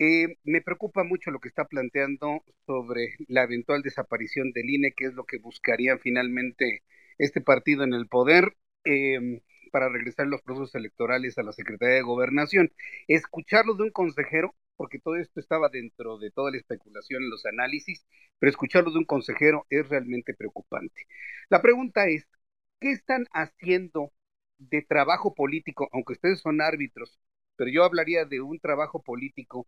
Eh, 0.00 0.36
me 0.44 0.60
preocupa 0.62 1.02
mucho 1.04 1.30
lo 1.32 1.40
que 1.40 1.48
está 1.48 1.64
planteando 1.66 2.44
sobre 2.66 3.16
la 3.26 3.42
eventual 3.42 3.82
desaparición 3.82 4.52
del 4.52 4.70
INE, 4.70 4.92
que 4.96 5.06
es 5.06 5.14
lo 5.14 5.24
que 5.24 5.38
buscaría 5.38 5.98
finalmente 5.98 6.84
este 7.18 7.40
partido 7.40 7.82
en 7.84 7.94
el 7.94 8.06
poder 8.08 8.56
em, 8.84 9.40
para 9.72 9.88
regresar 9.88 10.28
los 10.28 10.40
procesos 10.42 10.74
electorales 10.76 11.36
a 11.38 11.42
la 11.42 11.52
Secretaría 11.52 11.96
de 11.96 12.02
Gobernación. 12.02 12.72
Escucharlo 13.08 13.74
de 13.74 13.84
un 13.84 13.90
consejero, 13.90 14.54
porque 14.76 15.00
todo 15.00 15.16
esto 15.16 15.40
estaba 15.40 15.68
dentro 15.68 16.18
de 16.18 16.30
toda 16.30 16.52
la 16.52 16.58
especulación 16.58 17.24
en 17.24 17.30
los 17.30 17.44
análisis, 17.46 18.06
pero 18.38 18.50
escucharlo 18.50 18.92
de 18.92 18.98
un 18.98 19.04
consejero 19.04 19.66
es 19.68 19.88
realmente 19.88 20.32
preocupante. 20.34 21.06
La 21.50 21.60
pregunta 21.60 22.06
es, 22.08 22.24
¿qué 22.80 22.92
están 22.92 23.26
haciendo 23.32 24.12
de 24.58 24.82
trabajo 24.82 25.34
político, 25.34 25.88
aunque 25.92 26.12
ustedes 26.14 26.40
son 26.40 26.60
árbitros, 26.60 27.18
pero 27.56 27.70
yo 27.70 27.84
hablaría 27.84 28.24
de 28.24 28.40
un 28.40 28.58
trabajo 28.60 29.02
político 29.02 29.66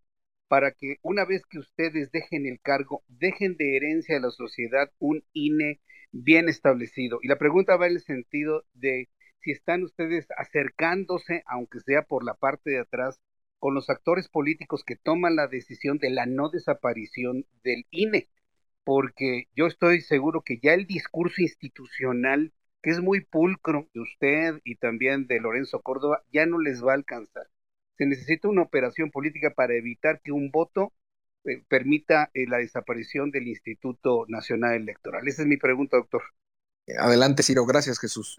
para 0.51 0.72
que 0.72 0.97
una 1.02 1.24
vez 1.24 1.47
que 1.48 1.60
ustedes 1.60 2.10
dejen 2.10 2.44
el 2.44 2.60
cargo, 2.60 3.05
dejen 3.06 3.56
de 3.56 3.77
herencia 3.77 4.16
a 4.16 4.20
la 4.20 4.32
sociedad 4.32 4.90
un 4.98 5.22
INE 5.32 5.78
bien 6.10 6.48
establecido. 6.48 7.20
Y 7.22 7.28
la 7.28 7.39
pregunta 7.39 7.77
va 7.77 7.86
en 7.86 7.93
el 7.93 8.01
sentido 8.01 8.64
de 8.74 9.09
si 9.39 9.52
están 9.52 9.85
ustedes 9.85 10.27
acercándose, 10.36 11.44
aunque 11.47 11.78
sea 11.78 12.02
por 12.02 12.24
la 12.24 12.35
parte 12.35 12.70
de 12.70 12.81
atrás, 12.81 13.20
con 13.60 13.74
los 13.74 13.89
actores 13.90 14.28
políticos 14.28 14.82
que 14.85 14.97
toman 14.97 15.36
la 15.36 15.47
decisión 15.47 15.98
de 15.98 16.10
la 16.10 16.27
no 16.27 16.51
desaparición 16.51 17.47
del 17.62 17.86
INE, 17.93 18.28
porque 18.82 19.44
yo 19.55 19.68
estoy 19.68 20.01
seguro 20.01 20.43
que 20.43 20.59
ya 20.60 20.74
el 20.74 20.89
discurso 20.89 21.43
institucional, 21.43 22.52
que 22.82 22.90
es 22.90 22.98
muy 22.98 23.20
pulcro 23.20 23.89
de 23.94 24.01
usted 24.01 24.60
y 24.64 24.74
también 24.74 25.28
de 25.28 25.39
Lorenzo 25.39 25.81
Córdoba, 25.81 26.24
ya 26.32 26.44
no 26.44 26.59
les 26.59 26.85
va 26.85 26.90
a 26.90 26.97
alcanzar 26.97 27.47
se 28.01 28.06
necesita 28.06 28.48
una 28.48 28.62
operación 28.62 29.10
política 29.10 29.52
para 29.55 29.74
evitar 29.74 30.22
que 30.24 30.32
un 30.32 30.51
voto 30.51 30.94
eh, 31.44 31.62
permita 31.68 32.31
eh, 32.32 32.47
la 32.48 32.56
desaparición 32.56 33.31
del 33.31 33.47
Instituto 33.47 34.24
Nacional 34.27 34.77
Electoral. 34.77 35.28
Esa 35.28 35.43
es 35.43 35.48
mi 35.48 35.59
pregunta, 35.59 35.98
doctor. 35.98 36.22
Adelante, 36.98 37.43
Ciro. 37.43 37.66
Gracias, 37.66 37.98
Jesús. 37.98 38.39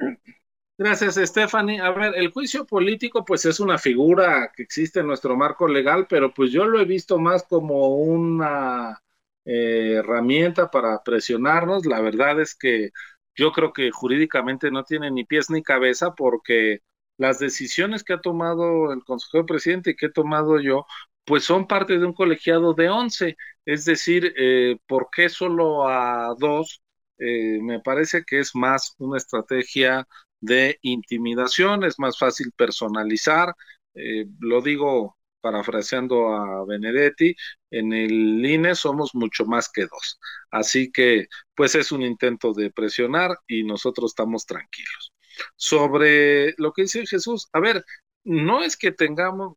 Gracias, 0.80 1.14
Stephanie. 1.14 1.80
A 1.80 1.92
ver, 1.92 2.16
el 2.16 2.32
juicio 2.32 2.66
político, 2.66 3.24
pues 3.24 3.46
es 3.46 3.60
una 3.60 3.78
figura 3.78 4.52
que 4.56 4.64
existe 4.64 5.02
en 5.02 5.06
nuestro 5.06 5.38
marco 5.38 5.68
legal, 5.68 6.08
pero 6.10 6.34
pues 6.34 6.52
yo 6.52 6.66
lo 6.66 6.80
he 6.80 6.86
visto 6.86 7.20
más 7.20 7.44
como 7.44 7.98
una 7.98 9.00
eh, 9.46 9.98
herramienta 10.00 10.72
para 10.72 11.04
presionarnos. 11.04 11.86
La 11.86 12.02
verdad 12.02 12.42
es 12.42 12.56
que 12.56 12.90
yo 13.36 13.52
creo 13.52 13.74
que 13.74 13.92
jurídicamente 13.92 14.72
no 14.72 14.84
tiene 14.86 15.12
ni 15.12 15.24
pies 15.24 15.52
ni 15.52 15.62
cabeza 15.62 16.16
porque 16.16 16.82
las 17.18 17.40
decisiones 17.40 18.04
que 18.04 18.14
ha 18.14 18.22
tomado 18.22 18.92
el 18.94 19.04
consejero 19.04 19.46
presidente 19.46 19.92
y 19.92 19.96
que 19.96 20.08
he 20.08 20.12
tomado 20.12 20.60
yo, 20.60 20.86
pues 21.26 21.44
son 21.44 21.68
parte 21.68 21.98
de 22.00 22.06
un 22.06 22.14
colegiado 22.14 22.74
de 22.74 22.90
11. 22.90 23.38
Es 23.66 23.86
decir, 23.86 24.34
eh, 24.38 24.78
¿por 24.88 25.10
qué 25.12 25.30
solo 25.30 25.88
a 25.88 26.36
dos? 26.40 26.82
Eh, 27.20 27.60
me 27.62 27.80
parece 27.80 28.24
que 28.26 28.40
es 28.40 28.56
más 28.56 28.96
una 28.98 29.18
estrategia 29.18 30.08
de 30.40 30.80
intimidación, 30.82 31.84
es 31.84 32.00
más 32.00 32.18
fácil 32.18 32.52
personalizar. 32.56 33.54
Eh, 33.94 34.26
lo 34.40 34.62
digo 34.62 35.18
parafraseando 35.42 36.30
a 36.36 36.66
Benedetti, 36.66 37.36
en 37.72 37.94
el 37.94 38.46
INE 38.46 38.76
somos 38.76 39.16
mucho 39.16 39.46
más 39.46 39.70
que 39.70 39.84
dos. 39.84 40.20
Así 40.52 40.92
que, 40.92 41.28
pues 41.56 41.76
es 41.76 41.92
un 41.92 42.04
intento 42.04 42.54
de 42.54 42.72
presionar 42.72 43.38
y 43.48 43.64
nosotros 43.64 44.12
estamos 44.12 44.46
tranquilos 44.46 45.11
sobre 45.56 46.54
lo 46.58 46.74
que 46.74 46.84
dice 46.84 47.06
Jesús. 47.06 47.50
A 47.54 47.60
ver, 47.60 47.86
no 48.24 48.64
es 48.64 48.78
que 48.78 48.92
tengamos, 48.92 49.56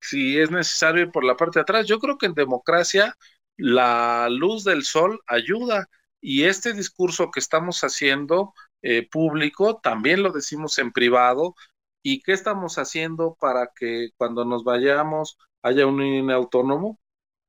si 0.00 0.38
es 0.38 0.50
necesario 0.50 1.02
ir 1.04 1.10
por 1.10 1.24
la 1.24 1.36
parte 1.36 1.58
de 1.58 1.62
atrás, 1.62 1.86
yo 1.86 1.98
creo 1.98 2.18
que 2.18 2.26
en 2.26 2.34
democracia 2.34 3.14
la 3.56 4.28
luz 4.30 4.64
del 4.64 4.84
sol 4.84 5.20
ayuda 5.26 5.88
y 6.20 6.44
este 6.44 6.72
discurso 6.72 7.30
que 7.30 7.40
estamos 7.40 7.82
haciendo 7.82 8.54
eh, 8.82 9.08
público 9.08 9.78
también 9.80 10.22
lo 10.22 10.32
decimos 10.32 10.78
en 10.78 10.92
privado. 10.92 11.54
¿Y 12.02 12.22
qué 12.22 12.32
estamos 12.32 12.78
haciendo 12.78 13.36
para 13.40 13.72
que 13.74 14.10
cuando 14.16 14.44
nos 14.44 14.64
vayamos 14.64 15.38
haya 15.62 15.86
un 15.86 16.02
INE 16.02 16.32
autónomo? 16.32 17.00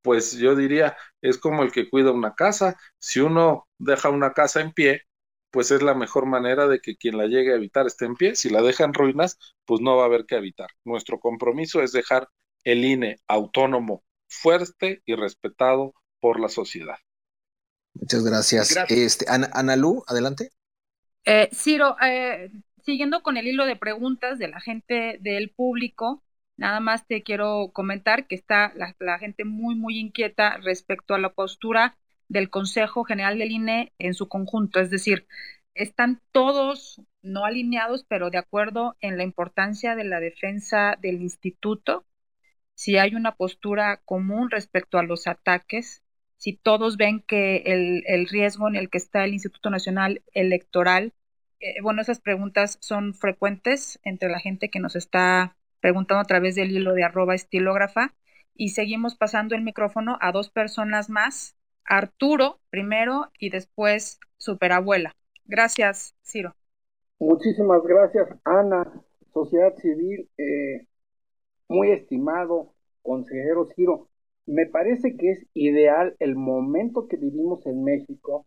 Pues 0.02 0.38
yo 0.38 0.56
diría, 0.56 0.98
es 1.22 1.38
como 1.38 1.64
el 1.64 1.72
que 1.72 1.90
cuida 1.90 2.12
una 2.12 2.34
casa. 2.36 2.78
Si 3.00 3.20
uno 3.20 3.68
deja 3.78 4.10
una 4.10 4.34
casa 4.34 4.62
en 4.62 4.72
pie, 4.74 5.04
pues 5.52 5.72
es 5.72 5.82
la 5.82 5.94
mejor 5.94 6.26
manera 6.26 6.68
de 6.68 6.80
que 6.80 6.96
quien 6.96 7.18
la 7.18 7.26
llegue 7.26 7.54
a 7.54 7.56
habitar 7.56 7.88
esté 7.88 8.06
en 8.06 8.16
pie. 8.16 8.36
Si 8.36 8.50
la 8.50 8.62
deja 8.62 8.84
en 8.84 8.94
ruinas, 8.94 9.38
pues 9.66 9.82
no 9.82 9.96
va 9.96 10.04
a 10.04 10.06
haber 10.08 10.26
que 10.26 10.36
habitar. 10.36 10.70
Nuestro 10.84 11.20
compromiso 11.20 11.82
es 11.82 11.92
dejar 11.92 12.30
el 12.64 12.84
INE 12.84 13.18
autónomo, 13.28 14.04
fuerte 14.28 15.02
y 15.06 15.16
respetado 15.16 15.94
por 16.20 16.40
la 16.40 16.50
sociedad. 16.50 16.98
Muchas 17.94 18.24
gracias. 18.24 18.76
Este, 18.90 19.26
Ana, 19.30 19.50
Analú, 19.54 20.04
adelante. 20.08 20.52
Eh, 21.26 21.50
Ciro, 21.54 21.96
eh, 22.02 22.52
siguiendo 22.84 23.22
con 23.22 23.38
el 23.38 23.48
hilo 23.48 23.66
de 23.66 23.76
preguntas 23.76 24.40
de 24.40 24.48
la 24.48 24.62
gente 24.62 25.18
del 25.22 25.50
público, 25.50 26.24
nada 26.58 26.80
más 26.80 27.08
te 27.08 27.24
quiero 27.24 27.72
comentar 27.74 28.28
que 28.28 28.36
está 28.36 28.74
la, 28.76 29.20
gente 29.20 29.46
muy, 29.46 29.76
muy 29.76 30.00
inquieta 30.00 30.58
respecto 30.58 31.14
a 31.14 31.20
la 31.20 31.34
postura 31.34 31.98
del 32.30 32.50
Consejo 32.50 33.04
General 33.04 33.38
del 33.38 33.52
INE 33.52 33.94
en 34.00 34.14
su 34.14 34.28
conjunto, 34.28 34.80
es 34.80 34.90
decir, 34.90 35.28
están 35.74 36.22
todos 36.32 37.02
no 37.22 37.46
alineados, 37.46 38.06
pero 38.08 38.30
de 38.30 38.38
acuerdo 38.38 38.96
en 39.02 39.18
la 39.18 39.24
importancia 39.24 39.96
de 39.96 40.06
la 40.06 40.20
defensa 40.20 40.98
del 41.02 41.22
instituto, 41.22 42.06
si 42.74 42.98
hay 42.98 43.16
una 43.16 43.36
postura 43.36 44.02
común 44.06 44.52
respecto 44.52 44.98
a 44.98 45.04
los 45.04 45.28
ataques, 45.28 46.04
si 46.38 46.54
todos 46.54 46.98
ven 46.98 47.22
que 47.22 47.64
el, 47.66 48.28
riesgo 48.28 48.68
en 48.68 48.76
el 48.76 48.90
que 48.90 49.00
está 49.00 49.26
el 49.26 49.34
Instituto 49.34 49.70
Nacional 49.70 50.24
Electoral, 50.34 51.14
eh, 51.60 51.82
bueno, 51.82 52.02
esas 52.02 52.22
preguntas 52.22 52.78
son 52.82 53.16
frecuentes 53.16 54.00
entre 54.04 54.30
la 54.30 54.40
gente 54.40 54.70
que 54.70 54.80
nos 54.80 54.96
está 54.96 55.58
preguntando 55.80 56.22
a 56.22 56.26
través 56.26 56.56
del 56.56 56.72
hilo 56.72 56.94
de 56.94 57.04
arroba 57.04 57.36
estilógrafa 57.36 58.14
y 58.54 58.70
seguimos 58.70 59.16
pasando 59.16 59.56
el 59.56 59.64
micrófono 59.64 60.18
a 60.22 60.32
dos 60.32 60.50
personas 60.50 61.10
más, 61.10 61.57
Arturo 61.88 62.60
primero 62.70 63.32
y 63.40 63.50
después 63.50 64.20
Superabuela. 64.38 65.16
Gracias, 65.46 66.16
Ciro. 66.24 66.56
Muchísimas 67.20 67.82
gracias, 67.84 68.30
Ana, 68.44 69.04
sociedad 69.34 69.74
civil, 69.78 70.30
eh, 70.38 70.86
muy 71.68 71.92
estimado 71.92 72.74
consejero 73.02 73.70
Ciro. 73.76 74.10
Me 74.46 74.66
parece 74.66 75.18
que 75.18 75.32
es 75.32 75.48
ideal 75.54 76.16
el 76.20 76.36
momento 76.36 77.08
que 77.08 77.18
vivimos 77.18 77.66
en 77.66 77.84
México 77.84 78.46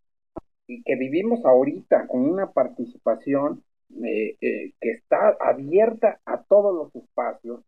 y 0.67 0.83
que 0.83 0.95
vivimos 0.97 1.45
ahorita 1.45 2.07
con 2.07 2.21
una 2.21 2.53
participación 2.53 3.65
eh, 4.05 4.37
eh, 4.41 4.73
que 4.81 4.91
está 4.93 5.37
abierta 5.41 6.21
a 6.25 6.43
todos 6.45 6.75
los 6.75 6.95
espacios 7.03 7.61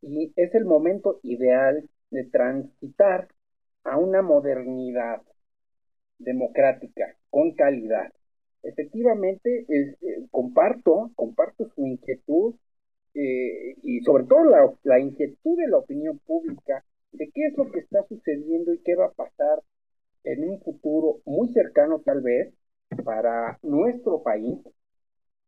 y 0.00 0.32
es 0.36 0.54
el 0.54 0.64
momento 0.64 1.20
ideal 1.22 1.88
de 2.10 2.24
transitar 2.24 3.28
a 3.84 3.98
una 3.98 4.22
modernidad 4.22 5.22
democrática 6.18 7.16
con 7.30 7.52
calidad 7.54 8.12
efectivamente 8.62 9.66
eh, 9.68 10.26
comparto, 10.30 11.10
comparto 11.14 11.68
su 11.74 11.86
inquietud 11.86 12.54
eh, 13.14 13.76
y 13.82 14.00
sobre 14.00 14.24
todo 14.24 14.44
la, 14.84 15.00
inquietud 15.00 15.58
de 15.58 15.68
la 15.68 15.78
opinión 15.78 16.18
pública 16.26 16.84
de 17.12 17.30
qué 17.34 17.46
es 17.46 17.56
lo 17.56 17.70
que 17.70 17.80
está 17.80 18.04
sucediendo 18.08 18.72
y 18.72 18.78
qué 18.84 18.94
va 18.94 19.06
a 19.06 19.12
pasar 19.12 19.62
en 20.24 20.48
un 20.48 20.60
futuro 20.60 21.20
muy 21.24 21.48
cercano 21.52 22.00
tal 22.00 22.20
vez 22.20 22.52
para 23.04 23.58
nuestro 23.62 24.22
país 24.22 24.58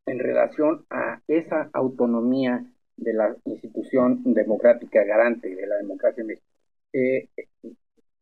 en 0.07 0.19
relación 0.19 0.85
a 0.91 1.21
esa 1.29 1.71
autonomía 1.73 2.65
de 2.97 3.13
la 3.13 3.37
institución 3.45 4.23
democrática 4.25 5.05
garante 5.05 5.55
de 5.55 5.67
la 5.67 5.77
democracia 5.77 6.23
en 6.23 6.27
México. 6.27 6.47
Eh, 6.93 7.29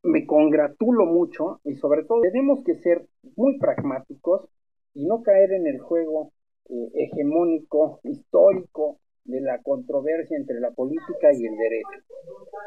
me 0.02 0.27
congratulo 0.27 1.06
mucho 1.06 1.60
y 1.64 1.74
sobre 1.77 2.05
todo 2.05 2.22
tenemos 2.22 2.64
que 2.64 2.77
ser 2.77 3.06
muy 3.36 3.59
pragmáticos 3.59 4.48
y 4.94 5.05
no 5.05 5.22
caer 5.22 5.52
en 5.52 5.66
el 5.66 5.78
juego 5.78 6.32
eh, 6.68 6.90
hegemónico, 6.94 8.01
histórico, 8.05 8.98
de 9.24 9.40
la 9.40 9.62
controversia 9.62 10.36
entre 10.36 10.60
la 10.60 10.70
política 10.70 11.32
y 11.32 11.44
el 11.47 11.56
derecho. 11.56 12.05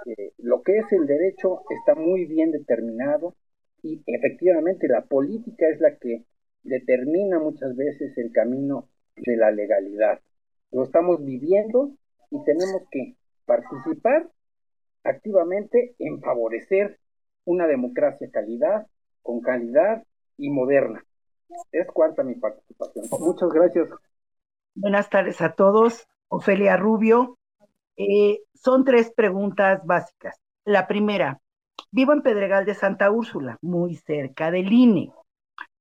Eh, 0.06 0.34
lo 0.38 0.62
que 0.62 0.78
es 0.78 0.92
el 0.92 1.08
derecho 1.08 1.62
está 1.70 1.96
muy 1.96 2.26
bien 2.26 2.52
determinado 2.52 3.36
y 3.82 4.02
efectivamente 4.06 4.88
la 4.88 5.02
política 5.02 5.68
es 5.68 5.80
la 5.82 5.98
que 5.98 6.24
determina 6.64 7.40
muchas 7.40 7.76
veces 7.76 8.18
el 8.18 8.32
camino 8.32 8.88
de 9.16 9.36
la 9.36 9.52
legalidad. 9.52 10.20
Lo 10.72 10.84
estamos 10.84 11.24
viviendo 11.24 11.92
y 12.32 12.44
tenemos 12.44 12.84
que 12.90 13.16
participar 13.46 14.30
activamente 15.04 15.96
en 16.00 16.22
favorecer 16.22 16.98
una 17.46 17.68
democracia 17.68 18.30
calidad, 18.32 18.88
con 19.22 19.42
calidad 19.42 20.04
y 20.38 20.50
moderna. 20.50 21.04
Es 21.72 21.88
cuarta 21.88 22.24
mi 22.24 22.36
participación. 22.36 23.06
Muchas 23.20 23.50
gracias. 23.50 23.90
Buenas 24.76 25.10
tardes 25.10 25.42
a 25.42 25.54
todos. 25.54 26.08
Ofelia 26.28 26.78
Rubio. 26.78 27.38
Eh, 27.96 28.42
son 28.54 28.84
tres 28.84 29.12
preguntas 29.16 29.82
básicas. 29.86 30.40
La 30.66 30.88
primera, 30.88 31.42
vivo 31.92 32.14
en 32.14 32.24
Pedregal 32.24 32.66
de 32.66 32.74
Santa 32.74 33.12
Úrsula, 33.12 33.58
muy 33.62 33.96
cerca 33.96 34.50
del 34.50 34.72
INE. 34.72 35.12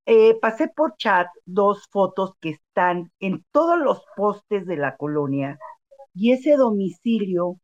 Eh, 0.04 0.38
pasé 0.40 0.68
por 0.68 0.96
chat 0.96 1.28
dos 1.46 1.86
fotos 1.90 2.34
que 2.40 2.50
están 2.50 3.12
en 3.20 3.44
todos 3.52 3.78
los 3.78 4.04
postes 4.16 4.66
de 4.66 4.76
la 4.76 4.96
colonia 4.96 5.58
y 6.12 6.32
ese 6.32 6.56
domicilio, 6.56 7.56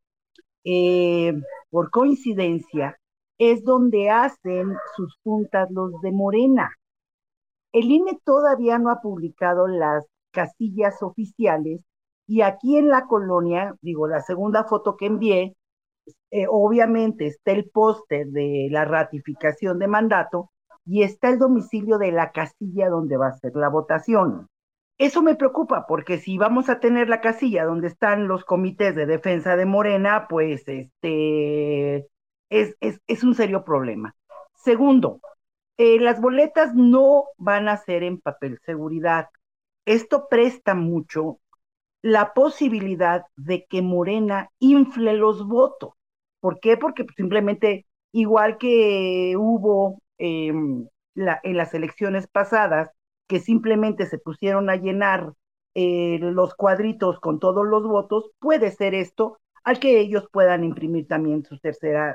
eh, 0.65 1.35
por 1.70 1.91
coincidencia, 1.91 2.98
es 3.39 3.65
donde 3.65 4.10
hacen 4.10 4.77
sus 4.97 5.16
juntas 5.23 5.70
los 5.70 5.93
de 6.01 6.12
Morena. 6.12 6.70
El 7.73 7.90
INE 7.90 8.19
todavía 8.24 8.78
no 8.78 8.90
ha 8.90 9.01
publicado 9.01 9.69
las 9.69 10.05
casillas 10.32 11.02
oficiales 11.02 11.81
y 12.27 12.43
aquí 12.43 12.77
en 12.77 12.89
la 12.89 13.06
colonia, 13.06 13.74
digo, 13.81 14.06
la 14.06 14.20
segunda 14.20 14.65
foto 14.65 14.97
que 14.97 15.06
envié, 15.06 15.56
eh, 16.31 16.47
obviamente 16.48 17.27
está 17.27 17.52
el 17.52 17.70
póster 17.70 18.27
de 18.28 18.69
la 18.70 18.85
ratificación 18.85 19.78
de 19.78 19.86
mandato 19.86 20.51
y 20.85 21.02
está 21.02 21.31
el 21.31 21.39
domicilio 21.39 21.98
de 21.98 22.12
la 22.12 22.32
casilla 22.32 22.89
donde 22.89 23.16
va 23.16 23.28
a 23.28 23.39
ser 23.39 23.55
la 23.55 23.69
votación. 23.69 24.48
Eso 24.98 25.23
me 25.23 25.36
preocupa 25.36 25.86
porque 25.86 26.19
si 26.19 26.39
vamos 26.39 26.69
a 26.69 26.81
tener 26.81 27.09
la 27.09 27.20
casilla 27.20 27.65
donde 27.65 27.86
están 27.86 28.27
los 28.27 28.44
comités 28.44 28.97
de 28.97 29.06
defensa 29.06 29.55
de 29.56 29.65
Morena, 29.65 30.27
pues 30.28 30.66
este 30.66 32.09
es, 32.51 32.77
es 32.81 33.25
un 33.25 33.35
serio 33.35 33.65
problema. 33.65 34.15
Segundo, 34.55 35.20
eh, 35.79 36.01
las 36.01 36.20
boletas 36.20 36.75
no 36.75 37.27
van 37.37 37.69
a 37.69 37.77
ser 37.77 38.03
en 38.03 38.20
papel 38.20 38.59
seguridad. 38.66 39.29
Esto 39.87 40.27
presta 40.29 40.75
mucho 40.75 41.39
la 42.03 42.35
posibilidad 42.35 43.25
de 43.37 43.65
que 43.66 43.81
Morena 43.83 44.51
infle 44.59 45.15
los 45.15 45.47
votos. 45.47 45.95
¿Por 46.41 46.61
qué? 46.61 46.77
Porque 46.77 47.07
simplemente, 47.16 47.87
igual 48.12 48.59
que 48.59 49.35
hubo 49.39 50.01
em, 50.19 50.89
en 51.15 51.57
las 51.57 51.75
elecciones 51.75 52.27
pasadas, 52.27 52.91
que 53.29 53.41
simplemente 53.41 54.07
se 54.07 54.19
pusieron 54.19 54.70
a 54.70 54.77
llenar 54.77 55.33
eh, 55.75 56.19
los 56.20 56.55
cuadritos 56.55 57.20
con 57.20 57.39
todos 57.39 57.66
los 57.66 57.87
votos, 57.87 58.31
puede 58.41 58.70
ser 58.73 58.95
esto 58.95 59.39
al 59.69 59.81
que 59.81 60.01
ellos 60.01 60.27
puedan 60.32 60.65
imprimir 60.65 61.07
también 61.07 61.45
sus, 61.45 61.61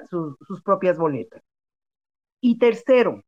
sus 0.10 0.62
propias 0.64 0.98
boletas. 0.98 1.44
Y 2.42 2.58
tercero, 2.58 3.22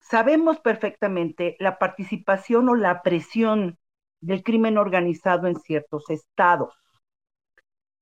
sabemos 0.00 0.60
perfectamente 0.60 1.56
la 1.58 1.78
participación 1.78 2.68
o 2.68 2.74
la 2.74 3.00
presión 3.00 3.78
del 4.20 4.42
crimen 4.42 4.76
organizado 4.76 5.48
en 5.48 5.56
ciertos 5.56 6.10
estados. 6.10 6.74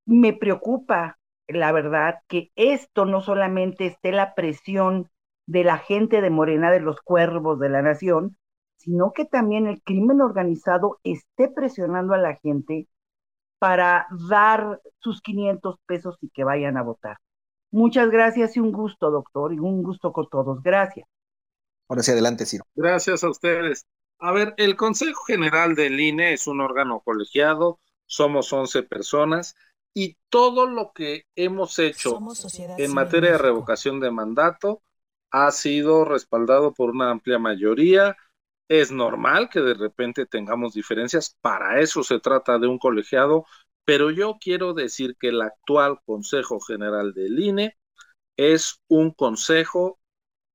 Me 0.05 0.33
preocupa, 0.33 1.17
la 1.47 1.71
verdad, 1.71 2.15
que 2.27 2.51
esto 2.57 3.05
no 3.05 3.21
solamente 3.21 3.85
esté 3.85 4.11
la 4.11 4.35
presión 4.35 5.09
de 5.45 5.63
la 5.63 5.77
gente 5.77 6.19
de 6.19 6.29
Morena, 6.29 6.71
de 6.71 6.81
los 6.81 6.99
cuervos 6.99 7.57
de 7.57 7.69
la 7.69 7.81
nación, 7.81 8.35
sino 8.75 9.13
que 9.13 9.23
también 9.23 9.67
el 9.67 9.81
crimen 9.81 10.19
organizado 10.19 10.99
esté 11.05 11.47
presionando 11.47 12.15
a 12.15 12.17
la 12.17 12.35
gente 12.35 12.89
para 13.61 14.07
dar 14.27 14.81
sus 14.97 15.21
500 15.21 15.75
pesos 15.85 16.17
y 16.19 16.29
que 16.29 16.43
vayan 16.43 16.77
a 16.77 16.81
votar. 16.81 17.17
Muchas 17.69 18.09
gracias 18.09 18.57
y 18.57 18.59
un 18.59 18.71
gusto, 18.71 19.11
doctor, 19.11 19.53
y 19.53 19.59
un 19.59 19.83
gusto 19.83 20.11
con 20.11 20.27
todos. 20.29 20.63
Gracias. 20.63 21.07
Ahora 21.87 22.01
sí, 22.01 22.09
adelante, 22.09 22.47
Ciro. 22.47 22.63
Gracias 22.73 23.23
a 23.23 23.29
ustedes. 23.29 23.85
A 24.17 24.31
ver, 24.31 24.55
el 24.57 24.75
Consejo 24.75 25.25
General 25.25 25.75
del 25.75 25.99
INE 25.99 26.33
es 26.33 26.47
un 26.47 26.59
órgano 26.59 27.01
colegiado, 27.01 27.79
somos 28.07 28.51
11 28.51 28.81
personas 28.81 29.55
y 29.93 30.17
todo 30.29 30.65
lo 30.65 30.91
que 30.91 31.27
hemos 31.35 31.77
hecho 31.77 32.17
en 32.79 32.93
materia 32.95 33.33
de 33.33 33.37
revocación 33.37 33.99
de 33.99 34.09
mandato 34.09 34.81
ha 35.29 35.51
sido 35.51 36.03
respaldado 36.03 36.73
por 36.73 36.89
una 36.89 37.11
amplia 37.11 37.37
mayoría. 37.37 38.17
Es 38.71 38.89
normal 38.89 39.49
que 39.49 39.59
de 39.59 39.73
repente 39.73 40.25
tengamos 40.25 40.73
diferencias, 40.73 41.35
para 41.41 41.81
eso 41.81 42.03
se 42.03 42.21
trata 42.21 42.57
de 42.57 42.67
un 42.67 42.79
colegiado, 42.79 43.45
pero 43.83 44.11
yo 44.11 44.37
quiero 44.39 44.73
decir 44.73 45.17
que 45.19 45.27
el 45.27 45.41
actual 45.41 45.99
Consejo 46.05 46.61
General 46.61 47.13
del 47.13 47.37
INE 47.37 47.77
es 48.37 48.81
un 48.87 49.11
consejo 49.11 49.99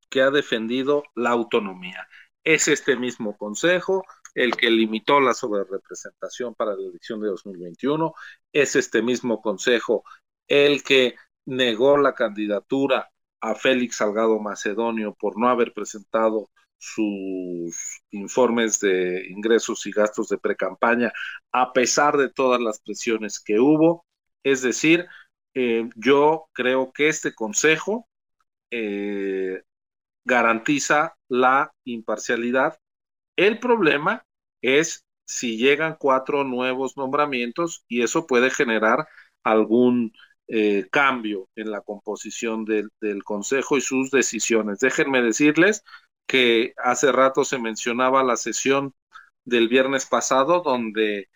que 0.09 0.23
ha 0.23 0.31
defendido 0.31 1.03
la 1.15 1.29
autonomía. 1.29 2.09
Es 2.43 2.69
este 2.69 2.97
mismo 2.97 3.37
Consejo 3.37 4.07
el 4.35 4.57
que 4.57 4.71
limitó 4.71 5.21
la 5.21 5.35
sobrerepresentación 5.35 6.55
para 6.55 6.75
la 6.75 6.89
elección 6.89 7.21
de 7.21 7.29
2021, 7.29 8.15
es 8.51 8.77
este 8.77 9.03
mismo 9.03 9.43
Consejo 9.43 10.05
el 10.49 10.83
que 10.83 11.17
negó 11.45 11.99
la 11.99 12.15
candidatura 12.15 13.11
a 13.43 13.55
Félix 13.55 13.97
Salgado 13.97 14.39
Macedonio 14.39 15.15
por 15.15 15.39
no 15.39 15.51
haber 15.51 15.75
presentado 15.75 16.49
sus 16.79 18.03
informes 18.11 18.81
de 18.81 19.27
ingresos 19.31 19.87
y 19.87 19.93
gastos 19.93 20.29
de 20.29 20.39
precampaña, 20.39 21.13
a 21.53 21.73
pesar 21.73 22.17
de 22.17 22.31
todas 22.31 22.61
las 22.61 22.81
presiones 22.81 23.41
que 23.41 23.59
hubo. 23.61 24.07
Es 24.43 24.63
decir, 24.63 25.07
eh, 25.55 25.89
yo 25.97 26.49
creo 26.53 26.93
que 26.93 27.09
este 27.09 27.35
consejo 27.35 28.09
eh, 28.71 29.63
garantiza 30.25 31.17
la 31.29 31.73
imparcialidad. 31.85 32.79
El 33.37 33.59
problema 33.61 34.25
es 34.63 35.07
si 35.25 35.57
llegan 35.59 35.97
cuatro 35.99 36.45
nuevos 36.45 36.97
nombramientos 36.97 37.85
y 37.89 38.03
eso 38.03 38.27
puede 38.27 38.51
generar 38.51 39.09
algún 39.45 40.13
eh, 40.49 40.87
cambio 40.91 41.49
en 41.57 41.71
la 41.71 41.81
composición 41.81 42.65
del, 42.65 42.91
del 43.01 43.25
Consejo 43.25 43.77
y 43.77 43.81
sus 43.81 44.11
decisiones. 44.11 44.79
Déjenme 44.81 45.23
decirles 45.23 45.83
que 46.27 46.75
hace 46.79 47.13
rato 47.13 47.45
se 47.45 47.59
mencionaba 47.59 48.25
la 48.25 48.37
sesión 48.37 48.95
del 49.45 49.69
viernes 49.69 50.07
pasado 50.07 50.63
donde 50.63 51.31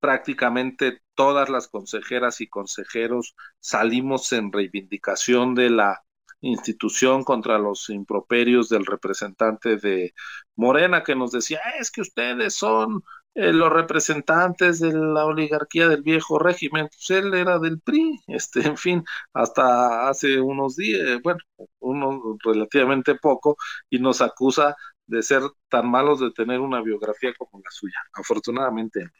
prácticamente 0.00 1.02
todas 1.14 1.48
las 1.48 1.68
consejeras 1.68 2.40
y 2.40 2.48
consejeros 2.48 3.34
salimos 3.60 4.32
en 4.32 4.52
reivindicación 4.52 5.54
de 5.54 5.70
la 5.70 6.02
institución 6.40 7.24
contra 7.24 7.58
los 7.58 7.88
improperios 7.90 8.68
del 8.68 8.86
representante 8.86 9.76
de 9.76 10.14
Morena 10.54 11.02
que 11.02 11.16
nos 11.16 11.32
decía, 11.32 11.60
es 11.80 11.90
que 11.90 12.02
ustedes 12.02 12.54
son 12.54 13.02
eh, 13.36 13.52
los 13.52 13.70
representantes 13.70 14.80
de 14.80 14.92
la 14.94 15.26
oligarquía 15.26 15.88
del 15.88 16.02
viejo 16.02 16.38
régimen, 16.38 16.88
pues 16.88 17.10
él 17.10 17.34
era 17.34 17.58
del 17.58 17.80
PRI, 17.80 18.18
este, 18.28 18.66
en 18.66 18.78
fin, 18.78 19.04
hasta 19.34 20.08
hace 20.08 20.40
unos 20.40 20.76
días, 20.76 21.20
bueno, 21.22 21.40
uno 21.80 22.38
relativamente 22.42 23.14
poco, 23.16 23.58
y 23.90 23.98
nos 23.98 24.22
acusa 24.22 24.74
de 25.06 25.22
ser 25.22 25.42
tan 25.68 25.90
malos 25.90 26.20
de 26.20 26.30
tener 26.32 26.60
una 26.60 26.80
biografía 26.80 27.34
como 27.36 27.60
la 27.62 27.70
suya. 27.70 27.98
Afortunadamente 28.14 29.04
no. 29.04 29.10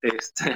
Este, 0.00 0.54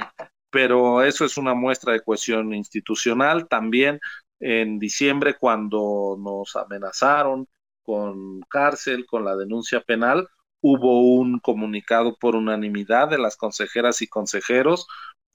pero 0.49 1.03
eso 1.03 1.25
es 1.25 1.37
una 1.37 1.53
muestra 1.53 1.93
de 1.93 2.01
cohesión 2.01 2.55
institucional. 2.55 3.47
También 3.47 3.99
en 4.39 4.79
diciembre 4.79 5.35
cuando 5.37 6.17
nos 6.19 6.55
amenazaron 6.55 7.47
con 7.83 8.41
cárcel, 8.49 9.05
con 9.05 9.25
la 9.25 9.35
denuncia 9.35 9.81
penal, 9.81 10.27
hubo 10.61 11.13
un 11.15 11.39
comunicado 11.39 12.17
por 12.17 12.35
unanimidad 12.35 13.09
de 13.09 13.17
las 13.17 13.37
consejeras 13.37 14.01
y 14.01 14.07
consejeros 14.07 14.87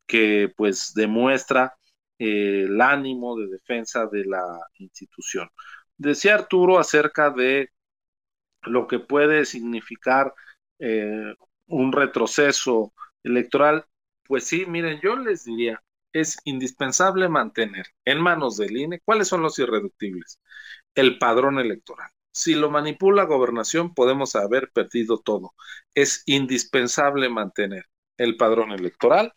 que 0.07 0.53
pues 0.57 0.95
demuestra 0.95 1.77
eh, 2.19 2.65
el 2.67 2.81
ánimo 2.81 3.37
de 3.37 3.49
defensa 3.49 4.07
de 4.07 4.25
la 4.25 4.45
institución. 4.79 5.49
Decía 5.97 6.35
Arturo 6.35 6.79
acerca 6.79 7.31
de 7.31 7.71
lo 8.63 8.87
que 8.87 8.99
puede 8.99 9.45
significar 9.45 10.35
eh, 10.79 11.35
un 11.67 11.93
retroceso 11.93 12.93
electoral. 13.23 13.87
Pues 14.27 14.45
sí, 14.45 14.67
miren, 14.67 15.01
yo 15.03 15.17
les 15.17 15.45
diría, 15.45 15.83
es 16.13 16.39
indispensable 16.45 17.29
mantener 17.29 17.87
en 18.05 18.21
manos 18.21 18.57
del 18.57 18.77
INE 18.77 19.01
cuáles 19.05 19.29
son 19.29 19.43
los 19.43 19.59
irreductibles. 19.59 20.41
El 20.95 21.19
padrón 21.19 21.59
electoral. 21.59 22.11
Si 22.35 22.55
lo 22.55 22.69
manipula 22.69 23.25
gobernación, 23.25 23.95
podemos 23.95 24.35
haber 24.35 24.71
perdido 24.73 25.19
todo. 25.19 25.55
Es 25.95 26.25
indispensable 26.27 27.29
mantener 27.29 27.87
el 28.19 28.37
padrón 28.37 28.73
electoral. 28.73 29.33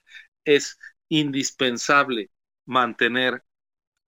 Es 0.45 0.79
indispensable 1.07 2.31
mantener 2.65 3.43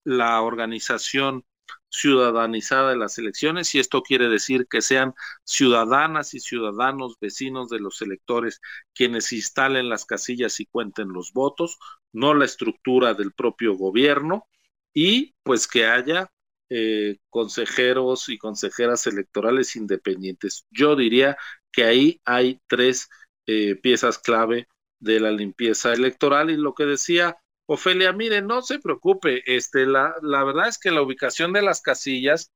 la 0.03 0.41
organización 0.41 1.45
ciudadanizada 1.89 2.89
de 2.91 2.97
las 2.97 3.17
elecciones 3.19 3.73
y 3.75 3.79
esto 3.79 4.01
quiere 4.01 4.27
decir 4.27 4.67
que 4.67 4.81
sean 4.81 5.13
ciudadanas 5.43 6.33
y 6.33 6.39
ciudadanos 6.39 7.17
vecinos 7.19 7.69
de 7.69 7.79
los 7.79 8.01
electores 8.01 8.59
quienes 8.95 9.31
instalen 9.33 9.89
las 9.89 10.05
casillas 10.05 10.59
y 10.59 10.65
cuenten 10.65 11.09
los 11.09 11.31
votos, 11.33 11.77
no 12.11 12.33
la 12.33 12.45
estructura 12.45 13.13
del 13.13 13.33
propio 13.33 13.75
gobierno 13.75 14.47
y 14.93 15.35
pues 15.43 15.67
que 15.67 15.85
haya 15.85 16.31
eh, 16.69 17.17
consejeros 17.29 18.29
y 18.29 18.37
consejeras 18.37 19.07
electorales 19.07 19.75
independientes. 19.75 20.65
Yo 20.71 20.95
diría 20.95 21.37
que 21.71 21.83
ahí 21.83 22.21
hay 22.25 22.59
tres 22.67 23.09
eh, 23.47 23.75
piezas 23.75 24.19
clave 24.19 24.67
de 24.99 25.19
la 25.19 25.31
limpieza 25.31 25.93
electoral 25.93 26.49
y 26.49 26.57
lo 26.57 26.73
que 26.73 26.85
decía 26.85 27.37
Ofelia, 27.65 28.13
mire, 28.13 28.41
no 28.41 28.63
se 28.63 28.79
preocupe, 28.79 29.43
este, 29.45 29.85
la, 29.85 30.15
la 30.23 30.43
verdad 30.43 30.67
es 30.67 30.79
que 30.79 30.89
la 30.89 31.03
ubicación 31.03 31.53
de 31.53 31.61
las 31.61 31.81
casillas 31.81 32.51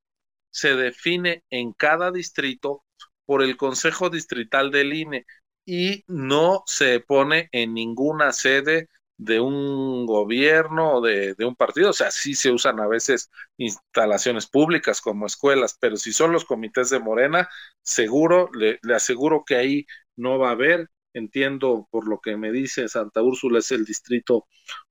se 0.49 0.75
define 0.75 1.43
en 1.51 1.73
cada 1.73 2.11
distrito 2.11 2.83
por 3.25 3.43
el 3.43 3.55
Consejo 3.55 4.09
Distrital 4.09 4.71
del 4.71 4.93
INE 4.93 5.25
y 5.65 6.03
no 6.07 6.63
se 6.65 6.99
pone 6.99 7.49
en 7.51 7.73
ninguna 7.73 8.31
sede 8.31 8.89
de 9.23 9.39
un 9.39 10.05
gobierno 10.05 10.93
o 10.95 11.01
de, 11.01 11.35
un 11.39 11.55
partido. 11.55 11.89
O 11.91 11.93
sea, 11.93 12.11
sí 12.11 12.35
se 12.35 12.51
usan 12.51 12.79
a 12.79 12.87
veces 12.87 13.31
instalaciones 13.57 14.47
públicas 14.47 15.01
como 15.01 15.25
escuelas, 15.25 15.77
pero 15.79 15.97
si 15.97 16.11
son 16.13 16.31
los 16.31 16.45
comités 16.45 16.89
de 16.89 16.99
Morena, 16.99 17.49
seguro, 17.81 18.49
le, 18.53 18.79
aseguro 18.93 19.43
que 19.45 19.55
ahí 19.55 19.85
no 20.15 20.37
va 20.39 20.49
a 20.49 20.51
haber. 20.53 20.89
Entiendo 21.15 21.87
por 21.91 22.07
lo 22.07 22.19
que 22.19 22.37
me 22.37 22.51
dice 22.51 22.87
Santa 22.87 23.21
Úrsula 23.21 23.59
es 23.59 23.71
el 23.71 23.85
distrito 23.85 24.47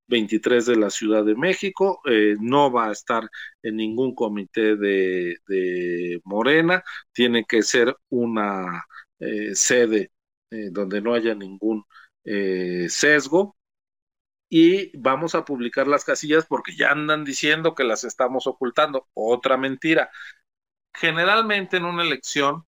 23 0.07 0.67
de 0.67 0.77
la 0.77 0.91
Ciudad 0.91 1.25
de 1.25 1.35
México, 1.35 2.01
eh, 2.07 2.37
no 2.41 2.71
va 2.73 2.89
a 2.89 2.93
estar 2.93 3.29
en 3.63 3.77
ningún 3.77 4.15
comité 4.15 4.77
de, 4.77 6.21
Morena, 6.25 6.85
tiene 7.13 7.45
que 7.45 7.63
ser 7.63 7.97
una 8.11 8.85
eh, 9.19 9.55
sede 9.55 10.13
eh, 10.51 10.69
donde 10.71 11.01
no 11.01 11.15
haya 11.15 11.35
ningún 11.35 11.85
sesgo 12.89 13.57
y 14.55 14.95
vamos 14.99 15.35
a 15.35 15.47
publicar 15.47 15.89
las 15.89 16.05
casillas 16.05 16.45
porque 16.47 16.77
ya 16.77 16.91
andan 16.91 17.25
diciendo 17.25 17.75
que 17.75 17.85
las 17.85 18.05
estamos 18.05 18.47
ocultando. 18.47 19.09
Otra 19.15 19.57
mentira. 19.57 20.11
Generalmente 20.95 21.79
en 21.79 21.87
una 21.87 22.03
elección, 22.03 22.67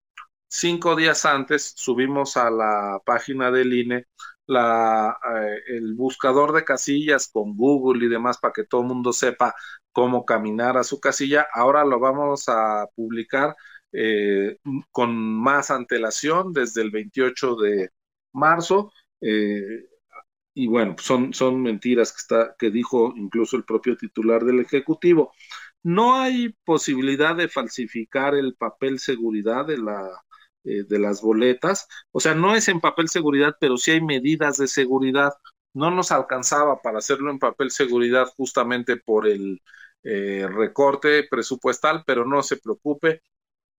cinco 0.47 0.95
días 0.95 1.25
antes 1.25 1.73
subimos 1.75 2.37
a 2.37 2.49
la 2.51 3.01
página 3.05 3.51
del 3.51 3.73
INE 3.73 4.05
la, 4.45 5.17
eh, 5.35 5.75
el 5.75 5.95
buscador 5.95 6.53
de 6.53 6.63
casillas 6.63 7.27
con 7.27 7.57
Google 7.57 8.05
y 8.05 8.09
demás 8.09 8.37
para 8.37 8.53
que 8.53 8.63
todo 8.63 8.81
el 8.81 8.87
mundo 8.87 9.11
sepa 9.11 9.53
cómo 9.91 10.25
caminar 10.25 10.77
a 10.77 10.85
su 10.85 11.01
casilla. 11.01 11.47
Ahora 11.53 11.83
lo 11.83 11.99
vamos 11.99 12.45
a 12.47 12.87
publicar 12.95 13.57
eh, 13.91 14.57
con 14.91 15.17
más 15.17 15.69
antelación 15.69 16.53
desde 16.53 16.81
el 16.81 16.91
28 16.91 17.55
de 17.57 17.89
marzo. 18.31 18.93
Eh, 19.19 19.92
y 20.53 20.67
bueno, 20.67 20.95
son, 20.99 21.33
son 21.33 21.61
mentiras 21.61 22.11
que, 22.11 22.17
está, 22.17 22.55
que 22.57 22.69
dijo 22.71 23.13
incluso 23.15 23.57
el 23.57 23.63
propio 23.65 23.97
titular 23.97 24.43
del 24.43 24.59
Ejecutivo. 24.59 25.33
No 25.83 26.15
hay 26.15 26.55
posibilidad 26.65 27.35
de 27.35 27.49
falsificar 27.49 28.35
el 28.35 28.55
papel 28.55 28.99
seguridad 28.99 29.65
de 29.65 29.77
la 29.79 30.09
eh, 30.65 30.85
de 30.87 30.97
las 30.99 31.21
boletas. 31.21 31.87
O 32.11 32.21
sea, 32.21 32.35
no 32.35 32.55
es 32.55 32.69
en 32.69 32.79
papel 32.79 33.09
seguridad, 33.09 33.55
pero 33.59 33.75
sí 33.77 33.91
hay 33.91 34.01
medidas 34.01 34.57
de 34.57 34.67
seguridad. 34.67 35.33
No 35.73 35.91
nos 35.91 36.11
alcanzaba 36.13 36.81
para 36.81 36.99
hacerlo 36.99 37.31
en 37.31 37.39
papel 37.39 37.69
seguridad 37.71 38.27
justamente 38.37 38.95
por 38.97 39.27
el 39.27 39.61
eh, 40.03 40.47
recorte 40.49 41.27
presupuestal, 41.29 42.03
pero 42.07 42.25
no 42.25 42.43
se 42.43 42.57
preocupe, 42.57 43.21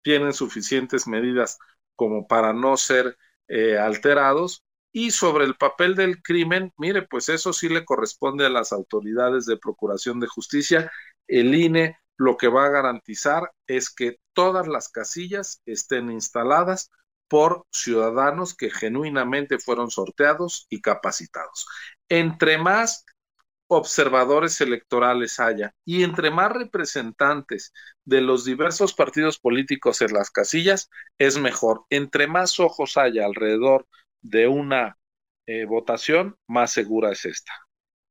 tienen 0.03 0.35
suficientes 0.35 1.07
medidas 1.07 1.59
como 1.97 2.27
para 2.27 2.53
no 2.53 2.77
ser 2.77 3.17
eh, 3.49 3.79
alterados. 3.79 4.63
Y 4.97 5.11
sobre 5.11 5.45
el 5.45 5.57
papel 5.57 5.97
del 5.97 6.23
crimen, 6.23 6.73
mire, 6.77 7.03
pues 7.03 7.29
eso 7.29 7.53
sí 7.53 7.69
le 7.69 7.85
corresponde 7.85 8.47
a 8.47 8.49
las 8.49 8.73
autoridades 8.73 9.45
de 9.45 9.57
Procuración 9.57 10.21
de 10.21 10.29
Justicia. 10.29 10.93
El 11.27 11.53
INE 11.53 11.99
lo 12.17 12.37
que 12.37 12.47
va 12.47 12.67
a 12.67 12.71
garantizar 12.71 13.51
es 13.67 13.93
que 13.93 14.19
todas 14.35 14.69
las 14.69 14.89
casillas 14.89 15.61
estén 15.67 16.13
instaladas 16.13 16.93
por 17.27 17.67
ciudadanos 17.73 18.55
que 18.55 18.71
genuinamente 18.71 19.59
fueron 19.59 19.91
sorteados 19.91 20.69
y 20.71 20.81
capacitados. 20.81 21.67
Entre 22.09 22.57
más 22.57 23.05
observadores 23.67 24.61
electorales 24.61 25.41
haya 25.41 25.75
y 25.85 26.05
entre 26.05 26.31
más 26.31 26.53
representantes 26.53 27.73
de 28.05 28.21
los 28.21 28.45
diversos 28.45 28.95
partidos 28.95 29.41
políticos 29.41 30.03
en 30.03 30.13
las 30.13 30.31
casillas, 30.31 30.89
es 31.19 31.37
mejor. 31.37 31.85
Entre 31.91 32.29
más 32.29 32.61
ojos 32.61 32.97
haya 32.97 33.25
alrededor 33.25 33.89
de 34.25 34.49
una 34.49 34.97
eh, 35.47 35.67
votación, 35.67 36.37
más 36.49 36.73
segura 36.73 37.13
es 37.13 37.25
esta. 37.27 37.53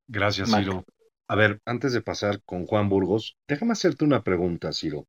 Gracias, 0.07 0.51
Ciro. 0.51 0.85
A 1.27 1.35
ver, 1.35 1.59
antes 1.65 1.93
de 1.93 2.01
pasar 2.01 2.41
con 2.43 2.65
Juan 2.65 2.87
Burgos, 2.87 3.35
déjame 3.47 3.73
hacerte 3.73 4.05
una 4.05 4.23
pregunta, 4.23 4.71
Ciro. 4.71 5.07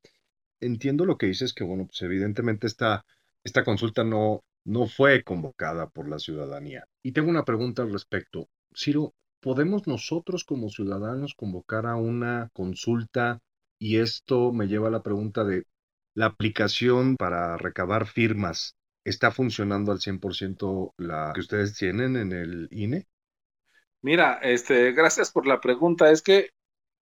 Entiendo 0.60 1.05
lo 1.05 1.18
que 1.18 1.26
dices, 1.26 1.52
que 1.52 1.64
bueno, 1.64 1.86
pues 1.86 2.01
evidentemente 2.02 2.66
esta, 2.66 3.05
esta 3.43 3.64
consulta 3.64 4.05
no, 4.05 4.43
no 4.64 4.86
fue 4.86 5.22
convocada 5.22 5.89
por 5.89 6.09
la 6.09 6.18
ciudadanía. 6.18 6.86
Y 7.02 7.12
tengo 7.12 7.28
una 7.28 7.44
pregunta 7.44 7.82
al 7.82 7.93
respecto. 7.93 8.48
Ciro, 8.74 9.14
¿podemos 9.40 9.86
nosotros 9.86 10.44
como 10.44 10.70
ciudadanos 10.70 11.35
convocar 11.35 11.86
a 11.86 11.97
una 11.97 12.48
consulta 12.55 13.40
y 13.78 13.98
esto 13.98 14.52
me 14.52 14.66
lleva 14.66 14.89
a 14.89 14.93
la 14.93 15.02
pregunta 15.02 15.44
de 15.44 15.64
la 16.14 16.26
aplicación 16.26 17.16
para 17.16 17.56
recabar 17.56 18.06
firmas. 18.06 18.76
¿Está 19.05 19.31
funcionando 19.31 19.93
al 19.93 20.01
100% 20.01 20.94
la 20.97 21.32
que 21.35 21.40
ustedes 21.40 21.76
tienen 21.76 22.16
en 22.16 22.32
el 22.32 22.68
INE? 22.70 23.06
Mira, 24.01 24.39
este, 24.43 24.93
gracias 24.93 25.31
por 25.31 25.47
la 25.47 25.60
pregunta. 25.60 26.10
Es 26.10 26.22
que 26.22 26.51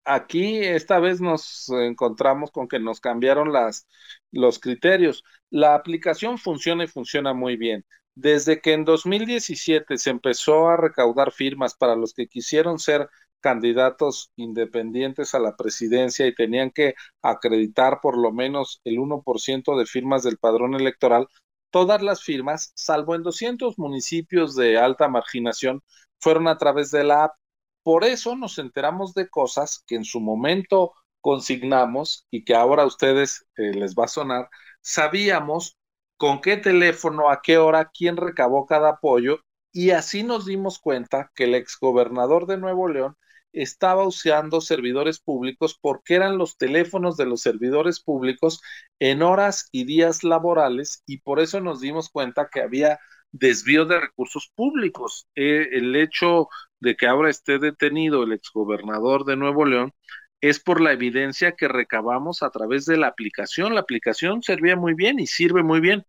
aquí 0.04 0.58
esta 0.58 1.00
vez 1.00 1.22
nos 1.22 1.70
encontramos 1.70 2.52
con 2.52 2.68
que 2.68 2.80
nos 2.80 3.00
cambiaron 3.00 3.54
las, 3.54 3.88
los 4.32 4.60
criterios. 4.60 5.24
La 5.50 5.76
aplicación 5.76 6.38
funciona 6.38 6.84
y 6.84 6.88
funciona 6.88 7.34
muy 7.34 7.56
bien. 7.56 7.86
Desde 8.16 8.62
que 8.62 8.74
en 8.74 8.84
2017 8.84 9.98
se 9.98 10.10
empezó 10.10 10.70
a 10.70 10.78
recaudar 10.78 11.32
firmas 11.32 11.76
para 11.76 11.96
los 11.96 12.14
que 12.14 12.28
quisieron 12.28 12.80
ser 12.80 13.10
candidatos 13.40 14.32
independientes 14.36 15.34
a 15.34 15.40
la 15.40 15.56
presidencia 15.56 16.28
y 16.28 16.36
tenían 16.36 16.72
que 16.72 16.94
acreditar 17.22 18.00
por 18.02 18.18
lo 18.18 18.32
menos 18.32 18.82
el 18.84 18.98
1% 19.00 19.78
de 19.78 19.86
firmas 19.86 20.24
del 20.24 20.38
padrón 20.38 20.76
electoral, 20.76 21.28
todas 21.72 22.02
las 22.02 22.24
firmas, 22.24 22.72
salvo 22.76 23.16
en 23.16 23.24
200 23.24 23.80
municipios 23.80 24.56
de 24.56 24.78
alta 24.78 25.08
marginación, 25.08 25.84
fueron 26.20 26.48
a 26.48 26.58
través 26.58 26.92
de 26.92 27.04
la 27.04 27.26
app. 27.26 27.36
Por 27.84 28.04
eso 28.04 28.36
nos 28.36 28.60
enteramos 28.60 29.14
de 29.14 29.30
cosas 29.30 29.84
que 29.88 29.96
en 29.96 30.06
su 30.06 30.20
momento 30.22 30.94
consignamos 31.22 32.28
y 32.32 32.44
que 32.44 32.56
ahora 32.56 32.84
a 32.84 32.88
ustedes 32.88 33.46
eh, 33.58 33.74
les 33.74 33.96
va 33.96 34.06
a 34.06 34.08
sonar. 34.08 34.50
Sabíamos 34.82 35.78
con 36.18 36.42
qué 36.42 36.58
teléfono, 36.58 37.30
a 37.30 37.42
qué 37.42 37.58
hora, 37.58 37.92
quién 37.92 38.18
recabó 38.18 38.66
cada 38.66 38.90
apoyo 38.90 39.40
y 39.72 39.92
así 39.92 40.24
nos 40.24 40.46
dimos 40.46 40.80
cuenta 40.80 41.32
que 41.36 41.46
el 41.46 41.56
exgobernador 41.56 42.46
de 42.46 42.58
Nuevo 42.58 42.88
León 42.90 43.18
estaba 43.54 44.06
usando 44.06 44.62
servidores 44.62 45.20
públicos 45.20 45.78
porque 45.80 46.16
eran 46.16 46.38
los 46.38 46.58
teléfonos 46.58 47.18
de 47.18 47.26
los 47.26 47.42
servidores 47.42 48.00
públicos 48.00 48.62
en 49.00 49.22
horas 49.22 49.70
y 49.72 49.86
días 49.86 50.24
laborales 50.24 51.04
y 51.06 51.20
por 51.20 51.40
eso 51.40 51.60
nos 51.62 51.82
dimos 51.82 52.10
cuenta 52.10 52.50
que 52.52 52.62
había 52.62 53.00
desvío 53.32 53.86
de 53.86 54.00
recursos 54.00 54.52
públicos. 54.56 55.28
Eh, 55.36 55.70
el 55.74 55.96
hecho 55.96 56.48
de 56.80 56.96
que 56.96 57.08
ahora 57.08 57.30
esté 57.30 57.60
detenido 57.60 58.24
el 58.24 58.34
exgobernador 58.34 59.26
de 59.26 59.38
Nuevo 59.38 59.66
León 59.66 59.94
es 60.42 60.60
por 60.60 60.82
la 60.82 60.92
evidencia 60.92 61.54
que 61.54 61.68
recabamos 61.68 62.44
a 62.44 62.50
través 62.50 62.86
de 62.86 62.98
la 62.98 63.08
aplicación. 63.08 63.76
La 63.76 63.82
aplicación 63.82 64.42
servía 64.42 64.76
muy 64.76 64.96
bien 64.96 65.20
y 65.20 65.28
sirve 65.28 65.64
muy 65.64 65.80
bien. 65.80 66.06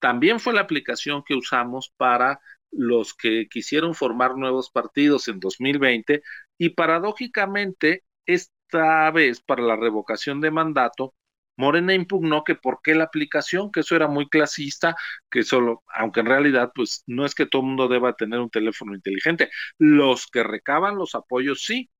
También 0.00 0.40
fue 0.40 0.54
la 0.54 0.62
aplicación 0.62 1.22
que 1.24 1.34
usamos 1.34 1.92
para 1.96 2.40
los 2.72 3.14
que 3.14 3.48
quisieron 3.48 3.94
formar 3.94 4.36
nuevos 4.36 4.70
partidos 4.70 5.28
en 5.28 5.40
2020 5.40 6.22
y 6.58 6.70
paradójicamente 6.70 8.04
esta 8.26 9.10
vez 9.10 9.40
para 9.40 9.62
la 9.62 9.76
revocación 9.76 10.40
de 10.40 10.50
mandato 10.50 11.14
Morena 11.60 11.94
impugnó 11.94 12.42
que 12.42 12.54
por 12.54 12.80
qué 12.82 12.94
la 12.94 13.04
aplicación, 13.04 13.70
que 13.70 13.80
eso 13.80 13.94
era 13.94 14.08
muy 14.08 14.28
clasista, 14.28 14.96
que 15.30 15.42
solo, 15.42 15.84
aunque 15.94 16.20
en 16.20 16.26
realidad, 16.26 16.72
pues 16.74 17.04
no 17.06 17.26
es 17.26 17.34
que 17.34 17.46
todo 17.46 17.60
el 17.62 17.68
mundo 17.68 17.86
deba 17.88 18.14
tener 18.14 18.40
un 18.40 18.50
teléfono 18.50 18.94
inteligente, 18.94 19.50
los 19.78 20.26
que 20.26 20.42
recaban 20.42 20.96
los 20.96 21.14
apoyos 21.14 21.62
sí. 21.62 21.90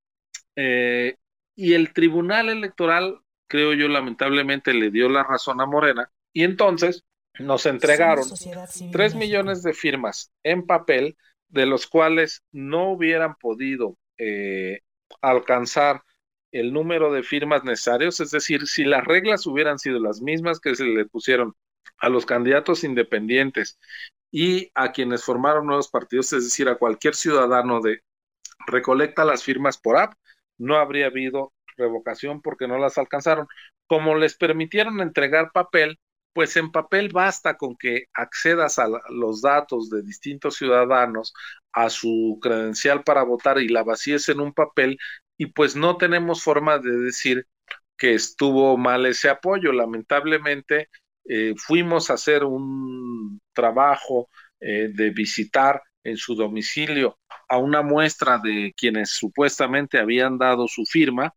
Eh, 0.55 1.15
y 1.55 1.73
el 1.73 1.93
Tribunal 1.93 2.49
Electoral, 2.49 3.19
creo 3.47 3.73
yo, 3.73 3.87
lamentablemente 3.87 4.73
le 4.73 4.89
dio 4.89 5.09
la 5.09 5.23
razón 5.23 5.61
a 5.61 5.67
Morena, 5.67 6.09
y 6.33 6.43
entonces 6.43 7.05
nos 7.39 7.65
entregaron 7.65 8.25
tres 8.91 9.15
millones 9.15 9.63
de 9.63 9.73
firmas 9.73 10.31
en 10.43 10.65
papel, 10.65 11.17
de 11.49 11.65
los 11.65 11.87
cuales 11.87 12.43
no 12.51 12.91
hubieran 12.91 13.35
podido 13.35 13.97
eh, 14.17 14.81
alcanzar 15.21 16.03
el 16.51 16.73
número 16.73 17.11
de 17.11 17.23
firmas 17.23 17.63
necesarios, 17.63 18.19
es 18.19 18.31
decir, 18.31 18.67
si 18.67 18.83
las 18.83 19.05
reglas 19.05 19.45
hubieran 19.47 19.79
sido 19.79 19.99
las 19.99 20.21
mismas 20.21 20.59
que 20.59 20.75
se 20.75 20.83
le 20.83 21.05
pusieron 21.05 21.55
a 21.97 22.09
los 22.09 22.25
candidatos 22.25 22.83
independientes 22.83 23.79
y 24.31 24.71
a 24.75 24.91
quienes 24.91 25.23
formaron 25.23 25.67
nuevos 25.67 25.89
partidos, 25.89 26.33
es 26.33 26.43
decir, 26.45 26.67
a 26.67 26.77
cualquier 26.77 27.15
ciudadano 27.15 27.81
de 27.81 28.01
recolecta 28.67 29.25
las 29.25 29.43
firmas 29.43 29.77
por 29.77 29.97
app, 29.97 30.13
no 30.57 30.75
habría 30.75 31.07
habido 31.07 31.53
revocación 31.77 32.41
porque 32.41 32.67
no 32.67 32.77
las 32.77 32.97
alcanzaron. 32.97 33.47
Como 33.87 34.15
les 34.15 34.35
permitieron 34.37 35.01
entregar 35.01 35.51
papel, 35.51 35.99
pues 36.33 36.55
en 36.57 36.71
papel 36.71 37.09
basta 37.09 37.57
con 37.57 37.75
que 37.75 38.05
accedas 38.13 38.79
a 38.79 38.87
los 39.09 39.41
datos 39.41 39.89
de 39.89 40.01
distintos 40.03 40.55
ciudadanos, 40.55 41.33
a 41.73 41.89
su 41.89 42.39
credencial 42.41 43.03
para 43.03 43.23
votar 43.23 43.59
y 43.59 43.67
la 43.67 43.83
vacíes 43.83 44.29
en 44.29 44.39
un 44.39 44.53
papel 44.53 44.97
y 45.37 45.47
pues 45.47 45.75
no 45.75 45.97
tenemos 45.97 46.43
forma 46.43 46.77
de 46.79 46.91
decir 46.91 47.47
que 47.97 48.13
estuvo 48.13 48.77
mal 48.77 49.05
ese 49.05 49.29
apoyo. 49.29 49.71
Lamentablemente 49.71 50.89
eh, 51.25 51.53
fuimos 51.57 52.09
a 52.09 52.15
hacer 52.15 52.43
un 52.43 53.39
trabajo 53.53 54.29
eh, 54.59 54.89
de 54.93 55.09
visitar 55.11 55.81
en 56.03 56.17
su 56.17 56.35
domicilio 56.35 57.19
a 57.47 57.57
una 57.57 57.81
muestra 57.81 58.39
de 58.39 58.73
quienes 58.75 59.11
supuestamente 59.11 59.99
habían 59.99 60.37
dado 60.37 60.67
su 60.67 60.85
firma 60.85 61.33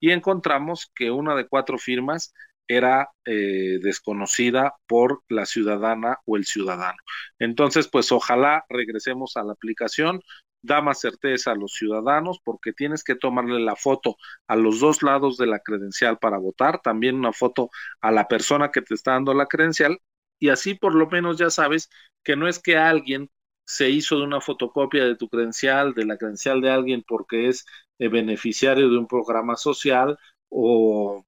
y 0.00 0.10
encontramos 0.12 0.90
que 0.94 1.10
una 1.10 1.34
de 1.34 1.46
cuatro 1.46 1.78
firmas 1.78 2.32
era 2.68 3.10
eh, 3.24 3.78
desconocida 3.82 4.74
por 4.86 5.22
la 5.28 5.46
ciudadana 5.46 6.18
o 6.26 6.36
el 6.36 6.44
ciudadano. 6.44 6.98
Entonces, 7.38 7.88
pues 7.88 8.12
ojalá 8.12 8.64
regresemos 8.68 9.36
a 9.36 9.44
la 9.44 9.52
aplicación, 9.54 10.20
da 10.62 10.80
más 10.80 11.00
certeza 11.00 11.52
a 11.52 11.54
los 11.54 11.72
ciudadanos 11.72 12.40
porque 12.44 12.72
tienes 12.72 13.04
que 13.04 13.14
tomarle 13.14 13.60
la 13.60 13.76
foto 13.76 14.16
a 14.48 14.56
los 14.56 14.80
dos 14.80 15.02
lados 15.02 15.36
de 15.38 15.46
la 15.46 15.60
credencial 15.60 16.18
para 16.18 16.38
votar, 16.38 16.80
también 16.82 17.16
una 17.16 17.32
foto 17.32 17.70
a 18.00 18.10
la 18.10 18.28
persona 18.28 18.70
que 18.70 18.82
te 18.82 18.94
está 18.94 19.12
dando 19.12 19.34
la 19.34 19.46
credencial 19.46 19.98
y 20.38 20.50
así 20.50 20.74
por 20.74 20.94
lo 20.94 21.08
menos 21.08 21.38
ya 21.38 21.50
sabes 21.50 21.90
que 22.24 22.36
no 22.36 22.48
es 22.48 22.58
que 22.58 22.76
alguien 22.76 23.30
se 23.64 23.90
hizo 23.90 24.16
de 24.18 24.24
una 24.24 24.40
fotocopia 24.40 25.04
de 25.04 25.16
tu 25.16 25.28
credencial, 25.28 25.94
de 25.94 26.06
la 26.06 26.16
credencial 26.16 26.60
de 26.60 26.70
alguien 26.70 27.04
porque 27.06 27.48
es 27.48 27.66
eh, 27.98 28.08
beneficiario 28.08 28.88
de 28.88 28.98
un 28.98 29.06
programa 29.06 29.56
social 29.56 30.18
o 30.48 31.24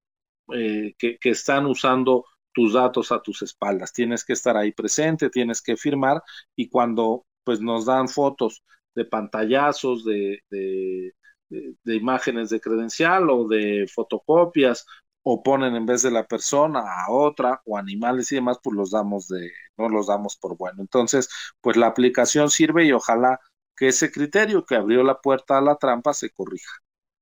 eh, 0.54 0.94
que, 0.98 1.18
están 1.22 1.66
usando 1.66 2.24
tus 2.52 2.74
datos 2.74 3.12
a 3.12 3.22
tus 3.22 3.42
espaldas. 3.42 3.92
Tienes 3.92 4.24
que 4.24 4.32
estar 4.32 4.56
ahí 4.56 4.72
presente, 4.72 5.30
tienes 5.30 5.62
que 5.62 5.76
firmar 5.76 6.22
y 6.56 6.68
cuando 6.68 7.26
pues 7.44 7.60
nos 7.60 7.86
dan 7.86 8.08
fotos 8.08 8.62
de 8.94 9.04
pantallazos, 9.04 10.04
de, 10.04 10.40
de, 10.50 11.12
imágenes 11.96 12.50
de 12.50 12.60
credencial 12.60 13.30
o 13.30 13.48
de 13.48 13.86
fotocopias 13.92 14.86
o 15.22 15.42
ponen 15.42 15.74
en 15.76 15.86
vez 15.86 16.02
de 16.02 16.10
la 16.10 16.26
persona 16.26 16.80
a 16.80 17.10
otra 17.10 17.60
o 17.66 17.76
animales 17.76 18.32
y 18.32 18.36
demás, 18.36 18.58
pues 18.62 18.76
los 18.76 18.90
damos 18.92 19.28
de, 19.28 19.50
no 19.76 19.88
los 19.88 20.06
damos 20.06 20.36
por 20.36 20.56
bueno. 20.56 20.80
Entonces, 20.80 21.28
pues 21.60 21.76
la 21.76 21.88
aplicación 21.88 22.50
sirve 22.50 22.84
y 22.86 22.92
ojalá 22.92 23.40
que 23.76 23.88
ese 23.88 24.10
criterio 24.12 24.64
que 24.64 24.76
abrió 24.76 25.02
la 25.02 25.20
puerta 25.20 25.58
a 25.58 25.60
la 25.62 25.76
trampa 25.76 26.12
se 26.14 26.30
corrija. 26.30 26.70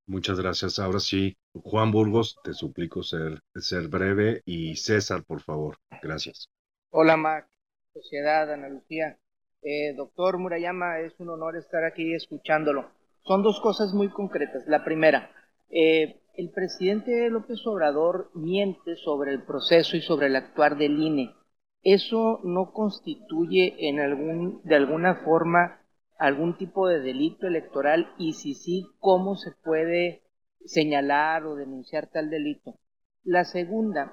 Muchas 0.08 0.40
gracias. 0.40 0.78
Ahora 0.78 1.00
sí, 1.00 1.36
Juan 1.52 1.92
Burgos, 1.92 2.38
te 2.42 2.54
suplico 2.54 3.02
ser, 3.02 3.40
ser 3.54 3.88
breve 3.88 4.40
y 4.46 4.74
César, 4.76 5.22
por 5.22 5.42
favor. 5.42 5.76
Gracias. 6.02 6.48
Hola, 6.88 7.18
Mac, 7.18 7.46
Sociedad, 7.92 8.50
Ana 8.50 8.70
Lucía. 8.70 9.18
Eh, 9.60 9.92
doctor 9.94 10.38
Murayama, 10.38 11.00
es 11.00 11.12
un 11.18 11.28
honor 11.28 11.58
estar 11.58 11.84
aquí 11.84 12.14
escuchándolo. 12.14 12.90
Son 13.24 13.42
dos 13.42 13.60
cosas 13.60 13.92
muy 13.92 14.08
concretas. 14.08 14.66
La 14.66 14.82
primera, 14.82 15.30
eh, 15.68 16.22
el 16.38 16.50
presidente 16.52 17.28
López 17.28 17.66
Obrador 17.66 18.30
miente 18.32 18.96
sobre 18.96 19.32
el 19.32 19.42
proceso 19.42 19.94
y 19.94 20.00
sobre 20.00 20.28
el 20.28 20.36
actuar 20.36 20.78
del 20.78 20.98
INE. 20.98 21.34
¿Eso 21.82 22.40
no 22.44 22.72
constituye 22.72 23.88
en 23.90 24.00
algún, 24.00 24.62
de 24.64 24.76
alguna 24.76 25.16
forma 25.16 25.82
algún 26.18 26.58
tipo 26.58 26.88
de 26.88 27.00
delito 27.00 27.46
electoral 27.46 28.12
y 28.18 28.34
si 28.34 28.54
sí, 28.54 28.86
cómo 28.98 29.36
se 29.36 29.52
puede 29.64 30.22
señalar 30.64 31.46
o 31.46 31.54
denunciar 31.54 32.08
tal 32.08 32.28
delito. 32.28 32.78
La 33.22 33.44
segunda, 33.44 34.12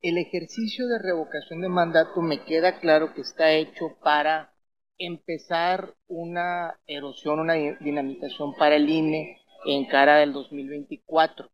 el 0.00 0.18
ejercicio 0.18 0.86
de 0.86 0.98
revocación 0.98 1.60
de 1.60 1.68
mandato 1.68 2.22
me 2.22 2.44
queda 2.44 2.78
claro 2.78 3.14
que 3.14 3.22
está 3.22 3.52
hecho 3.52 3.96
para 4.02 4.54
empezar 4.98 5.94
una 6.06 6.78
erosión, 6.86 7.40
una 7.40 7.54
dinamización 7.54 8.54
para 8.54 8.76
el 8.76 8.88
INE 8.88 9.38
en 9.66 9.86
cara 9.86 10.18
del 10.18 10.32
2024. 10.32 11.50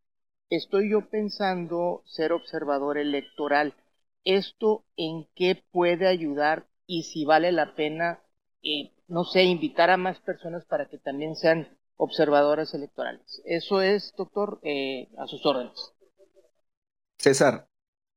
Estoy 0.51 0.91
yo 0.91 1.09
pensando 1.09 2.03
ser 2.07 2.33
observador 2.33 2.99
electoral. 2.99 3.75
¿Esto 4.25 4.85
en 4.97 5.27
qué 5.35 5.63
puede 5.71 6.07
ayudar 6.07 6.67
y 6.87 7.05
si 7.05 7.25
vale 7.25 7.53
la 7.53 7.75
pena 7.75 8.21
eh, 8.63 8.91
no 9.11 9.25
sé, 9.25 9.43
invitar 9.43 9.91
a 9.91 9.97
más 9.97 10.19
personas 10.21 10.65
para 10.65 10.89
que 10.89 10.97
también 10.99 11.35
sean 11.35 11.69
observadoras 11.97 12.73
electorales. 12.75 13.43
Eso 13.45 13.83
es, 13.83 14.15
doctor, 14.17 14.61
eh, 14.63 15.09
a 15.19 15.27
sus 15.27 15.45
órdenes. 15.45 15.93
César. 17.19 17.67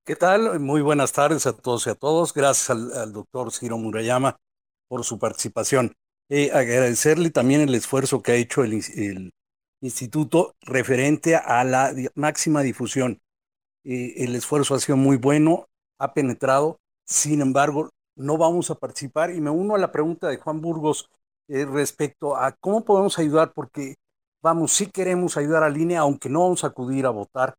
¿Qué 0.06 0.16
tal? 0.16 0.60
Muy 0.60 0.82
buenas 0.82 1.12
tardes 1.12 1.48
a 1.48 1.54
todos 1.54 1.88
y 1.88 1.90
a 1.90 1.96
todos. 1.96 2.34
Gracias 2.34 2.70
al, 2.70 3.12
doctor 3.12 3.52
Ciro 3.52 3.78
Murayama 3.78 4.38
por 4.88 5.04
su 5.04 5.18
participación. 5.18 5.94
Eh, 6.30 6.52
agradecerle 6.54 7.32
también 7.32 7.62
el 7.62 7.74
esfuerzo 7.74 8.22
que 8.22 8.34
ha 8.34 8.36
hecho 8.36 8.64
el, 8.64 9.34
instituto 9.82 10.56
referente 10.62 11.36
a 11.36 11.64
la 11.64 11.94
máxima 12.16 12.62
difusión. 12.62 13.20
Eh, 13.84 14.14
el 14.24 14.36
esfuerzo 14.36 14.76
ha 14.76 14.80
sido 14.80 14.96
muy 14.96 15.18
bueno, 15.18 15.68
ha 15.98 16.14
penetrado, 16.14 16.80
sin 17.06 17.42
embargo, 17.42 17.90
no 18.16 18.38
vamos 18.38 18.70
a 18.70 18.76
participar 18.76 19.32
y 19.32 19.42
me 19.42 19.50
uno 19.50 19.76
a 19.76 19.80
la 19.80 19.92
pregunta 19.92 20.28
de 20.28 20.38
Juan 20.38 20.62
Burgos 20.62 21.10
eh, 21.48 21.66
respecto 21.66 22.36
a 22.36 22.54
cómo 22.54 22.86
podemos 22.86 23.20
ayudar, 23.20 23.54
porque 23.54 23.96
vamos, 24.42 24.72
sí 24.72 24.88
queremos 24.88 25.38
ayudar 25.38 25.64
a 25.64 25.70
línea, 25.70 26.02
aunque 26.02 26.30
no 26.30 26.42
vamos 26.42 26.64
a 26.64 26.68
acudir 26.68 27.06
a 27.06 27.10
votar. 27.10 27.56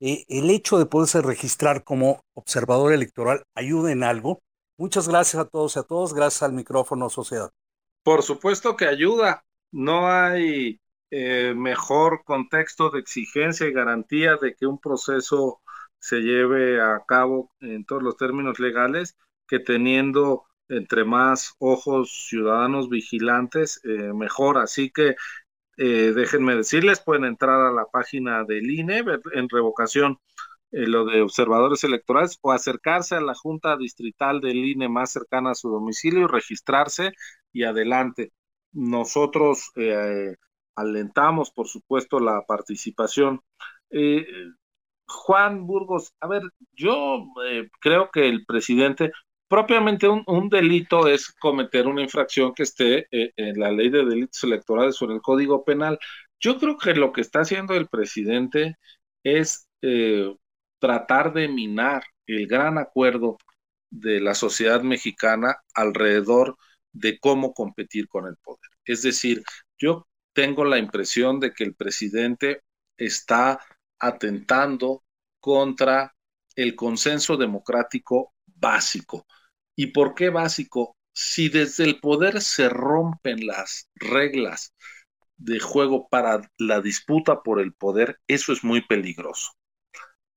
Eh, 0.00 0.24
el 0.28 0.50
hecho 0.50 0.78
de 0.78 0.86
poderse 0.86 1.20
registrar 1.20 1.84
como 1.84 2.24
observador 2.34 2.92
electoral 2.92 3.44
ayuda 3.54 3.92
en 3.92 4.02
algo. 4.02 4.40
Muchas 4.78 5.08
gracias 5.08 5.42
a 5.42 5.48
todos 5.48 5.76
y 5.76 5.78
a 5.78 5.82
todos. 5.82 6.14
Gracias 6.14 6.42
al 6.42 6.52
micrófono, 6.52 7.10
sociedad. 7.10 7.50
Por 8.02 8.22
supuesto 8.22 8.76
que 8.76 8.86
ayuda. 8.86 9.44
No 9.72 10.08
hay 10.08 10.80
eh, 11.10 11.52
mejor 11.54 12.24
contexto 12.24 12.90
de 12.90 13.00
exigencia 13.00 13.66
y 13.66 13.72
garantía 13.72 14.36
de 14.36 14.54
que 14.54 14.66
un 14.66 14.80
proceso 14.80 15.60
se 15.98 16.20
lleve 16.20 16.80
a 16.80 17.04
cabo 17.06 17.50
en 17.60 17.84
todos 17.84 18.02
los 18.02 18.16
términos 18.16 18.58
legales 18.58 19.16
que 19.50 19.58
teniendo 19.58 20.44
entre 20.68 21.04
más 21.04 21.56
ojos 21.58 22.26
ciudadanos 22.28 22.88
vigilantes, 22.88 23.80
eh, 23.84 24.12
mejor. 24.14 24.58
Así 24.58 24.90
que 24.90 25.16
eh, 25.76 26.12
déjenme 26.14 26.54
decirles, 26.54 27.00
pueden 27.00 27.24
entrar 27.24 27.60
a 27.60 27.72
la 27.72 27.86
página 27.86 28.44
del 28.44 28.70
INE 28.70 29.04
en 29.34 29.48
revocación 29.48 30.18
eh, 30.70 30.86
lo 30.86 31.04
de 31.04 31.22
observadores 31.22 31.82
electorales 31.82 32.38
o 32.42 32.52
acercarse 32.52 33.16
a 33.16 33.20
la 33.20 33.34
junta 33.34 33.76
distrital 33.76 34.40
del 34.40 34.58
INE 34.58 34.88
más 34.88 35.10
cercana 35.10 35.50
a 35.50 35.54
su 35.54 35.68
domicilio 35.70 36.22
y 36.22 36.26
registrarse 36.28 37.12
y 37.52 37.64
adelante. 37.64 38.32
Nosotros 38.72 39.72
alentamos, 40.76 41.50
por 41.50 41.66
supuesto, 41.66 42.20
la 42.20 42.42
participación. 42.46 43.40
Juan 45.06 45.66
Burgos, 45.66 46.14
a 46.20 46.28
ver, 46.28 46.42
yo 46.72 47.26
creo 47.80 48.10
que 48.12 48.28
el 48.28 48.46
presidente 48.46 49.10
propiamente 49.50 50.08
un, 50.08 50.48
delito 50.48 51.08
es 51.08 51.32
cometer 51.32 51.88
una 51.88 52.02
infracción 52.02 52.54
que 52.54 52.62
esté 52.62 53.08
eh, 53.10 53.32
en 53.36 53.58
la 53.58 53.72
ley 53.72 53.90
de 53.90 54.04
delitos 54.04 54.44
electorales 54.44 55.02
o 55.02 55.06
en 55.06 55.10
el 55.10 55.20
Código 55.20 55.64
Penal. 55.64 55.98
Yo 56.38 56.56
creo 56.60 56.78
que 56.78 56.94
lo 56.94 57.12
que 57.12 57.20
está 57.20 57.40
haciendo 57.40 57.74
el 57.74 57.88
presidente 57.88 58.76
es 59.24 59.66
eh, 59.82 60.32
tratar 60.78 61.32
de 61.32 61.48
minar 61.48 62.04
el 62.28 62.46
gran 62.46 62.78
acuerdo 62.78 63.38
de 63.90 64.20
la 64.20 64.34
sociedad 64.34 64.82
mexicana 64.82 65.56
alrededor 65.74 66.56
de 66.92 67.18
cómo 67.18 67.52
competir 67.52 68.06
con 68.06 68.28
el 68.28 68.36
poder. 68.36 68.70
Es 68.84 69.02
decir, 69.02 69.42
yo 69.76 70.06
tengo 70.32 70.64
la 70.64 70.78
impresión 70.78 71.40
de 71.40 71.52
que 71.52 71.64
el 71.64 71.74
presidente 71.74 72.62
está 72.96 73.58
atentando 73.98 75.02
contra 75.40 76.14
el 76.54 76.76
consenso 76.76 77.36
democrático 77.36 78.32
básico. 78.46 79.26
¿Y 79.76 79.88
por 79.88 80.14
qué 80.14 80.30
básico? 80.30 80.96
Si 81.12 81.48
desde 81.48 81.84
el 81.84 82.00
poder 82.00 82.40
se 82.42 82.68
rompen 82.68 83.46
las 83.46 83.88
reglas 83.94 84.74
de 85.36 85.58
juego 85.60 86.08
para 86.08 86.42
la 86.58 86.80
disputa 86.80 87.42
por 87.42 87.60
el 87.60 87.72
poder, 87.74 88.18
eso 88.28 88.52
es 88.52 88.62
muy 88.64 88.82
peligroso. 88.86 89.52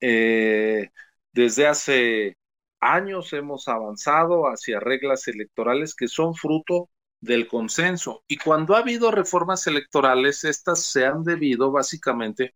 Eh, 0.01 0.89
desde 1.31 1.67
hace 1.67 2.37
años 2.79 3.33
hemos 3.33 3.67
avanzado 3.67 4.45
hacia 4.47 4.79
reglas 4.79 5.27
electorales 5.27 5.95
que 5.95 6.07
son 6.07 6.35
fruto 6.35 6.89
del 7.21 7.47
consenso. 7.47 8.23
Y 8.27 8.37
cuando 8.37 8.75
ha 8.75 8.79
habido 8.79 9.11
reformas 9.11 9.65
electorales, 9.67 10.43
estas 10.43 10.83
se 10.83 11.05
han 11.05 11.23
debido 11.23 11.71
básicamente 11.71 12.55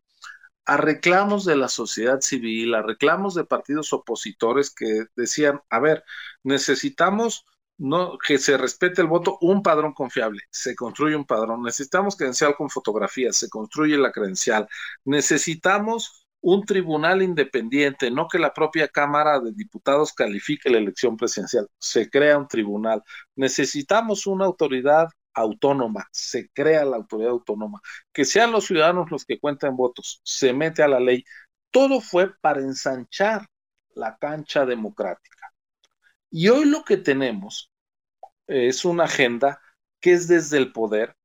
a 0.68 0.76
reclamos 0.78 1.46
de 1.46 1.56
la 1.56 1.70
sociedad 1.70 2.20
civil, 2.20 2.76
a 2.76 2.82
reclamos 2.82 3.36
de 3.36 3.46
partidos 3.46 3.94
opositores 3.94 4.70
que 4.70 5.06
decían, 5.16 5.62
a 5.70 5.80
ver, 5.80 6.04
necesitamos 6.44 7.46
no, 7.78 8.18
que 8.18 8.38
se 8.38 8.58
respete 8.58 9.02
el 9.02 9.08
voto, 9.08 9.38
un 9.40 9.64
padrón 9.64 9.94
confiable, 9.94 10.42
se 10.50 10.76
construye 10.76 11.16
un 11.16 11.26
padrón, 11.26 11.64
necesitamos 11.64 12.18
credencial 12.18 12.56
con 12.56 12.70
fotografía, 12.70 13.32
se 13.32 13.50
construye 13.50 13.98
la 13.98 14.12
credencial, 14.12 14.68
necesitamos 15.06 16.28
un 16.42 16.66
tribunal 16.66 17.22
independiente, 17.22 18.12
no 18.12 18.28
que 18.28 18.40
la 18.40 18.54
propia 18.54 18.90
Cámara 18.90 19.40
de 19.40 19.54
Diputados 19.54 20.14
califique 20.14 20.70
la 20.70 20.80
elección 20.80 21.16
presidencial, 21.18 21.68
se 21.80 22.10
crea 22.10 22.38
un 22.38 22.48
tribunal, 22.48 23.04
necesitamos 23.36 24.28
una 24.28 24.46
autoridad 24.46 25.08
autónoma, 25.38 26.08
se 26.12 26.50
crea 26.50 26.84
la 26.84 26.98
autoridad 26.98 27.32
autónoma, 27.32 27.80
que 28.12 28.26
sean 28.26 28.52
los 28.52 28.66
ciudadanos 28.66 29.12
los 29.12 29.24
que 29.24 29.40
cuentan 29.40 29.78
votos, 29.78 30.20
se 30.24 30.52
mete 30.52 30.82
a 30.82 30.88
la 30.88 31.00
ley. 31.00 31.24
Todo 31.72 32.02
fue 32.02 32.36
para 32.42 32.62
ensanchar 32.62 33.48
la 33.94 34.18
cancha 34.18 34.66
democrática. 34.66 35.54
Y 36.32 36.50
hoy 36.50 36.66
lo 36.66 36.84
que 36.84 36.98
tenemos 36.98 37.72
es 38.48 38.84
una 38.84 39.04
agenda 39.04 39.62
que 40.02 40.14
es 40.14 40.28
desde 40.28 40.58
el 40.58 40.72
poder 40.72 41.16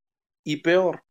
y 0.45 0.59
peor, 0.59 1.03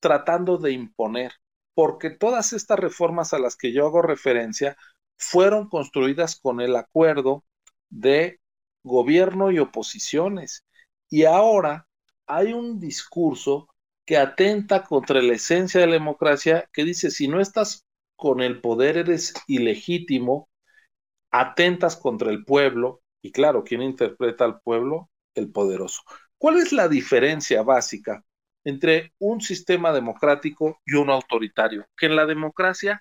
tratando 0.00 0.56
de 0.56 0.72
imponer, 0.72 1.32
porque 1.74 2.08
todas 2.08 2.52
estas 2.54 2.78
reformas 2.78 3.34
a 3.34 3.38
las 3.38 3.56
que 3.56 3.72
yo 3.72 3.84
hago 3.86 4.00
referencia 4.00 4.76
fueron 5.18 5.68
construidas 5.68 6.40
con 6.40 6.60
el 6.60 6.76
acuerdo 6.76 7.44
de 7.90 8.40
gobierno 8.82 9.50
y 9.50 9.58
oposiciones. 9.58 10.64
Y 11.10 11.24
ahora 11.24 11.86
hay 12.26 12.52
un 12.52 12.78
discurso 12.80 13.68
que 14.06 14.18
atenta 14.18 14.84
contra 14.84 15.22
la 15.22 15.34
esencia 15.34 15.80
de 15.80 15.86
la 15.86 15.94
democracia, 15.94 16.68
que 16.72 16.84
dice, 16.84 17.10
si 17.10 17.28
no 17.28 17.40
estás 17.40 17.84
con 18.16 18.40
el 18.40 18.60
poder 18.60 18.96
eres 18.98 19.34
ilegítimo, 19.46 20.48
atentas 21.30 21.96
contra 21.96 22.30
el 22.30 22.44
pueblo, 22.44 23.02
y 23.22 23.32
claro, 23.32 23.64
¿quién 23.64 23.82
interpreta 23.82 24.44
al 24.44 24.60
pueblo? 24.60 25.10
El 25.34 25.50
poderoso. 25.50 26.02
¿Cuál 26.38 26.58
es 26.58 26.72
la 26.72 26.88
diferencia 26.88 27.62
básica 27.62 28.22
entre 28.64 29.14
un 29.18 29.40
sistema 29.40 29.92
democrático 29.92 30.80
y 30.84 30.94
un 30.94 31.10
autoritario? 31.10 31.86
Que 31.96 32.06
en 32.06 32.16
la 32.16 32.26
democracia 32.26 33.00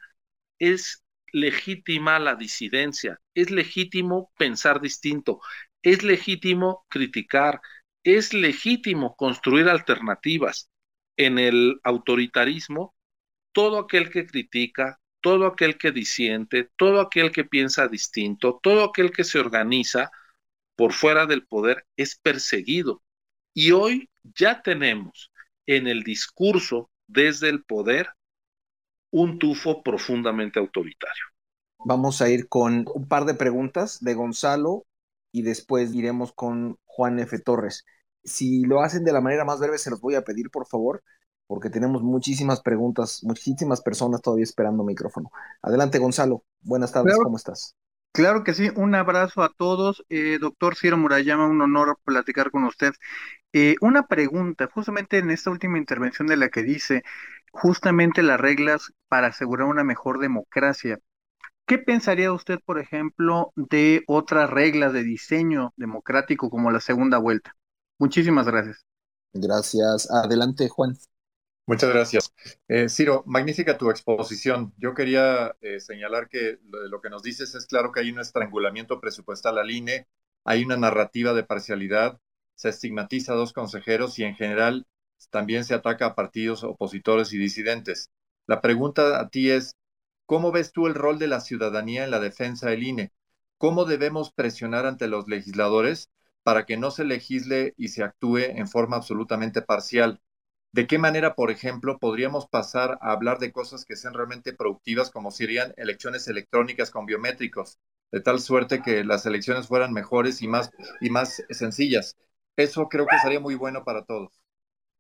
es 0.59 1.03
legítima 1.31 2.19
la 2.19 2.35
disidencia, 2.35 3.19
es 3.33 3.51
legítimo 3.51 4.31
pensar 4.37 4.79
distinto, 4.81 5.41
es 5.81 6.03
legítimo 6.03 6.85
criticar, 6.89 7.59
es 8.03 8.33
legítimo 8.33 9.15
construir 9.15 9.69
alternativas. 9.69 10.69
En 11.15 11.37
el 11.37 11.79
autoritarismo, 11.83 12.95
todo 13.53 13.79
aquel 13.79 14.09
que 14.09 14.25
critica, 14.25 14.99
todo 15.21 15.45
aquel 15.45 15.77
que 15.77 15.91
disiente, 15.91 16.69
todo 16.75 16.99
aquel 16.99 17.31
que 17.31 17.45
piensa 17.45 17.87
distinto, 17.87 18.59
todo 18.61 18.83
aquel 18.83 19.11
que 19.11 19.23
se 19.23 19.39
organiza 19.39 20.11
por 20.75 20.91
fuera 20.91 21.25
del 21.25 21.45
poder 21.45 21.85
es 21.95 22.17
perseguido. 22.17 23.03
Y 23.53 23.71
hoy 23.71 24.09
ya 24.23 24.61
tenemos 24.63 25.31
en 25.67 25.87
el 25.87 26.03
discurso 26.03 26.89
desde 27.07 27.49
el 27.49 27.63
poder 27.63 28.09
un 29.11 29.37
tufo 29.37 29.83
profundamente 29.83 30.59
autoritario. 30.59 31.23
Vamos 31.85 32.21
a 32.21 32.29
ir 32.29 32.47
con 32.49 32.85
un 32.93 33.07
par 33.07 33.25
de 33.25 33.35
preguntas 33.35 34.03
de 34.03 34.15
Gonzalo 34.15 34.85
y 35.33 35.41
después 35.41 35.93
iremos 35.93 36.31
con 36.31 36.77
Juan 36.85 37.19
F. 37.19 37.37
Torres. 37.39 37.83
Si 38.23 38.61
lo 38.63 38.81
hacen 38.81 39.03
de 39.03 39.11
la 39.11 39.19
manera 39.19 39.43
más 39.43 39.59
breve, 39.59 39.77
se 39.77 39.89
los 39.89 39.99
voy 39.99 40.15
a 40.15 40.21
pedir, 40.21 40.49
por 40.49 40.67
favor, 40.67 41.03
porque 41.47 41.69
tenemos 41.69 42.03
muchísimas 42.03 42.61
preguntas, 42.61 43.21
muchísimas 43.23 43.81
personas 43.81 44.21
todavía 44.21 44.43
esperando 44.43 44.83
micrófono. 44.83 45.31
Adelante, 45.61 45.99
Gonzalo. 45.99 46.45
Buenas 46.61 46.93
tardes, 46.93 47.17
¿cómo 47.21 47.35
estás? 47.35 47.75
Claro 48.13 48.43
que 48.43 48.53
sí, 48.53 48.69
un 48.75 48.93
abrazo 48.93 49.41
a 49.41 49.49
todos. 49.49 50.05
Eh, 50.07 50.37
doctor 50.39 50.75
Ciro 50.75 50.97
Murayama, 50.97 51.47
un 51.47 51.61
honor 51.61 51.97
platicar 52.05 52.51
con 52.51 52.63
usted. 52.65 52.93
Eh, 53.53 53.75
una 53.81 54.05
pregunta, 54.07 54.69
justamente 54.71 55.17
en 55.17 55.31
esta 55.31 55.49
última 55.49 55.79
intervención 55.79 56.27
de 56.27 56.37
la 56.37 56.49
que 56.49 56.61
dice, 56.61 57.01
justamente 57.51 58.21
las 58.21 58.39
reglas 58.39 58.93
para 59.07 59.27
asegurar 59.27 59.67
una 59.67 59.83
mejor 59.83 60.19
democracia. 60.19 60.99
¿Qué 61.65 61.77
pensaría 61.77 62.33
usted, 62.33 62.59
por 62.65 62.79
ejemplo, 62.79 63.53
de 63.55 64.03
otras 64.07 64.49
reglas 64.49 64.93
de 64.93 65.03
diseño 65.03 65.73
democrático 65.77 66.49
como 66.49 66.71
la 66.71 66.79
segunda 66.79 67.17
vuelta? 67.17 67.55
Muchísimas 67.99 68.47
gracias. 68.47 68.85
Gracias. 69.33 70.11
Adelante, 70.11 70.67
Juan. 70.67 70.97
Muchas 71.65 71.89
gracias. 71.89 72.33
Eh, 72.67 72.89
Ciro, 72.89 73.23
magnífica 73.25 73.77
tu 73.77 73.89
exposición. 73.89 74.73
Yo 74.77 74.93
quería 74.93 75.55
eh, 75.61 75.79
señalar 75.79 76.27
que 76.27 76.59
lo, 76.65 76.87
lo, 76.87 77.01
que 77.01 77.09
nos 77.09 77.23
dices 77.23 77.55
es 77.55 77.65
claro 77.65 77.93
que 77.93 78.01
hay 78.01 78.11
un 78.11 78.19
estrangulamiento 78.19 78.99
presupuestal 78.99 79.57
al 79.57 79.71
INE, 79.71 80.07
hay 80.43 80.65
una 80.65 80.75
narrativa 80.75 81.33
de 81.33 81.43
parcialidad, 81.43 82.19
se 82.55 82.69
estigmatiza 82.69 83.31
a 83.31 83.37
dos 83.37 83.53
consejeros 83.53 84.19
y 84.19 84.25
en 84.25 84.35
general 84.35 84.85
también 85.29 85.63
se 85.63 85.73
ataca 85.73 86.07
a 86.07 86.15
partidos 86.15 86.65
opositores 86.65 87.31
y 87.31 87.37
disidentes. 87.37 88.09
La 88.45 88.59
pregunta 88.59 89.21
a 89.21 89.29
ti 89.29 89.49
es, 89.49 89.77
¿Cómo 90.25 90.51
ves 90.51 90.71
tú 90.71 90.87
el 90.87 90.95
rol 90.95 91.19
de 91.19 91.27
la 91.27 91.41
ciudadanía 91.41 92.03
en 92.03 92.11
la 92.11 92.19
defensa 92.19 92.69
del 92.69 92.83
INE? 92.83 93.11
¿Cómo 93.57 93.85
debemos 93.85 94.31
presionar 94.31 94.85
ante 94.85 95.07
los 95.07 95.27
legisladores 95.27 96.09
para 96.43 96.65
que 96.65 96.77
no 96.77 96.91
se 96.91 97.05
legisle 97.05 97.73
y 97.77 97.89
se 97.89 98.03
actúe 98.03 98.39
en 98.39 98.67
forma 98.67 98.97
absolutamente 98.97 99.61
parcial? 99.61 100.21
¿De 100.71 100.87
qué 100.87 100.97
manera, 100.97 101.35
por 101.35 101.51
ejemplo, 101.51 101.99
podríamos 101.99 102.47
pasar 102.47 102.97
a 103.01 103.11
hablar 103.11 103.37
de 103.39 103.51
cosas 103.51 103.85
que 103.85 103.95
sean 103.95 104.13
realmente 104.15 104.53
productivas, 104.53 105.11
como 105.11 105.29
serían 105.31 105.73
elecciones 105.77 106.27
electrónicas 106.27 106.89
con 106.89 107.05
biométricos, 107.05 107.77
de 108.11 108.21
tal 108.21 108.39
suerte 108.39 108.81
que 108.81 109.03
las 109.03 109.25
elecciones 109.25 109.67
fueran 109.67 109.93
mejores 109.93 110.41
y 110.41 110.47
más, 110.47 110.71
y 110.99 111.09
más 111.11 111.43
sencillas? 111.51 112.17
Eso 112.55 112.89
creo 112.89 113.05
que 113.05 113.19
sería 113.19 113.39
muy 113.39 113.55
bueno 113.55 113.83
para 113.83 114.03
todos. 114.03 114.31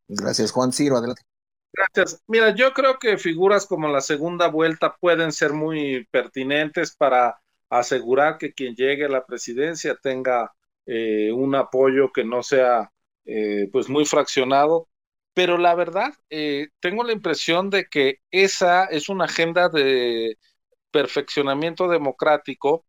Gracias, 0.07 0.51
Juan 0.51 0.71
Ciro, 0.71 0.97
adelante. 0.97 1.23
Gracias. 1.73 2.21
Mira, 2.27 2.53
yo 2.55 2.71
creo 2.73 2.99
que 2.99 3.17
figuras 3.17 3.65
como 3.65 3.87
la 3.87 4.01
segunda 4.01 4.47
vuelta 4.47 4.95
pueden 4.97 5.31
ser 5.31 5.53
muy 5.53 6.05
pertinentes 6.11 6.95
para 6.95 7.41
asegurar 7.69 8.37
que 8.37 8.53
quien 8.53 8.75
llegue 8.75 9.05
a 9.05 9.09
la 9.09 9.25
presidencia 9.25 9.95
tenga 10.01 10.53
eh, 10.85 11.31
un 11.31 11.55
apoyo 11.55 12.11
que 12.11 12.23
no 12.23 12.43
sea 12.43 12.91
eh, 13.25 13.69
pues 13.71 13.89
muy 13.89 14.05
fraccionado. 14.05 14.87
Pero 15.33 15.57
la 15.57 15.73
verdad, 15.73 16.13
eh, 16.29 16.67
tengo 16.79 17.03
la 17.03 17.11
impresión 17.13 17.71
de 17.71 17.85
que 17.85 18.19
esa 18.29 18.85
es 18.85 19.09
una 19.09 19.25
agenda 19.25 19.67
de 19.69 20.37
perfeccionamiento 20.91 21.87
democrático 21.87 22.85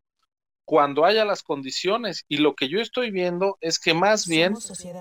cuando 0.65 1.05
haya 1.05 1.25
las 1.25 1.43
condiciones. 1.43 2.25
Y 2.29 2.39
lo 2.39 2.55
que 2.55 2.69
yo 2.69 2.81
estoy 2.81 3.11
viendo 3.11 3.59
es 3.61 3.79
que 3.79 3.95
más 3.95 4.27
bien 4.27 4.55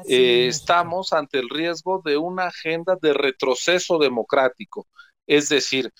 eh, 0.07 0.47
estamos 0.47 1.13
ante 1.13 1.39
el 1.39 1.49
riesgo 1.49 2.01
de 2.03 2.17
una 2.17 2.47
agenda 2.47 2.97
de 3.01 3.13
retroceso 3.13 3.97
democrático. 3.97 4.87
Es 5.27 5.49
decir, 5.49 5.91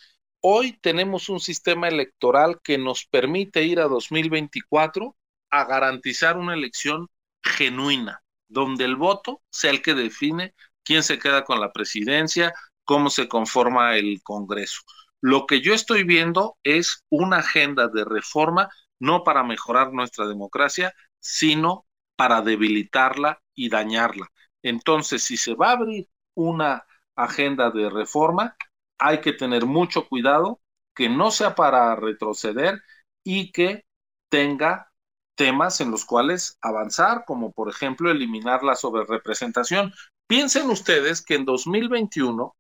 hoy 0.42 0.78
tenemos 0.82 1.30
un 1.30 1.40
sistema 1.40 1.88
electoral 1.88 2.60
que 2.62 2.78
nos 2.78 3.06
permite 3.06 3.64
ir 3.64 3.80
a 3.80 3.88
2024 3.88 5.16
a 5.50 5.66
garantizar 5.66 6.38
una 6.38 6.54
elección 6.54 7.08
genuina, 7.42 8.24
donde 8.48 8.86
el 8.86 8.96
voto 8.96 9.42
sea 9.50 9.72
el 9.72 9.82
que 9.82 9.94
define 9.94 10.54
quién 10.84 11.04
se 11.04 11.20
queda 11.20 11.44
con 11.44 11.60
la 11.60 11.72
presidencia, 11.72 12.54
cómo 12.84 13.10
se 13.10 13.28
conforma 13.28 13.96
el 13.96 14.22
Congreso. 14.24 14.82
Lo 15.22 15.46
que 15.46 15.62
yo 15.62 15.74
estoy 15.74 16.04
viendo 16.04 16.58
es 16.64 17.06
una 17.10 17.38
agenda 17.38 17.88
de 17.88 18.04
reforma 18.04 18.70
no 19.04 19.26
para 19.26 19.44
mejorar 19.44 19.92
nuestra 19.92 20.26
democracia, 20.26 20.94
sino 21.20 21.86
para 22.16 22.42
debilitarla 22.42 23.42
y 23.54 23.68
dañarla. 23.68 24.32
Entonces, 24.62 25.24
si 25.24 25.36
se 25.36 25.56
va 25.56 25.72
a 25.72 25.74
abrir 25.74 26.08
una 26.36 26.86
agenda 27.14 27.70
de 27.70 27.90
reforma, 27.90 28.56
hay 28.98 29.20
que 29.20 29.34
tener 29.34 29.66
mucho 29.66 30.08
cuidado 30.08 30.62
que 30.96 31.10
no 31.10 31.32
sea 31.32 31.54
para 31.54 31.94
retroceder 31.98 32.82
y 33.26 33.52
que 33.52 33.86
tenga 34.30 34.90
temas 35.36 35.82
en 35.82 35.92
los 35.92 36.06
cuales 36.06 36.58
avanzar, 36.62 37.26
como 37.26 37.52
por 37.52 37.70
ejemplo 37.70 38.10
eliminar 38.10 38.64
la 38.64 38.76
sobrerepresentación. 38.76 39.94
Piensen 40.28 40.70
ustedes 40.70 41.22
que 41.22 41.36
en 41.36 41.44
2021 41.44 42.56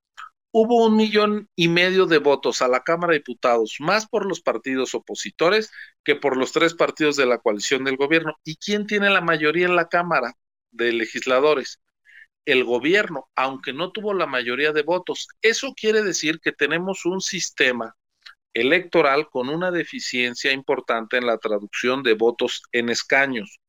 hubo 0.53 0.85
un 0.85 0.95
millón 0.95 1.49
y 1.55 1.67
medio 1.67 2.05
de 2.05 2.19
votos 2.19 2.61
a 2.61 2.67
la 2.67 2.84
Cámara 2.84 3.13
de 3.13 3.19
Diputados, 3.19 3.77
más 3.80 4.07
por 4.07 4.27
los 4.27 4.39
partidos 4.39 4.93
opositores 4.93 5.71
que 6.03 6.15
por 6.15 6.38
los 6.38 6.51
tres 6.51 6.75
partidos 6.75 7.15
de 7.15 7.25
la 7.25 7.39
coalición 7.39 7.84
del 7.84 7.97
gobierno. 7.97 8.35
¿Y 8.43 8.57
quién 8.57 8.85
tiene 8.85 9.09
la 9.09 9.21
mayoría 9.21 9.65
en 9.65 9.75
la 9.75 9.89
Cámara 9.89 10.35
de 10.71 10.93
legisladores? 10.93 11.81
El 12.45 12.65
gobierno, 12.65 13.31
aunque 13.35 13.73
no 13.73 13.91
tuvo 13.91 14.13
la 14.13 14.27
mayoría 14.27 14.73
de 14.73 14.84
votos. 14.84 15.27
Eso 15.41 15.73
quiere 15.73 16.03
decir 16.03 16.39
que 16.39 16.51
tenemos 16.51 17.03
un 17.05 17.19
sistema 17.19 17.95
electoral 18.53 19.30
con 19.31 19.49
una 19.49 19.71
deficiencia 19.71 20.51
importante 20.51 21.17
en 21.17 21.25
la 21.25 21.39
traducción 21.39 22.03
de 22.03 22.13
votos 22.13 22.61
en 22.71 22.89
escaños, 22.89 23.59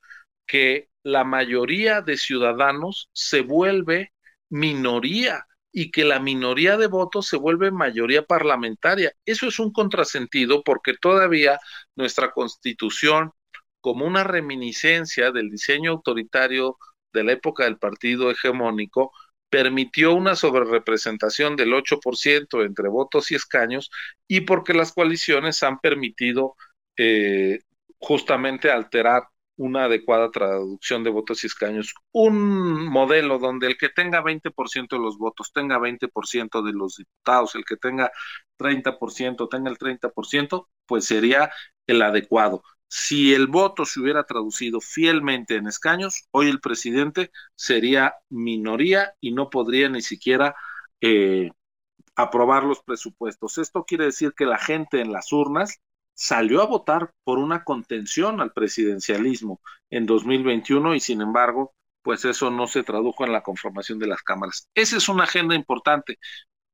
que 0.47 0.91
la 1.03 1.25
mayoría 1.25 2.03
de 2.03 2.19
ciudadanos 2.19 3.09
se 3.15 3.41
vuelve 3.41 4.13
minoría 4.51 5.47
y 5.77 5.91
que 5.91 6.05
la 6.05 6.21
minoría 6.21 6.77
de 6.77 6.87
votos 6.87 7.27
se 7.27 7.37
vuelve 7.37 7.73
mayoría 7.73 8.23
parlamentaria. 8.23 9.13
Eso 9.27 9.49
es 9.49 9.59
un 9.59 9.73
contrasentido 9.73 10.63
porque 10.63 10.95
todavía 10.95 11.59
nuestra 11.97 12.31
constitución, 12.31 13.33
como 13.81 14.07
una 14.07 14.23
reminiscencia 14.23 15.33
del 15.33 15.51
diseño 15.51 15.91
autoritario 15.91 16.79
de 17.13 17.25
la 17.25 17.33
época 17.33 17.65
del 17.65 17.77
partido 17.77 18.31
hegemónico, 18.31 19.13
permitió 19.51 20.15
una 20.15 20.37
sobrerepresentación 20.37 21.57
del 21.57 21.73
8% 21.73 22.65
entre 22.65 22.89
votos 22.89 23.33
y 23.33 23.35
escaños 23.35 23.91
y 24.29 24.43
porque 24.43 24.75
las 24.75 24.93
coaliciones 24.93 25.65
han 25.65 25.81
permitido 25.81 26.55
eh, 26.97 27.59
justamente 27.99 28.71
alterar 28.71 29.25
una 29.57 29.85
adecuada 29.85 30.31
traducción 30.31 31.05
de 31.05 31.11
votos 31.11 31.45
y 31.45 31.47
escaños, 31.47 31.95
un 32.13 32.87
modelo 32.87 33.39
donde 33.39 33.69
el 33.69 33.77
que 33.77 33.89
tenga 33.89 34.23
20% 34.23 34.97
de 34.97 35.03
los 35.03 35.19
votos 35.19 35.53
tenga 35.53 35.79
20% 35.79 36.63
de 36.63 36.73
los 36.73 36.97
diputados, 36.97 37.55
el 37.55 37.65
que 37.65 37.77
tenga 37.77 38.11
30% 38.59 39.49
tenga 39.49 39.71
el 39.71 39.79
30%, 39.79 40.69
pues 40.87 41.05
sería 41.05 41.51
el 41.87 42.03
adecuado. 42.03 42.63
Si 42.89 43.35
el 43.35 43.49
voto 43.49 43.85
se 43.85 44.01
hubiera 44.01 44.25
traducido 44.25 44.81
fielmente 44.81 45.57
en 45.57 45.67
escaños, 45.67 46.29
hoy 46.31 46.49
el 46.49 46.61
presidente 46.61 47.31
sería 47.57 48.15
minoría 48.29 49.15
y 49.21 49.33
no 49.33 49.51
podría 49.51 49.89
ni 49.89 50.01
siquiera 50.01 50.55
eh, 51.01 51.51
aprobar 52.17 52.65
los 52.65 52.83
presupuestos. 52.83 53.59
Esto 53.59 53.85
quiere 53.85 54.05
decir 54.07 54.33
que 54.37 54.47
la 54.47 54.59
gente 54.59 55.01
en 55.01 55.13
las 55.13 55.33
urnas 55.33 55.81
salió 56.15 56.63
a 56.63 56.67
votar 56.67 57.13
por 57.25 57.39
una 57.39 57.65
contención 57.65 58.41
al 58.41 58.53
presidencialismo 58.53 59.61
en 59.91 60.07
2021 60.07 60.95
y 60.95 61.01
sin 61.01 61.21
embargo, 61.21 61.75
pues 62.03 62.25
eso 62.25 62.51
no 62.51 62.67
se 62.67 62.83
tradujo 62.83 63.25
en 63.25 63.33
la 63.33 63.43
conformación 63.43 63.99
de 63.99 64.07
las 64.07 64.23
cámaras. 64.23 64.69
Esa 64.75 64.97
es 64.97 65.09
una 65.09 65.25
agenda 65.25 65.55
importante, 65.55 66.19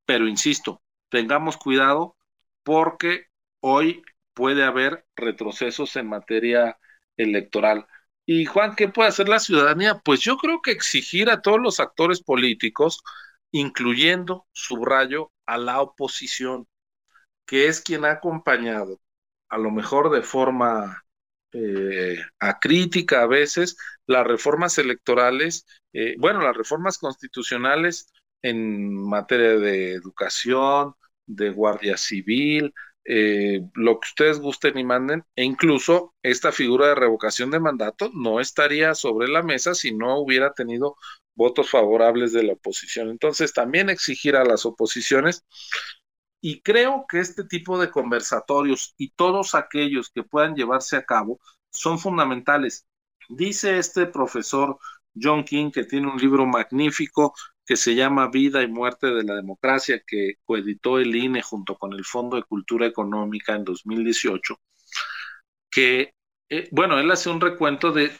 pero 0.05 0.27
insisto, 0.27 0.81
tengamos 1.09 1.57
cuidado 1.57 2.15
porque 2.63 3.27
hoy 3.61 4.03
puede 4.33 4.63
haber 4.63 5.05
retrocesos 5.15 5.95
en 5.95 6.07
materia 6.07 6.77
electoral. 7.17 7.87
Y 8.25 8.45
Juan, 8.45 8.75
¿qué 8.75 8.87
puede 8.87 9.09
hacer 9.09 9.27
la 9.29 9.39
ciudadanía? 9.39 9.99
Pues 9.99 10.21
yo 10.21 10.37
creo 10.37 10.61
que 10.61 10.71
exigir 10.71 11.29
a 11.29 11.41
todos 11.41 11.59
los 11.59 11.79
actores 11.79 12.21
políticos, 12.21 13.03
incluyendo, 13.51 14.47
subrayo, 14.51 15.31
a 15.45 15.57
la 15.57 15.81
oposición, 15.81 16.67
que 17.45 17.67
es 17.67 17.81
quien 17.81 18.05
ha 18.05 18.11
acompañado 18.11 18.99
a 19.51 19.57
lo 19.57 19.69
mejor 19.69 20.09
de 20.09 20.23
forma 20.23 21.03
eh, 21.53 22.17
acrítica 22.39 23.21
a 23.21 23.27
veces, 23.27 23.77
las 24.07 24.25
reformas 24.25 24.77
electorales, 24.77 25.65
eh, 25.93 26.15
bueno, 26.17 26.41
las 26.41 26.55
reformas 26.55 26.97
constitucionales 26.97 28.07
en 28.41 28.93
materia 28.93 29.57
de 29.57 29.91
educación, 29.91 30.95
de 31.27 31.49
guardia 31.51 31.97
civil, 31.97 32.73
eh, 33.03 33.61
lo 33.73 33.99
que 33.99 34.07
ustedes 34.07 34.39
gusten 34.39 34.77
y 34.77 34.85
manden, 34.85 35.25
e 35.35 35.43
incluso 35.43 36.13
esta 36.23 36.51
figura 36.53 36.87
de 36.87 36.95
revocación 36.95 37.51
de 37.51 37.59
mandato 37.59 38.09
no 38.13 38.39
estaría 38.39 38.95
sobre 38.95 39.27
la 39.27 39.43
mesa 39.43 39.75
si 39.75 39.93
no 39.93 40.17
hubiera 40.19 40.53
tenido 40.53 40.95
votos 41.35 41.69
favorables 41.69 42.31
de 42.31 42.43
la 42.43 42.53
oposición. 42.53 43.09
Entonces, 43.09 43.53
también 43.53 43.89
exigir 43.89 44.35
a 44.37 44.45
las 44.45 44.65
oposiciones 44.65 45.43
y 46.41 46.61
creo 46.61 47.05
que 47.07 47.19
este 47.19 47.43
tipo 47.43 47.79
de 47.79 47.91
conversatorios 47.91 48.95
y 48.97 49.11
todos 49.11 49.55
aquellos 49.55 50.09
que 50.09 50.23
puedan 50.23 50.55
llevarse 50.55 50.97
a 50.97 51.05
cabo 51.05 51.39
son 51.71 51.99
fundamentales. 51.99 52.87
Dice 53.29 53.77
este 53.77 54.07
profesor 54.07 54.77
John 55.19 55.43
King 55.43 55.71
que 55.71 55.83
tiene 55.83 56.07
un 56.07 56.17
libro 56.17 56.45
magnífico 56.47 57.33
que 57.65 57.75
se 57.77 57.95
llama 57.95 58.29
Vida 58.29 58.63
y 58.63 58.67
Muerte 58.67 59.07
de 59.07 59.23
la 59.23 59.35
Democracia, 59.35 60.01
que 60.05 60.35
coeditó 60.43 60.99
el 60.99 61.15
INE 61.15 61.41
junto 61.41 61.77
con 61.77 61.93
el 61.93 62.03
Fondo 62.03 62.35
de 62.35 62.43
Cultura 62.43 62.87
Económica 62.87 63.55
en 63.55 63.63
2018, 63.63 64.59
que, 65.69 66.13
eh, 66.49 66.67
bueno, 66.71 66.99
él 66.99 67.09
hace 67.11 67.29
un 67.29 67.39
recuento 67.39 67.91
de 67.91 68.11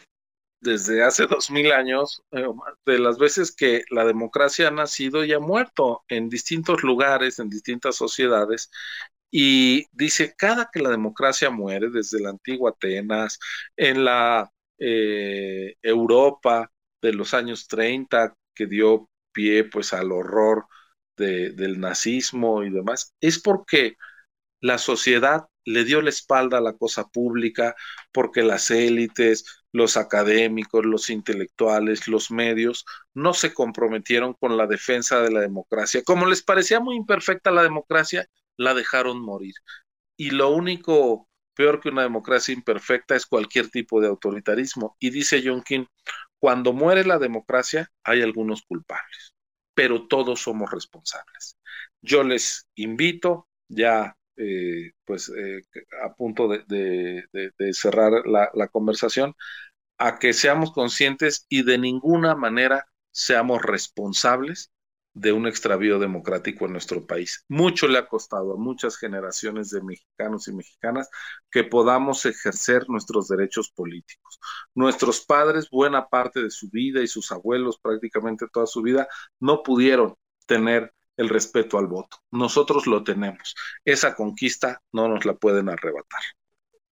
desde 0.62 1.02
hace 1.02 1.26
dos 1.26 1.50
mil 1.50 1.72
años, 1.72 2.22
eh, 2.32 2.44
de 2.86 2.98
las 2.98 3.18
veces 3.18 3.54
que 3.54 3.84
la 3.90 4.04
democracia 4.04 4.68
ha 4.68 4.70
nacido 4.70 5.24
y 5.24 5.32
ha 5.32 5.40
muerto 5.40 6.04
en 6.08 6.28
distintos 6.28 6.82
lugares, 6.82 7.38
en 7.38 7.50
distintas 7.50 7.96
sociedades, 7.96 8.70
y 9.30 9.86
dice, 9.92 10.34
cada 10.36 10.70
que 10.72 10.80
la 10.80 10.90
democracia 10.90 11.50
muere, 11.50 11.90
desde 11.90 12.20
la 12.20 12.30
antigua 12.30 12.70
Atenas, 12.70 13.38
en 13.76 14.04
la 14.04 14.50
eh, 14.78 15.74
Europa 15.82 16.70
de 17.02 17.12
los 17.14 17.34
años 17.34 17.66
30, 17.68 18.34
que 18.54 18.66
dio 18.66 19.08
pie 19.32 19.64
pues 19.64 19.92
al 19.94 20.12
horror 20.12 20.66
del 21.16 21.78
nazismo 21.80 22.64
y 22.64 22.70
demás, 22.70 23.14
es 23.20 23.40
porque 23.40 23.96
la 24.60 24.78
sociedad 24.78 25.46
le 25.64 25.84
dio 25.84 26.02
la 26.02 26.10
espalda 26.10 26.58
a 26.58 26.62
la 26.62 26.74
cosa 26.74 27.08
pública, 27.08 27.74
porque 28.12 28.42
las 28.42 28.70
élites, 28.70 29.44
los 29.72 29.96
académicos, 29.96 30.84
los 30.84 31.10
intelectuales, 31.10 32.08
los 32.08 32.30
medios, 32.30 32.84
no 33.14 33.34
se 33.34 33.54
comprometieron 33.54 34.34
con 34.34 34.56
la 34.56 34.66
defensa 34.66 35.22
de 35.22 35.30
la 35.30 35.40
democracia. 35.40 36.02
Como 36.04 36.26
les 36.26 36.42
parecía 36.42 36.80
muy 36.80 36.96
imperfecta 36.96 37.50
la 37.50 37.62
democracia, 37.62 38.28
la 38.56 38.74
dejaron 38.74 39.20
morir. 39.20 39.54
Y 40.16 40.30
lo 40.30 40.50
único 40.50 41.28
peor 41.54 41.80
que 41.80 41.88
una 41.88 42.02
democracia 42.02 42.54
imperfecta 42.54 43.14
es 43.14 43.26
cualquier 43.26 43.70
tipo 43.70 44.00
de 44.00 44.08
autoritarismo. 44.08 44.96
Y 44.98 45.10
dice 45.10 45.42
John 45.44 45.62
King, 45.62 45.86
cuando 46.38 46.72
muere 46.72 47.04
la 47.04 47.18
democracia 47.18 47.90
hay 48.04 48.22
algunos 48.22 48.62
culpables, 48.62 49.34
pero 49.74 50.06
todos 50.06 50.42
somos 50.42 50.70
responsables. 50.70 51.56
Yo 52.02 52.24
les 52.24 52.66
invito 52.74 53.48
ya 53.68 54.16
eh, 54.36 54.92
pues 55.04 55.30
eh, 55.30 55.62
a 56.04 56.14
punto 56.14 56.48
de, 56.48 57.24
cerrar 57.72 58.26
la, 58.26 58.50
la, 58.54 58.68
conversación, 58.68 59.34
a 59.98 60.18
que 60.18 60.32
seamos 60.32 60.72
conscientes 60.72 61.46
y 61.48 61.64
de 61.64 61.78
ninguna 61.78 62.34
manera 62.34 62.86
seamos 63.10 63.62
responsables 63.62 64.72
de 65.14 65.32
un 65.32 65.46
extravío 65.46 65.98
democrático 65.98 66.64
en 66.66 66.72
nuestro 66.72 67.06
país. 67.06 67.44
Mucho 67.48 67.86
le 67.86 67.98
ha 67.98 68.08
costado 68.08 68.54
a 68.54 68.56
muchas 68.56 68.96
generaciones 68.96 69.70
de 69.70 69.82
mexicanos 69.82 70.48
y 70.48 70.52
mexicanas 70.54 71.10
que 71.50 71.64
podamos 71.64 72.24
ejercer 72.24 72.88
nuestros 72.88 73.28
derechos 73.28 73.70
políticos. 73.70 74.40
Nuestros 74.74 75.24
padres, 75.24 75.68
buena 75.70 76.08
parte 76.08 76.42
de 76.42 76.50
su 76.50 76.70
vida 76.70 77.02
y 77.02 77.06
sus 77.06 77.30
abuelos, 77.30 77.78
prácticamente 77.78 78.46
toda 78.52 78.66
su 78.66 78.82
vida, 78.82 79.06
no 79.38 79.62
pudieron 79.62 80.14
tener 80.46 80.94
el 81.16 81.28
respeto 81.28 81.78
al 81.78 81.86
voto. 81.86 82.18
Nosotros 82.30 82.86
lo 82.86 83.04
tenemos. 83.04 83.54
Esa 83.84 84.14
conquista 84.14 84.82
no 84.92 85.08
nos 85.08 85.24
la 85.24 85.34
pueden 85.34 85.68
arrebatar. 85.68 86.20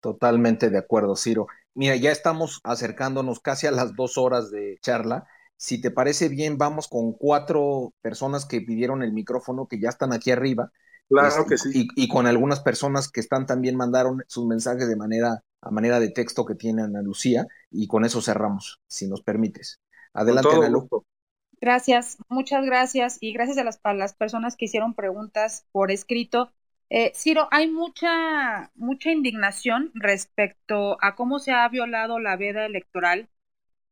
Totalmente 0.00 0.70
de 0.70 0.78
acuerdo, 0.78 1.16
Ciro. 1.16 1.46
Mira, 1.74 1.96
ya 1.96 2.10
estamos 2.10 2.60
acercándonos 2.64 3.40
casi 3.40 3.66
a 3.66 3.70
las 3.70 3.94
dos 3.94 4.18
horas 4.18 4.50
de 4.50 4.78
charla 4.82 5.26
si 5.60 5.78
te 5.78 5.90
parece 5.90 6.30
bien, 6.30 6.56
vamos 6.56 6.88
con 6.88 7.12
cuatro 7.12 7.92
personas 8.00 8.46
que 8.46 8.62
pidieron 8.62 9.02
el 9.02 9.12
micrófono, 9.12 9.68
que 9.68 9.78
ya 9.78 9.90
están 9.90 10.10
aquí 10.14 10.30
arriba. 10.30 10.72
Claro 11.06 11.44
que 11.44 11.58
sí. 11.58 11.86
Y, 11.96 12.08
con 12.08 12.26
algunas 12.26 12.60
personas 12.60 13.10
que 13.10 13.20
están 13.20 13.44
también 13.44 13.76
mandaron 13.76 14.24
sus 14.26 14.46
mensajes 14.46 14.88
de 14.88 14.96
manera, 14.96 15.44
a 15.60 15.70
manera 15.70 16.00
de 16.00 16.08
texto 16.08 16.46
que 16.46 16.54
tiene 16.54 16.80
Ana 16.80 17.02
Lucía, 17.02 17.46
y 17.70 17.88
con 17.88 18.06
eso 18.06 18.22
cerramos, 18.22 18.80
si 18.86 19.06
nos 19.06 19.20
permites. 19.20 19.80
Adelante, 20.14 20.48
Ana 20.50 20.70
Lucía. 20.70 20.88
Gracias, 21.60 22.18
muchas 22.28 22.64
gracias, 22.64 23.18
y 23.20 23.32
gracias 23.32 23.58
a 23.58 23.64
las, 23.64 23.80
las 23.94 24.14
personas 24.14 24.56
que 24.56 24.64
hicieron 24.64 24.94
preguntas 24.94 25.66
por 25.72 25.90
escrito. 25.90 26.52
Eh, 26.88 27.12
Ciro, 27.14 27.48
hay 27.50 27.68
mucha, 27.70 28.70
mucha 28.74 29.10
indignación 29.12 29.90
respecto 29.94 30.96
a 31.02 31.14
cómo 31.16 31.38
se 31.38 31.52
ha 31.52 31.68
violado 31.68 32.18
la 32.18 32.36
veda 32.36 32.64
electoral 32.66 33.28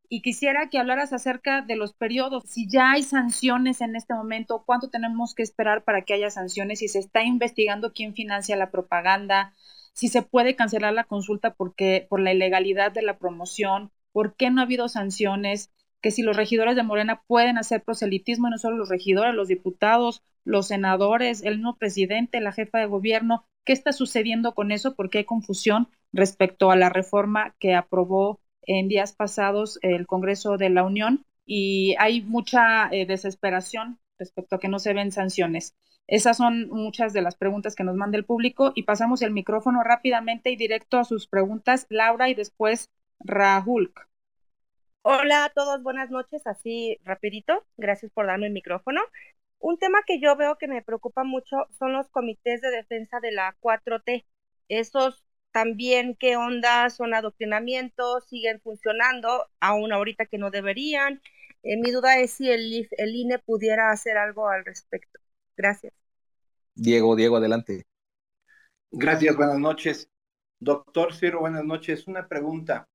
y 0.09 0.23
quisiera 0.23 0.71
que 0.71 0.79
hablaras 0.79 1.13
acerca 1.13 1.63
de 1.63 1.77
los 1.77 1.95
periodos, 1.95 2.45
si 2.47 2.69
ya 2.69 2.93
hay 2.93 3.03
sanciones 3.03 3.81
en 3.83 3.97
este 3.97 4.15
momento, 4.15 4.65
cuánto 4.67 4.91
tenemos 4.91 5.35
que 5.35 5.43
esperar 5.43 5.85
para 5.85 6.03
que 6.03 6.15
haya 6.15 6.31
sanciones, 6.31 6.81
si 6.81 6.89
se 6.89 7.01
está 7.01 7.23
investigando 7.25 7.93
quién 7.93 8.15
financia 8.15 8.57
la 8.57 8.71
propaganda, 8.71 9.55
si 9.93 10.09
se 10.09 10.23
puede 10.23 10.57
cancelar 10.57 10.95
la 10.95 11.05
consulta 11.05 11.55
porque 11.55 12.07
por 12.09 12.21
la 12.21 12.33
ilegalidad 12.33 12.93
de 12.93 13.03
la 13.03 13.19
promoción, 13.19 13.93
por 14.13 14.37
qué 14.37 14.51
no 14.51 14.61
ha 14.61 14.65
habido 14.65 14.89
sanciones, 14.89 15.71
que 16.01 16.11
si 16.11 16.23
los 16.23 16.37
regidores 16.37 16.77
de 16.77 16.83
Morena 16.83 17.23
pueden 17.27 17.59
hacer 17.59 17.83
proselitismo, 17.83 18.49
y 18.49 18.51
no 18.51 18.59
solo 18.59 18.77
los 18.77 18.89
regidores, 18.89 19.35
los 19.35 19.49
diputados, 19.49 20.23
los 20.45 20.69
senadores, 20.69 21.43
el 21.43 21.61
nuevo 21.61 21.77
presidente, 21.79 22.41
la 22.41 22.53
jefa 22.53 22.79
de 22.79 22.87
gobierno, 22.87 23.45
¿qué 23.65 23.73
está 23.73 23.93
sucediendo 23.93 24.55
con 24.55 24.73
eso? 24.73 24.95
Porque 24.95 25.19
hay 25.19 25.25
confusión 25.25 25.89
respecto 26.13 26.71
a 26.71 26.77
la 26.77 26.89
reforma 26.89 27.55
que 27.59 27.75
aprobó 27.75 28.41
en 28.63 28.89
días 28.89 29.13
pasados 29.13 29.79
el 29.83 30.07
Congreso 30.07 30.57
de 30.57 30.71
la 30.71 30.85
Unión 30.85 31.25
y 31.45 31.95
hay 31.99 32.23
mucha 32.23 32.89
eh, 32.91 33.07
desesperación 33.07 33.99
respecto 34.19 34.57
a 34.57 34.61
que 34.61 34.69
no 34.69 34.79
se 34.79 34.95
ven 34.95 35.13
sanciones. 35.13 35.75
Esas 36.07 36.39
son 36.39 36.69
muchas 36.71 37.13
de 37.13 37.23
las 37.23 37.37
preguntas 37.37 37.75
que 37.75 37.85
nos 37.85 37.97
manda 37.97 38.19
el 38.19 38.25
público 38.25 38.73
y 38.75 38.85
pasamos 38.85 39.23
el 39.23 39.31
micrófono 39.31 39.83
rápidamente 39.83 40.51
y 40.51 40.57
directo 40.57 40.99
a 40.99 41.05
sus 41.05 41.27
preguntas, 41.27 41.87
Laura 41.91 42.31
y 42.31 42.35
después 42.35 42.91
Rahul. 43.21 43.93
Hola 45.03 45.47
a 45.47 45.51
todos, 45.51 45.83
buenas 45.83 46.11
noches, 46.11 46.47
así 46.47 46.99
rapidito, 47.05 47.65
gracias 47.77 48.13
por 48.13 48.27
darme 48.27 48.47
el 48.47 48.53
micrófono. 48.53 49.01
Un 49.59 49.79
tema 49.79 50.01
que 50.07 50.21
yo 50.21 50.37
veo 50.37 50.59
que 50.59 50.69
me 50.69 50.83
preocupa 50.83 51.25
mucho 51.25 51.57
son 51.79 51.93
los 51.95 52.09
comités 52.11 52.61
de 52.61 52.71
defensa 52.71 53.19
de 53.21 53.33
la 53.33 53.57
4T. 53.61 54.27
Esos 54.69 55.25
también 55.53 56.17
qué 56.21 56.37
onda 56.37 56.91
son 56.91 57.15
adoctrinamientos, 57.15 58.27
siguen 58.29 58.61
funcionando, 58.61 59.47
aún 59.61 59.93
ahorita 59.93 60.27
que 60.27 60.39
no 60.39 60.51
deberían. 60.51 61.23
Eh, 61.63 61.77
mi 61.79 61.91
duda 61.91 62.19
es 62.21 62.33
si 62.33 62.51
el, 62.51 62.89
el 62.93 63.17
INE 63.17 63.39
pudiera 63.41 63.91
hacer 63.91 64.19
algo 64.19 64.49
al 64.49 64.65
respecto. 64.65 65.19
Gracias. 65.57 65.93
Diego, 66.75 67.15
Diego, 67.15 67.37
adelante. 67.37 67.85
Gracias, 68.91 69.35
buenas 69.37 69.59
noches. 69.59 70.11
Doctor 70.61 71.15
Ciro, 71.15 71.41
buenas 71.41 71.65
noches. 71.65 72.07
Una 72.07 72.29
pregunta. 72.29 72.87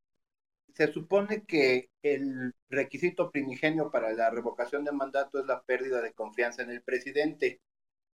Se 0.73 0.91
supone 0.91 1.43
que 1.43 1.89
el 2.01 2.53
requisito 2.69 3.31
primigenio 3.31 3.91
para 3.91 4.11
la 4.13 4.29
revocación 4.29 4.83
de 4.83 4.91
mandato 4.91 5.39
es 5.39 5.45
la 5.45 5.61
pérdida 5.61 6.01
de 6.01 6.13
confianza 6.13 6.63
en 6.63 6.71
el 6.71 6.81
presidente. 6.81 7.61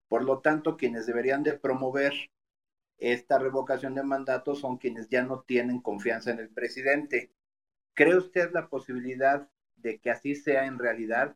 Por 0.08 0.24
lo 0.24 0.40
tanto, 0.40 0.76
quienes 0.76 1.06
deberían 1.06 1.44
de 1.44 1.54
promover 1.54 2.14
esta 2.98 3.38
revocación 3.38 3.94
de 3.94 4.04
mandato 4.04 4.56
son 4.56 4.78
quienes 4.78 5.08
ya 5.10 5.24
no 5.24 5.42
tienen 5.42 5.82
confianza 5.82 6.32
en 6.32 6.40
el 6.40 6.50
presidente. 6.50 7.32
¿Cree 7.94 8.18
usted 8.18 8.52
la 8.54 8.70
posibilidad 8.70 9.48
de 9.76 10.00
que 10.00 10.10
así 10.10 10.34
sea 10.34 10.66
en 10.66 10.80
realidad? 10.80 11.36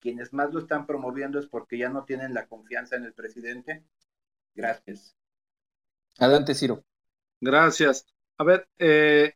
Quienes 0.00 0.32
más 0.32 0.52
lo 0.52 0.60
están 0.60 0.86
promoviendo 0.86 1.38
es 1.38 1.46
porque 1.46 1.78
ya 1.78 1.88
no 1.88 2.04
tienen 2.04 2.34
la 2.34 2.46
confianza 2.46 2.96
en 2.96 3.04
el 3.04 3.14
presidente. 3.14 3.84
Gracias. 4.54 5.16
Adelante, 6.18 6.54
Ciro. 6.54 6.84
Gracias. 7.40 8.06
A 8.36 8.44
ver, 8.44 8.68
eh, 8.78 9.34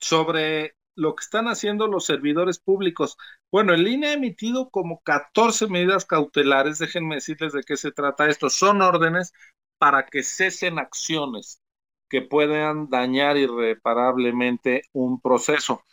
sobre 0.00 0.76
lo 0.94 1.14
que 1.14 1.22
están 1.22 1.46
haciendo 1.48 1.86
los 1.86 2.04
servidores 2.04 2.58
públicos. 2.58 3.16
Bueno, 3.50 3.72
el 3.74 3.86
INE 3.88 4.08
ha 4.08 4.12
emitido 4.14 4.70
como 4.70 5.00
14 5.02 5.68
medidas 5.68 6.04
cautelares. 6.04 6.78
Déjenme 6.78 7.16
decirles 7.16 7.52
de 7.52 7.62
qué 7.62 7.76
se 7.76 7.92
trata 7.92 8.28
esto. 8.28 8.50
Son 8.50 8.82
órdenes 8.82 9.32
para 9.78 10.06
que 10.06 10.22
cesen 10.22 10.78
acciones 10.78 11.62
que 12.10 12.22
puedan 12.22 12.90
dañar 12.90 13.36
irreparablemente 13.38 14.82
un 14.92 15.20
proceso. 15.20 15.84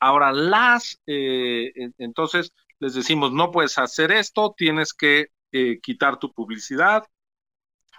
Ahora, 0.00 0.32
las, 0.32 1.00
eh, 1.06 1.72
entonces 1.98 2.52
les 2.80 2.94
decimos, 2.94 3.32
no 3.32 3.52
puedes 3.52 3.78
hacer 3.78 4.10
esto, 4.10 4.54
tienes 4.56 4.94
que 4.94 5.28
eh, 5.52 5.78
quitar 5.80 6.18
tu 6.18 6.32
publicidad, 6.32 7.04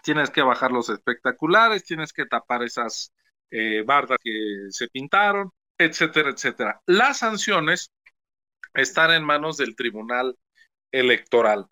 tienes 0.03 0.31
que 0.31 0.41
bajar 0.41 0.71
los 0.71 0.89
espectaculares, 0.89 1.83
tienes 1.83 2.13
que 2.13 2.25
tapar 2.25 2.63
esas 2.63 3.13
eh, 3.51 3.83
bardas 3.85 4.17
que 4.23 4.67
se 4.69 4.87
pintaron, 4.89 5.51
etcétera, 5.77 6.31
etcétera. 6.31 6.81
Las 6.85 7.19
sanciones 7.19 7.91
están 8.73 9.11
en 9.11 9.23
manos 9.23 9.57
del 9.57 9.75
Tribunal 9.75 10.37
Electoral 10.91 11.67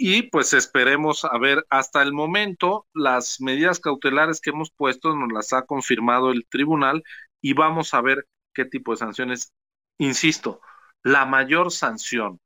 y 0.00 0.22
pues 0.22 0.52
esperemos 0.52 1.24
a 1.24 1.36
ver 1.38 1.66
hasta 1.70 2.02
el 2.02 2.12
momento 2.12 2.86
las 2.94 3.40
medidas 3.40 3.80
cautelares 3.80 4.40
que 4.40 4.50
hemos 4.50 4.70
puesto 4.70 5.14
nos 5.14 5.32
las 5.32 5.52
ha 5.52 5.66
confirmado 5.66 6.30
el 6.30 6.46
tribunal 6.48 7.02
y 7.40 7.52
vamos 7.52 7.92
a 7.94 8.00
ver 8.00 8.26
qué 8.54 8.64
tipo 8.64 8.92
de 8.92 8.98
sanciones. 8.98 9.52
Insisto, 9.98 10.60
la 11.02 11.26
mayor 11.26 11.72
sanción 11.72 12.40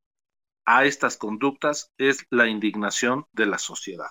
a 0.65 0.87
estas 0.87 1.19
conductas 1.19 1.93
es 1.99 2.27
la 2.31 2.49
indignación 2.49 3.27
de 3.33 3.47
la 3.47 3.59
sociedad. 3.59 4.11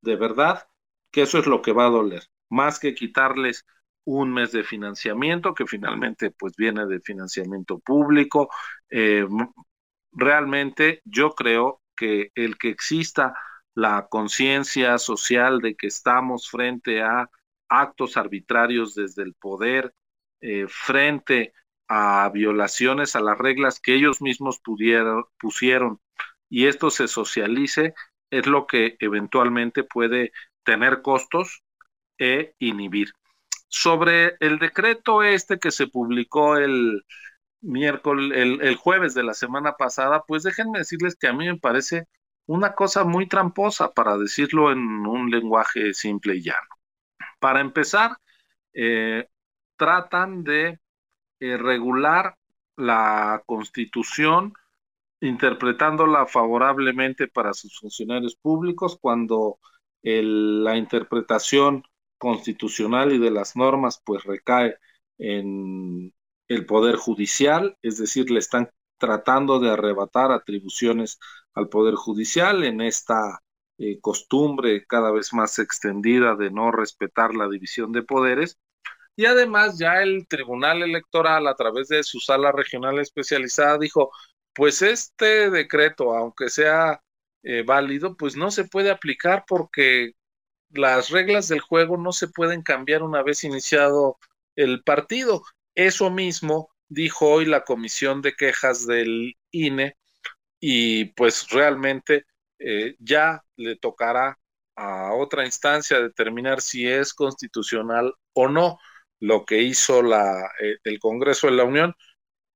De 0.00 0.14
verdad 0.14 0.68
que 1.10 1.22
eso 1.22 1.38
es 1.38 1.46
lo 1.46 1.62
que 1.62 1.72
va 1.72 1.86
a 1.86 1.90
doler, 1.90 2.28
más 2.48 2.78
que 2.78 2.94
quitarles 2.94 3.66
un 4.06 4.32
mes 4.32 4.52
de 4.52 4.62
financiamiento 4.62 5.52
que 5.52 5.66
finalmente 5.66 6.30
pues 6.30 6.54
viene 6.56 6.86
de 6.86 7.00
financiamiento 7.00 7.78
público. 7.80 8.48
Eh, 8.88 9.26
realmente 10.12 11.02
yo 11.04 11.34
creo 11.34 11.82
que 11.96 12.30
el 12.34 12.56
que 12.56 12.70
exista 12.70 13.34
la 13.74 14.06
conciencia 14.08 14.96
social 14.98 15.60
de 15.60 15.74
que 15.74 15.88
estamos 15.88 16.48
frente 16.48 17.02
a 17.02 17.28
actos 17.68 18.16
arbitrarios 18.16 18.94
desde 18.94 19.24
el 19.24 19.34
poder, 19.34 19.92
eh, 20.40 20.66
frente 20.68 21.52
a 21.88 22.30
violaciones 22.32 23.16
a 23.16 23.20
las 23.20 23.36
reglas 23.36 23.80
que 23.80 23.94
ellos 23.94 24.22
mismos 24.22 24.60
pudieron, 24.60 25.24
pusieron 25.38 26.00
y 26.48 26.66
esto 26.66 26.90
se 26.90 27.08
socialice, 27.08 27.94
es 28.30 28.46
lo 28.46 28.68
que 28.68 28.96
eventualmente 29.00 29.82
puede 29.82 30.32
tener 30.62 31.02
costos 31.02 31.64
e 32.18 32.54
inhibir. 32.60 33.12
Sobre 33.78 34.36
el 34.40 34.58
decreto 34.58 35.22
este 35.22 35.58
que 35.58 35.70
se 35.70 35.86
publicó 35.86 36.56
el, 36.56 37.04
miércoles, 37.60 38.32
el, 38.34 38.76
jueves 38.76 39.12
de 39.12 39.22
la 39.22 39.34
semana 39.34 39.76
pasada, 39.76 40.24
pues 40.26 40.42
déjenme 40.44 40.78
decirles 40.78 41.14
que 41.14 41.28
a 41.28 41.34
mí 41.34 41.46
me 41.46 41.58
parece 41.58 42.08
una 42.46 42.74
cosa 42.74 43.04
muy 43.04 43.28
tramposa, 43.28 43.92
para 43.92 44.16
decirlo 44.16 44.72
en 44.72 44.78
un 44.78 45.30
lenguaje 45.30 45.92
simple 45.92 46.36
y 46.36 46.42
llano. 46.42 46.68
Para 47.38 47.60
empezar, 47.60 48.16
eh, 48.72 49.28
tratan 49.76 50.42
de 50.42 50.80
eh, 51.40 51.56
regular 51.58 52.38
la 52.76 53.42
constitución 53.44 54.54
interpretándola 55.20 56.24
favorablemente 56.26 57.28
para 57.28 57.52
sus 57.52 57.78
funcionarios 57.78 58.36
públicos 58.36 58.96
cuando 58.98 59.58
la 60.02 60.76
interpretación 60.78 61.82
constitucional 62.18 63.12
y 63.12 63.18
de 63.18 63.30
las 63.30 63.56
normas 63.56 64.02
pues 64.04 64.24
recae 64.24 64.76
en 65.18 66.12
el 66.48 66.66
Poder 66.66 66.96
Judicial, 66.96 67.76
es 67.82 67.98
decir, 67.98 68.30
le 68.30 68.38
están 68.38 68.70
tratando 68.98 69.58
de 69.58 69.70
arrebatar 69.70 70.32
atribuciones 70.32 71.18
al 71.54 71.68
Poder 71.68 71.94
Judicial 71.94 72.64
en 72.64 72.80
esta 72.80 73.42
eh, 73.78 74.00
costumbre 74.00 74.86
cada 74.86 75.10
vez 75.10 75.32
más 75.34 75.58
extendida 75.58 76.34
de 76.34 76.50
no 76.50 76.70
respetar 76.70 77.34
la 77.34 77.48
división 77.48 77.92
de 77.92 78.02
poderes. 78.02 78.58
Y 79.16 79.26
además 79.26 79.78
ya 79.78 80.02
el 80.02 80.26
Tribunal 80.28 80.82
Electoral 80.82 81.46
a 81.46 81.54
través 81.54 81.88
de 81.88 82.02
su 82.02 82.20
sala 82.20 82.52
regional 82.52 82.98
especializada 82.98 83.78
dijo, 83.78 84.10
pues 84.54 84.82
este 84.82 85.50
decreto, 85.50 86.14
aunque 86.14 86.48
sea 86.48 87.02
eh, 87.42 87.62
válido, 87.62 88.16
pues 88.16 88.36
no 88.36 88.50
se 88.50 88.64
puede 88.64 88.90
aplicar 88.90 89.44
porque 89.46 90.12
las 90.70 91.10
reglas 91.10 91.48
del 91.48 91.60
juego 91.60 91.96
no 91.96 92.12
se 92.12 92.28
pueden 92.28 92.62
cambiar 92.62 93.02
una 93.02 93.22
vez 93.22 93.44
iniciado 93.44 94.18
el 94.56 94.82
partido. 94.82 95.42
Eso 95.74 96.10
mismo 96.10 96.70
dijo 96.88 97.28
hoy 97.28 97.46
la 97.46 97.64
comisión 97.64 98.22
de 98.22 98.34
quejas 98.34 98.86
del 98.86 99.34
INE 99.50 99.96
y 100.60 101.06
pues 101.14 101.48
realmente 101.50 102.24
eh, 102.58 102.96
ya 102.98 103.42
le 103.56 103.76
tocará 103.76 104.38
a 104.76 105.14
otra 105.14 105.44
instancia 105.44 106.00
determinar 106.00 106.60
si 106.60 106.86
es 106.86 107.14
constitucional 107.14 108.14
o 108.34 108.48
no 108.48 108.78
lo 109.20 109.44
que 109.44 109.62
hizo 109.62 110.02
la, 110.02 110.50
eh, 110.60 110.76
el 110.84 110.98
Congreso 110.98 111.46
de 111.46 111.54
la 111.54 111.64
Unión, 111.64 111.94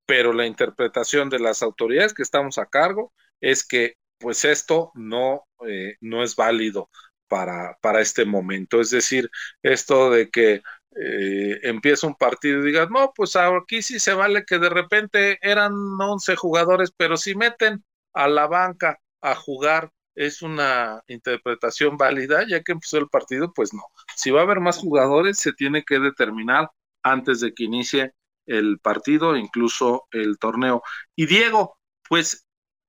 pero 0.05 0.33
la 0.33 0.45
interpretación 0.45 1.29
de 1.29 1.39
las 1.39 1.63
autoridades 1.63 2.13
que 2.13 2.23
estamos 2.23 2.57
a 2.57 2.67
cargo 2.67 3.13
es 3.39 3.65
que 3.65 3.95
pues 4.19 4.45
esto 4.45 4.91
no, 4.93 5.45
eh, 5.67 5.95
no 6.01 6.23
es 6.23 6.35
válido 6.35 6.89
para, 7.31 7.77
para 7.79 8.01
este 8.01 8.25
momento. 8.25 8.81
Es 8.81 8.89
decir, 8.89 9.31
esto 9.63 10.09
de 10.11 10.29
que 10.29 10.61
eh, 11.01 11.59
empieza 11.63 12.05
un 12.05 12.15
partido 12.15 12.59
y 12.59 12.65
digas, 12.65 12.89
no, 12.91 13.13
pues 13.15 13.37
aquí 13.37 13.81
sí 13.81 13.99
se 13.99 14.13
vale 14.13 14.43
que 14.45 14.59
de 14.59 14.67
repente 14.67 15.39
eran 15.41 15.71
11 15.73 16.35
jugadores, 16.35 16.91
pero 16.97 17.15
si 17.15 17.33
meten 17.33 17.85
a 18.13 18.27
la 18.27 18.47
banca 18.47 18.99
a 19.21 19.33
jugar 19.35 19.91
es 20.13 20.41
una 20.41 21.01
interpretación 21.07 21.95
válida, 21.95 22.45
ya 22.45 22.61
que 22.63 22.73
empezó 22.73 22.97
el 22.97 23.07
partido, 23.07 23.53
pues 23.53 23.73
no. 23.73 23.83
Si 24.17 24.29
va 24.29 24.41
a 24.41 24.43
haber 24.43 24.59
más 24.59 24.77
jugadores, 24.77 25.37
se 25.37 25.53
tiene 25.53 25.83
que 25.83 25.99
determinar 25.99 26.69
antes 27.01 27.39
de 27.39 27.53
que 27.53 27.63
inicie 27.63 28.11
el 28.45 28.77
partido, 28.79 29.37
incluso 29.37 30.07
el 30.11 30.37
torneo. 30.37 30.83
Y 31.15 31.27
Diego, 31.27 31.77
pues 32.09 32.45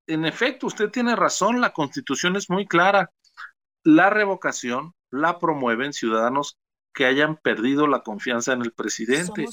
en 0.08 0.24
efecto, 0.24 0.66
usted 0.66 0.90
tiene 0.90 1.14
razón, 1.14 1.60
la 1.60 1.72
constitución 1.72 2.34
es 2.34 2.50
muy 2.50 2.66
clara. 2.66 3.08
La 3.84 4.10
revocación 4.10 4.94
la 5.10 5.38
promueven 5.38 5.92
ciudadanos 5.92 6.58
que 6.94 7.06
hayan 7.06 7.36
perdido 7.36 7.86
la 7.86 8.02
confianza 8.02 8.52
en 8.52 8.62
el 8.62 8.72
presidente. 8.72 9.46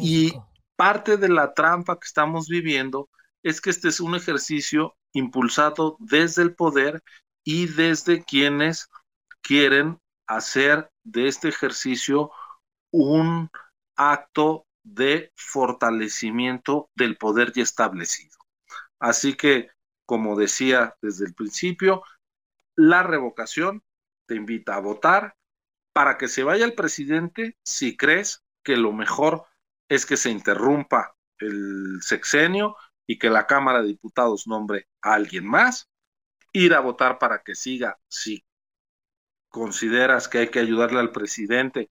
y 0.00 0.32
parte 0.76 1.16
de 1.16 1.28
la 1.28 1.52
trampa 1.52 1.98
que 1.98 2.06
estamos 2.06 2.48
viviendo 2.48 3.08
es 3.42 3.60
que 3.60 3.70
este 3.70 3.88
es 3.88 4.00
un 4.00 4.14
ejercicio 4.14 4.96
impulsado 5.12 5.96
desde 5.98 6.42
el 6.42 6.54
poder 6.54 7.02
y 7.44 7.66
desde 7.66 8.24
quienes 8.24 8.88
quieren 9.42 9.98
hacer 10.26 10.90
de 11.04 11.28
este 11.28 11.48
ejercicio 11.48 12.30
un 12.92 13.50
acto 13.96 14.66
de 14.82 15.32
fortalecimiento 15.34 16.90
del 16.94 17.16
poder 17.16 17.52
ya 17.52 17.62
establecido. 17.62 18.38
Así 18.98 19.34
que, 19.34 19.70
como 20.06 20.36
decía 20.36 20.96
desde 21.02 21.26
el 21.26 21.34
principio, 21.34 22.02
la 22.76 23.02
revocación 23.02 23.82
te 24.26 24.34
invita 24.34 24.76
a 24.76 24.80
votar. 24.80 25.36
Para 25.92 26.18
que 26.18 26.28
se 26.28 26.44
vaya 26.44 26.64
el 26.64 26.74
presidente 26.74 27.58
si 27.64 27.96
crees 27.96 28.44
que 28.62 28.76
lo 28.76 28.92
mejor 28.92 29.44
es 29.88 30.06
que 30.06 30.16
se 30.16 30.30
interrumpa 30.30 31.16
el 31.38 31.98
sexenio 32.00 32.76
y 33.08 33.18
que 33.18 33.28
la 33.28 33.48
Cámara 33.48 33.82
de 33.82 33.88
Diputados 33.88 34.46
nombre 34.46 34.86
a 35.02 35.14
alguien 35.14 35.46
más, 35.46 35.90
ir 36.52 36.74
a 36.74 36.80
votar 36.80 37.18
para 37.18 37.42
que 37.42 37.56
siga. 37.56 37.98
Si 38.08 38.44
consideras 39.48 40.28
que 40.28 40.38
hay 40.38 40.48
que 40.48 40.60
ayudarle 40.60 41.00
al 41.00 41.10
presidente 41.10 41.90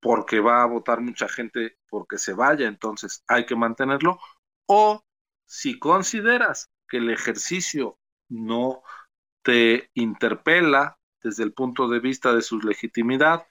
porque 0.00 0.40
va 0.40 0.62
a 0.62 0.66
votar 0.66 1.00
mucha 1.00 1.28
gente 1.28 1.78
porque 1.88 2.18
se 2.18 2.34
vaya, 2.34 2.68
entonces 2.68 3.24
hay 3.26 3.46
que 3.46 3.56
mantenerlo, 3.56 4.18
o 4.66 5.02
si 5.46 5.78
consideras 5.78 6.70
que 6.88 6.98
el 6.98 7.10
ejercicio 7.10 7.98
no 8.28 8.82
te 9.48 9.88
interpela 9.94 10.98
desde 11.22 11.42
el 11.42 11.54
punto 11.54 11.88
de 11.88 12.00
vista 12.00 12.34
de 12.34 12.42
su 12.42 12.60
legitimidad 12.60 13.46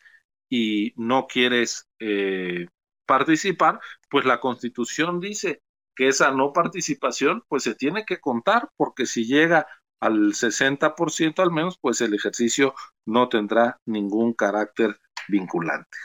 y 0.48 0.94
no 0.96 1.26
quieres 1.26 1.88
eh, 1.98 2.68
participar, 3.08 3.80
pues 4.08 4.24
la 4.24 4.40
constitución 4.40 5.20
dice 5.20 5.64
que 5.96 6.10
esa 6.10 6.30
no 6.30 6.54
participación 6.54 7.42
pues 7.48 7.64
se 7.64 7.74
tiene 7.74 8.06
que 8.06 8.20
contar 8.20 8.70
porque 8.78 9.08
si 9.08 9.26
llega 9.26 9.66
al 10.00 10.36
60% 10.36 11.42
al 11.42 11.52
menos, 11.52 11.80
pues 11.82 12.00
el 12.02 12.14
ejercicio 12.14 12.76
no 13.08 13.28
tendrá 13.28 13.80
ningún 13.88 14.34
carácter 14.34 15.00
vinculante. 15.28 15.98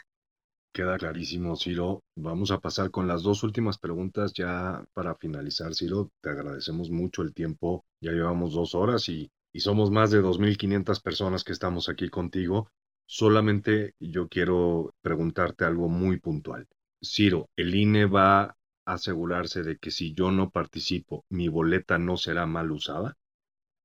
Queda 0.73 0.97
clarísimo, 0.97 1.55
Ciro. 1.55 2.01
Vamos 2.17 2.51
a 2.51 2.61
pasar 2.61 2.91
con 2.91 3.07
las 3.07 3.23
dos 3.23 3.43
últimas 3.43 3.77
preguntas 3.77 4.33
ya 4.33 4.83
para 4.95 5.15
finalizar, 5.17 5.75
Ciro. 5.75 6.09
Te 6.23 6.31
agradecemos 6.31 6.91
mucho 6.91 7.21
el 7.21 7.35
tiempo. 7.35 7.85
Ya 8.01 8.13
llevamos 8.13 8.55
dos 8.55 8.75
horas 8.75 9.07
y, 9.11 9.31
y 9.53 9.61
somos 9.61 9.91
más 9.91 10.11
de 10.11 10.23
2.500 10.23 11.03
personas 11.03 11.45
que 11.45 11.53
estamos 11.53 11.89
aquí 11.89 12.09
contigo. 12.09 12.71
Solamente 13.07 13.95
yo 14.01 14.29
quiero 14.29 14.95
preguntarte 15.03 15.65
algo 15.65 15.89
muy 15.89 16.19
puntual. 16.19 16.67
Ciro, 17.05 17.49
¿el 17.57 17.75
INE 17.75 18.07
va 18.07 18.43
a 18.43 18.55
asegurarse 18.87 19.63
de 19.63 19.77
que 19.77 19.91
si 19.91 20.15
yo 20.15 20.31
no 20.31 20.51
participo, 20.51 21.25
mi 21.29 21.49
boleta 21.49 21.99
no 21.99 22.17
será 22.17 22.47
mal 22.47 22.71
usada? 22.71 23.17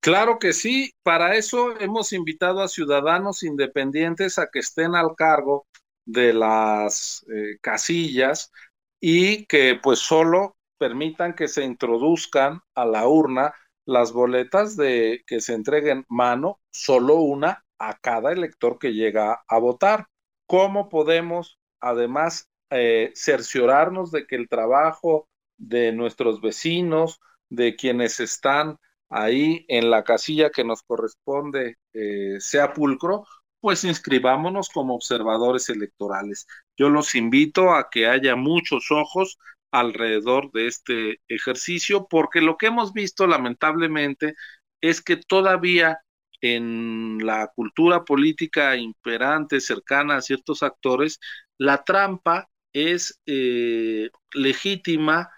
Claro 0.00 0.38
que 0.38 0.52
sí, 0.52 0.92
para 1.02 1.34
eso 1.34 1.78
hemos 1.80 2.12
invitado 2.12 2.62
a 2.62 2.68
ciudadanos 2.68 3.42
independientes 3.42 4.38
a 4.38 4.48
que 4.50 4.60
estén 4.60 4.94
al 4.94 5.16
cargo 5.16 5.66
de 6.04 6.32
las 6.32 7.26
eh, 7.28 7.58
casillas 7.60 8.52
y 9.00 9.44
que 9.46 9.78
pues 9.82 9.98
solo 9.98 10.56
permitan 10.78 11.34
que 11.34 11.48
se 11.48 11.64
introduzcan 11.64 12.60
a 12.74 12.86
la 12.86 13.08
urna 13.08 13.52
las 13.88 14.12
boletas 14.12 14.76
de 14.76 15.24
que 15.26 15.40
se 15.40 15.54
entreguen 15.54 16.04
mano, 16.10 16.60
solo 16.70 17.14
una 17.14 17.64
a 17.78 17.96
cada 17.98 18.32
elector 18.32 18.78
que 18.78 18.92
llega 18.92 19.42
a 19.48 19.58
votar. 19.58 20.08
¿Cómo 20.46 20.90
podemos 20.90 21.58
además 21.80 22.50
eh, 22.68 23.12
cerciorarnos 23.14 24.10
de 24.10 24.26
que 24.26 24.36
el 24.36 24.46
trabajo 24.50 25.26
de 25.56 25.92
nuestros 25.92 26.42
vecinos, 26.42 27.18
de 27.48 27.76
quienes 27.76 28.20
están 28.20 28.76
ahí 29.08 29.64
en 29.68 29.88
la 29.88 30.04
casilla 30.04 30.50
que 30.50 30.64
nos 30.64 30.82
corresponde, 30.82 31.78
eh, 31.94 32.36
sea 32.40 32.74
pulcro? 32.74 33.24
pues 33.60 33.82
inscribámonos 33.82 34.68
como 34.68 34.94
observadores 34.94 35.68
electorales. 35.68 36.46
Yo 36.76 36.90
los 36.90 37.16
invito 37.16 37.72
a 37.72 37.90
que 37.90 38.06
haya 38.06 38.36
muchos 38.36 38.92
ojos 38.92 39.36
alrededor 39.70 40.50
de 40.52 40.66
este 40.66 41.20
ejercicio, 41.28 42.06
porque 42.08 42.40
lo 42.40 42.56
que 42.56 42.66
hemos 42.66 42.92
visto 42.92 43.26
lamentablemente 43.26 44.34
es 44.80 45.02
que 45.02 45.16
todavía 45.16 45.98
en 46.40 47.18
la 47.24 47.48
cultura 47.54 48.04
política 48.04 48.76
imperante 48.76 49.60
cercana 49.60 50.16
a 50.16 50.22
ciertos 50.22 50.62
actores, 50.62 51.18
la 51.58 51.84
trampa 51.84 52.48
es 52.72 53.20
eh, 53.26 54.10
legítima 54.32 55.30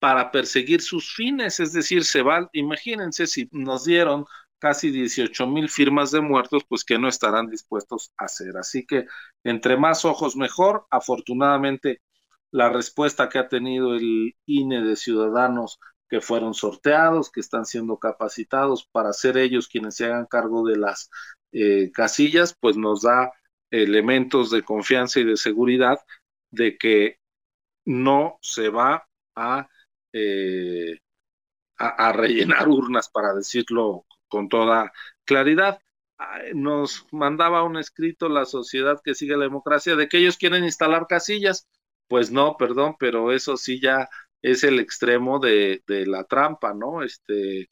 para 0.00 0.30
perseguir 0.30 0.80
sus 0.82 1.14
fines, 1.14 1.60
es 1.60 1.72
decir, 1.72 2.04
se 2.04 2.22
va, 2.22 2.48
imagínense 2.52 3.26
si 3.26 3.48
nos 3.52 3.84
dieron 3.84 4.24
casi 4.58 4.90
18 4.90 5.46
mil 5.46 5.68
firmas 5.68 6.10
de 6.10 6.20
muertos, 6.20 6.64
pues 6.68 6.84
que 6.84 6.98
no 6.98 7.08
estarán 7.08 7.48
dispuestos 7.48 8.12
a 8.18 8.24
hacer. 8.26 8.56
Así 8.56 8.84
que 8.86 9.06
entre 9.44 9.76
más 9.76 10.04
ojos 10.04 10.36
mejor. 10.36 10.86
Afortunadamente, 10.90 12.00
la 12.50 12.70
respuesta 12.70 13.28
que 13.28 13.38
ha 13.38 13.48
tenido 13.48 13.94
el 13.94 14.34
INE 14.46 14.82
de 14.82 14.96
ciudadanos 14.96 15.78
que 16.08 16.20
fueron 16.20 16.54
sorteados, 16.54 17.30
que 17.30 17.40
están 17.40 17.66
siendo 17.66 17.98
capacitados 17.98 18.88
para 18.90 19.12
ser 19.12 19.36
ellos 19.36 19.68
quienes 19.68 19.96
se 19.96 20.06
hagan 20.06 20.26
cargo 20.26 20.66
de 20.66 20.76
las 20.78 21.10
eh, 21.52 21.90
casillas, 21.92 22.56
pues 22.58 22.76
nos 22.76 23.02
da 23.02 23.32
elementos 23.70 24.50
de 24.50 24.62
confianza 24.62 25.20
y 25.20 25.24
de 25.24 25.36
seguridad 25.36 25.98
de 26.50 26.78
que 26.78 27.18
no 27.84 28.38
se 28.40 28.70
va 28.70 29.06
a, 29.34 29.68
eh, 30.12 30.98
a 31.76 32.12
rellenar 32.12 32.68
urnas, 32.68 33.08
para 33.08 33.34
decirlo 33.34 34.06
con 34.28 34.48
toda 34.48 34.92
claridad. 35.24 35.80
Nos 36.54 37.06
mandaba 37.12 37.62
un 37.62 37.76
escrito 37.78 38.28
la 38.28 38.44
sociedad 38.44 39.00
que 39.04 39.14
sigue 39.14 39.36
la 39.36 39.44
democracia 39.44 39.94
de 39.96 40.08
que 40.08 40.18
ellos 40.18 40.36
quieren 40.36 40.64
instalar 40.64 41.06
casillas. 41.06 41.68
Pues 42.08 42.30
no, 42.32 42.56
perdón, 42.56 42.96
pero 42.98 43.32
eso 43.32 43.56
sí 43.56 43.80
ya 43.80 44.08
es 44.42 44.64
el 44.64 44.80
extremo 44.80 45.38
de, 45.40 45.82
de 45.86 46.06
la 46.06 46.24
trampa, 46.24 46.72
¿no? 46.74 47.02
Este, 47.02 47.68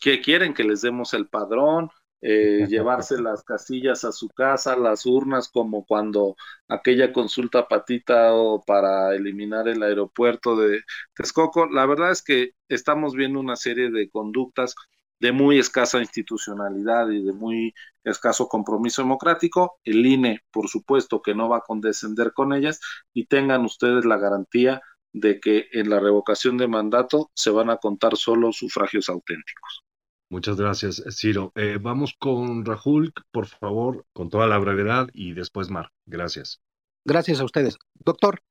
¿qué 0.00 0.20
quieren? 0.22 0.54
Que 0.54 0.64
les 0.64 0.82
demos 0.82 1.14
el 1.14 1.28
padrón, 1.28 1.90
eh, 2.22 2.66
llevarse 2.68 3.20
las 3.20 3.44
casillas 3.44 4.04
a 4.04 4.12
su 4.12 4.28
casa, 4.30 4.76
las 4.76 5.06
urnas, 5.06 5.48
como 5.48 5.86
cuando 5.86 6.36
aquella 6.68 7.12
consulta 7.12 7.68
patita 7.68 8.34
o 8.34 8.62
para 8.64 9.14
eliminar 9.14 9.68
el 9.68 9.82
aeropuerto 9.82 10.56
de 10.56 10.82
Texcoco. 11.14 11.66
La 11.66 11.86
verdad 11.86 12.12
es 12.12 12.22
que 12.22 12.52
estamos 12.68 13.14
viendo 13.14 13.40
una 13.40 13.56
serie 13.56 13.90
de 13.90 14.10
conductas 14.10 14.74
de 15.18 15.32
muy 15.32 15.58
escasa 15.58 15.98
institucionalidad 15.98 17.08
y 17.10 17.22
de 17.22 17.32
muy 17.32 17.74
escaso 18.04 18.48
compromiso 18.48 19.02
democrático. 19.02 19.78
El 19.84 20.04
INE, 20.04 20.40
por 20.50 20.68
supuesto, 20.68 21.22
que 21.22 21.34
no 21.34 21.48
va 21.48 21.58
a 21.58 21.64
condescender 21.66 22.32
con 22.32 22.52
ellas 22.52 22.80
y 23.12 23.26
tengan 23.26 23.64
ustedes 23.64 24.04
la 24.04 24.18
garantía 24.18 24.82
de 25.12 25.40
que 25.40 25.68
en 25.72 25.88
la 25.88 25.98
revocación 25.98 26.58
de 26.58 26.68
mandato 26.68 27.30
se 27.34 27.50
van 27.50 27.70
a 27.70 27.78
contar 27.78 28.16
solo 28.16 28.52
sufragios 28.52 29.08
auténticos. 29.08 29.82
Muchas 30.28 30.56
gracias, 30.56 31.02
Ciro. 31.10 31.52
Eh, 31.54 31.78
vamos 31.80 32.14
con 32.18 32.64
Rahul, 32.64 33.12
por 33.30 33.46
favor, 33.46 34.04
con 34.12 34.28
toda 34.28 34.46
la 34.46 34.58
brevedad 34.58 35.08
y 35.12 35.32
después 35.32 35.70
Mar. 35.70 35.92
Gracias. 36.04 36.60
Gracias 37.04 37.40
a 37.40 37.44
ustedes. 37.44 37.78
Doctor, 37.94 38.42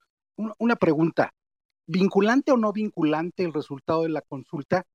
una 0.58 0.76
pregunta. 0.78 1.34
¿Vinculante 1.88 2.52
o 2.52 2.58
no 2.58 2.72
vinculante 2.74 3.44
el 3.44 3.54
resultado 3.54 4.04
de 4.04 4.10
la 4.10 4.22
consulta? 4.22 4.86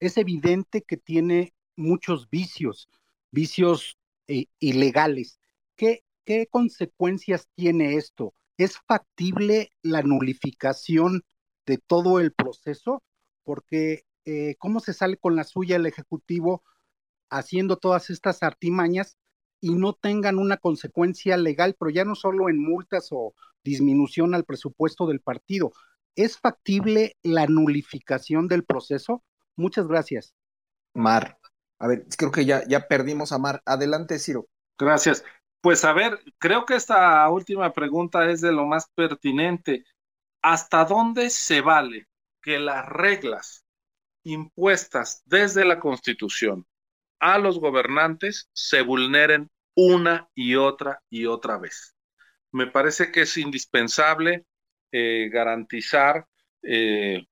Es 0.00 0.16
evidente 0.16 0.82
que 0.82 0.96
tiene 0.96 1.54
muchos 1.76 2.30
vicios, 2.30 2.88
vicios 3.30 3.98
eh, 4.26 4.46
ilegales. 4.60 5.40
¿Qué, 5.76 6.04
¿Qué 6.24 6.46
consecuencias 6.46 7.48
tiene 7.54 7.94
esto? 7.94 8.34
¿Es 8.56 8.78
factible 8.86 9.72
la 9.82 10.02
nulificación 10.02 11.24
de 11.66 11.78
todo 11.78 12.20
el 12.20 12.32
proceso? 12.32 13.02
Porque 13.44 14.04
eh, 14.24 14.56
cómo 14.58 14.80
se 14.80 14.92
sale 14.92 15.16
con 15.16 15.36
la 15.36 15.44
suya 15.44 15.76
el 15.76 15.86
Ejecutivo 15.86 16.62
haciendo 17.30 17.76
todas 17.76 18.10
estas 18.10 18.42
artimañas 18.42 19.16
y 19.60 19.74
no 19.74 19.94
tengan 19.94 20.38
una 20.38 20.56
consecuencia 20.56 21.36
legal, 21.36 21.76
pero 21.78 21.90
ya 21.90 22.04
no 22.04 22.14
solo 22.14 22.48
en 22.48 22.58
multas 22.58 23.08
o 23.10 23.34
disminución 23.64 24.34
al 24.34 24.44
presupuesto 24.44 25.06
del 25.06 25.20
partido. 25.20 25.72
¿Es 26.14 26.38
factible 26.38 27.16
la 27.22 27.46
nulificación 27.46 28.48
del 28.48 28.64
proceso? 28.64 29.24
Muchas 29.58 29.86
gracias. 29.86 30.34
Mar, 30.94 31.38
a 31.78 31.86
ver, 31.88 32.06
creo 32.16 32.30
que 32.30 32.44
ya, 32.44 32.64
ya 32.66 32.88
perdimos 32.88 33.32
a 33.32 33.38
Mar. 33.38 33.60
Adelante, 33.66 34.18
Ciro. 34.18 34.46
Gracias. 34.78 35.24
Pues 35.60 35.84
a 35.84 35.92
ver, 35.92 36.20
creo 36.38 36.64
que 36.64 36.76
esta 36.76 37.28
última 37.28 37.72
pregunta 37.72 38.30
es 38.30 38.40
de 38.40 38.52
lo 38.52 38.64
más 38.64 38.88
pertinente. 38.94 39.84
¿Hasta 40.40 40.84
dónde 40.84 41.28
se 41.30 41.60
vale 41.60 42.06
que 42.40 42.58
las 42.58 42.86
reglas 42.86 43.64
impuestas 44.22 45.22
desde 45.26 45.64
la 45.64 45.80
Constitución 45.80 46.66
a 47.18 47.38
los 47.38 47.58
gobernantes 47.58 48.48
se 48.52 48.82
vulneren 48.82 49.50
una 49.74 50.28
y 50.34 50.54
otra 50.54 51.02
y 51.10 51.26
otra 51.26 51.58
vez. 51.58 51.96
Me 52.52 52.66
parece 52.66 53.12
que 53.12 53.22
es 53.22 53.36
indispensable 53.36 54.44
eh, 54.92 55.28
garantizar 55.32 56.26
eh, 56.62 57.26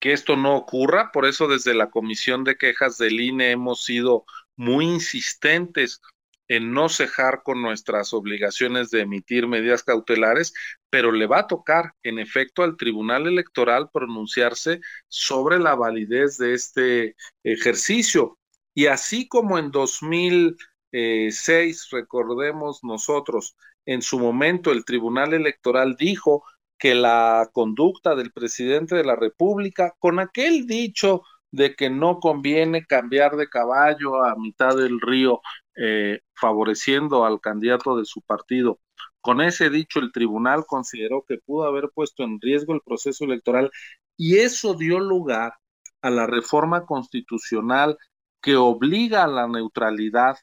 que 0.00 0.12
esto 0.12 0.36
no 0.36 0.56
ocurra, 0.56 1.10
por 1.12 1.26
eso 1.26 1.48
desde 1.48 1.74
la 1.74 1.90
Comisión 1.90 2.44
de 2.44 2.56
Quejas 2.56 2.98
del 2.98 3.20
INE 3.20 3.50
hemos 3.50 3.84
sido 3.84 4.24
muy 4.56 4.86
insistentes 4.86 6.00
en 6.48 6.72
no 6.72 6.88
cejar 6.88 7.42
con 7.42 7.60
nuestras 7.60 8.14
obligaciones 8.14 8.90
de 8.90 9.02
emitir 9.02 9.46
medidas 9.46 9.82
cautelares, 9.82 10.54
pero 10.88 11.12
le 11.12 11.26
va 11.26 11.40
a 11.40 11.46
tocar, 11.46 11.92
en 12.02 12.18
efecto, 12.18 12.62
al 12.62 12.78
Tribunal 12.78 13.26
Electoral 13.26 13.90
pronunciarse 13.92 14.80
sobre 15.08 15.58
la 15.58 15.74
validez 15.74 16.38
de 16.38 16.54
este 16.54 17.16
ejercicio. 17.44 18.38
Y 18.74 18.86
así 18.86 19.28
como 19.28 19.58
en 19.58 19.70
2006, 19.70 21.88
recordemos 21.90 22.82
nosotros, 22.82 23.54
en 23.84 24.00
su 24.00 24.18
momento 24.18 24.72
el 24.72 24.86
Tribunal 24.86 25.34
Electoral 25.34 25.96
dijo 25.96 26.44
que 26.78 26.94
la 26.94 27.48
conducta 27.52 28.14
del 28.14 28.32
presidente 28.32 28.94
de 28.94 29.04
la 29.04 29.16
República, 29.16 29.94
con 29.98 30.20
aquel 30.20 30.66
dicho 30.66 31.22
de 31.50 31.74
que 31.74 31.90
no 31.90 32.20
conviene 32.20 32.84
cambiar 32.84 33.36
de 33.36 33.48
caballo 33.48 34.22
a 34.22 34.36
mitad 34.36 34.76
del 34.76 35.00
río 35.00 35.40
eh, 35.76 36.20
favoreciendo 36.34 37.24
al 37.24 37.40
candidato 37.40 37.96
de 37.96 38.04
su 38.04 38.22
partido. 38.22 38.80
Con 39.20 39.40
ese 39.40 39.70
dicho, 39.70 39.98
el 40.00 40.12
tribunal 40.12 40.64
consideró 40.66 41.24
que 41.26 41.38
pudo 41.38 41.64
haber 41.64 41.90
puesto 41.94 42.22
en 42.22 42.40
riesgo 42.40 42.74
el 42.74 42.80
proceso 42.82 43.24
electoral 43.24 43.70
y 44.16 44.38
eso 44.38 44.74
dio 44.74 45.00
lugar 45.00 45.54
a 46.02 46.10
la 46.10 46.26
reforma 46.26 46.86
constitucional 46.86 47.98
que 48.40 48.56
obliga 48.56 49.24
a 49.24 49.28
la 49.28 49.48
neutralidad 49.48 50.38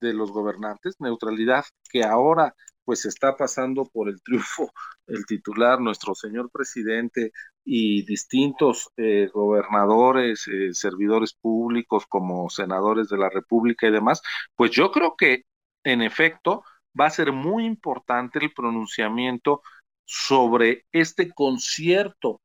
de 0.00 0.14
los 0.14 0.30
gobernantes, 0.30 0.96
neutralidad 1.00 1.64
que 1.90 2.04
ahora 2.04 2.54
pues 2.90 3.04
está 3.04 3.36
pasando 3.36 3.84
por 3.84 4.08
el 4.08 4.20
triunfo 4.20 4.72
el 5.06 5.24
titular, 5.24 5.80
nuestro 5.80 6.12
señor 6.16 6.50
presidente 6.50 7.30
y 7.64 8.04
distintos 8.04 8.90
eh, 8.96 9.30
gobernadores, 9.32 10.48
eh, 10.48 10.74
servidores 10.74 11.32
públicos 11.32 12.04
como 12.08 12.50
senadores 12.50 13.08
de 13.08 13.16
la 13.16 13.30
República 13.30 13.86
y 13.86 13.92
demás, 13.92 14.22
pues 14.56 14.72
yo 14.72 14.90
creo 14.90 15.14
que 15.16 15.44
en 15.84 16.02
efecto 16.02 16.64
va 17.00 17.06
a 17.06 17.10
ser 17.10 17.30
muy 17.30 17.64
importante 17.64 18.40
el 18.40 18.52
pronunciamiento 18.52 19.62
sobre 20.04 20.84
este 20.90 21.30
concierto 21.30 22.40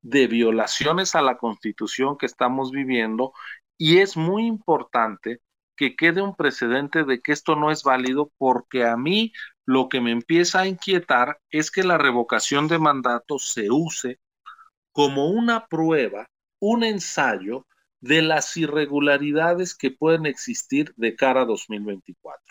de 0.00 0.28
violaciones 0.28 1.14
a 1.14 1.20
la 1.20 1.36
constitución 1.36 2.16
que 2.16 2.24
estamos 2.24 2.70
viviendo 2.70 3.34
y 3.76 3.98
es 3.98 4.16
muy 4.16 4.46
importante 4.46 5.42
que 5.80 5.96
quede 5.96 6.20
un 6.20 6.36
precedente 6.36 7.04
de 7.04 7.22
que 7.22 7.32
esto 7.32 7.56
no 7.56 7.70
es 7.70 7.84
válido 7.84 8.30
porque 8.36 8.84
a 8.84 8.98
mí 8.98 9.32
lo 9.70 9.88
que 9.88 10.00
me 10.00 10.10
empieza 10.10 10.62
a 10.62 10.66
inquietar 10.66 11.38
es 11.48 11.70
que 11.70 11.84
la 11.84 11.96
revocación 11.96 12.66
de 12.66 12.80
mandato 12.80 13.38
se 13.38 13.70
use 13.70 14.18
como 14.90 15.28
una 15.28 15.68
prueba, 15.68 16.28
un 16.58 16.82
ensayo 16.82 17.68
de 18.00 18.20
las 18.20 18.56
irregularidades 18.56 19.76
que 19.76 19.92
pueden 19.92 20.26
existir 20.26 20.92
de 20.96 21.14
cara 21.14 21.42
a 21.42 21.44
2024. 21.44 22.42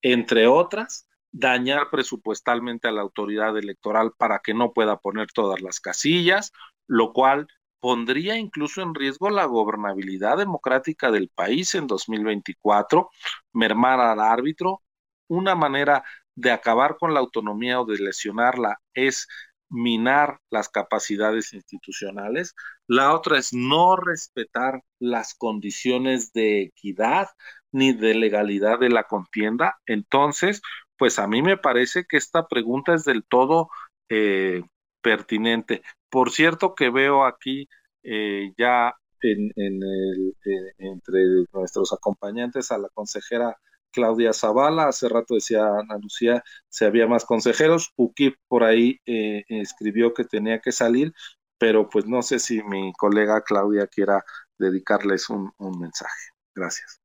Entre 0.00 0.46
otras, 0.46 1.06
dañar 1.30 1.90
presupuestalmente 1.90 2.88
a 2.88 2.92
la 2.92 3.02
autoridad 3.02 3.58
electoral 3.58 4.12
para 4.16 4.38
que 4.38 4.54
no 4.54 4.72
pueda 4.72 4.96
poner 4.96 5.26
todas 5.34 5.60
las 5.60 5.78
casillas, 5.78 6.52
lo 6.86 7.12
cual 7.12 7.48
pondría 7.80 8.38
incluso 8.38 8.80
en 8.80 8.94
riesgo 8.94 9.28
la 9.28 9.44
gobernabilidad 9.44 10.38
democrática 10.38 11.10
del 11.10 11.28
país 11.28 11.74
en 11.74 11.86
2024, 11.86 13.10
mermar 13.52 14.00
al 14.00 14.20
árbitro. 14.20 14.80
Una 15.28 15.54
manera 15.54 16.04
de 16.36 16.52
acabar 16.52 16.96
con 16.98 17.14
la 17.14 17.20
autonomía 17.20 17.80
o 17.80 17.86
de 17.86 17.98
lesionarla 17.98 18.80
es 18.94 19.26
minar 19.68 20.38
las 20.50 20.68
capacidades 20.68 21.52
institucionales. 21.52 22.54
La 22.86 23.14
otra 23.14 23.38
es 23.38 23.52
no 23.52 23.96
respetar 23.96 24.82
las 25.00 25.34
condiciones 25.34 26.32
de 26.32 26.62
equidad 26.62 27.28
ni 27.72 27.92
de 27.92 28.14
legalidad 28.14 28.78
de 28.78 28.90
la 28.90 29.04
contienda. 29.04 29.78
Entonces, 29.86 30.62
pues 30.96 31.18
a 31.18 31.26
mí 31.26 31.42
me 31.42 31.56
parece 31.56 32.04
que 32.06 32.16
esta 32.16 32.46
pregunta 32.46 32.94
es 32.94 33.04
del 33.04 33.24
todo 33.24 33.68
eh, 34.08 34.62
pertinente. 35.02 35.82
Por 36.10 36.30
cierto 36.30 36.74
que 36.74 36.90
veo 36.90 37.24
aquí 37.24 37.68
eh, 38.02 38.52
ya 38.56 38.94
en, 39.22 39.50
el, 39.56 40.34
eh, 40.44 40.72
entre 40.78 41.20
nuestros 41.52 41.92
acompañantes 41.92 42.70
a 42.70 42.78
la 42.78 42.88
consejera 42.90 43.56
Claudia 43.96 44.34
Zavala, 44.34 44.88
hace 44.88 45.08
rato 45.08 45.34
decía 45.34 45.66
Ana 45.66 45.96
Lucía, 45.98 46.44
si 46.68 46.84
había 46.84 47.06
más 47.06 47.24
consejeros, 47.24 47.94
UKIP 47.96 48.36
por 48.46 48.62
ahí 48.62 49.00
eh, 49.06 49.44
escribió 49.48 50.12
que 50.12 50.24
tenía 50.24 50.60
que 50.60 50.70
salir, 50.70 51.14
pero 51.56 51.88
pues 51.88 52.06
no 52.06 52.20
sé 52.20 52.38
si 52.38 52.62
mi 52.62 52.92
colega 52.92 53.40
Claudia 53.40 53.86
quiera 53.86 54.22
dedicarles 54.58 55.30
un, 55.30 55.50
un 55.56 55.80
mensaje. 55.80 56.28
Gracias. 56.54 57.00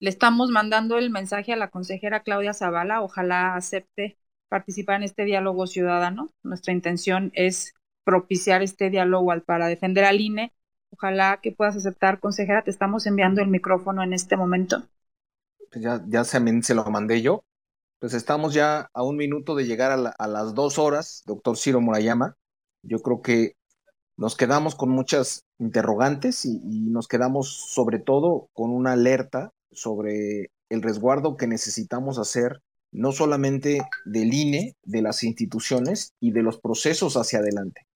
Le 0.00 0.10
estamos 0.10 0.50
mandando 0.50 0.98
el 0.98 1.10
mensaje 1.10 1.52
a 1.52 1.56
la 1.56 1.70
consejera 1.70 2.24
Claudia 2.24 2.52
Zavala, 2.52 3.00
ojalá 3.02 3.54
acepte 3.54 4.18
participar 4.48 4.96
en 4.96 5.04
este 5.04 5.24
diálogo 5.24 5.68
ciudadano. 5.68 6.30
Nuestra 6.42 6.72
intención 6.72 7.30
es 7.34 7.74
propiciar 8.02 8.62
este 8.62 8.90
diálogo 8.90 9.32
para 9.46 9.68
defender 9.68 10.04
al 10.04 10.20
INE. 10.20 10.52
Ojalá 10.90 11.38
que 11.42 11.52
puedas 11.52 11.76
aceptar, 11.76 12.18
consejera, 12.18 12.64
te 12.64 12.70
estamos 12.72 13.06
enviando 13.06 13.40
el 13.42 13.48
micrófono 13.48 14.02
en 14.02 14.14
este 14.14 14.36
momento. 14.36 14.82
Pues, 15.70 15.82
ya, 15.82 16.02
ya 16.08 16.24
se, 16.24 16.62
se, 16.62 16.74
lo 16.74 16.84
mandé 16.86 17.22
yo. 17.22 17.44
Pues 17.98 18.14
estamos 18.14 18.54
ya 18.54 18.88
a 18.92 19.02
un 19.02 19.16
minuto 19.16 19.54
de 19.54 19.66
llegar 19.66 19.90
a, 19.90 20.26
las 20.28 20.54
dos 20.54 20.78
horas, 20.78 21.22
doctor 21.26 21.56
Ciro 21.56 21.80
Murayama. 21.80 22.36
Yo 22.82 23.00
creo 23.00 23.22
que 23.22 23.56
nos 24.16 24.36
quedamos 24.36 24.74
con 24.74 24.90
muchas 24.90 25.44
interrogantes 25.58 26.44
y, 26.44 26.60
y 26.62 26.90
nos 26.90 27.08
quedamos 27.08 27.72
sobre 27.74 27.98
todo 27.98 28.48
con 28.52 28.70
una 28.70 28.92
alerta 28.92 29.52
sobre 29.72 30.50
el 30.68 30.82
resguardo 30.82 31.36
que 31.36 31.46
necesitamos 31.46 32.18
hacer, 32.18 32.62
no 32.92 33.12
solamente 33.12 33.80
del 34.04 34.32
INE, 34.32 34.76
de 34.84 35.02
las 35.02 35.24
instituciones 35.24 36.12
y 36.20 36.30
de 36.32 36.42
los 36.42 36.60
procesos 36.60 37.16
hacia 37.16 37.40
adelante. 37.40 37.86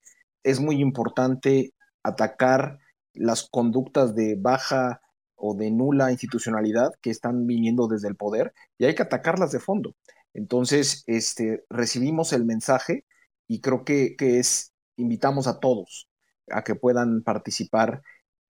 Es 0.42 0.60
muy 0.60 0.80
importante 0.80 1.74
atacar 2.02 2.78
las 3.14 3.48
conductas 3.48 4.14
de 4.14 4.36
baja 4.36 5.00
o 5.44 5.54
de 5.54 5.72
nula 5.72 6.12
institucionalidad 6.12 6.92
que 7.00 7.10
están 7.10 7.48
viniendo 7.48 7.88
desde 7.88 8.06
el 8.06 8.14
poder 8.14 8.54
y 8.78 8.84
hay 8.84 8.94
que 8.94 9.02
atacarlas 9.02 9.50
de 9.50 9.58
fondo. 9.58 9.96
Entonces, 10.34 11.02
este, 11.08 11.64
recibimos 11.68 12.32
el 12.32 12.44
mensaje 12.44 13.04
y 13.48 13.60
creo 13.60 13.84
que, 13.84 14.14
que 14.16 14.38
es, 14.38 14.72
invitamos 14.96 15.48
a 15.48 15.58
todos 15.58 16.08
a 16.48 16.62
que 16.62 16.76
puedan 16.76 17.22
participar 17.22 18.02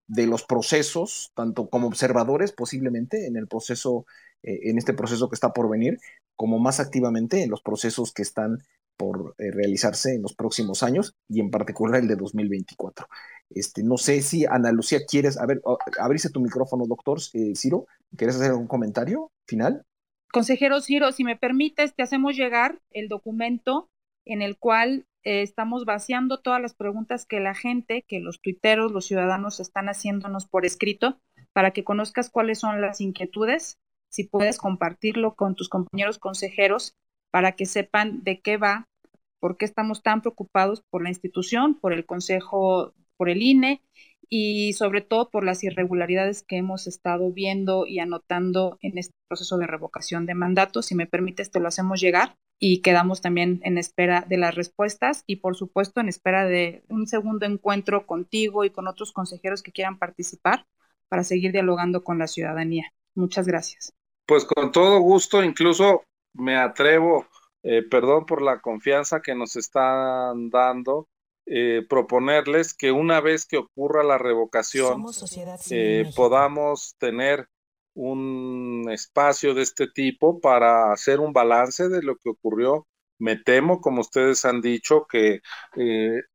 de 0.06 0.27
los 0.27 0.44
procesos, 0.44 1.32
tanto 1.35 1.70
como 1.70 1.86
observadores 1.86 2.52
posiblemente 2.52 3.27
en 3.27 3.36
el 3.36 3.48
proceso, 3.48 4.05
eh, 4.43 4.60
en 4.64 4.77
este 4.77 4.93
proceso 4.93 5.31
que 5.31 5.35
está 5.35 5.55
por 5.55 5.70
venir, 5.70 5.98
como 6.36 6.59
más 6.59 6.78
activamente 6.78 7.43
en 7.43 7.51
los 7.51 7.62
procesos 7.62 8.12
que 8.12 8.20
están 8.20 8.59
por 9.03 9.35
eh, 9.39 9.51
realizarse 9.51 10.15
en 10.15 10.23
los 10.23 10.33
próximos 10.33 10.85
años 10.85 11.16
y 11.29 11.41
en 11.41 11.51
particular 11.51 12.01
el 12.01 12.07
de 12.07 12.15
2024. 12.15 13.09
Este, 13.51 13.83
no 13.83 13.97
sé 13.97 14.23
si 14.23 14.47
Ana 14.47 14.70
Lucía 14.70 15.01
quieres, 15.09 15.37
a 15.39 15.45
ver, 15.45 15.61
abrirse 15.99 16.31
tu 16.31 16.41
micrófono, 16.41 16.87
doctor 16.87 17.19
eh, 17.35 17.55
Ciro, 17.57 17.87
¿quieres 18.16 18.37
hacer 18.37 18.53
algún 18.53 18.69
comentario 18.69 19.33
final? 19.45 19.85
Consejero 20.33 20.81
Ciro, 20.81 21.11
si 21.11 21.24
me 21.24 21.37
permites, 21.37 21.97
te 21.97 22.05
hacemos 22.05 22.37
llegar 22.37 22.81
el 22.93 23.09
documento 23.09 23.91
en 24.24 24.41
el 24.41 24.57
cual 24.57 25.05
eh, 25.24 25.43
estamos 25.43 25.85
vaciando 25.85 26.39
todas 26.39 26.62
las 26.62 26.74
preguntas 26.74 27.27
que 27.27 27.41
la 27.41 27.57
gente, 27.57 28.05
que 28.07 28.20
los 28.20 28.41
tuiteros, 28.41 28.93
los 28.93 29.07
ciudadanos 29.07 29.59
están 29.59 29.89
haciéndonos 29.89 30.47
por 30.47 30.65
escrito, 30.65 31.19
para 31.53 31.73
que 31.73 31.83
conozcas 31.83 32.31
cuáles 32.31 32.61
son 32.61 32.81
las 32.81 33.01
inquietudes, 33.01 33.79
si 34.11 34.23
puedes 34.23 34.59
compartirlo 34.59 35.35
con 35.35 35.57
tus 35.57 35.69
compañeros 35.69 36.20
consejeros 36.20 36.95
para 37.33 37.53
que 37.53 37.66
sepan 37.66 38.23
de 38.23 38.41
qué 38.41 38.59
va, 38.59 38.87
por 39.43 39.56
qué 39.56 39.64
estamos 39.64 40.05
tan 40.05 40.20
preocupados 40.20 40.85
por 40.89 41.02
la 41.02 41.09
institución, 41.09 41.74
por 41.74 41.93
el 41.93 42.06
Consejo, 42.06 42.94
por 43.16 43.28
el 43.28 43.43
INE 43.43 43.82
y 44.28 44.73
sobre 44.74 45.01
todo 45.01 45.31
por 45.31 45.43
las 45.43 45.64
irregularidades 45.64 46.44
que 46.44 46.59
hemos 46.59 46.86
estado 46.86 47.32
viendo 47.32 47.85
y 47.85 47.98
anotando 47.98 48.78
en 48.82 48.98
este 48.98 49.12
proceso 49.27 49.59
de 49.59 49.66
revocación 49.66 50.27
de 50.27 50.36
mandato. 50.36 50.81
Si 50.81 50.94
me 50.94 51.09
permites, 51.09 51.51
te 51.51 51.59
lo 51.59 51.66
hacemos 51.66 52.01
llegar 52.01 52.36
y 52.60 52.82
quedamos 52.82 53.20
también 53.20 53.60
en 53.64 53.78
espera 53.78 54.24
de 54.28 54.39
las 54.39 54.55
respuestas 54.55 55.24
y 55.27 55.36
por 55.36 55.56
supuesto 55.56 56.01
en 56.01 56.09
espera 56.09 56.44
de 56.44 56.85
un 56.89 57.09
segundo 57.09 57.44
encuentro 57.44 58.06
contigo 58.06 58.64
y 58.64 58.70
con 58.70 58.86
otros 58.86 59.10
consejeros 59.10 59.64
que 59.64 59.73
quieran 59.73 59.98
participar 59.98 60.66
para 61.09 61.24
seguir 61.24 61.51
dialogando 61.51 62.05
con 62.05 62.16
la 62.16 62.28
ciudadanía. 62.28 62.93
Muchas 63.16 63.48
gracias. 63.48 63.93
Pues 64.24 64.44
con 64.44 64.70
todo 64.70 65.01
gusto, 65.01 65.43
incluso 65.43 66.05
me 66.32 66.56
atrevo, 66.56 67.27
eh, 67.63 67.83
perdón 67.89 68.27
por 68.27 68.43
la 68.43 68.61
confianza 68.61 69.21
que 69.21 69.35
nos 69.35 69.57
están 69.57 70.51
dando, 70.51 71.09
eh, 71.47 71.85
proponerles 71.89 72.75
que 72.75 72.93
una 72.93 73.21
vez 73.21 73.47
que 73.47 73.59
ocurra 73.59 74.05
la 74.05 74.19
revocación 74.19 75.05
eh, 75.71 76.11
podamos 76.15 76.95
tener 76.99 77.49
un 77.95 78.87
espacio 78.91 79.55
de 79.55 79.63
este 79.63 79.87
tipo 79.89 80.41
para 80.41 80.93
hacer 80.93 81.21
un 81.21 81.33
balance 81.33 81.89
de 81.89 82.03
lo 82.03 82.17
que 82.17 82.31
ocurrió. 82.31 82.87
Me 83.19 83.37
temo, 83.37 83.81
como 83.81 84.01
ustedes 84.01 84.45
han 84.45 84.61
dicho, 84.61 85.07
que 85.09 85.41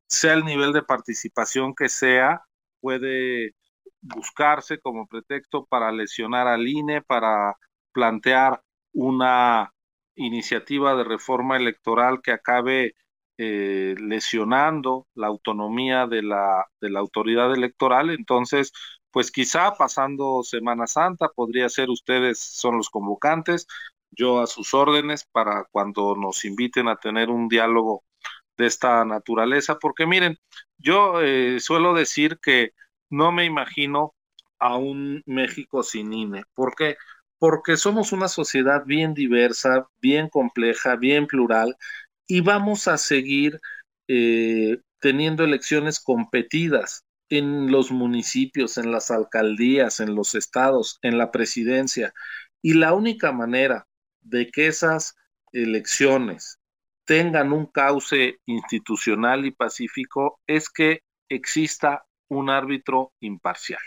sea 0.07 0.33
el 0.33 0.45
nivel 0.45 0.71
de 0.71 0.83
participación 0.83 1.73
que 1.75 1.89
sea, 1.89 2.43
puede 2.79 3.55
buscarse 4.01 4.79
como 4.79 5.07
pretexto 5.07 5.65
para 5.65 5.91
lesionar 5.91 6.47
al 6.47 6.67
INE, 6.67 7.01
para 7.01 7.57
plantear 7.91 8.61
una 8.93 9.73
iniciativa 10.17 10.95
de 10.95 11.03
reforma 11.05 11.57
electoral 11.57 12.21
que 12.21 12.31
acabe 12.31 12.95
eh, 13.37 13.95
lesionando 13.99 15.07
la 15.15 15.27
autonomía 15.27 16.07
de 16.07 16.23
la, 16.23 16.65
de 16.81 16.89
la 16.89 16.99
autoridad 16.99 17.53
electoral. 17.53 18.09
Entonces, 18.09 18.71
pues 19.11 19.31
quizá 19.31 19.73
pasando 19.75 20.43
Semana 20.43 20.87
Santa 20.87 21.29
podría 21.35 21.69
ser 21.69 21.89
ustedes 21.89 22.39
son 22.39 22.77
los 22.77 22.89
convocantes, 22.89 23.67
yo 24.11 24.41
a 24.41 24.47
sus 24.47 24.73
órdenes 24.73 25.25
para 25.31 25.65
cuando 25.71 26.15
nos 26.15 26.45
inviten 26.45 26.87
a 26.87 26.97
tener 26.97 27.29
un 27.29 27.47
diálogo 27.49 28.03
de 28.57 28.65
esta 28.67 29.05
naturaleza, 29.05 29.77
porque 29.79 30.05
miren, 30.07 30.37
yo 30.77 31.21
eh, 31.21 31.59
suelo 31.59 31.93
decir 31.93 32.39
que 32.41 32.71
no 33.09 33.31
me 33.31 33.45
imagino 33.45 34.15
a 34.59 34.77
un 34.77 35.21
México 35.25 35.83
sin 35.83 36.13
INE. 36.13 36.43
¿Por 36.55 36.75
qué? 36.75 36.97
Somos 37.77 38.11
una 38.11 38.27
sociedad 38.27 38.85
bien 38.85 39.13
diversa, 39.13 39.87
bien 40.01 40.29
compleja, 40.29 40.95
bien 40.95 41.27
plural, 41.27 41.77
y 42.27 42.41
vamos 42.41 42.87
a 42.87 42.97
seguir 42.97 43.59
eh, 44.07 44.79
teniendo 44.99 45.43
elecciones 45.43 45.99
competidas 45.99 47.03
en 47.29 47.71
los 47.71 47.91
municipios, 47.91 48.77
en 48.77 48.91
las 48.91 49.11
alcaldías, 49.11 49.99
en 49.99 50.15
los 50.15 50.35
estados, 50.35 50.99
en 51.01 51.17
la 51.17 51.31
presidencia. 51.31 52.13
Y 52.61 52.73
la 52.73 52.93
única 52.93 53.31
manera 53.31 53.87
de 54.21 54.49
que 54.49 54.67
esas 54.67 55.15
elecciones 55.51 56.59
tengan 57.05 57.53
un 57.53 57.67
cauce 57.67 58.39
institucional 58.45 59.45
y 59.45 59.51
pacífico 59.51 60.39
es 60.47 60.69
que 60.69 61.01
exista 61.29 62.05
un 62.29 62.49
árbitro 62.49 63.13
imparcial. 63.21 63.81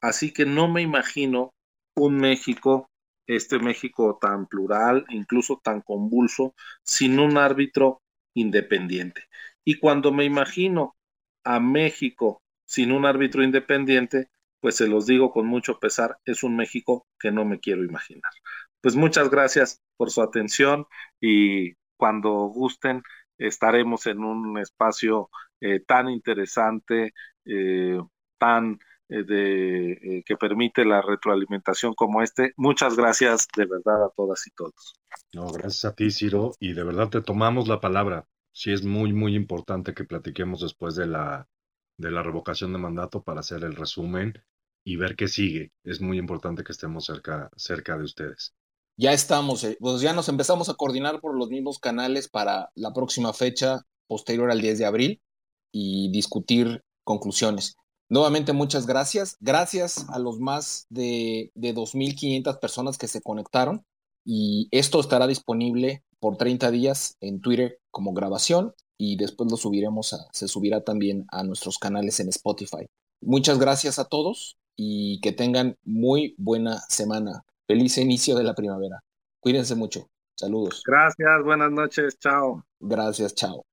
Así 0.00 0.32
que 0.32 0.44
no 0.44 0.68
me 0.68 0.82
imagino 0.82 1.54
un 1.98 2.16
México, 2.16 2.90
este 3.26 3.58
México 3.58 4.18
tan 4.20 4.46
plural, 4.46 5.04
incluso 5.10 5.60
tan 5.62 5.80
convulso, 5.82 6.54
sin 6.82 7.18
un 7.18 7.36
árbitro 7.38 8.02
independiente. 8.34 9.22
Y 9.64 9.78
cuando 9.78 10.12
me 10.12 10.24
imagino 10.24 10.96
a 11.44 11.60
México 11.60 12.42
sin 12.64 12.92
un 12.92 13.06
árbitro 13.06 13.42
independiente, 13.42 14.28
pues 14.60 14.76
se 14.76 14.88
los 14.88 15.06
digo 15.06 15.30
con 15.30 15.46
mucho 15.46 15.78
pesar, 15.78 16.18
es 16.24 16.42
un 16.42 16.56
México 16.56 17.06
que 17.18 17.30
no 17.30 17.44
me 17.44 17.60
quiero 17.60 17.84
imaginar. 17.84 18.32
Pues 18.80 18.96
muchas 18.96 19.30
gracias 19.30 19.80
por 19.96 20.10
su 20.10 20.22
atención 20.22 20.86
y 21.20 21.74
cuando 21.96 22.30
gusten 22.48 23.02
estaremos 23.38 24.06
en 24.06 24.20
un 24.24 24.58
espacio 24.58 25.30
eh, 25.60 25.80
tan 25.80 26.08
interesante, 26.08 27.12
eh, 27.44 27.98
tan 28.38 28.78
de, 29.08 29.92
eh, 29.92 30.22
que 30.24 30.36
permite 30.36 30.84
la 30.84 31.02
retroalimentación 31.02 31.94
como 31.94 32.22
este. 32.22 32.52
Muchas 32.56 32.96
gracias 32.96 33.48
de 33.56 33.66
verdad 33.66 34.04
a 34.04 34.10
todas 34.10 34.46
y 34.46 34.50
todos. 34.50 34.94
No, 35.32 35.46
gracias 35.48 35.84
a 35.84 35.94
ti, 35.94 36.10
Ciro, 36.10 36.52
y 36.60 36.72
de 36.72 36.84
verdad 36.84 37.08
te 37.08 37.22
tomamos 37.22 37.68
la 37.68 37.80
palabra. 37.80 38.26
Sí 38.52 38.72
es 38.72 38.84
muy, 38.84 39.12
muy 39.12 39.34
importante 39.34 39.94
que 39.94 40.04
platiquemos 40.04 40.60
después 40.60 40.94
de 40.94 41.06
la, 41.06 41.48
de 41.96 42.10
la 42.10 42.22
revocación 42.22 42.72
de 42.72 42.78
mandato 42.78 43.22
para 43.22 43.40
hacer 43.40 43.64
el 43.64 43.76
resumen 43.76 44.42
y 44.84 44.96
ver 44.96 45.16
qué 45.16 45.28
sigue. 45.28 45.72
Es 45.84 46.00
muy 46.00 46.18
importante 46.18 46.64
que 46.64 46.72
estemos 46.72 47.04
cerca, 47.04 47.50
cerca 47.56 47.96
de 47.96 48.04
ustedes. 48.04 48.54
Ya 48.96 49.12
estamos, 49.12 49.62
eh, 49.64 49.76
pues 49.78 50.00
ya 50.00 50.12
nos 50.12 50.28
empezamos 50.28 50.68
a 50.68 50.74
coordinar 50.74 51.20
por 51.20 51.36
los 51.38 51.50
mismos 51.50 51.78
canales 51.78 52.28
para 52.28 52.70
la 52.74 52.92
próxima 52.92 53.32
fecha 53.32 53.82
posterior 54.08 54.50
al 54.50 54.60
10 54.60 54.78
de 54.78 54.86
abril 54.86 55.22
y 55.70 56.10
discutir 56.10 56.82
conclusiones. 57.04 57.76
Nuevamente, 58.08 58.52
muchas 58.52 58.86
gracias. 58.86 59.36
Gracias 59.40 60.06
a 60.08 60.18
los 60.18 60.38
más 60.40 60.86
de, 60.88 61.50
de 61.54 61.74
2.500 61.74 62.58
personas 62.58 62.96
que 62.96 63.08
se 63.08 63.20
conectaron 63.20 63.84
y 64.24 64.68
esto 64.70 65.00
estará 65.00 65.26
disponible 65.26 66.04
por 66.20 66.36
30 66.36 66.70
días 66.70 67.16
en 67.20 67.40
Twitter 67.40 67.80
como 67.90 68.12
grabación 68.12 68.74
y 68.98 69.16
después 69.16 69.50
lo 69.50 69.56
subiremos, 69.56 70.12
a, 70.12 70.26
se 70.32 70.48
subirá 70.48 70.82
también 70.82 71.26
a 71.30 71.44
nuestros 71.44 71.78
canales 71.78 72.18
en 72.20 72.28
Spotify. 72.28 72.86
Muchas 73.20 73.58
gracias 73.58 73.98
a 73.98 74.04
todos 74.04 74.58
y 74.76 75.20
que 75.20 75.32
tengan 75.32 75.76
muy 75.84 76.34
buena 76.38 76.78
semana. 76.88 77.44
Feliz 77.66 77.98
inicio 77.98 78.36
de 78.36 78.44
la 78.44 78.54
primavera. 78.54 79.00
Cuídense 79.40 79.74
mucho. 79.74 80.08
Saludos. 80.36 80.82
Gracias, 80.86 81.42
buenas 81.44 81.70
noches, 81.70 82.18
chao. 82.18 82.64
Gracias, 82.80 83.34
chao. 83.34 83.64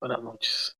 Buenas 0.00 0.22
noches. 0.22 0.79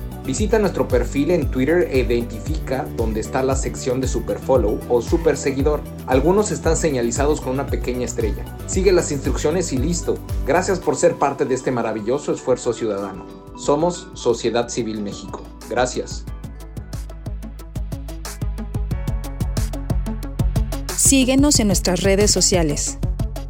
Visita 0.25 0.59
nuestro 0.59 0.87
perfil 0.87 1.31
en 1.31 1.49
Twitter 1.49 1.87
e 1.91 1.99
identifica 1.99 2.85
dónde 2.95 3.19
está 3.19 3.41
la 3.41 3.55
sección 3.55 3.99
de 3.99 4.07
Super 4.07 4.37
Follow 4.37 4.79
o 4.87 5.01
Super 5.01 5.35
Seguidor. 5.35 5.81
Algunos 6.05 6.51
están 6.51 6.77
señalizados 6.77 7.41
con 7.41 7.53
una 7.53 7.65
pequeña 7.65 8.05
estrella. 8.05 8.45
Sigue 8.67 8.91
las 8.91 9.11
instrucciones 9.11 9.73
y 9.73 9.77
listo. 9.77 10.19
Gracias 10.45 10.79
por 10.79 10.95
ser 10.95 11.15
parte 11.15 11.45
de 11.45 11.55
este 11.55 11.71
maravilloso 11.71 12.31
esfuerzo 12.33 12.71
ciudadano. 12.71 13.25
Somos 13.57 14.09
Sociedad 14.13 14.69
Civil 14.69 15.01
México. 15.01 15.41
Gracias. 15.69 16.23
Síguenos 20.95 21.59
en 21.59 21.67
nuestras 21.67 22.03
redes 22.03 22.29
sociales. 22.29 22.99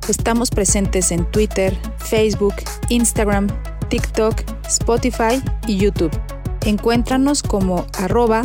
Estamos 0.07 0.49
presentes 0.49 1.11
en 1.11 1.29
Twitter, 1.31 1.77
Facebook, 1.97 2.55
Instagram, 2.89 3.47
TikTok, 3.89 4.41
Spotify 4.65 5.43
y 5.67 5.77
YouTube. 5.77 6.11
Encuéntranos 6.65 7.41
como 7.41 7.85
arroba 7.97 8.43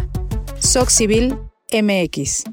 SocCivilMX. 0.58 2.44